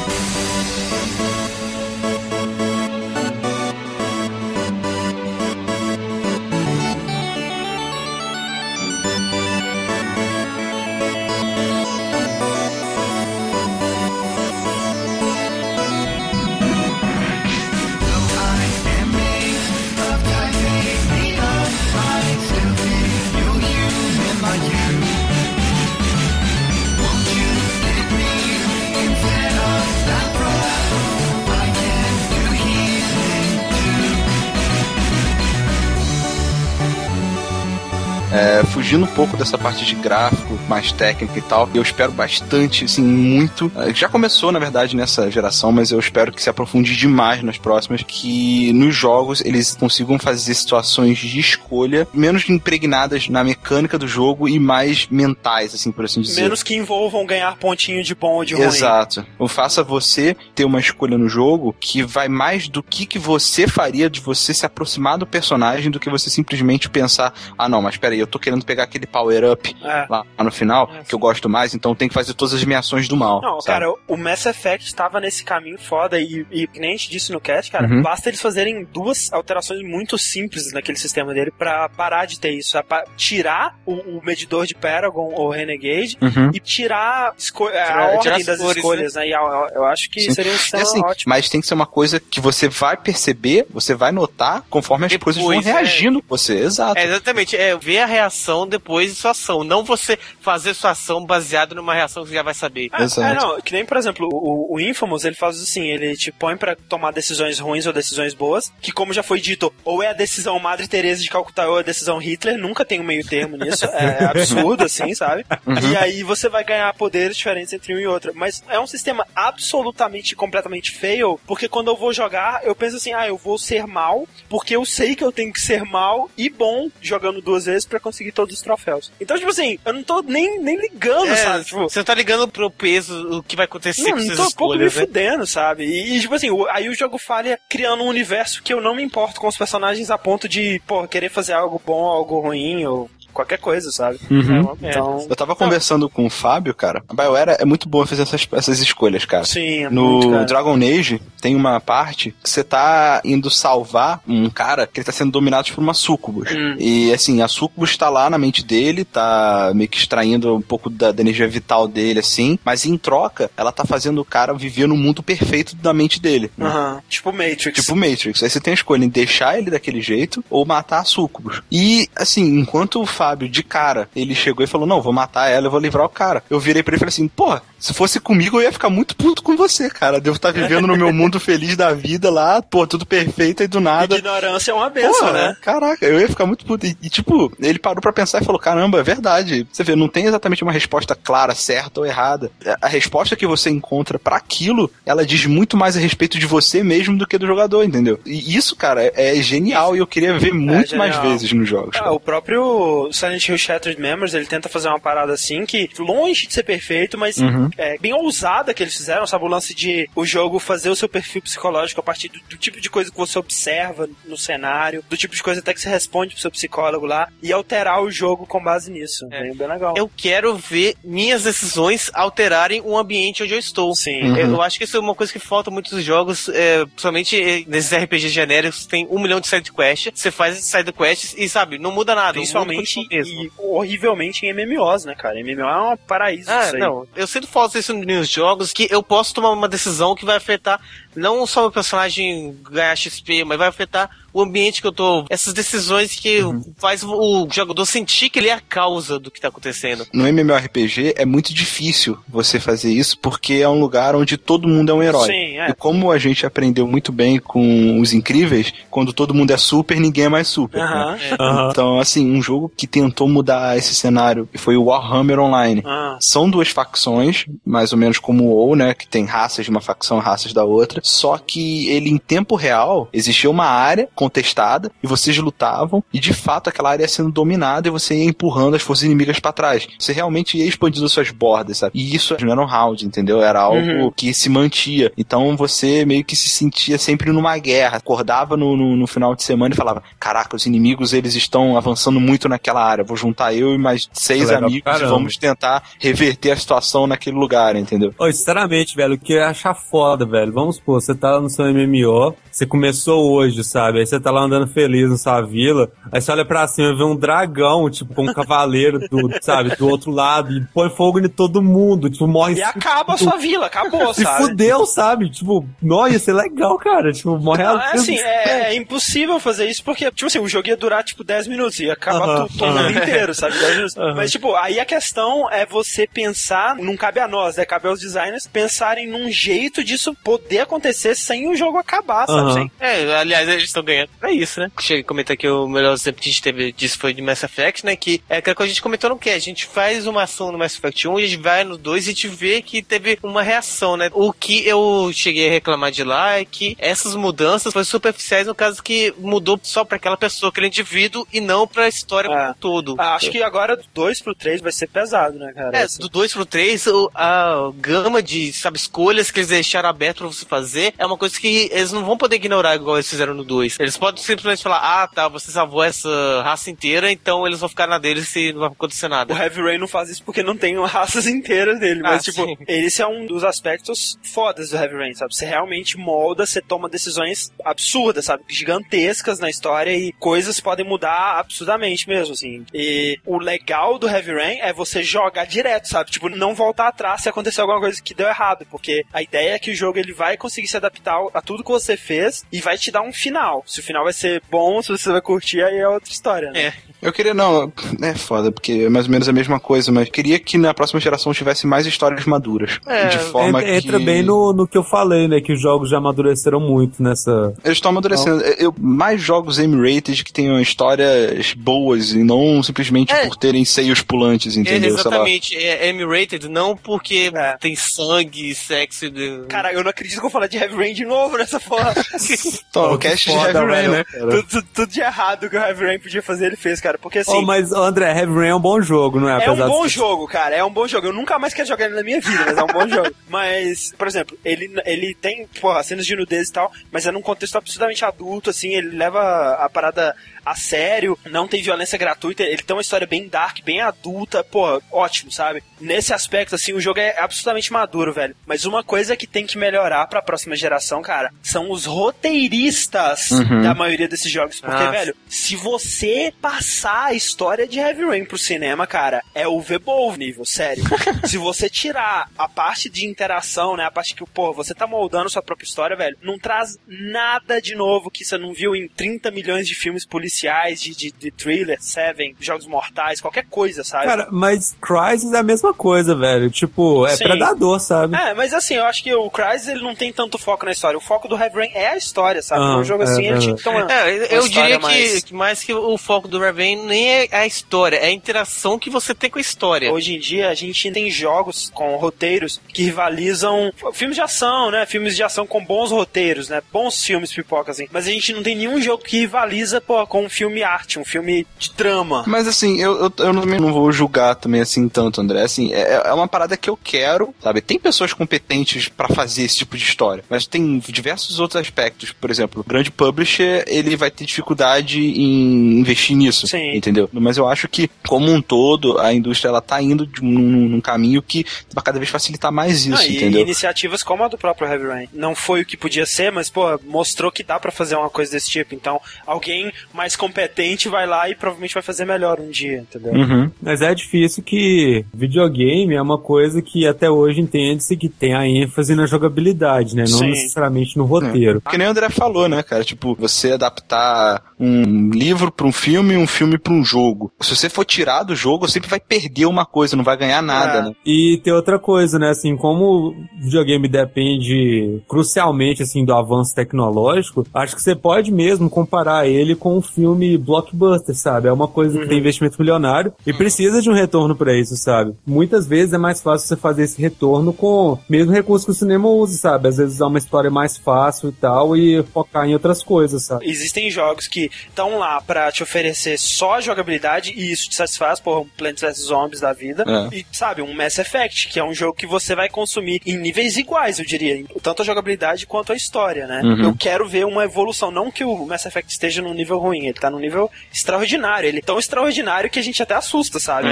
Fugindo 38.88 39.04
um 39.04 39.16
pouco 39.16 39.36
dessa 39.36 39.58
parte 39.58 39.84
de 39.84 39.96
gráfico, 39.96 40.58
mais 40.70 40.94
técnica 40.94 41.38
e 41.38 41.42
tal, 41.42 41.70
eu 41.74 41.82
espero 41.82 42.10
bastante, 42.10 42.86
assim, 42.86 43.02
muito. 43.02 43.70
é, 43.76 43.94
Já 43.94 44.08
começou, 44.08 44.50
na 44.50 44.60
verdade, 44.60 44.96
nessa 44.96 45.30
geração, 45.30 45.74
mas 45.74 45.92
eu 45.92 46.00
espero 46.00 46.32
que 46.32 46.42
se 46.42 46.50
aprofunde 46.50 46.96
demais 46.96 47.44
nas 47.44 47.58
próximas, 47.58 48.02
que 48.02 48.72
nos 48.72 48.96
jogos 48.96 49.42
eles 49.44 49.76
consigam 49.76 50.18
fazer 50.18 50.54
situações 50.54 51.18
de 51.18 51.38
escolha 51.38 52.08
menos 52.14 52.48
impregnadas 52.50 53.28
na 53.28 53.44
mecânica 53.44 54.00
do 54.00 54.08
jogo 54.08 54.48
e 54.48 54.58
mais 54.58 55.06
mentais, 55.12 55.76
assim, 55.76 55.92
por 55.92 56.06
assim 56.06 56.22
dizer. 56.22 56.44
Menos 56.44 56.64
que 56.64 56.74
envolvam 56.74 57.26
ganhar 57.26 57.58
pontinho 57.58 58.02
de 58.02 58.16
bom 58.16 58.36
ou 58.36 58.46
de 58.46 58.56
ruim. 58.56 58.64
Exato. 58.64 59.26
Ou 59.38 59.50
faça 59.50 59.84
você 59.84 60.34
ter 60.56 60.64
uma 60.64 60.80
escolha 60.80 61.18
no 61.18 61.28
jogo 61.28 61.76
que 61.78 62.04
vai 62.04 62.30
mais 62.30 62.70
do 62.70 62.82
que, 62.82 63.06
que 63.06 63.20
você 63.20 63.68
faria 63.68 64.10
de 64.10 64.22
você 64.22 64.54
se 64.54 64.66
aproximar 64.66 65.18
do 65.18 65.28
personagem 65.28 65.92
do 65.92 66.00
que 66.00 66.10
você 66.10 66.30
simplesmente 66.30 66.90
pensar, 66.90 67.34
ah 67.58 67.68
não, 67.68 67.82
mas 67.82 67.98
peraí, 67.98 68.22
eu 68.22 68.28
tô 68.28 68.40
querendo 68.40 68.64
pegar 68.64 68.77
aquele 68.84 69.06
power 69.06 69.52
up 69.52 69.76
É. 69.84 70.06
lá 70.10 70.24
no 70.40 70.52
final, 70.52 70.90
que 71.08 71.14
eu 71.16 71.20
gosto 71.20 71.48
mais, 71.50 71.74
então 71.74 71.96
tem 71.96 72.08
que 72.08 72.14
fazer 72.14 72.34
todas 72.34 72.54
as 72.54 72.64
minhas 72.64 72.86
ações 72.86 73.08
do 73.08 73.16
mal. 73.18 73.42
Não, 73.42 73.60
sabe? 73.62 73.80
cara, 73.80 73.94
o 74.08 74.18
Mass 74.18 74.46
Effect 74.46 74.86
estava 74.88 75.20
nesse 75.20 75.44
caminho 75.44 75.78
foda 75.78 76.20
e, 76.20 76.46
e 76.52 76.68
que 76.68 76.80
nem 76.80 76.90
a 76.94 76.98
gente 76.98 77.10
disse 77.10 77.32
no 77.32 77.40
cast, 77.42 77.72
cara, 77.72 77.88
Uhum. 77.88 78.02
basta 78.02 78.30
eles 78.30 78.42
fazerem 78.42 78.86
duas 78.92 79.32
alterações 79.34 79.82
muito 79.84 80.18
simples 80.18 80.72
naquele 80.74 80.98
sistema 80.98 81.34
dele 81.34 81.52
pra 81.52 81.90
parar 81.90 82.26
de 82.26 82.40
ter 82.40 82.52
isso. 82.52 82.78
É 82.78 82.84
pra 82.84 83.04
tirar 83.16 83.78
o, 83.86 83.94
o 83.94 84.22
medidor 84.24 84.66
de 84.66 84.76
Paragon 84.76 85.32
ou 85.36 85.50
Renegade 85.50 86.18
Uhum. 86.22 86.52
e 86.54 86.60
tirar, 86.60 87.34
esco- 87.38 87.68
a 87.68 87.72
Tirar- 87.72 88.04
ordem 88.06 88.20
tirar 88.22 88.36
as 88.38 88.46
das 88.46 88.58
cores, 88.60 88.78
escolhas, 88.78 89.14
né? 89.16 89.28
E 89.28 89.32
eu, 89.32 89.68
eu 89.76 89.86
acho 89.86 90.10
que 90.10 90.22
Sim. 90.22 90.32
seria 90.34 90.52
um 90.52 90.56
É 90.56 90.58
sistema 90.58 90.84
assim, 90.84 91.00
ótimo. 91.04 91.30
mas 91.30 91.50
tem 91.50 91.62
que 91.62 91.68
ser 91.68 91.74
uma 91.74 91.86
coisa 91.86 92.20
que 92.20 92.40
você 92.40 92.68
vai 92.70 92.98
perceber, 92.98 93.66
você 93.70 93.96
vai 93.96 94.12
notar 94.12 94.64
conforme 94.70 95.06
as 95.06 95.12
Depois, 95.12 95.36
coisas 95.38 95.64
vão 95.64 95.72
é. 95.72 95.74
reagindo 95.76 96.22
com 96.22 96.28
você. 96.30 96.58
Exato. 96.60 97.00
É, 97.00 97.06
exatamente, 97.06 97.56
é 97.56 97.76
ver 97.78 98.00
a 98.00 98.06
reação 98.06 98.67
depois 98.68 99.14
de 99.14 99.20
sua 99.20 99.32
ação, 99.32 99.64
não 99.64 99.84
você 99.84 100.18
fazer 100.42 100.74
sua 100.74 100.92
ação 100.92 101.26
baseado 101.26 101.76
numa 101.76 101.94
reação 101.94 102.24
que 102.24 102.30
você 102.30 102.36
já 102.36 102.44
vai 102.44 102.54
saber. 102.54 102.90
É, 102.94 103.04
Exato. 103.04 103.22
é, 103.22 103.34
não, 103.34 103.62
que 103.62 103.74
nem, 103.74 103.86
por 103.86 103.98
exemplo, 103.98 104.28
o, 104.32 104.76
o 104.76 104.80
Infamous, 104.80 105.26
ele 105.26 105.36
faz 105.36 105.62
assim, 105.62 105.88
ele 105.88 106.16
te 106.16 106.32
põe 106.32 106.58
pra 106.58 106.76
tomar 106.76 107.12
decisões 107.12 107.60
ruins 107.60 107.86
ou 107.86 107.94
decisões 107.94 108.34
boas, 108.34 108.72
que 108.82 108.92
como 108.92 109.14
já 109.14 109.24
foi 109.24 109.40
dito, 109.40 109.74
ou 109.84 110.02
é 110.04 110.08
a 110.08 110.14
decisão 110.14 110.60
Madre 110.60 110.88
Teresa 110.88 111.22
de 111.22 111.30
Calcutá 111.30 111.68
ou 111.68 111.78
é 111.78 111.80
a 111.82 111.84
decisão 111.84 112.18
Hitler, 112.18 112.58
nunca 112.58 112.86
tem 112.86 113.00
um 113.00 113.04
meio 113.04 113.26
termo 113.26 113.58
nisso, 113.58 113.86
é 113.86 114.26
absurdo, 114.30 114.84
assim, 114.84 115.14
sabe? 115.14 115.46
Uhum. 115.66 115.92
E 115.92 115.98
aí 115.98 116.24
você 116.24 116.50
vai 116.50 116.64
ganhar 116.64 116.94
poderes 116.94 117.38
diferentes 117.38 117.74
entre 117.74 117.94
um 117.96 118.00
e 118.00 118.08
outro. 118.08 118.32
Mas 118.36 118.64
é 118.70 118.80
um 118.80 118.88
sistema 118.88 119.26
absolutamente, 119.36 120.36
completamente 120.36 120.92
fail, 120.92 121.40
porque 121.46 121.68
quando 121.68 121.90
eu 121.90 121.96
vou 121.96 122.14
jogar, 122.14 122.62
eu 122.64 122.76
penso 122.76 122.98
assim, 122.98 123.14
ah, 123.14 123.28
eu 123.28 123.38
vou 123.38 123.58
ser 123.58 123.86
mal, 123.86 124.28
porque 124.50 124.76
eu 124.76 124.86
sei 124.86 125.16
que 125.16 125.24
eu 125.24 125.32
tenho 125.32 125.54
que 125.54 125.62
ser 125.62 125.84
mal 125.84 126.30
e 126.38 126.50
bom 126.50 126.90
jogando 127.02 127.42
duas 127.42 127.66
vezes 127.66 127.86
pra 127.86 128.00
conseguir 128.00 128.32
todos 128.32 128.57
os 128.58 128.62
troféus. 128.64 129.12
Então, 129.20 129.38
tipo 129.38 129.50
assim, 129.50 129.78
eu 129.86 129.94
não 129.94 130.04
tô 130.04 130.22
nem, 130.22 130.60
nem 130.60 130.78
ligando, 130.80 131.28
É, 131.28 131.36
sabe? 131.36 131.66
Tipo, 131.66 131.84
você 131.84 132.00
não 132.00 132.06
tá 132.06 132.14
ligando 132.14 132.48
pro 132.48 132.70
peso, 132.70 133.38
o 133.40 133.44
que 133.44 133.56
vai 133.56 133.66
acontecer 133.66 134.04
não, 134.04 134.12
com 134.12 134.18
não 134.18 134.26
suas 134.36 134.38
tô 134.38 134.44
um 134.44 134.52
pouco 134.58 134.76
me 134.78 134.84
né? 134.86 134.90
fudendo, 134.90 135.46
sabe? 135.48 135.86
E, 135.86 136.18
e, 136.18 136.22
tipo 136.22 136.34
assim, 136.36 136.50
o- 136.50 136.68
aí 136.70 136.90
o 136.90 136.96
jogo 136.96 137.18
falha 137.18 137.60
criando 137.70 138.04
um 138.04 138.08
universo 138.08 138.62
que 138.64 138.74
eu 138.74 138.82
não 138.82 138.96
me 138.96 139.04
importo 139.04 139.40
com 139.40 139.48
os 139.48 139.58
personagens 139.58 140.10
a 140.12 140.18
ponto 140.18 140.48
de, 140.50 140.82
pô, 140.86 141.08
querer 141.08 141.30
fazer 141.30 141.54
algo 141.54 141.82
bom, 141.86 142.06
algo 142.06 142.40
ruim, 142.40 142.86
ou 142.86 143.10
qualquer 143.38 143.60
coisa, 143.60 143.92
sabe? 143.92 144.20
Uhum. 144.32 144.76
É. 144.82 144.90
Então, 144.90 145.26
Eu 145.30 145.36
tava 145.36 145.56
conversando 145.56 146.10
com 146.10 146.26
o 146.26 146.30
Fábio, 146.30 146.74
cara. 146.74 147.04
A 147.08 147.14
BioWare 147.14 147.58
é 147.60 147.66
muito 147.66 147.88
boa 147.88 148.08
fazer 148.08 148.24
essas, 148.24 148.48
essas 148.52 148.80
escolhas, 148.80 149.26
cara. 149.26 149.46
sim, 149.46 149.84
é 149.86 149.90
No 149.90 150.14
muito, 150.14 150.32
cara. 150.32 150.46
Dragon 150.46 150.76
Age 150.76 151.22
tem 151.40 151.56
uma 151.56 151.80
parte 151.80 152.34
que 152.44 152.50
você 152.50 152.64
tá 152.64 153.22
indo 153.24 153.50
salvar 153.52 154.22
um 154.28 154.50
cara 154.50 154.88
que 154.88 155.00
ele 155.00 155.06
tá 155.06 155.12
sendo 155.12 155.32
dominado 155.32 155.72
por 155.72 155.82
uma 155.82 155.94
sucubus. 155.94 156.50
Hum. 156.52 156.76
E 156.80 157.14
assim, 157.14 157.42
a 157.44 157.48
sucubus 157.48 157.96
tá 157.96 158.10
lá 158.10 158.28
na 158.30 158.38
mente 158.40 158.66
dele, 158.66 159.06
tá 159.06 159.72
meio 159.76 159.90
que 159.90 159.98
extraindo 159.98 160.56
um 160.56 160.62
pouco 160.62 160.90
da, 160.90 161.12
da 161.12 161.22
energia 161.22 161.48
vital 161.48 161.88
dele, 161.88 162.20
assim, 162.20 162.58
mas 162.66 162.86
em 162.86 162.98
troca, 162.98 163.52
ela 163.56 163.72
tá 163.72 163.86
fazendo 163.86 164.20
o 164.20 164.26
cara 164.26 164.54
viver 164.54 164.88
no 164.88 164.98
mundo 164.98 165.22
perfeito 165.22 165.76
da 165.76 165.94
mente 165.94 166.20
dele. 166.20 166.50
né? 166.58 166.66
Aham. 166.66 167.02
Tipo 167.08 167.32
Matrix. 167.32 167.74
Tipo 167.82 167.96
Matrix. 167.96 168.42
Aí 168.42 168.50
você 168.50 168.60
tem 168.60 168.72
a 168.72 168.76
escolha 168.76 169.06
em 169.06 169.10
deixar 169.10 169.58
ele 169.60 169.70
daquele 169.70 170.02
jeito 170.02 170.44
ou 170.50 170.66
matar 170.66 171.02
a 171.02 171.04
Sucubus. 171.04 171.62
E, 171.72 172.08
assim, 172.16 172.44
enquanto 172.60 173.02
o 173.02 173.06
Fábio, 173.06 173.27
de 173.36 173.64
cara, 173.64 174.08
ele 174.16 174.34
chegou 174.36 174.64
e 174.64 174.68
falou: 174.68 174.88
Não, 174.88 175.02
vou 175.02 175.14
matar 175.14 175.50
ela, 175.50 175.68
eu 175.68 175.72
vou 175.72 175.80
livrar 175.80 176.06
o 176.06 176.10
cara. 176.10 176.44
Eu 176.50 176.60
virei 176.60 176.84
pra 176.84 176.92
ele 176.94 176.98
e 176.98 177.00
falei 177.00 177.10
assim: 177.10 177.28
Porra, 177.28 177.62
se 177.80 177.94
fosse 177.94 178.20
comigo 178.20 178.58
eu 178.58 178.64
ia 178.64 178.72
ficar 178.72 178.90
muito 178.90 179.16
puto 179.16 179.42
com 179.44 179.56
você, 179.56 179.90
cara. 179.90 180.20
Devo 180.20 180.36
estar 180.36 180.52
vivendo 180.52 180.88
no 180.88 180.96
meu 180.96 181.12
mundo 181.14 181.40
feliz 181.40 181.76
da 181.76 181.94
vida 181.94 182.30
lá, 182.32 182.62
pô, 182.62 182.86
tudo 182.88 183.06
perfeito 183.06 183.64
e 183.64 183.68
do 183.68 183.80
nada. 183.80 184.18
Ignorância 184.18 184.72
é 184.72 184.74
uma 184.74 184.90
benção, 184.90 185.34
né? 185.34 185.56
Caraca, 185.62 186.06
eu 186.06 186.20
ia 186.20 186.28
ficar 186.30 186.46
muito 186.46 186.66
puto. 186.66 186.86
E, 186.86 186.98
e, 187.02 187.10
tipo, 187.10 187.52
ele 187.60 187.80
parou 187.80 188.02
pra 188.02 188.14
pensar 188.14 188.42
e 188.42 188.46
falou: 188.46 188.60
caramba, 188.60 189.00
é 189.00 189.04
verdade. 189.04 189.68
Você 189.72 189.84
vê, 189.84 189.96
não 189.96 190.08
tem 190.08 190.26
exatamente 190.26 190.64
uma 190.64 190.72
resposta 190.72 191.16
clara, 191.16 191.54
certa 191.56 192.00
ou 192.00 192.06
errada. 192.06 192.52
A- 192.82 192.88
resposta 192.88 193.36
que 193.36 193.46
você 193.46 193.70
encontra 193.70 194.18
pra 194.18 194.38
aquilo, 194.38 194.90
ela 195.06 195.26
diz 195.26 195.46
muito 195.46 195.76
mais 195.78 195.96
a 195.96 196.00
respeito 196.00 196.40
de 196.40 196.46
você 196.46 196.84
mesmo 196.84 197.18
do 197.18 197.28
que 197.28 197.38
do 197.38 197.46
jogador, 197.46 197.84
entendeu? 197.84 198.20
E 198.26 198.56
isso, 198.56 198.76
cara, 198.76 199.04
é, 199.04 199.38
é 199.38 199.42
genial 199.42 199.96
e 199.96 200.00
eu 200.00 200.08
queria 200.08 200.38
ver 200.40 200.54
muito 200.54 200.90
genial. 200.92 201.08
mais 201.08 201.16
vezes 201.18 201.52
nos 201.52 201.68
jogos. 201.70 201.98
Ah, 202.00 202.12
o 202.12 202.20
próprio 202.20 203.07
Silent 203.14 203.48
Hill 203.48 203.58
Shattered 203.58 204.00
Memories, 204.00 204.34
ele 204.34 204.46
tenta 204.46 204.70
fazer 204.70 204.88
uma 204.90 205.00
parada 205.00 205.34
assim 205.34 205.66
que, 205.66 205.90
longe 206.00 206.48
de 206.48 206.54
ser 206.54 206.64
perfeito, 206.64 207.18
mas 207.18 207.38
Uhum. 207.38 207.70
é 207.78 207.98
bem 207.98 208.14
ousada 208.14 208.74
que 208.74 208.84
eles 208.84 208.96
fizeram, 208.96 209.26
sabe? 209.28 209.46
O 209.46 209.48
lance 209.48 209.74
de 209.74 210.10
o 210.16 210.26
jogo 210.26 210.60
fazer 210.60 210.90
o 210.90 210.96
seu 210.96 211.08
perfil 211.08 211.42
psicológico 211.42 212.00
a 212.00 212.04
partir 212.04 212.30
do, 212.30 212.40
do 212.50 212.58
tipo 212.58 212.80
de 212.82 212.90
coisa 212.90 213.12
que 213.12 213.18
você 213.18 213.38
observa 213.38 214.10
no 214.26 214.38
cenário, 214.38 215.04
do 215.10 215.18
tipo 215.18 215.36
de 215.36 215.44
coisa 215.44 215.60
até 215.62 215.74
que 215.74 215.80
você 215.82 215.90
responde 215.90 216.34
pro 216.34 216.42
seu 216.42 216.52
psicólogo 216.52 217.06
lá, 217.06 217.30
e 217.42 217.52
alterar 217.52 218.02
o 218.02 218.10
jogo 218.12 218.46
com 218.46 218.62
base 218.64 218.92
nisso. 218.92 219.28
É. 219.32 219.44
Bem, 219.44 219.56
bem 219.56 219.68
legal. 219.68 219.94
Eu 219.98 220.10
quero 220.16 220.56
ver 220.56 220.96
minhas 221.04 221.44
decisões 221.44 222.10
alterarem 222.14 222.82
o 222.84 222.98
ambiente 222.98 223.44
onde 223.44 223.54
eu 223.54 223.60
estou. 223.60 223.94
Sim. 223.96 224.22
Uhum. 224.24 224.38
Eu 224.38 224.62
acho 224.62 224.78
que 224.78 224.84
isso 224.84 224.98
é 224.98 225.00
uma 225.00 225.16
coisa 225.16 225.32
que 225.32 225.40
falta 225.40 225.70
muito 225.72 225.94
nos 225.96 226.04
jogos, 226.04 226.50
é, 226.50 226.86
principalmente 226.86 227.40
é, 227.42 227.64
nesses 227.68 227.92
RPGs 227.94 228.30
genéricos, 228.30 228.86
tem 228.86 229.08
um 229.10 229.20
milhão 229.20 229.40
de 229.40 229.48
side 229.48 229.72
quests, 229.72 230.12
você 230.16 230.32
faz 230.32 230.58
esses 230.58 230.70
side 230.70 230.92
quests 230.92 231.36
e, 231.38 231.48
sabe, 231.48 231.78
não 231.78 231.92
muda 231.92 232.16
nada. 232.16 232.32
o 232.32 232.34
Principalmente 232.42 232.97
mesmo. 233.10 233.44
e 233.44 233.52
horrivelmente 233.58 234.46
em 234.46 234.54
MMOs, 234.54 235.06
né, 235.06 235.14
cara? 235.16 235.36
MMO 235.44 235.62
é 235.62 235.94
um 235.94 235.98
paraíso 235.98 236.50
Ah, 236.50 236.66
isso 236.66 236.78
não. 236.78 237.08
Eu 237.16 237.28
sinto 237.28 237.48
falta 237.48 237.78
disso 237.78 237.94
nos 237.94 238.30
jogos, 238.30 238.72
que 238.72 238.88
eu 238.90 239.04
posso 239.04 239.34
tomar 239.34 239.52
uma 239.52 239.68
decisão 239.68 240.16
que 240.16 240.26
vai 240.26 240.38
afetar 240.38 240.80
não 241.18 241.46
só 241.46 241.68
o 241.68 241.72
personagem 241.72 242.56
ganhar 242.70 242.96
XP, 242.96 243.44
mas 243.44 243.58
vai 243.58 243.68
afetar 243.68 244.10
o 244.34 244.42
ambiente 244.42 244.82
que 244.82 244.88
eu 244.88 244.92
tô. 244.92 245.26
Essas 245.30 245.52
decisões 245.54 246.16
que 246.16 246.42
Uhum. 246.44 246.62
faz 246.78 247.04
o 247.04 247.48
jogador 247.52 247.86
sentir 247.88 248.30
que 248.30 248.38
ele 248.38 248.50
é 248.50 248.54
a 248.54 248.62
causa 248.62 249.18
do 249.18 249.32
que 249.32 249.42
tá 249.42 249.48
acontecendo. 249.48 250.06
No 250.14 250.28
MMORPG 250.28 251.16
é 251.18 251.26
muito 251.26 251.54
difícil 251.54 252.18
você 252.28 252.60
fazer 252.60 252.92
isso 252.94 253.18
porque 253.18 253.56
é 253.56 253.68
um 253.70 253.80
lugar 253.80 254.16
onde 254.16 254.38
todo 254.38 254.68
mundo 254.68 254.92
é 254.92 254.94
um 254.94 255.02
herói. 255.02 255.26
Sim, 255.28 255.58
é. 255.60 255.70
E 255.72 255.74
como 255.74 256.12
a 256.12 256.20
gente 256.20 256.46
aprendeu 256.46 256.86
muito 256.88 257.12
bem 257.12 257.40
com 257.40 258.00
os 258.00 258.14
incríveis, 258.14 258.72
quando 258.92 259.12
todo 259.12 259.34
mundo 259.34 259.50
é 259.52 259.58
super, 259.58 260.00
ninguém 260.00 260.26
é 260.26 260.30
mais 260.30 260.48
super. 260.48 260.78
né? 260.80 260.86
Aham. 260.86 261.18
Aham. 261.40 261.70
Então, 261.72 262.00
assim, 262.00 262.30
um 262.32 262.42
jogo 262.42 262.72
que 262.78 262.86
tentou 262.86 263.28
mudar 263.28 263.76
esse 263.78 263.96
cenário 263.96 264.48
foi 264.56 264.78
o 264.78 264.84
Warhammer 264.86 265.40
Online. 265.40 265.82
Ah. 265.84 266.18
São 266.22 266.48
duas 266.48 266.70
facções, 266.70 267.46
mais 267.66 267.92
ou 267.92 267.98
menos 267.98 268.20
como 268.20 268.44
o 268.44 268.48
WoW, 268.50 268.76
né? 268.76 268.94
Que 268.94 269.08
tem 269.08 269.26
raças 269.26 269.66
de 269.66 269.72
uma 269.72 269.82
facção, 269.82 270.20
raças 270.20 270.54
da 270.54 270.64
outra. 270.64 271.02
Só 271.08 271.38
que 271.38 271.88
ele, 271.90 272.10
em 272.10 272.18
tempo 272.18 272.56
real, 272.56 273.08
existia 273.14 273.50
uma 273.50 273.66
área 273.66 274.10
contestada 274.14 274.92
e 275.02 275.08
vocês 275.08 275.38
lutavam 275.38 276.04
e, 276.14 276.20
de 276.20 276.34
fato, 276.34 276.68
aquela 276.70 276.90
área 276.90 277.04
ia 277.04 277.08
sendo 277.08 277.32
dominada 277.32 277.88
e 277.88 277.92
você 277.92 278.16
ia 278.16 278.26
empurrando 278.26 278.76
as 278.76 278.82
forças 278.82 279.04
inimigas 279.06 279.40
pra 279.40 279.54
trás. 279.54 279.88
Você 279.98 280.12
realmente 280.12 280.58
ia 280.58 280.66
expandindo 280.66 281.08
suas 281.08 281.32
bordas, 281.32 281.78
sabe? 281.78 281.94
E 281.96 282.16
isso 282.16 282.36
não 282.42 282.52
era 282.52 282.62
um 282.62 282.66
round, 282.66 283.06
entendeu? 283.06 283.42
Era 283.42 283.62
algo 283.62 283.78
Uhum. 283.78 284.12
que 284.12 284.34
se 284.34 284.50
mantia. 284.50 285.12
Então 285.18 285.56
você 285.56 286.04
meio 286.06 286.26
que 286.26 286.36
se 286.36 286.50
sentia 286.50 286.98
sempre 286.98 287.32
numa 287.32 287.58
guerra. 287.58 287.98
Acordava 287.98 288.58
no, 288.58 288.76
no, 288.76 288.96
no 288.98 289.08
final 289.08 289.34
de 289.36 289.44
semana 289.44 289.74
e 289.74 289.78
falava: 289.78 290.04
Caraca, 290.20 290.56
os 290.56 290.66
inimigos 290.66 291.14
eles 291.14 291.36
estão 291.36 291.78
avançando 291.78 292.20
muito 292.20 292.50
naquela 292.50 292.84
área. 292.84 293.04
Vou 293.04 293.16
juntar 293.16 293.54
eu 293.54 293.74
e 293.74 293.78
mais 293.78 294.10
seis 294.12 294.46
Legal 294.50 294.58
amigos 294.66 294.80
e 294.80 294.82
caramba. 294.84 295.10
vamos 295.10 295.38
tentar 295.38 295.84
reverter 296.00 296.52
a 296.52 296.58
situação 296.58 297.08
naquele 297.08 297.38
lugar, 297.38 297.76
entendeu? 297.76 298.14
Ô, 298.20 298.30
sinceramente, 298.32 298.96
velho, 298.96 299.14
o 299.14 299.18
que 299.18 299.34
eu 299.34 299.38
ia 299.38 299.48
achar 299.48 299.74
foda, 299.74 300.26
velho. 300.26 300.52
Vamos 300.52 300.80
você 300.94 301.14
tá 301.16 301.40
no 301.40 301.50
seu 301.50 301.66
MMO, 301.66 302.36
você 302.52 302.66
começou 302.66 303.32
hoje, 303.34 303.64
sabe? 303.64 304.00
Aí 304.00 304.06
você 304.08 304.20
tá 304.20 304.32
lá 304.32 304.42
andando 304.42 304.68
feliz 304.68 305.10
na 305.10 305.18
sua 305.18 305.42
vila, 305.42 305.90
aí 306.12 306.22
você 306.22 306.32
olha 306.32 306.46
pra 306.46 306.68
cima 306.68 306.90
e 306.92 306.96
vê 306.98 307.04
um 307.04 307.16
dragão, 307.16 307.90
tipo, 307.90 308.14
com 308.14 308.24
um 308.26 308.34
cavaleiro, 308.34 309.00
do, 309.10 309.30
sabe, 309.42 309.76
do 309.76 309.88
outro 309.88 310.12
lado, 310.12 310.52
e 310.52 310.62
põe 310.74 310.90
fogo 310.90 311.20
em 311.20 311.28
todo 311.28 311.62
mundo, 311.62 312.10
tipo, 312.10 312.28
morre. 312.28 312.56
E 312.56 312.64
acaba 312.64 313.14
a 313.14 313.18
sua 313.18 313.38
vila, 313.38 313.68
acabou, 313.68 314.14
Se 314.14 314.24
sabe? 314.24 314.44
fudeu, 314.44 314.86
sabe? 314.86 315.30
Tipo, 315.30 315.66
ia 316.10 316.20
ser 316.20 316.34
legal, 316.34 316.78
cara. 316.78 317.12
Tipo, 317.12 317.38
morre 317.38 317.64
Não, 317.64 317.78
a 317.78 317.84
é 317.90 317.92
assim, 317.94 318.18
é, 318.18 318.50
é 318.70 318.76
impossível 318.76 319.40
fazer 319.40 319.68
isso 319.70 319.84
porque, 319.84 320.10
tipo 320.12 320.28
assim, 320.28 320.40
o 320.40 320.48
jogo 320.48 320.68
ia 320.68 320.78
durar 320.78 321.04
tipo 321.04 321.24
10 321.24 321.48
minutos, 321.48 321.80
ia 321.80 321.94
acabar 321.94 322.28
Aham, 322.28 322.48
tu- 322.48 322.58
todo 322.58 322.68
mundo 322.70 322.80
aham. 322.80 322.92
inteiro, 322.92 323.34
sabe? 323.34 323.58
10 323.58 323.76
minutos. 323.76 323.98
Aham. 323.98 324.16
Mas, 324.16 324.32
tipo, 324.32 324.56
aí 324.56 324.80
a 324.80 324.86
questão 324.86 325.50
é 325.52 325.66
você 325.66 326.08
pensar, 326.08 326.76
não 326.76 326.96
cabe 326.96 327.20
a 327.20 327.28
nós, 327.28 327.58
né? 327.58 327.66
Cabe 327.66 327.88
aos 327.88 328.00
designers 328.00 328.48
pensarem 328.48 329.08
num 329.08 329.30
jeito 329.30 329.84
disso 329.84 330.16
poder 330.24 330.60
acontecer 330.60 330.77
sem 331.16 331.50
o 331.50 331.56
jogo 331.56 331.78
acabar, 331.78 332.26
sabe? 332.28 332.40
Aham. 332.40 332.54
Sem- 332.54 332.72
É, 332.80 333.16
aliás, 333.16 333.48
eles 333.48 333.64
estão 333.64 333.84
ganhando 333.84 334.10
pra 334.20 334.32
isso, 334.32 334.60
né? 334.60 334.72
Chega 334.80 335.02
a 335.02 335.04
comentar 335.06 335.36
que 335.38 335.48
o 335.48 335.68
melhor 335.68 335.94
exemplo 335.94 336.22
que 336.22 336.30
a 336.30 336.32
gente 336.32 336.42
teve 336.42 336.72
disso 336.72 336.98
foi 337.00 337.14
de 337.14 337.22
Mass 337.22 337.44
Effect, 337.44 337.86
né? 337.86 337.96
Que 337.96 338.22
é 338.30 338.38
aquela 338.38 338.56
coisa 338.56 338.68
que 338.68 338.72
a 338.72 338.74
gente 338.76 338.82
comentou 338.82 339.10
no 339.10 339.18
que? 339.18 339.30
A 339.30 339.40
gente 339.40 339.66
faz 339.66 340.08
uma 340.08 340.24
ação 340.24 340.52
no 340.52 340.58
Mass 340.58 340.76
Effect 340.78 341.08
1 341.08 341.20
e 341.20 341.24
a 341.24 341.28
gente 341.28 341.42
vai 341.42 341.64
no 341.64 341.78
2 341.78 342.06
e 342.08 342.10
a 342.10 342.14
gente 342.14 342.28
vê 342.28 342.62
que 342.62 342.82
teve 342.82 343.18
uma 343.24 343.42
reação, 343.44 343.98
né? 343.98 344.10
O 344.14 344.32
que 344.34 344.66
eu 344.68 345.10
cheguei 345.14 345.48
a 345.48 345.52
reclamar 345.52 345.92
de 345.92 346.04
lá 346.04 346.40
é 346.40 346.46
que 346.46 346.76
essas 346.80 347.16
mudanças 347.16 347.74
foram 347.74 347.86
superficiais 347.86 348.48
no 348.48 348.56
caso 348.56 348.82
que 348.84 349.14
mudou 349.18 349.60
só 349.64 349.84
pra 349.84 349.98
aquela 349.98 350.18
pessoa, 350.18 350.50
aquele 350.50 350.68
indivíduo 350.68 351.28
e 351.32 351.40
não 351.42 351.68
pra 351.68 351.88
história 351.88 352.28
É. 352.28 352.32
como 352.32 352.50
um 352.50 352.54
todo. 352.54 352.96
Ah, 352.98 353.16
acho 353.16 353.32
que 353.32 353.42
agora 353.42 353.76
do 353.78 353.84
2 353.94 354.22
pro 354.22 354.36
3 354.36 354.62
vai 354.62 354.72
ser 354.72 354.88
pesado, 354.88 355.38
né, 355.40 355.52
cara? 355.54 355.78
É, 355.78 355.88
do 356.00 356.10
2 356.10 356.34
pro 356.34 356.46
3, 356.46 356.86
o- 356.88 357.10
a 357.14 357.72
gama 357.76 358.22
de, 358.22 358.52
sabe, 358.54 358.78
escolhas 358.78 359.32
que 359.32 359.40
eles 359.40 359.50
deixaram 359.50 359.90
aberto 359.90 360.20
pra 360.20 360.28
você 360.28 360.46
fazer 360.46 360.67
é 360.76 361.06
uma 361.06 361.18
coisa 361.18 361.40
que 361.40 361.70
eles 361.72 361.92
não 361.92 362.04
vão 362.06 362.18
poder 362.18 362.36
ignorar 362.38 362.76
igual 362.76 362.98
eles 362.98 363.10
fizeram 363.10 363.34
no 363.34 363.44
2. 363.44 363.80
Eles 363.80 363.98
podem 363.98 364.22
simplesmente 364.22 364.64
falar, 364.64 364.78
ah, 365.04 365.08
tá, 365.08 365.28
você 365.28 365.52
salvou 365.52 365.84
essa 365.84 366.10
raça 366.44 366.70
inteira, 366.70 367.12
então 367.12 367.46
eles 367.46 367.60
vão 367.60 367.70
ficar 367.70 367.88
na 367.88 367.98
deles 367.98 368.36
e 368.36 368.52
não 368.54 368.62
vai 368.62 368.70
acontecer 368.70 369.08
nada. 369.08 369.34
O 369.34 369.38
Heavy 369.38 369.62
Rain 369.62 369.78
não 369.78 369.88
faz 369.88 370.10
isso 370.10 370.24
porque 370.24 370.44
não 370.44 370.56
tem 370.58 370.76
raças 370.86 371.28
inteiras 371.28 371.80
dele, 371.80 372.02
Ah, 372.04 372.12
mas, 372.12 372.24
tipo, 372.24 372.46
sim. 372.46 372.56
esse 372.68 373.02
é 373.02 373.08
um 373.08 373.26
dos 373.26 373.44
aspectos 373.44 374.18
fodas 374.24 374.70
do 374.70 374.78
Heavy 374.78 374.96
Rain, 374.96 375.14
sabe? 375.14 375.34
Você 375.36 375.46
realmente 375.46 375.98
molda, 375.98 376.46
você 376.46 376.62
toma 376.62 376.90
decisões 376.90 377.52
absurdas, 377.64 378.26
sabe? 378.26 378.44
Gigantescas 378.78 379.40
na 379.40 379.50
história 379.50 379.92
e 379.96 380.12
coisas 380.14 380.60
podem 380.60 380.86
mudar 380.86 381.40
absurdamente 381.40 382.08
mesmo, 382.08 382.34
assim. 382.34 382.66
E 382.74 383.18
o 383.26 383.38
legal 383.38 383.98
do 383.98 384.08
Heavy 384.08 384.34
Rain 384.34 384.58
é 384.60 384.72
você 384.74 385.02
jogar 385.04 385.46
direto, 385.46 385.88
sabe? 385.88 386.12
Tipo, 386.12 386.30
não 386.30 386.54
voltar 386.54 386.88
atrás 386.88 387.22
se 387.22 387.30
acontecer 387.30 387.62
alguma 387.62 387.80
coisa 387.80 388.02
que 388.02 388.14
deu 388.14 388.28
errado, 388.28 388.66
porque 388.70 389.04
a 389.14 389.22
ideia 389.22 389.52
é 389.56 389.60
que 389.60 389.72
o 389.72 389.76
jogo 389.76 389.98
ele 390.00 390.14
vai 390.14 390.38
conseguir 390.38 390.57
se 390.66 390.78
adaptar 390.78 391.18
a 391.34 391.42
tudo 391.42 391.64
que 391.64 391.70
você 391.70 391.98
fez 391.98 392.46
e 392.52 392.60
vai 392.62 392.78
te 392.78 392.90
dar 392.90 393.02
um 393.02 393.14
final. 393.14 393.64
Se 393.68 393.80
o 393.80 393.84
final 393.84 394.04
vai 394.04 394.14
ser 394.14 394.42
bom, 394.50 394.82
se 394.82 394.90
você 394.90 395.12
vai 395.12 395.22
curtir, 395.22 395.62
aí 395.62 395.78
é 395.78 395.88
outra 395.88 396.12
história, 396.12 396.52
né? 396.52 396.68
É. 396.68 396.74
Eu 397.08 397.14
queria, 397.14 397.34
não, 397.34 397.72
é 398.02 398.14
foda, 398.14 398.52
porque 398.52 398.84
é 398.86 398.90
mais 398.90 399.06
ou 399.06 399.12
menos 399.12 399.30
a 399.30 399.32
mesma 399.34 399.60
coisa, 399.60 399.92
mas 399.92 400.10
queria 400.10 400.38
que 400.40 400.58
na 400.58 400.74
próxima 400.74 401.00
geração 401.00 401.34
tivesse 401.34 401.66
mais 401.66 401.86
histórias 401.86 402.26
maduras. 402.26 402.80
É, 402.86 403.06
de 403.08 403.18
forma 403.18 403.60
entra, 403.62 403.76
entra 403.78 404.00
que... 404.00 404.06
bem 404.06 404.22
no, 404.24 404.52
no 404.54 404.68
que 404.68 404.78
eu 404.78 404.84
falei, 404.84 405.28
né? 405.28 405.40
Que 405.40 405.54
os 405.54 405.62
jogos 405.62 405.90
já 405.90 405.98
amadureceram 405.98 406.60
muito 406.60 407.02
nessa. 407.02 407.54
Eles 407.64 407.78
estão 407.78 407.92
amadurecendo. 407.92 408.42
Eu, 408.60 408.74
mais 408.78 409.22
jogos 409.22 409.58
M-rated 409.58 410.24
que 410.24 410.34
tenham 410.34 410.60
histórias 410.60 411.54
boas 411.54 412.12
e 412.12 412.24
não 412.24 412.62
simplesmente 412.62 413.14
É. 413.14 413.26
por 413.26 413.36
terem 413.38 413.64
seios 413.64 414.02
pulantes, 414.02 414.58
É, 414.58 414.60
entendeu? 414.60 414.94
Lá. 414.94 415.00
exatamente, 415.00 415.56
é 415.56 415.88
M-rated, 415.90 416.50
não 416.50 416.76
porque 416.76 417.32
É. 417.34 417.56
tem 417.58 417.76
sangue, 417.76 418.54
sexo. 418.54 419.10
de- 419.10 419.44
Cara, 419.48 419.72
eu 419.72 419.84
não 419.84 419.90
acredito 419.92 420.16
que 420.16 420.20
eu 420.20 420.24
vou 420.24 420.32
falar 420.32 420.48
de 420.48 420.58
Heavy 420.58 420.76
Rain 420.76 420.94
de 420.94 421.06
novo 421.06 421.38
nessa 421.38 421.60
porra. 421.60 421.94
Então, 422.70 422.92
Oh, 422.92 422.94
o 422.96 422.98
cast 422.98 423.30
de 423.30 423.36
Heavy 423.36 423.54
Rain, 423.66 423.88
né, 423.90 424.04
tudo, 424.20 424.64
tudo 424.74 424.92
de 424.92 425.00
errado 425.00 425.50
que 425.50 425.56
o 425.56 425.60
Heavy 425.60 425.86
Rain 425.86 426.00
podia 426.00 426.22
fazer, 426.22 426.48
ele 426.48 426.56
fez, 426.56 426.80
cara. 426.82 426.97
Porque 427.02 427.20
assim. 427.20 427.32
Oh, 427.38 427.42
mas 427.42 427.72
André, 427.72 428.08
Heavy 428.18 428.34
Rain 428.34 428.50
é 428.50 428.56
um 428.56 428.60
bom 428.60 428.82
jogo, 428.82 429.20
não 429.20 429.30
é? 429.30 429.44
É 429.46 429.52
um 429.52 429.56
bom 429.56 429.84
de- 429.86 429.94
jogo, 429.94 430.28
cara. 430.28 430.56
É 430.56 430.64
um 430.64 430.70
bom 430.72 430.88
jogo. 430.88 431.08
Eu 431.08 431.14
nunca 431.14 431.38
mais 431.40 431.54
quero 431.54 431.68
jogar 431.68 431.86
ele 431.86 431.96
na 431.96 432.04
minha 432.04 432.20
vida, 432.20 432.44
mas 432.46 432.58
é 432.58 432.64
um 432.64 432.68
bom 432.68 432.88
jogo. 432.90 433.12
Mas, 433.30 433.94
por 433.98 434.08
exemplo, 434.08 434.38
ele, 434.44 434.72
ele 434.86 435.16
tem, 435.16 435.48
porra, 435.62 435.84
cenas 435.84 436.06
de 436.06 436.16
nudez 436.16 436.50
e 436.50 436.54
tal, 436.54 436.72
mas 436.92 437.06
é 437.06 437.12
num 437.12 437.22
contexto 437.22 437.58
absurdamente 437.58 438.04
adulto, 438.06 438.50
assim. 438.50 438.70
Ele 438.74 438.96
leva 438.98 439.54
a 439.60 439.70
parada 439.70 440.16
a 440.52 440.56
sério, 440.56 441.18
não 441.26 441.48
tem 441.48 441.62
violência 441.62 441.98
gratuita. 441.98 442.44
Ele 442.44 442.62
tem 442.64 442.76
uma 442.76 442.82
história 442.82 443.08
bem 443.08 443.28
dark, 443.28 443.60
bem 443.64 443.82
adulta. 443.82 444.44
Pô, 444.44 444.82
ótimo, 444.92 445.32
sabe? 445.32 445.64
Nesse 445.80 446.14
aspecto, 446.14 446.56
assim, 446.56 446.74
o 446.74 446.82
jogo 446.82 447.00
é 447.00 447.18
absolutamente 447.20 447.72
maduro, 447.72 448.14
velho. 448.14 448.36
Mas 448.46 448.66
uma 448.66 448.84
coisa 448.84 449.16
que 449.16 449.28
tem 449.28 449.46
que 449.46 449.58
melhorar 449.58 450.06
pra 450.08 450.22
próxima 450.22 450.56
geração, 450.56 451.02
cara, 451.02 451.32
são 451.42 451.70
os 451.72 451.86
roteiristas 451.86 453.32
Uhum. 453.32 453.62
da 453.62 453.74
maioria 453.74 454.08
desses 454.08 454.32
jogos. 454.32 454.60
Porque, 454.60 454.84
Ah. 454.84 454.92
velho, 454.92 455.16
se 455.28 455.56
você 455.56 456.34
passar 456.42 457.06
a 457.08 457.14
história 457.14 457.68
de 457.68 457.80
Heavy 457.80 458.06
Rain 458.06 458.26
pro 458.26 458.38
cinema, 458.38 458.86
cara, 458.88 459.22
é 459.36 459.48
o 459.48 459.60
V-Bowl 459.62 460.16
nível, 460.18 460.46
sério. 460.46 460.84
se 461.28 461.38
você 461.38 461.70
tirar 461.70 462.30
a 462.38 462.48
parte 462.48 462.90
de 462.90 463.06
interação, 463.06 463.76
né, 463.76 463.84
a 463.86 463.92
parte 463.92 464.16
que, 464.16 464.24
pô, 464.26 464.54
você 464.54 464.74
tá 464.74 464.88
moldando 464.88 465.30
sua 465.30 465.42
própria 465.42 465.66
história, 465.66 465.96
velho, 465.96 466.18
não 466.22 466.38
traz 466.38 466.78
nada 466.88 467.62
de 467.62 467.76
novo 467.76 468.10
que 468.10 468.24
você 468.26 468.38
não 468.38 468.54
viu 468.54 468.76
em 468.76 468.88
30 468.88 469.30
milhões 469.32 469.68
de 469.68 469.76
filmes 469.76 470.06
policiais, 470.06 470.37
de, 470.42 470.96
de, 470.96 471.12
de 471.12 471.32
thriller, 471.32 471.78
Seven, 471.82 472.36
Jogos 472.40 472.66
Mortais, 472.66 473.20
qualquer 473.22 473.46
coisa, 473.50 473.84
sabe? 473.84 474.06
Cara, 474.06 474.28
mas 474.32 474.76
Crysis 474.82 475.32
é 475.34 475.38
a 475.38 475.44
mesma 475.44 475.74
coisa, 475.74 476.16
velho. 476.16 476.50
Tipo, 476.50 477.06
é 477.08 477.16
Sim. 477.16 477.24
predador, 477.26 477.80
sabe? 477.80 478.16
É, 478.16 478.34
mas 478.34 478.54
assim, 478.54 478.76
eu 478.76 478.86
acho 478.86 479.04
que 479.04 479.14
o 479.14 479.30
Crysis 479.30 479.68
ele 479.68 479.82
não 479.82 479.96
tem 479.96 480.12
tanto 480.14 480.38
foco 480.38 480.66
na 480.66 480.72
história. 480.72 480.98
O 480.98 481.02
foco 481.02 481.28
do 481.28 481.36
Heavy 481.38 481.56
Rain 481.58 481.72
é 481.74 481.88
a 481.90 481.98
história, 481.98 482.42
sabe? 482.42 482.62
Ah, 482.64 482.78
um 482.78 482.84
jogo 482.84 483.04
é 483.04 483.06
assim, 483.06 483.20
ele 483.26 483.40
verdade. 483.40 483.46
tinha 483.46 483.56
que 483.58 483.70
uma, 483.70 483.92
É, 483.92 484.36
eu 484.38 484.48
diria 484.48 484.80
mais- 484.80 485.24
que 485.24 485.34
mais 485.34 485.64
que 485.64 485.74
o 485.74 485.98
foco 485.98 486.28
do 486.28 486.40
Raven 486.40 486.86
nem 486.86 487.08
é 487.10 487.28
a 487.32 487.46
história, 487.48 487.98
é 487.98 488.06
a 488.08 488.12
interação 488.12 488.78
que 488.80 488.90
você 488.90 489.14
tem 489.14 489.30
com 489.30 489.38
a 489.38 489.42
história. 489.42 489.92
Hoje 489.92 490.16
em 490.16 490.20
dia 490.20 490.50
a 490.50 490.54
gente 490.54 490.92
tem 490.92 491.10
jogos 491.10 491.72
com 491.74 491.96
roteiros 491.98 492.60
que 492.74 492.84
rivalizam 492.84 493.72
filmes 493.94 494.16
de 494.16 494.22
ação, 494.22 494.72
né? 494.72 494.86
Filmes 494.86 495.16
de 495.16 495.24
ação 495.24 495.46
com 495.48 495.64
bons 495.64 495.92
roteiros, 495.92 496.50
né? 496.50 496.62
Bons 496.72 497.04
filmes 497.04 497.34
pipoca, 497.34 497.72
assim. 497.72 497.88
Mas 497.92 498.08
a 498.08 498.12
gente 498.12 498.34
não 498.34 498.44
tem 498.44 498.56
nenhum 498.56 498.82
jogo 498.82 499.04
que 499.04 499.20
rivaliza, 499.20 499.80
pô, 499.82 500.06
com 500.08 500.27
um 500.28 500.30
filme 500.30 500.62
arte, 500.64 501.00
um 501.00 501.06
filme 501.06 501.48
de 501.58 501.72
drama. 501.74 502.24
Mas 502.28 502.48
assim, 502.48 502.80
eu, 502.82 502.96
eu, 503.06 503.14
eu 503.20 503.34
não, 503.34 503.46
não 503.46 503.74
vou 503.74 503.92
julgar 503.92 504.36
também 504.36 504.62
assim 504.62 504.88
tanto, 504.90 505.22
André. 505.22 505.42
Assim, 505.42 505.74
é, 505.74 506.04
é 506.06 506.14
uma 506.14 506.28
parada 506.28 506.56
que 506.58 506.70
eu 506.70 506.78
quero, 506.78 507.34
sabe? 507.42 507.62
Tem 507.62 507.80
pessoas 507.80 508.14
competentes 508.14 508.88
pra 508.90 509.08
fazer 509.08 509.44
esse 509.44 509.58
tipo 509.58 509.78
de 509.78 509.84
história, 509.84 510.24
mas 510.30 510.46
tem 510.46 510.80
diversos 510.80 511.40
outros 511.40 511.62
aspectos. 511.62 512.12
Por 512.12 512.30
exemplo, 512.30 512.62
o 512.62 512.70
grande 512.70 512.92
publisher, 512.92 513.64
ele 513.68 513.96
vai 513.96 514.12
ter 514.12 514.26
dificuldade 514.26 515.00
em 515.02 515.80
investir 515.80 516.16
nisso, 516.16 516.48
Sim. 516.48 516.76
entendeu? 516.76 517.10
Mas 517.14 517.38
eu 517.38 517.48
acho 517.48 517.68
que, 517.68 517.90
como 518.08 518.32
um 518.32 518.42
todo, 518.42 519.00
a 519.00 519.14
indústria 519.14 519.50
ela 519.50 519.62
tá 519.62 519.82
indo 519.82 520.06
de 520.06 520.22
um- 520.24 520.28
num, 520.68 520.82
caminho 520.82 521.22
que 521.22 521.46
vai 521.74 521.84
cada 521.84 521.98
vez 522.00 522.10
facilitar 522.10 522.52
mais 522.52 522.86
isso, 522.86 523.02
Ah, 523.02 523.06
e 523.08 523.16
entendeu? 523.18 523.42
iniciativas 523.42 524.04
como 524.04 524.24
a 524.24 524.28
do 524.28 524.38
próprio 524.38 524.68
Heavy 524.68 524.86
Rain. 524.88 525.10
Não 525.14 525.34
foi 525.36 525.62
o 525.62 525.66
que 525.66 525.76
podia 525.78 526.06
ser, 526.06 526.32
mas, 526.32 526.50
pô, 526.50 526.80
mostrou 526.86 527.32
que 527.32 527.44
dá 527.44 527.60
pra 527.60 527.72
fazer 527.72 527.96
uma 527.96 528.10
coisa 528.10 528.32
desse 528.34 528.50
tipo. 528.50 528.74
Então, 528.76 529.00
alguém 529.26 529.72
mais 529.94 530.16
competente 530.18 530.90
vai 530.90 531.06
lá 531.06 531.30
e 531.30 531.36
provavelmente 531.36 531.74
vai 531.74 531.84
fazer 531.84 532.06
melhor 532.06 532.40
um 532.40 532.50
dia, 532.50 532.80
entendeu? 532.80 533.14
Uhum. 533.14 533.52
Mas 533.62 533.82
é 533.82 533.94
difícil 533.94 534.44
que 534.44 535.06
videogame 535.14 535.94
é 535.96 536.02
uma 536.02 536.18
coisa 536.18 536.62
que 536.62 536.88
até 536.88 537.10
hoje 537.10 537.40
entende-se 537.42 537.96
que 537.96 538.10
tem 538.10 538.34
a 538.34 538.48
ênfase 538.48 538.96
na 538.96 539.06
jogabilidade, 539.06 539.96
né? 539.96 540.04
Não 540.10 540.18
Sim. 540.18 540.30
necessariamente 540.30 540.98
no 540.98 541.06
roteiro. 541.06 541.62
Que 541.62 541.78
nem 541.78 541.88
o 541.88 541.92
André 541.92 542.10
falou, 542.10 542.48
né, 542.50 542.64
cara? 542.64 542.84
Tipo, 542.84 543.16
você 543.20 543.52
adaptar 543.52 544.42
um 544.60 545.10
livro 545.12 545.52
pra 545.52 545.68
um 545.68 545.72
filme 545.72 546.14
e 546.14 546.18
um 546.18 546.28
filme 546.28 546.58
pra 546.58 546.74
um 546.74 546.84
jogo. 546.84 547.32
Se 547.42 547.56
você 547.56 547.70
for 547.70 547.86
tirar 547.86 548.24
do 548.24 548.36
jogo, 548.36 548.68
você 548.68 548.74
sempre 548.74 548.90
vai 548.90 549.00
perder 549.00 549.46
uma 549.46 549.66
coisa, 549.66 549.96
não 549.96 550.04
vai 550.04 550.18
ganhar 550.18 550.42
nada, 550.42 550.80
É. 550.80 550.82
né? 550.84 550.92
E 551.06 551.40
tem 551.44 551.54
outra 551.54 551.78
coisa, 551.78 552.18
né? 552.18 552.30
Assim, 552.30 552.56
como 552.58 553.10
o 553.10 553.16
videogame 553.42 553.88
depende 553.88 555.02
crucialmente 555.08 555.84
assim 555.84 556.04
do 556.04 556.14
avanço 556.14 556.56
tecnológico, 556.56 557.46
acho 557.54 557.76
que 557.76 557.82
você 557.82 557.96
pode 557.96 558.32
mesmo 558.32 558.70
comparar 558.70 559.28
ele 559.28 559.56
com 559.56 559.78
um 559.78 559.82
filme 559.98 560.38
blockbuster, 560.38 561.16
sabe? 561.16 561.48
É 561.48 561.52
uma 561.52 561.68
coisa 561.68 562.00
que 562.00 562.08
tem 562.08 562.20
investimento 562.20 562.56
milionário 562.60 563.12
e 563.26 563.34
precisa 563.34 563.82
de 563.82 563.90
um 563.90 563.94
retorno 563.94 564.36
pra 564.36 564.56
isso, 564.56 564.78
sabe? 564.78 565.16
Muitas 565.26 565.66
vezes 565.66 565.92
é 565.94 565.98
mais 565.98 566.22
fácil 566.22 566.48
você 566.48 566.56
fazer 566.56 566.84
esse 566.84 567.02
retorno 567.02 567.52
com 567.52 567.94
o 567.94 568.00
mesmo 568.08 568.32
recurso 568.32 568.66
que 568.66 568.72
o 568.72 568.76
cinema 568.76 569.10
usa, 569.10 569.38
sabe? 569.38 569.68
Às 569.68 569.78
vezes 569.78 569.96
usar 569.96 570.06
uma 570.06 570.20
história 570.20 570.52
mais 570.52 570.78
fácil 570.78 571.30
e 571.30 571.32
tal 571.32 571.76
e 571.76 572.04
focar 572.14 572.48
em 572.48 572.54
outras 572.54 572.84
coisas, 572.84 573.26
sabe? 573.26 573.50
Existem 573.50 573.90
jogos 573.90 574.28
que 574.28 574.52
estão 574.68 575.00
lá 575.00 575.20
pra 575.20 575.52
te 575.52 575.64
oferecer 575.64 576.20
só 576.20 576.62
jogabilidade 576.62 577.34
e 577.36 577.52
isso 577.52 577.70
te 577.70 577.76
satisfaz, 577.76 578.20
porra, 578.20 578.42
um 578.42 578.48
Plants 578.58 578.82
vs 578.82 578.98
Zombies 579.08 579.42
da 579.42 579.52
vida. 579.52 579.84
É. 579.88 580.16
E, 580.16 580.26
sabe, 580.32 580.62
um 580.62 580.74
Mass 580.74 581.00
Effect, 581.00 581.48
que 581.48 581.60
é 581.60 581.64
um 581.64 581.74
jogo 581.74 581.98
que 581.98 582.06
você 582.06 582.36
vai 582.36 582.50
consumir 582.50 583.02
em 583.06 583.18
níveis 583.18 583.58
iguais, 583.58 583.98
eu 583.98 584.06
diria. 584.06 584.46
Tanto 584.62 584.84
a 584.84 584.86
jogabilidade 584.86 585.48
quanto 585.48 585.74
a 585.74 585.76
história, 585.76 586.28
né? 586.28 586.42
Uhum. 586.44 586.64
Eu 586.66 586.76
quero 586.78 587.08
ver 587.08 587.26
uma 587.26 587.44
evolução. 587.44 587.90
Não 587.90 588.12
que 588.12 588.24
o 588.24 588.46
Mass 588.46 588.66
Effect 588.66 588.92
esteja 588.92 589.22
num 589.22 589.34
nível 589.34 589.58
ruim, 589.58 589.87
ele 589.90 590.00
tá 590.00 590.10
num 590.10 590.20
nível 590.20 590.50
extraordinário. 590.74 591.48
Ele 591.48 591.60
é 591.60 591.62
tão 591.62 591.80
extraordinário 591.80 592.50
que 592.50 592.60
a 592.60 592.64
gente 592.64 592.82
até 592.82 592.96
assusta, 592.96 593.40
sabe? 593.40 593.68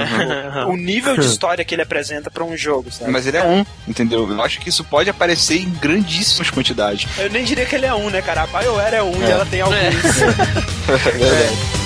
O, 0.66 0.70
o 0.70 0.76
nível 0.76 1.16
de 1.16 1.26
história 1.26 1.64
que 1.64 1.74
ele 1.74 1.82
apresenta 1.82 2.30
pra 2.30 2.44
um 2.44 2.56
jogo, 2.56 2.90
sabe? 2.90 3.10
Mas 3.10 3.26
ele 3.26 3.36
é 3.36 3.44
um, 3.44 3.64
entendeu? 3.86 4.28
Eu 4.30 4.42
acho 4.42 4.60
que 4.60 4.68
isso 4.68 4.84
pode 4.84 5.10
aparecer 5.10 5.60
em 5.60 5.70
grandíssimas 5.70 6.50
quantidades. 6.50 7.06
Eu 7.18 7.30
nem 7.30 7.44
diria 7.44 7.66
que 7.66 7.74
ele 7.74 7.86
é 7.86 7.94
um, 7.94 8.10
né, 8.10 8.22
cara? 8.22 8.42
A 8.42 8.46
BioWare 8.46 8.94
é 8.94 9.02
um 9.02 9.20
e 9.20 9.30
ela 9.30 9.46
tem 9.46 9.60
alguns. 9.60 9.76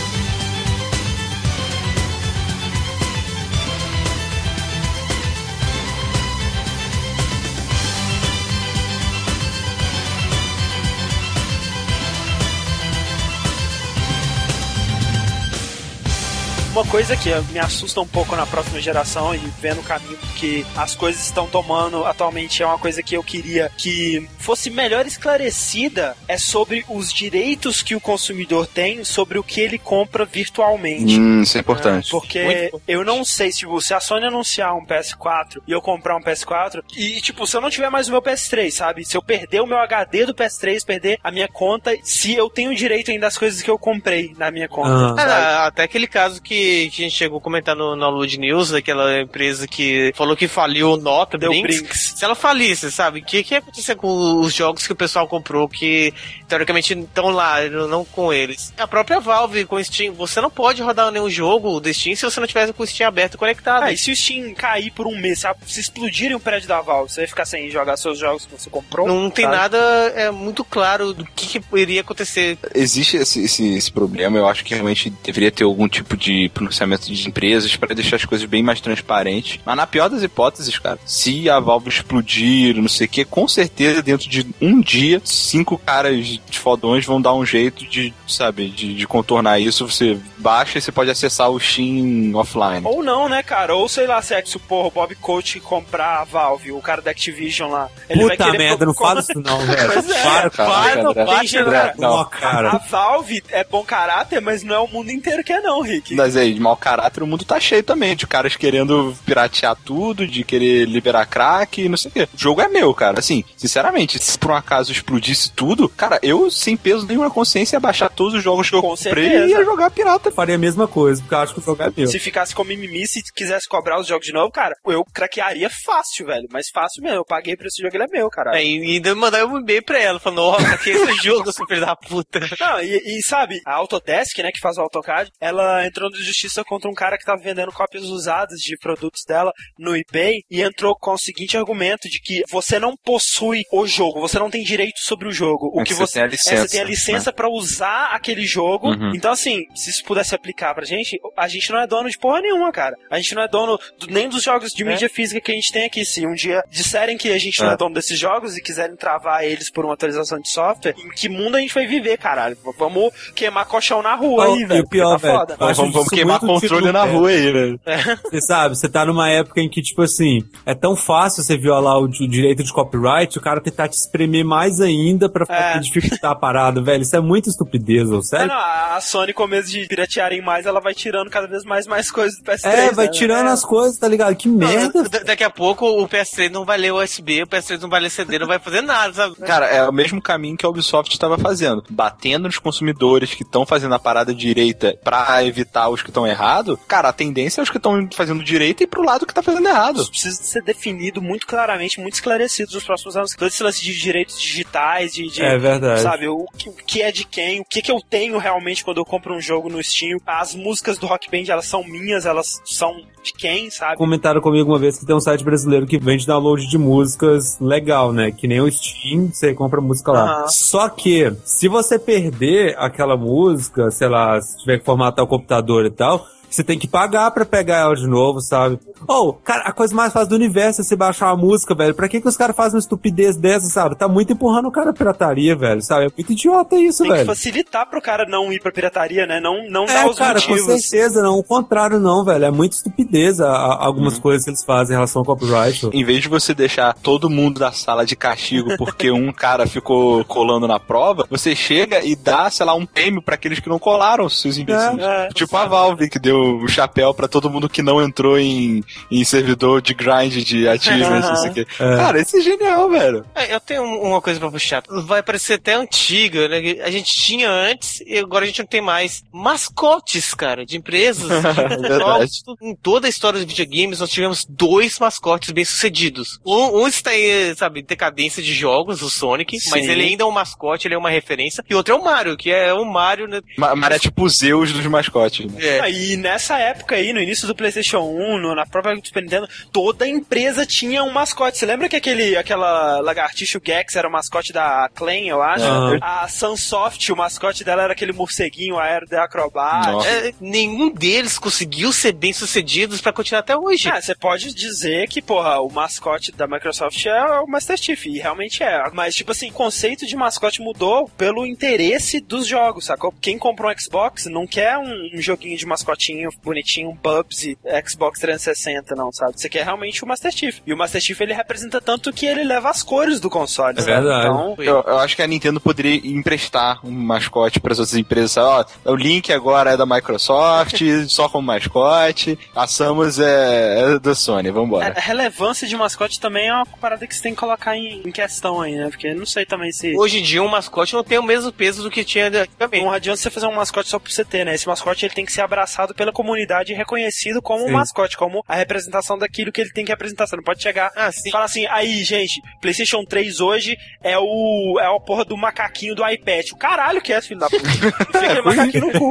Uma 16.81 16.91
coisa 16.91 17.15
que 17.15 17.29
me 17.53 17.59
assusta 17.59 18.01
um 18.01 18.07
pouco 18.07 18.35
na 18.35 18.47
próxima 18.47 18.81
geração 18.81 19.35
e 19.35 19.39
vendo 19.61 19.81
o 19.81 19.83
caminho 19.83 20.17
que 20.35 20.65
as 20.75 20.95
coisas 20.95 21.23
estão 21.23 21.47
tomando 21.47 22.07
atualmente 22.07 22.63
é 22.63 22.67
uma 22.67 22.79
coisa 22.79 23.03
que 23.03 23.15
eu 23.15 23.23
queria 23.23 23.71
que 23.77 24.27
fosse 24.39 24.71
melhor 24.71 25.05
esclarecida 25.05 26.17
é 26.27 26.39
sobre 26.39 26.83
os 26.89 27.13
direitos 27.13 27.83
que 27.83 27.95
o 27.95 28.01
consumidor 28.01 28.67
tem 28.67 29.05
sobre 29.05 29.39
o 29.39 29.43
que 29.43 29.61
ele 29.61 29.79
compra 29.79 30.25
virtualmente. 30.25 31.21
Hum, 31.21 31.43
isso 31.43 31.59
é 31.59 31.61
importante. 31.61 32.11
Porque 32.11 32.43
Muito 32.43 32.83
eu 32.89 33.05
não 33.05 33.27
sei 33.27 33.53
se, 33.53 33.67
se 33.83 33.93
a 33.93 34.01
Sony 34.01 34.25
anunciar 34.25 34.75
um 34.75 34.87
PS4 34.87 35.61
e 35.69 35.73
eu 35.73 35.83
comprar 35.83 36.17
um 36.17 36.23
PS4 36.23 36.83
e, 36.97 37.21
tipo, 37.21 37.47
se 37.47 37.59
eu 37.59 37.61
não 37.61 37.69
tiver 37.69 37.91
mais 37.91 38.09
o 38.09 38.13
meu 38.13 38.23
PS3, 38.23 38.71
sabe? 38.71 39.05
Se 39.05 39.19
eu 39.19 39.23
perder 39.23 39.61
o 39.61 39.67
meu 39.67 39.79
HD 39.79 40.25
do 40.25 40.35
PS3, 40.35 40.83
perder 40.87 41.19
a 41.23 41.31
minha 41.31 41.47
conta, 41.47 41.95
se 42.03 42.35
eu 42.35 42.49
tenho 42.49 42.75
direito 42.75 43.11
ainda 43.11 43.27
às 43.27 43.37
coisas 43.37 43.61
que 43.61 43.71
eu 43.71 43.79
comprei 43.79 44.35
na 44.39 44.51
minha 44.51 44.67
conta. 44.67 45.15
Ah. 45.21 45.61
Ah, 45.61 45.67
até 45.67 45.83
aquele 45.83 46.07
caso 46.07 46.41
que, 46.41 46.70
que 46.91 47.03
a 47.03 47.05
gente 47.05 47.17
chegou 47.17 47.39
a 47.39 47.41
comentar 47.41 47.75
no, 47.75 47.97
no 47.97 48.11
Lud 48.11 48.39
News, 48.39 48.71
daquela 48.71 49.21
empresa 49.21 49.67
que 49.67 50.13
falou 50.15 50.37
que 50.37 50.49
faliu 50.49 50.93
o 50.93 50.97
Nota, 50.97 51.39
Deu 51.39 51.51
Brinks. 51.51 51.81
brinks. 51.81 52.15
Se 52.17 52.25
ela 52.25 52.35
falisse, 52.35 52.91
sabe? 52.91 53.21
O 53.21 53.25
que, 53.25 53.43
que 53.43 53.55
ia 53.55 53.59
acontecer 53.59 53.97
com 53.97 54.41
os 54.41 54.55
jogos 54.55 54.87
que 54.87 54.93
o 54.93 54.97
pessoal 54.97 55.27
comprou 55.27 55.69
que 55.69 56.13
teoricamente 56.49 56.95
estão 56.95 57.31
lá, 57.31 57.61
não 57.69 58.05
com 58.05 58.33
eles? 58.33 58.73
A 58.79 58.87
própria 58.87 59.21
Valve 59.21 59.65
com 59.65 59.77
o 59.77 59.85
Steam, 59.85 60.13
você 60.15 60.41
não 60.41 60.51
pode 60.51 60.83
rodar 60.83 61.11
nenhum 61.11 61.31
jogo 61.31 61.81
do 61.81 61.93
Steam 61.93 62.17
se 62.17 62.25
você 62.25 62.41
não 62.41 62.47
tiver 62.47 62.73
com 62.73 62.83
o 62.83 62.87
Steam 62.87 63.09
aberto 63.09 63.35
e 63.35 63.39
conectado. 63.39 63.85
Ah, 63.85 63.93
e 63.93 63.99
se 63.99 64.11
o 64.11 64.17
Steam 64.17 64.55
cair 64.55 64.91
por 64.91 65.07
um 65.07 65.19
mês, 65.19 65.41
sabe? 65.41 65.61
se 65.67 65.81
explodirem 65.81 66.37
o 66.37 66.41
prédio 66.41 66.69
da 66.69 66.81
Valve, 66.81 67.13
você 67.13 67.21
vai 67.21 67.29
ficar 67.29 67.45
sem 67.45 67.71
jogar 67.71 67.97
seus 67.97 68.19
jogos 68.19 68.47
que 68.47 68.53
você 68.53 68.71
comprou? 68.71 69.07
não 69.07 69.31
tem 69.31 69.45
sabe? 69.45 69.57
nada 69.57 69.79
é, 70.15 70.31
muito 70.31 70.65
claro 70.65 71.13
do 71.13 71.25
que, 71.25 71.61
que 71.61 71.79
iria 71.79 72.01
acontecer. 72.01 72.59
Existe 72.75 73.17
esse, 73.17 73.45
esse, 73.45 73.75
esse 73.75 73.93
problema, 73.93 74.39
eu 74.39 74.47
acho 74.49 74.65
que 74.65 74.75
realmente 74.75 75.11
deveria 75.23 75.51
ter 75.51 75.65
algum 75.65 75.89
tipo 75.89 76.17
de 76.17 76.49
pronunciamento 76.61 77.13
de 77.13 77.29
empresas 77.29 77.75
para 77.77 77.95
deixar 77.95 78.17
as 78.17 78.25
coisas 78.25 78.47
bem 78.47 78.63
mais 78.63 78.81
transparentes. 78.81 79.59
Mas 79.65 79.77
na 79.77 79.87
pior 79.87 80.09
das 80.09 80.23
hipóteses, 80.23 80.79
cara, 80.79 80.99
se 81.07 81.49
a 81.49 81.59
Valve 81.59 81.89
explodir, 81.89 82.77
não 82.77 82.89
sei 82.89 83.07
o 83.07 83.11
que, 83.11 83.25
com 83.25 83.49
certeza 83.49 84.03
dentro 84.03 84.29
de 84.29 84.47
um 84.61 84.81
dia, 84.81 85.21
cinco 85.25 85.79
caras 85.79 86.27
de 86.27 86.59
fodões 86.59 87.05
vão 87.07 87.21
dar 87.21 87.35
um 87.35 87.47
jeito 87.47 87.87
de, 87.87 88.13
sabe, 88.27 88.69
de, 88.69 88.95
de 88.95 89.07
contornar 89.07 89.59
isso. 89.59 89.89
Você 89.89 90.19
baixa 90.41 90.79
e 90.79 90.83
você 90.83 90.91
pode 90.91 91.11
acessar 91.11 91.51
o 91.51 91.61
Steam 91.61 92.35
offline. 92.35 92.81
Ou 92.85 93.03
não, 93.03 93.29
né, 93.29 93.43
cara? 93.43 93.75
Ou 93.75 93.89
sei 93.89 94.07
lá, 94.07 94.21
se 94.23 94.35
é 94.35 94.43
que 94.43 94.49
se 94.51 94.57
o 94.57 94.91
Bob 94.91 95.15
Coach 95.17 95.61
comprar 95.61 96.21
a 96.21 96.25
Valve, 96.25 96.73
o 96.73 96.81
cara 96.81 97.01
da 97.03 97.11
Activision 97.11 97.71
lá. 97.71 97.89
Ele 98.09 98.25
vai 98.25 98.37
Puta 98.37 98.51
querer 98.51 98.59
merda, 98.59 98.87
não 98.87 98.95
fala 98.95 99.21
isso 99.21 99.33
não, 99.41 99.59
velho. 99.67 99.93
Pois 99.93 100.11
é. 100.11 100.23
Para, 100.23 100.51
Caraca, 100.51 101.15
para. 101.15 101.37
Gente, 101.41 101.59
André, 101.59 101.79
cara, 101.79 101.95
não. 101.99 102.11
Ó, 102.11 102.21
A 102.23 102.27
cara. 102.27 102.79
Valve 102.91 103.43
é 103.51 103.65
bom 103.65 103.85
caráter, 103.85 104.41
mas 104.41 104.63
não 104.63 104.75
é 104.75 104.79
o 104.79 104.89
mundo 104.89 105.11
inteiro 105.11 105.45
que 105.45 105.53
é, 105.53 105.61
não, 105.61 105.81
Rick. 105.83 106.15
Mas 106.15 106.37
aí, 106.37 106.55
de 106.55 106.61
mau 106.61 106.77
caráter, 106.77 107.23
o 107.23 107.27
mundo 107.27 107.45
tá 107.45 107.61
cheio 107.61 107.83
também, 107.83 108.17
de 108.17 108.27
caras 108.27 108.57
querendo 108.57 109.15
piratear 109.25 109.77
tudo, 109.85 110.27
de 110.27 110.43
querer 110.45 110.87
liberar 110.87 111.27
crack 111.27 111.83
e 111.83 111.89
não 111.89 111.97
sei 111.97 112.11
o 112.11 112.15
quê. 112.15 112.29
O 112.35 112.39
jogo 112.39 112.61
é 112.61 112.69
meu, 112.69 112.93
cara. 112.95 113.19
Assim, 113.19 113.45
sinceramente, 113.57 114.19
se 114.23 114.39
por 114.39 114.51
um 114.51 114.55
acaso 114.55 114.93
explodisse 114.93 115.51
tudo, 115.53 115.89
cara, 115.89 116.19
eu, 116.23 116.51
sem 116.51 116.77
peso 116.77 117.07
nenhum 117.07 117.23
na 117.23 117.31
consciência, 117.31 117.77
ia 117.77 117.81
baixar 117.81 118.09
todos 118.09 118.35
os 118.35 118.43
jogos 118.43 118.69
que 118.71 118.77
eu 118.77 118.81
Com 118.81 118.91
comprei 118.97 119.25
certeza. 119.31 119.47
e 119.47 119.51
ia 119.51 119.65
jogar 119.65 119.91
pirata. 119.91 120.30
Eu 120.31 120.35
faria 120.35 120.55
a 120.55 120.59
mesma 120.59 120.87
coisa, 120.87 121.21
porque 121.21 121.35
eu 121.35 121.39
acho 121.39 121.55
que 121.55 121.61
o 121.61 121.63
jogo 121.63 121.83
é 121.83 121.93
meu. 121.97 122.07
Se 122.07 122.19
ficasse 122.19 122.55
com 122.55 122.63
mimimi, 122.63 123.07
se 123.07 123.23
quisesse 123.35 123.69
cobrar 123.69 123.99
os 123.99 124.07
jogos 124.07 124.27
de 124.27 124.33
novo, 124.33 124.51
cara, 124.51 124.75
eu 124.87 125.05
craquearia 125.05 125.69
fácil, 125.85 126.27
velho. 126.27 126.47
Mas 126.51 126.69
fácil 126.69 127.03
mesmo. 127.03 127.19
Eu 127.19 127.25
paguei 127.25 127.57
pra 127.57 127.67
esse 127.67 127.83
jogo, 127.83 127.97
ele 127.97 128.05
é 128.05 128.09
meu, 128.09 128.29
cara. 128.31 128.59
É, 128.59 128.65
e 128.65 128.95
ainda 128.95 129.15
mandar 129.15 129.45
um 129.45 129.59
e-mail 129.59 129.83
pra 129.83 129.99
ela, 129.99 130.21
falando, 130.21 130.43
ó, 130.43 130.57
que 130.79 130.91
esse 130.91 131.15
jogo, 131.23 131.53
seu 131.53 131.67
filho 131.67 131.81
da 131.81 131.97
puta. 131.97 132.41
Não, 132.61 132.81
e, 132.83 133.19
e 133.19 133.23
sabe, 133.25 133.61
a 133.67 133.75
Autodesk, 133.75 134.39
né, 134.39 134.51
que 134.53 134.61
faz 134.61 134.77
o 134.77 134.83
AutoCAD, 134.83 135.31
ela 135.41 135.87
entrou 135.87 136.11
na 136.11 136.19
justiça 136.19 136.63
contra 136.65 136.89
um 136.89 136.95
cara 136.95 137.19
que 137.19 137.25
tava 137.25 137.43
vendendo 137.43 137.73
cópias 137.73 138.05
usadas 138.05 138.61
de 138.61 138.77
produtos 138.77 139.25
dela 139.27 139.53
no 139.79 139.97
eBay 139.97 140.43
e 140.51 140.63
entrou 140.63 140.95
com 140.97 141.13
o 141.13 141.19
seguinte 141.19 141.57
argumento 141.57 142.09
de 142.09 142.21
que 142.21 142.43
você 142.51 142.79
não 142.79 142.95
possui 142.97 143.63
o 143.73 143.87
jogo, 143.87 144.21
você 144.21 144.39
não 144.39 144.51
tem 144.51 144.63
direito 144.63 145.01
sobre 145.01 145.29
o 145.29 145.33
jogo. 145.33 145.71
O 145.75 145.81
É 145.81 145.85
que 145.85 145.91
que 145.91 145.95
você 145.95 146.11
você 146.11 146.19
tem 146.19 146.23
a 146.23 146.27
é, 146.27 146.29
licença, 146.29 146.63
você 146.63 146.69
tem 146.69 146.81
a 146.81 146.85
licença 146.85 147.33
pra 147.33 147.49
usar 147.49 148.07
aquele 148.13 148.45
jogo. 148.45 148.89
Uhum. 148.89 149.13
Então 149.15 149.33
assim, 149.33 149.65
se 149.75 149.91
isso 149.91 150.05
pudesse 150.21 150.35
aplicar 150.35 150.75
pra 150.75 150.85
gente, 150.85 151.19
a 151.37 151.49
gente 151.49 151.71
não 151.73 151.81
é 151.81 151.87
dono 151.87 152.09
de 152.11 152.19
porra 152.19 152.41
nenhuma, 152.41 152.71
cara. 152.71 152.95
A 153.11 153.17
gente 153.17 153.35
não 153.35 153.43
é 153.43 153.49
dono 153.49 153.79
do- 153.99 154.07
nem 154.09 154.29
dos 154.29 154.43
jogos 154.43 154.71
de 154.73 154.85
mídia 154.85 155.09
física 155.09 155.41
que 155.41 155.51
a 155.51 155.55
gente 155.55 155.73
tem 155.73 155.87
aqui. 155.87 156.05
Se 156.05 156.27
um 156.27 156.35
dia 156.35 156.63
disserem 156.71 157.17
que 157.17 157.31
a 157.33 157.39
gente 157.39 157.61
não 157.63 157.71
É. 157.71 157.75
é 157.75 157.77
dono 157.77 157.95
desses 157.95 158.19
jogos 158.19 158.57
e 158.57 158.63
quiserem 158.63 158.97
travar 158.97 159.45
eles 159.45 159.71
por 159.71 159.85
uma 159.85 159.95
atualização 159.95 160.39
de 160.39 160.49
software, 160.51 160.95
em 160.99 161.09
que 161.11 161.29
mundo 161.29 161.57
a 161.57 161.61
gente 161.61 161.73
vai 161.75 161.87
viver, 161.87 162.19
caralho? 162.19 162.57
Vamos 162.79 163.13
queimar 163.35 163.67
colchão 163.67 164.03
na 164.03 164.15
rua 164.15 164.49
Oh, 164.49 164.53
aí, 164.55 164.63
e 164.63 164.67
velho. 164.67 164.83
o 164.85 164.89
pior, 164.89 165.19
tá 165.19 165.27
velho, 165.27 165.41
acho 165.71 165.81
Vamos, 165.81 165.95
vamos 165.95 166.09
queimar 166.11 166.41
controle 166.41 166.93
na 166.93 167.05
rua 167.05 167.31
aí, 167.31 167.53
né? 167.53 167.79
Você 168.25 168.41
sabe, 168.43 168.77
você 168.77 168.89
tá 168.89 169.05
numa 169.07 169.29
época 169.31 169.61
em 169.61 169.69
que, 169.69 169.81
tipo 169.83 170.03
assim, 170.03 170.43
é 170.67 170.75
tão 170.75 170.95
fácil 170.95 171.43
você 171.43 171.57
violar 171.57 171.99
o 171.99 172.09
di- 172.09 172.27
direito 172.29 172.63
de 172.63 172.73
copyright, 172.73 173.37
o 173.39 173.41
cara 173.41 173.61
tentar 173.61 173.89
te 173.89 173.95
espremer 173.95 174.45
mais 174.45 174.81
ainda 174.81 175.29
pra 175.31 175.47
É. 175.49 175.79
dificultar 175.79 176.33
a 176.33 176.35
parada, 176.35 176.83
velho. 176.83 177.03
Isso 177.03 177.17
é 177.17 177.21
muita 177.21 177.49
estupidez, 177.49 178.09
Não, 178.11 178.23
sério? 178.23 178.49
não, 178.49 178.55
a 178.57 178.91
a 178.91 179.01
Sony, 179.01 179.33
com 179.33 179.47
medo 179.47 179.67
de 179.69 179.87
piratearem 180.11 180.43
mais, 180.43 180.67
ela 180.67 180.81
vai 180.81 180.93
tirando 180.93 181.31
cada 181.31 181.47
vez 181.47 181.65
mais 181.65 181.87
mais 181.87 182.11
coisas 182.11 182.39
do 182.39 182.45
PS3. 182.45 182.65
É, 182.73 182.91
vai 182.93 183.07
né? 183.07 183.13
tirando 183.13 183.49
É. 183.49 183.53
as 183.53 183.65
coisas, 183.65 183.99
tá 183.99 184.09
ligado? 184.09 184.35
Que 184.35 184.49
merda. 184.49 185.05
Da- 185.09 185.21
daqui 185.21 185.45
a 185.45 185.51
pouco 185.51 185.87
o 185.87 186.09
PS3 186.09 186.51
não 186.51 186.65
vai 186.65 186.77
ler 186.77 186.93
USB, 186.93 187.43
o 187.43 187.47
PS3 187.47 187.81
não 187.81 187.89
vai 187.89 188.01
ler 188.01 188.11
CD, 188.11 188.39
não 188.39 188.47
vai 188.47 188.59
fazer 188.59 188.81
nada, 188.81 189.13
sabe? 189.15 189.37
Cara, 189.47 189.67
é 189.67 189.89
o 189.89 189.93
mesmo 189.93 190.21
caminho 190.21 190.57
que 190.57 190.67
a 190.67 190.69
Ubisoft 190.69 191.13
estava 191.13 191.39
fazendo. 191.39 191.85
Batendo 191.89 192.45
nos 192.45 192.59
consumidores 192.59 193.35
que 193.35 193.43
estão 193.43 193.65
fazendo 193.65 193.95
a 193.95 193.99
parada 193.99 194.35
direita 194.35 194.99
pra 195.03 195.43
evitar 195.45 195.89
os 195.89 196.03
que 196.03 196.11
estão 196.11 196.27
errados. 196.27 196.79
Cara, 196.89 197.09
a 197.09 197.13
tendência 197.13 197.61
é 197.61 197.63
os 197.65 197.71
que 197.71 197.77
estão 197.77 198.09
fazendo 198.15 198.43
direita 198.43 198.83
e 198.83 198.87
pro 198.87 199.03
lado 199.03 199.27
que 199.27 199.35
tá 199.35 199.43
fazendo 199.43 199.69
errado. 199.69 200.01
Isso 200.03 200.11
precisa 200.11 200.43
ser 200.43 200.63
definido 200.63 201.23
muito 201.23 201.47
claramente, 201.47 202.01
muito 202.01 202.15
esclarecido 202.15 202.73
nos 202.75 202.85
próximos 202.85 203.17
anos. 203.17 203.33
Todo 203.33 203.49
esse 203.49 203.63
lance 203.63 203.83
de 203.83 203.99
direitos 203.99 204.41
digitais, 204.41 205.13
de, 205.13 205.29
de 205.29 205.43
É 205.43 205.57
verdade. 205.59 206.01
sabe, 206.01 206.29
o 206.29 206.47
que, 206.57 206.69
o 206.69 206.73
que 206.73 207.03
é 207.03 207.13
de 207.13 207.25
quem, 207.25 207.61
o 207.61 207.65
que, 207.65 207.83
que 207.83 207.91
eu 207.93 208.01
tenho 208.01 208.39
realmente 208.39 208.85
quando 208.85 208.99
eu 208.99 209.05
compro 209.05 209.35
um 209.35 209.41
jogo 209.41 209.69
no 209.69 209.83
Steam. 209.83 210.00
As 210.27 210.55
músicas 210.55 210.99
do 210.99 211.07
Rock 211.07 211.31
Band, 211.31 211.53
elas 211.53 211.67
são 211.67 211.85
minhas, 211.85 212.27
elas 212.27 212.61
são 212.65 212.95
de 213.23 213.33
quem, 213.33 213.71
sabe? 213.71 213.97
Comentaram 213.97 214.41
comigo 214.41 214.71
uma 214.71 214.79
vez 214.79 214.99
que 214.99 215.07
tem 215.07 215.15
um 215.15 215.21
site 215.21 215.45
brasileiro 215.45 215.87
que 215.87 215.99
vende 215.99 216.27
download 216.27 216.67
de 216.67 216.79
músicas 216.79 217.59
legal, 217.61 218.13
né? 218.13 218.31
Que 218.31 218.49
nem 218.49 218.61
o 218.61 218.71
Steam, 218.71 219.29
você 219.33 219.53
compra 219.55 219.81
música 219.81 220.13
lá. 220.13 220.49
Só 220.49 220.89
que, 220.89 221.33
se 221.45 221.69
você 221.69 221.99
perder 221.99 222.77
aquela 222.79 223.17
música, 223.17 223.91
sei 223.91 224.09
lá, 224.09 224.41
se 224.41 224.59
tiver 224.59 224.79
que 224.79 224.85
formatar 224.85 225.25
o 225.25 225.29
computador 225.29 225.85
e 225.85 225.91
tal, 225.91 226.27
você 226.49 226.65
tem 226.65 226.79
que 226.79 226.89
pagar 226.89 227.31
pra 227.31 227.45
pegar 227.45 227.79
ela 227.79 227.95
de 227.95 228.07
novo, 228.07 228.41
sabe? 228.41 228.79
Ou, 229.07 229.33
cara, 229.35 229.63
a 229.65 229.73
coisa 229.73 229.95
mais 229.95 230.13
fácil 230.13 230.29
do 230.31 230.35
universo 230.37 230.81
é 230.81 230.85
você 230.85 230.95
baixar 230.97 231.27
uma 231.33 231.37
música, 231.37 231.75
velho. 231.75 231.95
Pra 231.95 232.09
que, 232.09 232.21
que 232.21 232.29
os 232.29 232.37
caras 232.37 232.55
fazem 232.57 232.75
uma 232.77 232.81
estupidez 232.81 233.37
dessa, 233.37 233.67
sabe? 233.69 233.97
Tá 233.97 234.09
muito 234.09 234.33
empurrando 234.33 234.67
o 234.69 234.73
cara 234.73 234.91
à 234.91 234.93
pirataria, 234.93 235.57
velho, 235.57 235.83
sabe? 235.83 236.07
É 236.07 236.09
muito 236.17 236.33
idiota 236.33 236.77
isso, 236.77 237.03
Tem 237.03 237.11
que 237.11 237.17
velho. 237.19 237.27
facilitar 237.27 237.89
pro 237.89 238.01
cara 238.01 238.27
não 238.29 238.53
ir 238.53 238.61
pra 238.61 238.71
pirataria, 238.73 239.27
né? 239.27 239.41
Não, 239.41 239.69
não 239.69 239.87
dar 239.87 240.07
É, 240.07 240.11
os 240.11 240.17
cara, 240.19 240.41
com 240.41 240.51
motivos. 240.51 240.89
certeza, 240.89 241.23
não. 241.23 241.39
O 241.39 241.45
contrário, 241.45 241.99
não, 241.99 242.25
velho. 242.25 242.45
É 242.45 242.51
muito 242.51 242.73
estupidez 242.75 243.41
a- 243.41 243.49
a- 243.51 243.85
algumas 243.87 244.15
Uhum. 244.17 244.21
coisas 244.21 244.45
que 244.45 244.51
eles 244.51 244.65
fazem 244.65 244.95
em 244.95 244.97
relação 244.97 245.21
ao 245.21 245.27
copyright. 245.27 245.89
Em 245.93 246.05
vez 246.05 246.23
de 246.23 246.29
você 246.29 246.55
deixar 246.55 246.95
todo 246.95 247.29
mundo 247.31 247.59
da 247.61 247.73
sala 247.73 248.05
de 248.05 248.15
castigo 248.17 248.77
porque 248.77 249.11
um 249.11 249.33
cara 249.33 249.67
ficou 249.67 250.25
colando 250.25 250.67
na 250.69 250.79
prova, 250.79 251.27
você 251.31 251.55
chega 251.57 252.05
e 252.05 252.15
dá, 252.15 252.51
sei 252.51 252.67
lá, 252.67 252.75
um 252.75 252.87
prêmio 252.87 253.23
pra 253.23 253.35
aqueles 253.35 253.61
que 253.61 253.69
não 253.69 253.79
colaram, 253.79 254.29
seus 254.29 254.59
imbecis. 254.59 254.99
É, 254.99 255.29
Tipo 255.35 255.57
a 255.57 255.67
Valve, 255.67 256.09
que 256.09 256.19
deu 256.19 256.37
o 256.37 256.69
chapéu 256.69 257.15
pra 257.15 257.29
todo 257.29 257.49
mundo 257.51 257.69
que 257.69 257.83
não 257.83 258.01
entrou 258.03 258.39
em, 258.39 258.83
em 259.11 259.25
servidor 259.25 259.81
de 259.83 259.95
grind 259.95 260.35
de 260.45 260.69
achievements, 260.69 261.29
não 261.29 261.37
sei 261.37 261.51
o 261.51 261.55
quê. 261.55 261.67
É. 261.79 261.97
Cara, 261.97 262.21
isso 262.21 262.37
é 262.37 262.41
genial, 262.41 262.89
velho. 262.91 263.25
É, 263.35 263.55
eu 263.55 263.61
tenho 263.61 263.83
um- 263.83 264.03
uma 264.11 264.21
coisa 264.21 264.39
pra 264.41 264.51
puxar. 264.51 264.83
Vai 264.89 265.23
parecer 265.23 265.55
até 265.55 265.75
antiga, 265.75 266.49
né? 266.49 266.59
A 266.85 266.91
gente 266.91 267.13
tinha 267.15 267.51
antes 267.51 268.03
e 268.07 268.19
agora 268.19 268.45
a 268.45 268.47
gente 268.49 268.61
não 268.61 268.67
tem 268.67 268.81
mais. 268.81 269.23
Mascotes, 269.33 270.35
cara, 270.35 270.65
de 270.65 270.77
empresas. 270.77 271.29
jogos. 271.99 272.43
Em 272.63 272.75
toda 272.75 273.07
a 273.07 273.11
história 273.11 273.39
dos 273.45 273.49
videogames, 273.49 274.01
nós 274.01 274.11
tivemos 274.11 274.45
dois 274.49 274.99
mascotes 274.99 275.51
bem 275.51 275.65
sucedidos. 275.65 276.39
Um, 276.47 276.83
um 276.83 276.89
está 276.89 277.15
em, 277.17 277.55
sabe, 277.55 277.83
decadência 277.83 278.43
de 278.43 278.55
jogos, 278.55 279.03
o 279.03 279.11
Sonic, 279.11 279.57
mas 279.71 279.85
Sim. 279.85 279.91
ele 279.91 280.03
ainda 280.05 280.23
é 280.25 280.27
um 280.27 280.31
mascote, 280.31 280.87
ele 280.87 280.95
é 280.95 280.99
uma 280.99 281.11
referência. 281.11 281.65
E 281.69 281.75
outro 281.75 281.95
é 281.95 281.97
o 281.99 282.03
Mario, 282.05 282.37
que 282.37 282.51
é 282.51 282.73
o 282.73 282.85
Mario, 282.85 283.27
né? 283.29 283.41
Ma- 283.59 283.75
Mas 283.77 283.97
é 283.97 283.99
tipo 283.99 284.25
o 284.25 284.29
Zeus 284.29 284.73
dos 284.73 284.87
mascotes. 284.87 285.47
né? 285.53 285.67
É. 285.67 285.81
Ah, 285.81 285.91
E 285.91 286.17
nessa 286.17 286.59
época 286.59 286.95
aí, 286.95 287.13
no 287.13 287.21
início 287.21 287.47
do 287.47 287.55
PlayStation 287.55 287.99
1, 288.01 288.39
no, 288.39 288.55
na 288.55 288.65
própria 288.67 288.80
própria 288.83 289.05
Super 289.05 289.23
Nintendo, 289.23 289.49
toda 289.73 290.07
empresa 290.07 290.67
tinha 290.67 291.03
um 291.03 291.11
mascote. 291.11 291.59
Você 291.59 291.67
lembra 291.67 291.89
que 291.89 291.97
aquele, 291.97 292.37
aquela 292.37 293.01
lagartixa 293.01 293.59
o 293.59 293.63
Gex 293.65 293.97
era 293.97 294.09
o 294.09 294.13
mascote 294.13 294.53
da 294.53 294.89
Clan, 294.95 295.27
eu 295.27 295.43
acho? 295.43 295.65
Aham. 295.65 295.99
A 296.01 296.29
Sunsoft, 296.29 297.13
o 297.13 297.17
mascote 297.17 297.65
dela 297.65 297.83
era 297.83 297.93
aquele 297.93 298.13
morceguinho 298.13 298.79
aéreo 298.79 299.09
de 299.09 299.17
acrobate. 299.17 299.91
Nossa. 299.91 300.09
É, 300.09 300.33
nenhum 300.41 300.91
deles 300.91 301.39
conseguiu 301.39 301.93
ser 301.93 302.13
bem 302.13 302.33
sucedidos 302.33 303.01
pra 303.01 303.13
continuar 303.13 303.41
até 303.41 303.57
hoje. 303.57 303.89
Ah, 303.89 304.01
você 304.01 304.15
pode 304.15 304.55
dizer 304.55 305.09
que, 305.09 305.23
porra, 305.23 305.61
o 305.61 305.71
mascote 305.71 306.33
da 306.33 306.47
Microsoft 306.47 307.05
é 307.07 307.41
o 307.41 307.47
Master 307.47 307.77
Chief, 307.77 308.07
e 308.07 308.19
realmente 308.19 308.63
é. 308.63 308.83
Mas, 308.93 309.15
tipo 309.15 309.33
assim, 309.33 309.51
o 309.51 309.53
conceito 309.53 310.07
de 310.07 310.17
mascote 310.17 310.61
mudou 310.61 311.09
pelo 311.17 311.47
interesse 311.47 312.21
dos 312.21 312.47
jogos, 312.47 312.87
sacou? 312.87 313.13
Quem 313.21 313.39
comprou 313.39 313.71
um 313.71 313.79
Xbox 313.79 314.27
não 314.27 314.47
quer 314.47 314.77
um, 314.79 315.11
um 315.15 315.21
joguinho 315.21 315.57
de 315.57 315.67
mascotinho 315.67 316.31
bonitinho, 316.43 316.91
um 316.91 316.95
Bubsy, 316.95 317.59
Xbox 317.87 318.21
360, 318.21 318.70
não, 318.97 319.11
sabe? 319.13 319.33
Você 319.41 319.49
quer 319.49 319.65
realmente 319.65 320.03
o 320.05 320.07
Master 320.07 320.31
Chief. 320.33 320.59
E 320.67 320.73
o 320.73 320.77
Master 320.77 321.01
Chief, 321.01 321.21
ele 321.21 321.33
representa 321.33 321.81
tanto 321.81 322.13
que 322.13 322.27
ele 322.27 322.45
leva 322.45 322.71
as 322.71 322.83
cores 322.83 323.21
do 323.21 323.31
console, 323.31 323.79
É 323.79 323.81
sabe? 323.83 323.93
verdade. 323.93 324.27
Então, 324.27 324.55
Eu, 324.59 324.83
eu 324.87 324.99
acho 324.99 325.17
que 325.17 325.23
a 325.23 325.27
Nintendo 325.27 325.61
poderia 325.61 325.97
emprestar 326.07 326.85
um 326.85 326.91
mascote 326.91 327.61
para 327.61 327.73
as 327.73 327.79
outras 327.79 327.97
empresas. 327.97 328.37
Ó, 328.37 328.65
o 328.85 328.95
Link 328.95 329.33
agora 329.33 329.73
é 329.73 329.77
da 329.77 329.87
Microsoft, 329.87 330.81
só 331.09 331.29
como 331.29 331.47
mascote. 331.47 332.39
A 332.55 332.67
Samus 332.67 333.19
é, 333.19 333.95
é 333.95 333.99
da 333.99 334.15
Sony, 334.15 334.51
vambora. 334.51 334.95
a 334.97 335.01
relevância 335.01 335.67
de 335.67 335.77
mascote 335.77 336.21
também 336.21 336.49
é 336.49 336.53
uma 336.55 336.67
parada 336.67 337.07
que 337.07 337.15
você 337.15 337.23
tem 337.23 337.35
que 337.35 337.41
colocar 337.41 337.77
em, 337.77 338.03
em 338.07 338.11
questão 338.13 338.61
aí, 338.61 338.75
né? 338.77 338.89
Porque 338.91 339.09
eu 339.09 339.17
não 339.17 339.27
sei 339.27 339.45
também 339.47 339.73
se... 339.73 339.97
Hoje 339.97 340.19
em 340.21 340.23
dia, 340.23 340.43
um 340.43 340.49
mascote 340.49 340.95
não 340.95 341.05
tem 341.05 341.19
o 341.19 341.23
mesmo 341.23 341.53
peso 341.53 341.83
do 341.83 341.91
que 341.91 342.05
tinha 342.05 342.27
antigamente. 342.29 342.85
Não 342.85 342.93
adianta 342.93 343.17
você 343.21 343.31
fazer 343.31 343.47
um 343.47 343.55
mascote 343.55 343.89
só 343.89 343.99
pra 343.99 344.11
você 344.11 344.25
ter, 344.25 344.45
né? 344.45 344.55
Esse 344.55 344.67
mascote 344.69 345.05
ele 345.07 345.15
tem 345.15 345.25
que 345.25 345.33
ser 345.33 345.41
abraçado 345.43 345.95
pela 345.95 346.13
comunidade 346.13 346.73
e 346.73 346.77
reconhecido 346.77 347.41
como 347.43 347.65
um 347.65 347.69
Sim. 347.69 347.73
mascote, 347.73 348.17
como 348.17 348.45
a 348.47 348.55
representação 348.61 349.19
daquilo 349.19 349.53
que 349.53 349.61
ele 349.61 349.73
tem 349.73 349.85
que 349.85 349.91
representar. 349.93 350.27
Você 350.27 350.37
não 350.37 350.43
pode 350.43 350.63
chegar 350.63 350.91
Ah, 350.97 351.09
e 351.09 351.13
sim. 351.13 351.31
falar 351.31 351.45
assim, 351.45 351.67
aí, 351.67 352.03
gente, 352.05 352.41
PlayStation 352.61 353.05
3 353.05 353.41
hoje 353.41 353.77
é 354.03 354.17
o 354.19 354.79
é 354.81 354.87
a 354.87 355.01
porra 355.01 355.25
do 355.25 355.37
macaquinho 355.37 355.95
do 355.95 356.07
iPad. 356.09 356.47
O 356.53 356.57
caralho 356.57 357.01
que 357.03 357.13
é, 357.13 357.19
esse 357.19 357.29
filho 357.29 357.41
da 357.41 357.49
puta. 357.51 357.69
Enfia 357.69 358.31
aquele 358.31 358.43
macaquinho 358.43 358.87
no 358.87 358.93
cu. 358.99 359.11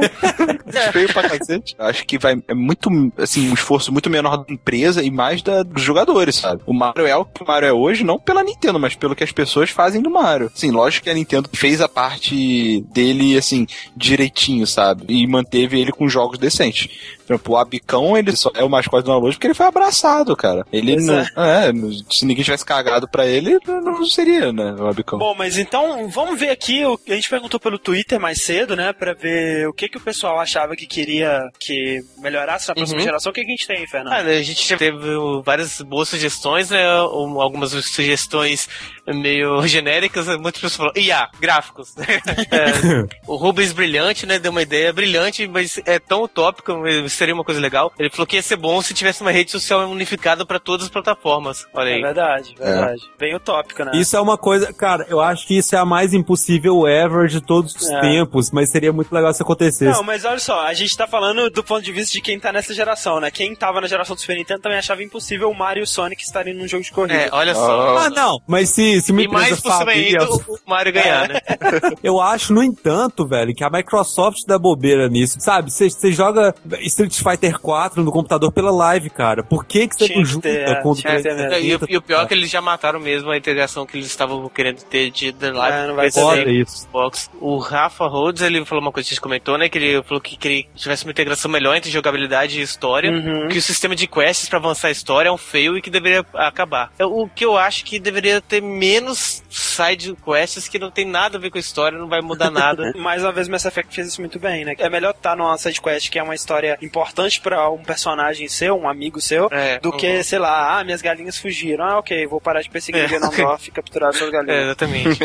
Feio 0.92 1.12
pra 1.12 1.28
cacete. 1.28 1.74
Acho 1.78 2.04
que 2.06 2.18
vai 2.18 2.36
é 2.48 2.54
muito, 2.54 2.90
assim, 3.18 3.50
um 3.50 3.54
esforço 3.54 3.92
muito 3.92 4.08
menor 4.10 4.38
da 4.38 4.52
empresa 4.52 5.02
e 5.02 5.10
mais 5.10 5.42
da, 5.42 5.62
dos 5.62 5.82
jogadores, 5.82 6.36
sabe? 6.36 6.62
O 6.66 6.72
Mario 6.72 7.06
é 7.06 7.16
o 7.16 7.24
que 7.24 7.42
o 7.42 7.46
Mario 7.46 7.68
é 7.68 7.72
hoje, 7.72 8.04
não 8.04 8.18
pela 8.18 8.42
Nintendo, 8.42 8.78
mas 8.78 8.94
pelo 8.94 9.14
que 9.14 9.24
as 9.24 9.32
pessoas 9.32 9.70
fazem 9.70 10.00
do 10.00 10.10
Mario. 10.10 10.50
Sim, 10.54 10.70
lógico 10.70 11.04
que 11.04 11.10
a 11.10 11.14
Nintendo 11.14 11.48
fez 11.52 11.80
a 11.80 11.88
parte 11.88 12.80
dele, 12.92 13.36
assim, 13.36 13.66
direitinho, 13.96 14.66
sabe? 14.66 15.04
E 15.08 15.26
manteve 15.26 15.80
ele 15.80 15.92
com 15.92 16.08
jogos 16.08 16.38
decentes. 16.38 16.88
Por 17.26 17.34
exemplo, 17.34 17.54
o 17.54 17.56
Abicão, 17.58 18.16
ele 18.16 18.34
só 18.34 18.50
é 18.54 18.64
o 18.64 18.68
mascote 18.68 19.04
do 19.04 19.12
download 19.30 19.36
porque 19.36 19.46
ele 19.46 19.54
foi 19.54 19.66
abraçado, 19.66 20.36
cara. 20.36 20.66
Ele 20.72 20.94
Pois 20.94 21.06
não. 21.06 21.18
é. 21.18 21.68
É, 21.68 21.72
se 22.10 22.24
ninguém 22.26 22.44
tivesse 22.44 22.64
cagado 22.64 23.08
pra 23.08 23.26
ele, 23.26 23.58
não 23.66 24.04
seria, 24.04 24.52
né, 24.52 24.74
o 24.78 24.86
Abicão. 24.86 25.18
Bom, 25.18 25.34
mas 25.36 25.56
então 25.58 26.08
vamos 26.08 26.38
ver 26.38 26.50
aqui. 26.50 26.82
A 27.08 27.14
gente 27.14 27.28
perguntou 27.30 27.58
pelo 27.60 27.78
Twitter 27.78 28.18
mais 28.20 28.42
cedo, 28.42 28.74
né? 28.76 28.92
Pra 28.92 29.14
ver 29.14 29.68
o 29.68 29.72
que, 29.72 29.88
que 29.88 29.96
o 29.96 30.00
pessoal 30.00 30.38
achava 30.40 30.74
que 30.76 30.86
queria 30.86 31.40
que 31.58 32.00
melhorasse 32.18 32.68
na 32.68 32.74
próxima 32.74 32.98
Uhum. 32.98 33.04
geração. 33.04 33.30
O 33.30 33.34
que, 33.34 33.42
que 33.42 33.46
a 33.48 33.50
gente 33.50 33.66
tem, 33.66 33.86
Fernando? 33.86 34.12
Ah, 34.12 34.18
a 34.18 34.42
gente 34.42 34.76
teve 34.76 34.98
várias 35.44 35.80
boas 35.82 36.08
sugestões, 36.08 36.70
né? 36.70 36.80
um- 37.02 37.40
Algumas 37.40 37.70
sugestões 37.70 38.68
meio 39.06 39.62
genéricas, 39.66 40.26
né, 40.26 40.36
muitas 40.36 40.60
pessoas 40.60 40.76
falaram, 40.76 41.00
IA, 41.02 41.28
gráficos. 41.40 41.94
É, 42.50 43.06
o 43.26 43.36
Rubens 43.36 43.72
Brilhante, 43.72 44.26
né? 44.26 44.38
Deu 44.38 44.50
uma 44.50 44.62
ideia 44.62 44.92
brilhante, 44.92 45.46
mas 45.46 45.80
é 45.86 45.98
tão 45.98 46.22
utópico, 46.22 46.72
seria 47.08 47.34
uma 47.34 47.44
coisa 47.44 47.60
legal. 47.60 47.92
Ele 47.98 48.10
falou 48.10 48.26
que 48.26 48.36
ia 48.36 48.42
ser 48.42 48.56
bom 48.56 48.80
se 48.82 48.92
tivesse 48.94 49.19
uma 49.22 49.30
rede 49.30 49.50
social 49.50 49.80
unificada 49.88 50.44
pra 50.46 50.58
todas 50.58 50.86
as 50.86 50.90
plataformas. 50.92 51.66
Olha 51.74 51.90
É 51.90 51.94
aí. 51.94 52.00
verdade, 52.02 52.54
verdade. 52.58 53.02
Bem 53.18 53.34
utópico, 53.34 53.84
né? 53.84 53.92
Isso 53.94 54.16
é 54.16 54.20
uma 54.20 54.36
coisa, 54.38 54.72
cara, 54.72 55.06
eu 55.08 55.20
acho 55.20 55.46
que 55.46 55.58
isso 55.58 55.74
é 55.74 55.78
a 55.78 55.84
mais 55.84 56.12
impossível 56.14 56.86
ever 56.86 57.26
de 57.28 57.40
todos 57.40 57.74
os 57.74 57.88
É. 57.90 58.00
tempos, 58.00 58.50
mas 58.50 58.70
seria 58.70 58.92
muito 58.92 59.12
legal 59.14 59.32
se 59.32 59.42
acontecesse. 59.42 59.84
Não, 59.96 60.02
mas 60.02 60.24
olha 60.24 60.38
só, 60.38 60.66
a 60.66 60.74
gente 60.74 60.96
tá 60.96 61.06
falando 61.06 61.50
do 61.50 61.62
ponto 61.64 61.82
de 61.82 61.92
vista 61.92 62.12
de 62.12 62.20
quem 62.20 62.38
tá 62.38 62.52
nessa 62.52 62.72
geração, 62.74 63.20
né? 63.20 63.30
Quem 63.30 63.54
tava 63.54 63.80
na 63.80 63.86
geração 63.86 64.14
do 64.14 64.20
Super 64.20 64.36
Nintendo 64.36 64.60
também 64.60 64.78
achava 64.78 65.02
impossível 65.02 65.50
o 65.50 65.54
Mario 65.56 65.80
e 65.80 65.84
o 65.84 65.86
Sonic 65.86 66.22
estarem 66.22 66.54
num 66.54 66.66
jogo 66.68 66.82
de 66.84 66.90
corrida. 66.90 67.14
É, 67.14 67.28
olha 67.32 67.54
só. 67.54 67.98
Ah, 67.98 68.10
não, 68.10 68.40
mas 68.46 68.70
se, 68.70 69.00
se 69.00 69.12
uma 69.12 69.22
E 69.22 69.28
mais 69.28 69.46
empresa 69.46 69.62
por 69.62 69.72
cima 69.72 69.84
faria, 69.84 70.20
ainda, 70.20 70.34
o 70.34 70.58
Mario 70.66 70.92
ganhar, 70.92 71.28
né? 71.28 71.40
eu 72.02 72.20
acho, 72.20 72.52
no 72.52 72.62
entanto, 72.62 73.26
velho, 73.26 73.54
que 73.54 73.64
a 73.64 73.70
Microsoft 73.70 74.38
dá 74.46 74.58
bobeira 74.58 75.08
nisso, 75.08 75.36
sabe? 75.40 75.70
Você 75.70 76.12
joga 76.12 76.54
Street 76.80 77.14
Fighter 77.22 77.58
4 77.58 78.02
no 78.02 78.10
computador 78.12 78.52
pela 78.52 78.70
live, 78.70 79.09
cara. 79.10 79.42
Por 79.42 79.64
que 79.64 79.88
que 79.88 79.94
você 79.96 80.06
Tinha 80.06 80.18
não 80.18 80.24
junta 80.24 80.48
ter, 80.48 80.68
é, 80.68 80.74
com 80.76 80.92
o 80.92 80.94
mesmo. 80.94 81.54
E, 81.58 81.74
o- 81.76 81.80
e 81.88 81.96
o 81.96 82.02
pior 82.02 82.22
é 82.22 82.26
que 82.26 82.34
eles 82.34 82.50
já 82.50 82.60
mataram 82.60 83.00
mesmo 83.00 83.30
a 83.30 83.36
integração 83.36 83.84
que 83.86 83.96
eles 83.96 84.06
estavam 84.06 84.48
querendo 84.48 84.82
ter 84.84 85.10
de 85.10 85.32
The 85.32 85.50
Live 85.50 85.76
É, 85.78 85.86
não 85.86 85.94
vai 85.94 86.10
Foda 86.10 86.50
isso. 86.50 86.82
Xbox. 86.88 87.30
O 87.40 87.58
Rafa 87.58 88.06
Rhodes, 88.06 88.42
ele 88.42 88.64
falou 88.64 88.82
uma 88.82 88.92
coisa 88.92 89.06
que 89.08 89.12
a 89.12 89.14
gente 89.14 89.20
comentou, 89.22 89.56
né? 89.58 89.68
Que 89.68 89.78
ele 89.78 90.02
falou 90.02 90.20
que 90.20 90.36
queria 90.36 90.62
que 90.62 90.68
tivesse 90.74 91.04
uma 91.04 91.10
integração 91.12 91.50
melhor 91.50 91.76
entre 91.76 91.90
jogabilidade 91.90 92.58
e 92.58 92.62
história. 92.62 93.10
Uhum. 93.10 93.48
Que 93.48 93.58
o 93.58 93.62
sistema 93.62 93.94
de 93.94 94.06
quests 94.06 94.48
pra 94.48 94.58
avançar 94.58 94.88
a 94.88 94.90
história 94.90 95.28
é 95.28 95.32
um 95.32 95.36
feio 95.38 95.76
e 95.76 95.82
que 95.82 95.90
deveria 95.90 96.24
acabar. 96.34 96.92
Eu- 96.98 97.10
O 97.20 97.28
que 97.28 97.44
eu 97.44 97.56
acho 97.56 97.84
que 97.84 97.98
deveria 97.98 98.40
ter 98.40 98.60
menos 98.62 99.42
side 99.50 100.14
quests 100.24 100.68
que 100.68 100.78
não 100.78 100.90
tem 100.90 101.04
nada 101.06 101.36
a 101.36 101.40
ver 101.40 101.50
com 101.50 101.58
a 101.58 101.60
história, 101.60 101.98
não 101.98 102.08
vai 102.08 102.20
mudar 102.20 102.50
nada. 102.50 102.92
Mais 102.96 103.22
uma 103.22 103.32
vez, 103.32 103.48
Mass 103.48 103.64
Effect 103.64 103.94
fez 103.94 104.08
isso 104.08 104.20
muito 104.20 104.38
bem, 104.38 104.64
né? 104.64 104.74
É 104.78 104.88
melhor 104.88 105.10
estar 105.10 105.36
numa 105.36 105.56
side 105.58 105.80
quest 105.80 106.10
que 106.10 106.18
é 106.18 106.22
uma 106.22 106.34
história 106.34 106.78
importante 106.82 107.40
pra 107.40 107.68
um 107.70 107.78
personagem 107.82 108.48
seu, 108.48 108.76
um 108.78 108.88
amigo 108.88 108.99
seu, 109.20 109.48
É, 109.50 109.78
do 109.78 109.92
que, 109.92 110.22
sei 110.24 110.38
lá, 110.38 110.78
ah, 110.78 110.84
minhas 110.84 111.00
galinhas 111.00 111.38
fugiram. 111.38 111.84
Ah, 111.84 111.98
ok, 111.98 112.26
vou 112.26 112.40
parar 112.40 112.60
de 112.60 112.68
perseguir 112.68 113.02
É. 113.02 113.06
o 113.06 113.08
Ganondorf 113.08 113.68
e 113.68 113.70
capturar 113.72 114.12
suas 114.12 114.28
É, 114.28 114.32
galinhas. 114.32 114.64
exatamente. 114.64 115.18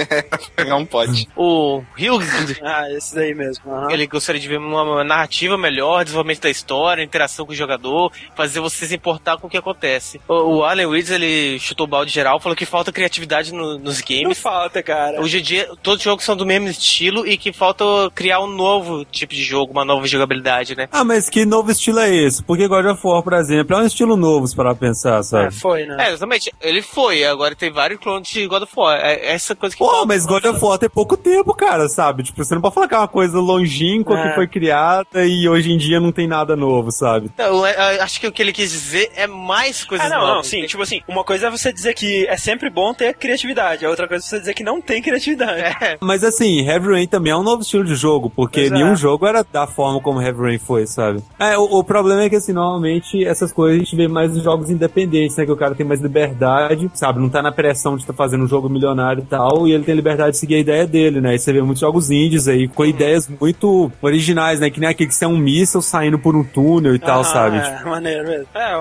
Pegar 0.55 0.75
um 0.77 0.85
pote. 0.85 1.27
o 1.35 1.79
Hugh 1.97 2.23
Ah, 2.63 2.89
esse 2.91 3.13
daí 3.15 3.33
mesmo. 3.33 3.71
aham. 3.73 3.91
Ele 3.91 4.07
gostaria 4.07 4.39
de 4.39 4.47
ver 4.47 4.57
uma 4.57 5.03
narrativa 5.03 5.57
melhor, 5.57 6.03
desenvolvimento 6.03 6.41
da 6.41 6.49
história, 6.49 7.03
interação 7.03 7.45
com 7.45 7.51
o 7.51 7.55
jogador, 7.55 8.11
fazer 8.35 8.59
você 8.59 8.85
se 8.85 8.95
importar 8.95 9.37
com 9.37 9.47
o 9.47 9.49
que 9.49 9.57
acontece. 9.57 10.21
O, 10.27 10.57
o 10.57 10.63
Allen 10.63 10.89
Reeds, 10.89 11.09
ele 11.11 11.57
chutou 11.59 11.85
o 11.85 11.89
balde 11.89 12.11
geral, 12.11 12.39
falou 12.39 12.55
que 12.55 12.65
falta 12.65 12.91
criatividade 12.91 13.53
no- 13.53 13.77
nos 13.79 13.99
Não 13.99 14.05
games. 14.07 14.39
falta, 14.39 14.81
cara. 14.83 15.19
Hoje 15.21 15.39
em 15.39 15.41
dia, 15.41 15.69
todos 15.81 15.99
os 15.99 16.03
jogos 16.03 16.23
são 16.23 16.35
do 16.35 16.45
mesmo 16.45 16.67
estilo 16.67 17.25
e 17.25 17.37
que 17.37 17.51
falta 17.51 17.83
criar 18.13 18.39
um 18.41 18.47
novo 18.47 19.03
tipo 19.05 19.33
de 19.33 19.43
jogo, 19.43 19.71
uma 19.71 19.83
nova 19.85 20.05
jogabilidade, 20.07 20.75
né? 20.75 20.87
Ah, 20.91 21.03
mas 21.03 21.29
que 21.29 21.45
novo 21.45 21.71
estilo 21.71 21.99
é 21.99 22.13
esse? 22.13 22.43
Porque 22.43 22.67
God 22.67 22.85
of 22.85 23.01
War, 23.03 23.23
por 23.23 23.33
exemplo, 23.33 23.64
é 23.73 23.77
um 23.77 23.85
estilo 23.85 24.15
novo, 24.17 24.47
se 24.47 24.55
parar 24.55 24.75
pra 24.75 24.87
pensar, 24.87 25.19
É, 25.19 25.23
sabe? 25.23 25.53
foi, 25.55 25.85
né? 25.85 25.97
É, 25.99 26.09
exatamente. 26.09 26.51
Ele 26.61 26.81
foi, 26.81 27.23
agora 27.23 27.55
tem 27.55 27.71
vários 27.71 27.99
clones 27.99 28.27
de 28.29 28.45
God 28.47 28.63
of 28.63 28.73
War. 28.75 28.97
É 28.99 29.33
essa 29.33 29.55
coisa 29.55 29.75
que 29.75 29.83
Pô, 29.83 30.05
mas 30.05 30.25
God 30.25 30.45
of 30.45 30.63
War 30.63 30.77
tem 30.77 30.89
pouco 30.89 31.15
tempo, 31.17 31.53
cara, 31.53 31.87
sabe? 31.89 32.23
Tipo, 32.23 32.43
você 32.43 32.53
não 32.55 32.61
pode 32.61 32.75
falar 32.75 32.87
que 32.87 32.95
é 32.95 32.97
uma 32.97 33.07
coisa 33.07 33.39
longínqua 33.39 34.17
É. 34.19 34.29
que 34.29 34.35
foi 34.35 34.47
criada 34.47 35.25
e 35.25 35.47
hoje 35.47 35.71
em 35.71 35.77
dia 35.77 35.99
não 35.99 36.11
tem 36.11 36.27
nada 36.27 36.55
novo, 36.55 36.91
sabe? 36.91 37.29
Não, 37.37 37.65
eu- 37.65 37.73
eu 37.95 38.03
acho 38.03 38.19
que 38.19 38.27
o 38.27 38.31
que 38.31 38.41
ele 38.41 38.51
quis 38.53 38.71
dizer 38.71 39.11
é 39.15 39.27
mais 39.27 39.83
coisas 39.83 40.05
Ah, 40.05 40.09
não, 40.09 40.19
novas. 40.21 40.35
não, 40.35 40.43
sim, 40.43 40.65
tipo 40.65 40.83
assim, 40.83 41.01
uma 41.07 41.23
coisa 41.23 41.47
é 41.47 41.49
você 41.49 41.71
dizer 41.71 41.93
que 41.93 42.25
é 42.27 42.37
sempre 42.37 42.69
bom 42.69 42.93
ter 42.93 43.13
criatividade, 43.15 43.85
a 43.85 43.89
outra 43.89 44.07
coisa 44.07 44.23
é 44.23 44.27
você 44.27 44.39
dizer 44.39 44.53
que 44.53 44.63
não 44.63 44.81
tem 44.81 45.01
criatividade. 45.01 45.55
É, 45.85 45.97
Mas 46.01 46.23
assim, 46.23 46.65
Heavy 46.67 46.87
Rain 46.89 47.07
também 47.07 47.31
é 47.31 47.35
um 47.35 47.43
novo 47.43 47.61
estilo 47.61 47.83
de 47.83 47.95
jogo, 47.95 48.29
porque 48.29 48.61
Pois 48.61 48.71
é. 48.71 48.73
nenhum 48.73 48.95
jogo 48.95 49.25
era 49.25 49.43
da 49.43 49.65
forma 49.67 49.99
como 50.01 50.21
Heavy 50.21 50.41
Rain 50.41 50.57
foi, 50.59 50.85
sabe? 50.87 51.21
É, 51.39 51.57
o, 51.57 51.63
o 51.79 51.83
problema 51.83 52.23
é 52.23 52.29
que 52.29 52.35
assim, 52.35 52.53
normalmente 52.53 53.23
essas 53.25 53.51
coisas 53.55 53.81
a 53.81 53.83
gente 53.83 53.95
vê 53.95 54.07
mais 54.07 54.35
em 54.35 54.41
jogos 54.43 54.69
independentes, 54.69 55.35
né? 55.37 55.45
Que 55.45 55.51
o 55.51 55.55
cara 55.57 55.73
tem 55.73 55.85
mais 55.85 56.01
liberdade, 56.01 56.89
sabe? 56.93 57.19
Não 57.19 57.29
tá 57.29 57.41
na 57.41 57.51
pressão 57.51 57.95
de 57.95 58.03
estar 58.03 58.13
fazendo 58.13 58.43
um 58.43 58.47
jogo 58.47 58.69
milionário 58.69 59.23
e 59.23 59.25
tal, 59.25 59.67
e 59.67 59.71
ele 59.71 59.83
tem 59.83 59.95
liberdade 59.95 60.31
de 60.31 60.37
seguir 60.37 60.55
a 60.55 60.59
ideia 60.59 60.85
dele, 60.85 61.21
né? 61.21 61.35
E 61.35 61.39
você 61.39 61.51
vê 61.53 61.61
muitos 61.61 61.79
jogos 61.81 62.11
indies 62.11 62.47
aí 62.47 62.67
com 62.67 62.85
ideias 62.85 63.27
muito 63.27 63.91
originais, 64.01 64.59
né? 64.59 64.69
Que 64.69 64.79
nem 64.79 64.89
aquele 64.89 65.07
que 65.09 65.15
você 65.15 65.25
é 65.25 65.27
um 65.27 65.37
míssel 65.37 65.81
saindo 65.81 66.19
por 66.19 66.35
um 66.35 66.43
túnel 66.43 66.93
e 66.93 66.99
tal, 66.99 67.21
Ah, 67.21 67.23
sabe? 67.23 67.57
É, 67.57 67.83
maneiro 67.85 68.27
mesmo. 68.27 68.47
É, 68.53 68.73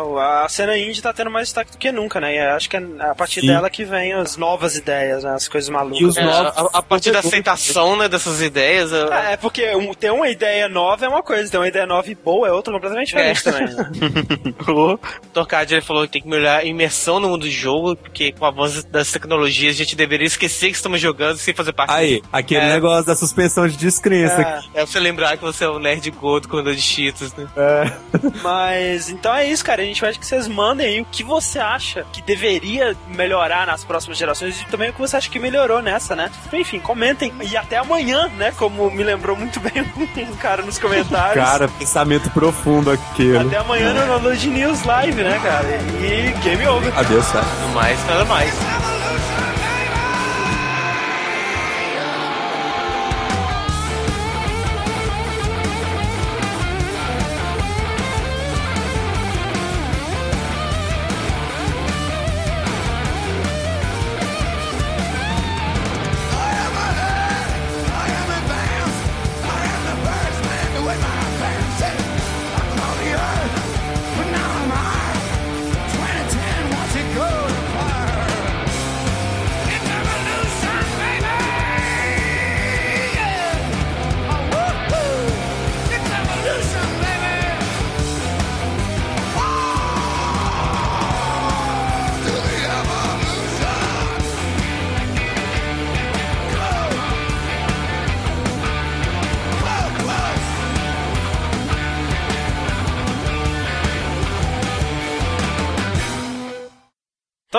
a 0.44 0.46
cena 0.48 0.76
indie 0.76 1.00
tá 1.00 1.12
tendo 1.12 1.30
mais 1.30 1.46
destaque 1.48 1.70
do 1.72 1.78
que 1.78 1.92
nunca, 1.92 2.20
né? 2.20 2.34
E 2.34 2.38
acho 2.40 2.68
que 2.68 2.76
é 2.76 2.82
a 3.00 3.14
partir 3.14 3.40
Sim. 3.40 3.46
dela 3.48 3.70
que 3.70 3.84
vem 3.84 4.12
as 4.12 4.36
novas 4.36 4.76
ideias, 4.76 5.22
né? 5.24 5.34
As 5.34 5.46
coisas 5.48 5.70
malucas. 5.70 6.00
E 6.00 6.04
os 6.04 6.16
é, 6.16 6.24
novos 6.24 6.52
a, 6.56 6.78
a 6.78 6.82
partir 6.82 7.12
da 7.12 7.20
aceitação 7.20 7.96
né, 7.96 8.08
dessas 8.08 8.42
ideias. 8.42 8.90
eu- 8.92 9.12
É, 9.12 9.34
é 9.34 9.36
porque 9.36 9.62
ter 10.00 10.10
uma 10.10 10.28
ideia 10.28 10.68
nova 10.68 11.04
é 11.04 11.08
uma 11.08 11.22
coisa, 11.22 11.50
ter 11.50 11.58
uma 11.58 11.68
ideia 11.68 11.86
nova 11.86 12.10
e 12.10 12.14
boa 12.14 12.48
é 12.48 12.52
outra 12.52 12.72
completamente 12.72 13.08
diferente 13.08 13.48
É. 13.48 13.52
também. 13.52 13.74
Né? 13.74 14.54
O 14.72 14.98
Torcad 15.32 15.70
ele 15.70 15.80
falou 15.80 16.04
que 16.04 16.12
tem 16.12 16.22
que 16.22 16.28
melhorar 16.28 16.58
a 16.58 16.64
imersão 16.64 17.20
no 17.20 17.28
mundo 17.28 17.42
do 17.42 17.50
jogo, 17.50 17.96
porque 17.96 18.32
com 18.32 18.44
o 18.44 18.48
avanço 18.48 18.86
das 18.88 19.10
tecnologias 19.10 19.74
a 19.74 19.78
gente 19.78 19.94
deveria 19.96 20.26
esquecer 20.26 20.68
que 20.70 20.76
estamos 20.76 21.00
jogando 21.00 21.36
sem 21.36 21.54
fazer 21.54 21.72
parte 21.72 21.92
Aí, 21.92 22.22
aquele 22.32 22.60
É. 22.64 22.72
negócio 22.72 23.06
da 23.06 23.14
suspensão 23.16 23.68
de 23.68 23.76
descrença. 23.76 24.40
É, 24.74 24.80
É 24.82 24.86
você 24.86 24.98
lembrar 24.98 25.36
que 25.36 25.42
você 25.42 25.64
é 25.64 25.70
um 25.70 25.78
nerd 25.78 26.10
gordo 26.12 26.48
com 26.48 26.62
de 26.64 26.80
cheetos, 26.80 27.34
né? 27.34 27.46
mas 28.42 29.10
então 29.10 29.34
é 29.34 29.46
isso, 29.46 29.64
cara. 29.64 29.82
A 29.82 29.84
gente 29.84 30.00
vai 30.00 30.12
que 30.12 30.24
vocês 30.26 30.46
mandem 30.48 30.86
aí 30.86 31.00
o 31.00 31.04
que 31.04 31.22
você 31.22 31.58
acha 31.58 32.04
que 32.12 32.22
deveria 32.22 32.96
melhorar 33.08 33.66
nas 33.66 33.84
próximas 33.84 34.16
gerações 34.16 34.60
e 34.60 34.64
também 34.66 34.90
o 34.90 34.92
que 34.92 35.00
você 35.00 35.16
acha 35.16 35.28
que 35.28 35.38
melhorou 35.38 35.82
nessa, 35.82 36.14
né? 36.16 36.30
Enfim, 36.52 36.78
comentem. 36.80 37.32
E 37.42 37.56
até 37.56 37.76
amanhã, 37.78 38.28
né? 38.36 38.52
Como 38.56 38.90
me 38.90 39.02
lembrou 39.02 39.36
muito 39.36 39.60
bem 39.60 39.72
um 40.30 40.36
cara 40.36 40.62
nos 40.62 40.78
comentários. 40.78 41.44
Cara, 41.44 41.68
pensamento 41.68 42.30
profundo 42.30 42.90
aquilo. 42.90 43.40
Até 43.40 43.56
amanhã 43.58 43.92
no 43.92 44.06
Download 44.06 44.48
News 44.54 44.84
Live, 44.84 45.20
né, 45.20 45.40
cara? 45.42 45.66
E 46.00 46.32
game 46.44 46.66
over. 46.68 46.96
Adeus, 46.96 47.24
Sá. 47.26 47.42
No 47.42 47.74
mais, 47.74 47.98
nada 48.06 48.24
mais. 48.24 48.54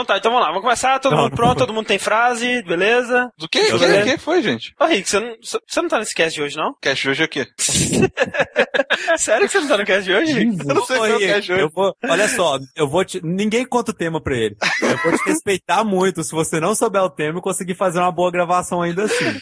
Tá, 0.05 0.17
então 0.17 0.31
vamos 0.31 0.45
lá, 0.45 0.51
vamos 0.51 0.63
começar, 0.63 0.99
todo 0.99 1.11
Não, 1.15 1.23
mundo 1.23 1.31
não. 1.31 1.35
pronto, 1.37 1.57
todo 1.57 1.73
mundo 1.73 1.85
tem 1.87 1.97
frase, 1.99 2.61
beleza? 2.63 3.29
Do 3.37 3.47
que? 3.49 3.59
O 3.73 3.79
que, 3.79 4.03
que 4.03 4.17
foi, 4.17 4.41
gente? 4.41 4.73
Ô 4.79 4.85
Rick, 4.85 5.09
você 5.09 5.19
não, 5.19 5.35
você 5.41 5.81
não 5.81 5.89
tá 5.89 5.99
nesse 5.99 6.13
cast 6.15 6.35
de 6.35 6.41
hoje, 6.43 6.55
não? 6.57 6.75
Cash 6.81 6.99
de 6.99 7.09
hoje 7.09 7.21
é 7.23 7.25
o 7.25 7.29
quê? 7.29 7.47
Sério 9.17 9.47
que 9.47 9.51
você 9.53 9.59
não 9.59 9.67
tá 9.67 9.77
no 9.77 9.85
cast 9.85 10.03
de 10.03 10.13
hoje, 10.13 10.33
Rick? 10.33 10.67
Eu 10.67 10.75
não 10.75 10.85
sei 10.85 10.97
Ô, 10.97 11.01
o 11.01 11.05
que 11.05 11.11
é 11.11 11.15
o 11.15 11.19
Rick, 11.19 11.33
cash 11.33 11.45
de 11.45 11.53
hoje. 11.53 11.61
eu 11.61 11.69
vou, 11.73 11.95
olha 12.03 12.27
só, 12.29 12.59
eu 12.75 12.87
vou 12.87 13.03
te, 13.05 13.19
ninguém 13.23 13.65
conta 13.65 13.91
o 13.91 13.95
tema 13.95 14.21
pra 14.21 14.35
ele. 14.35 14.55
Eu 14.81 14.97
vou 14.97 15.17
te 15.17 15.29
respeitar 15.29 15.83
muito 15.83 16.23
se 16.23 16.31
você 16.31 16.59
não 16.59 16.75
souber 16.75 17.01
o 17.03 17.09
tema 17.09 17.39
e 17.39 17.41
conseguir 17.41 17.75
fazer 17.75 17.99
uma 17.99 18.11
boa 18.11 18.31
gravação 18.31 18.81
ainda 18.81 19.03
assim. 19.03 19.39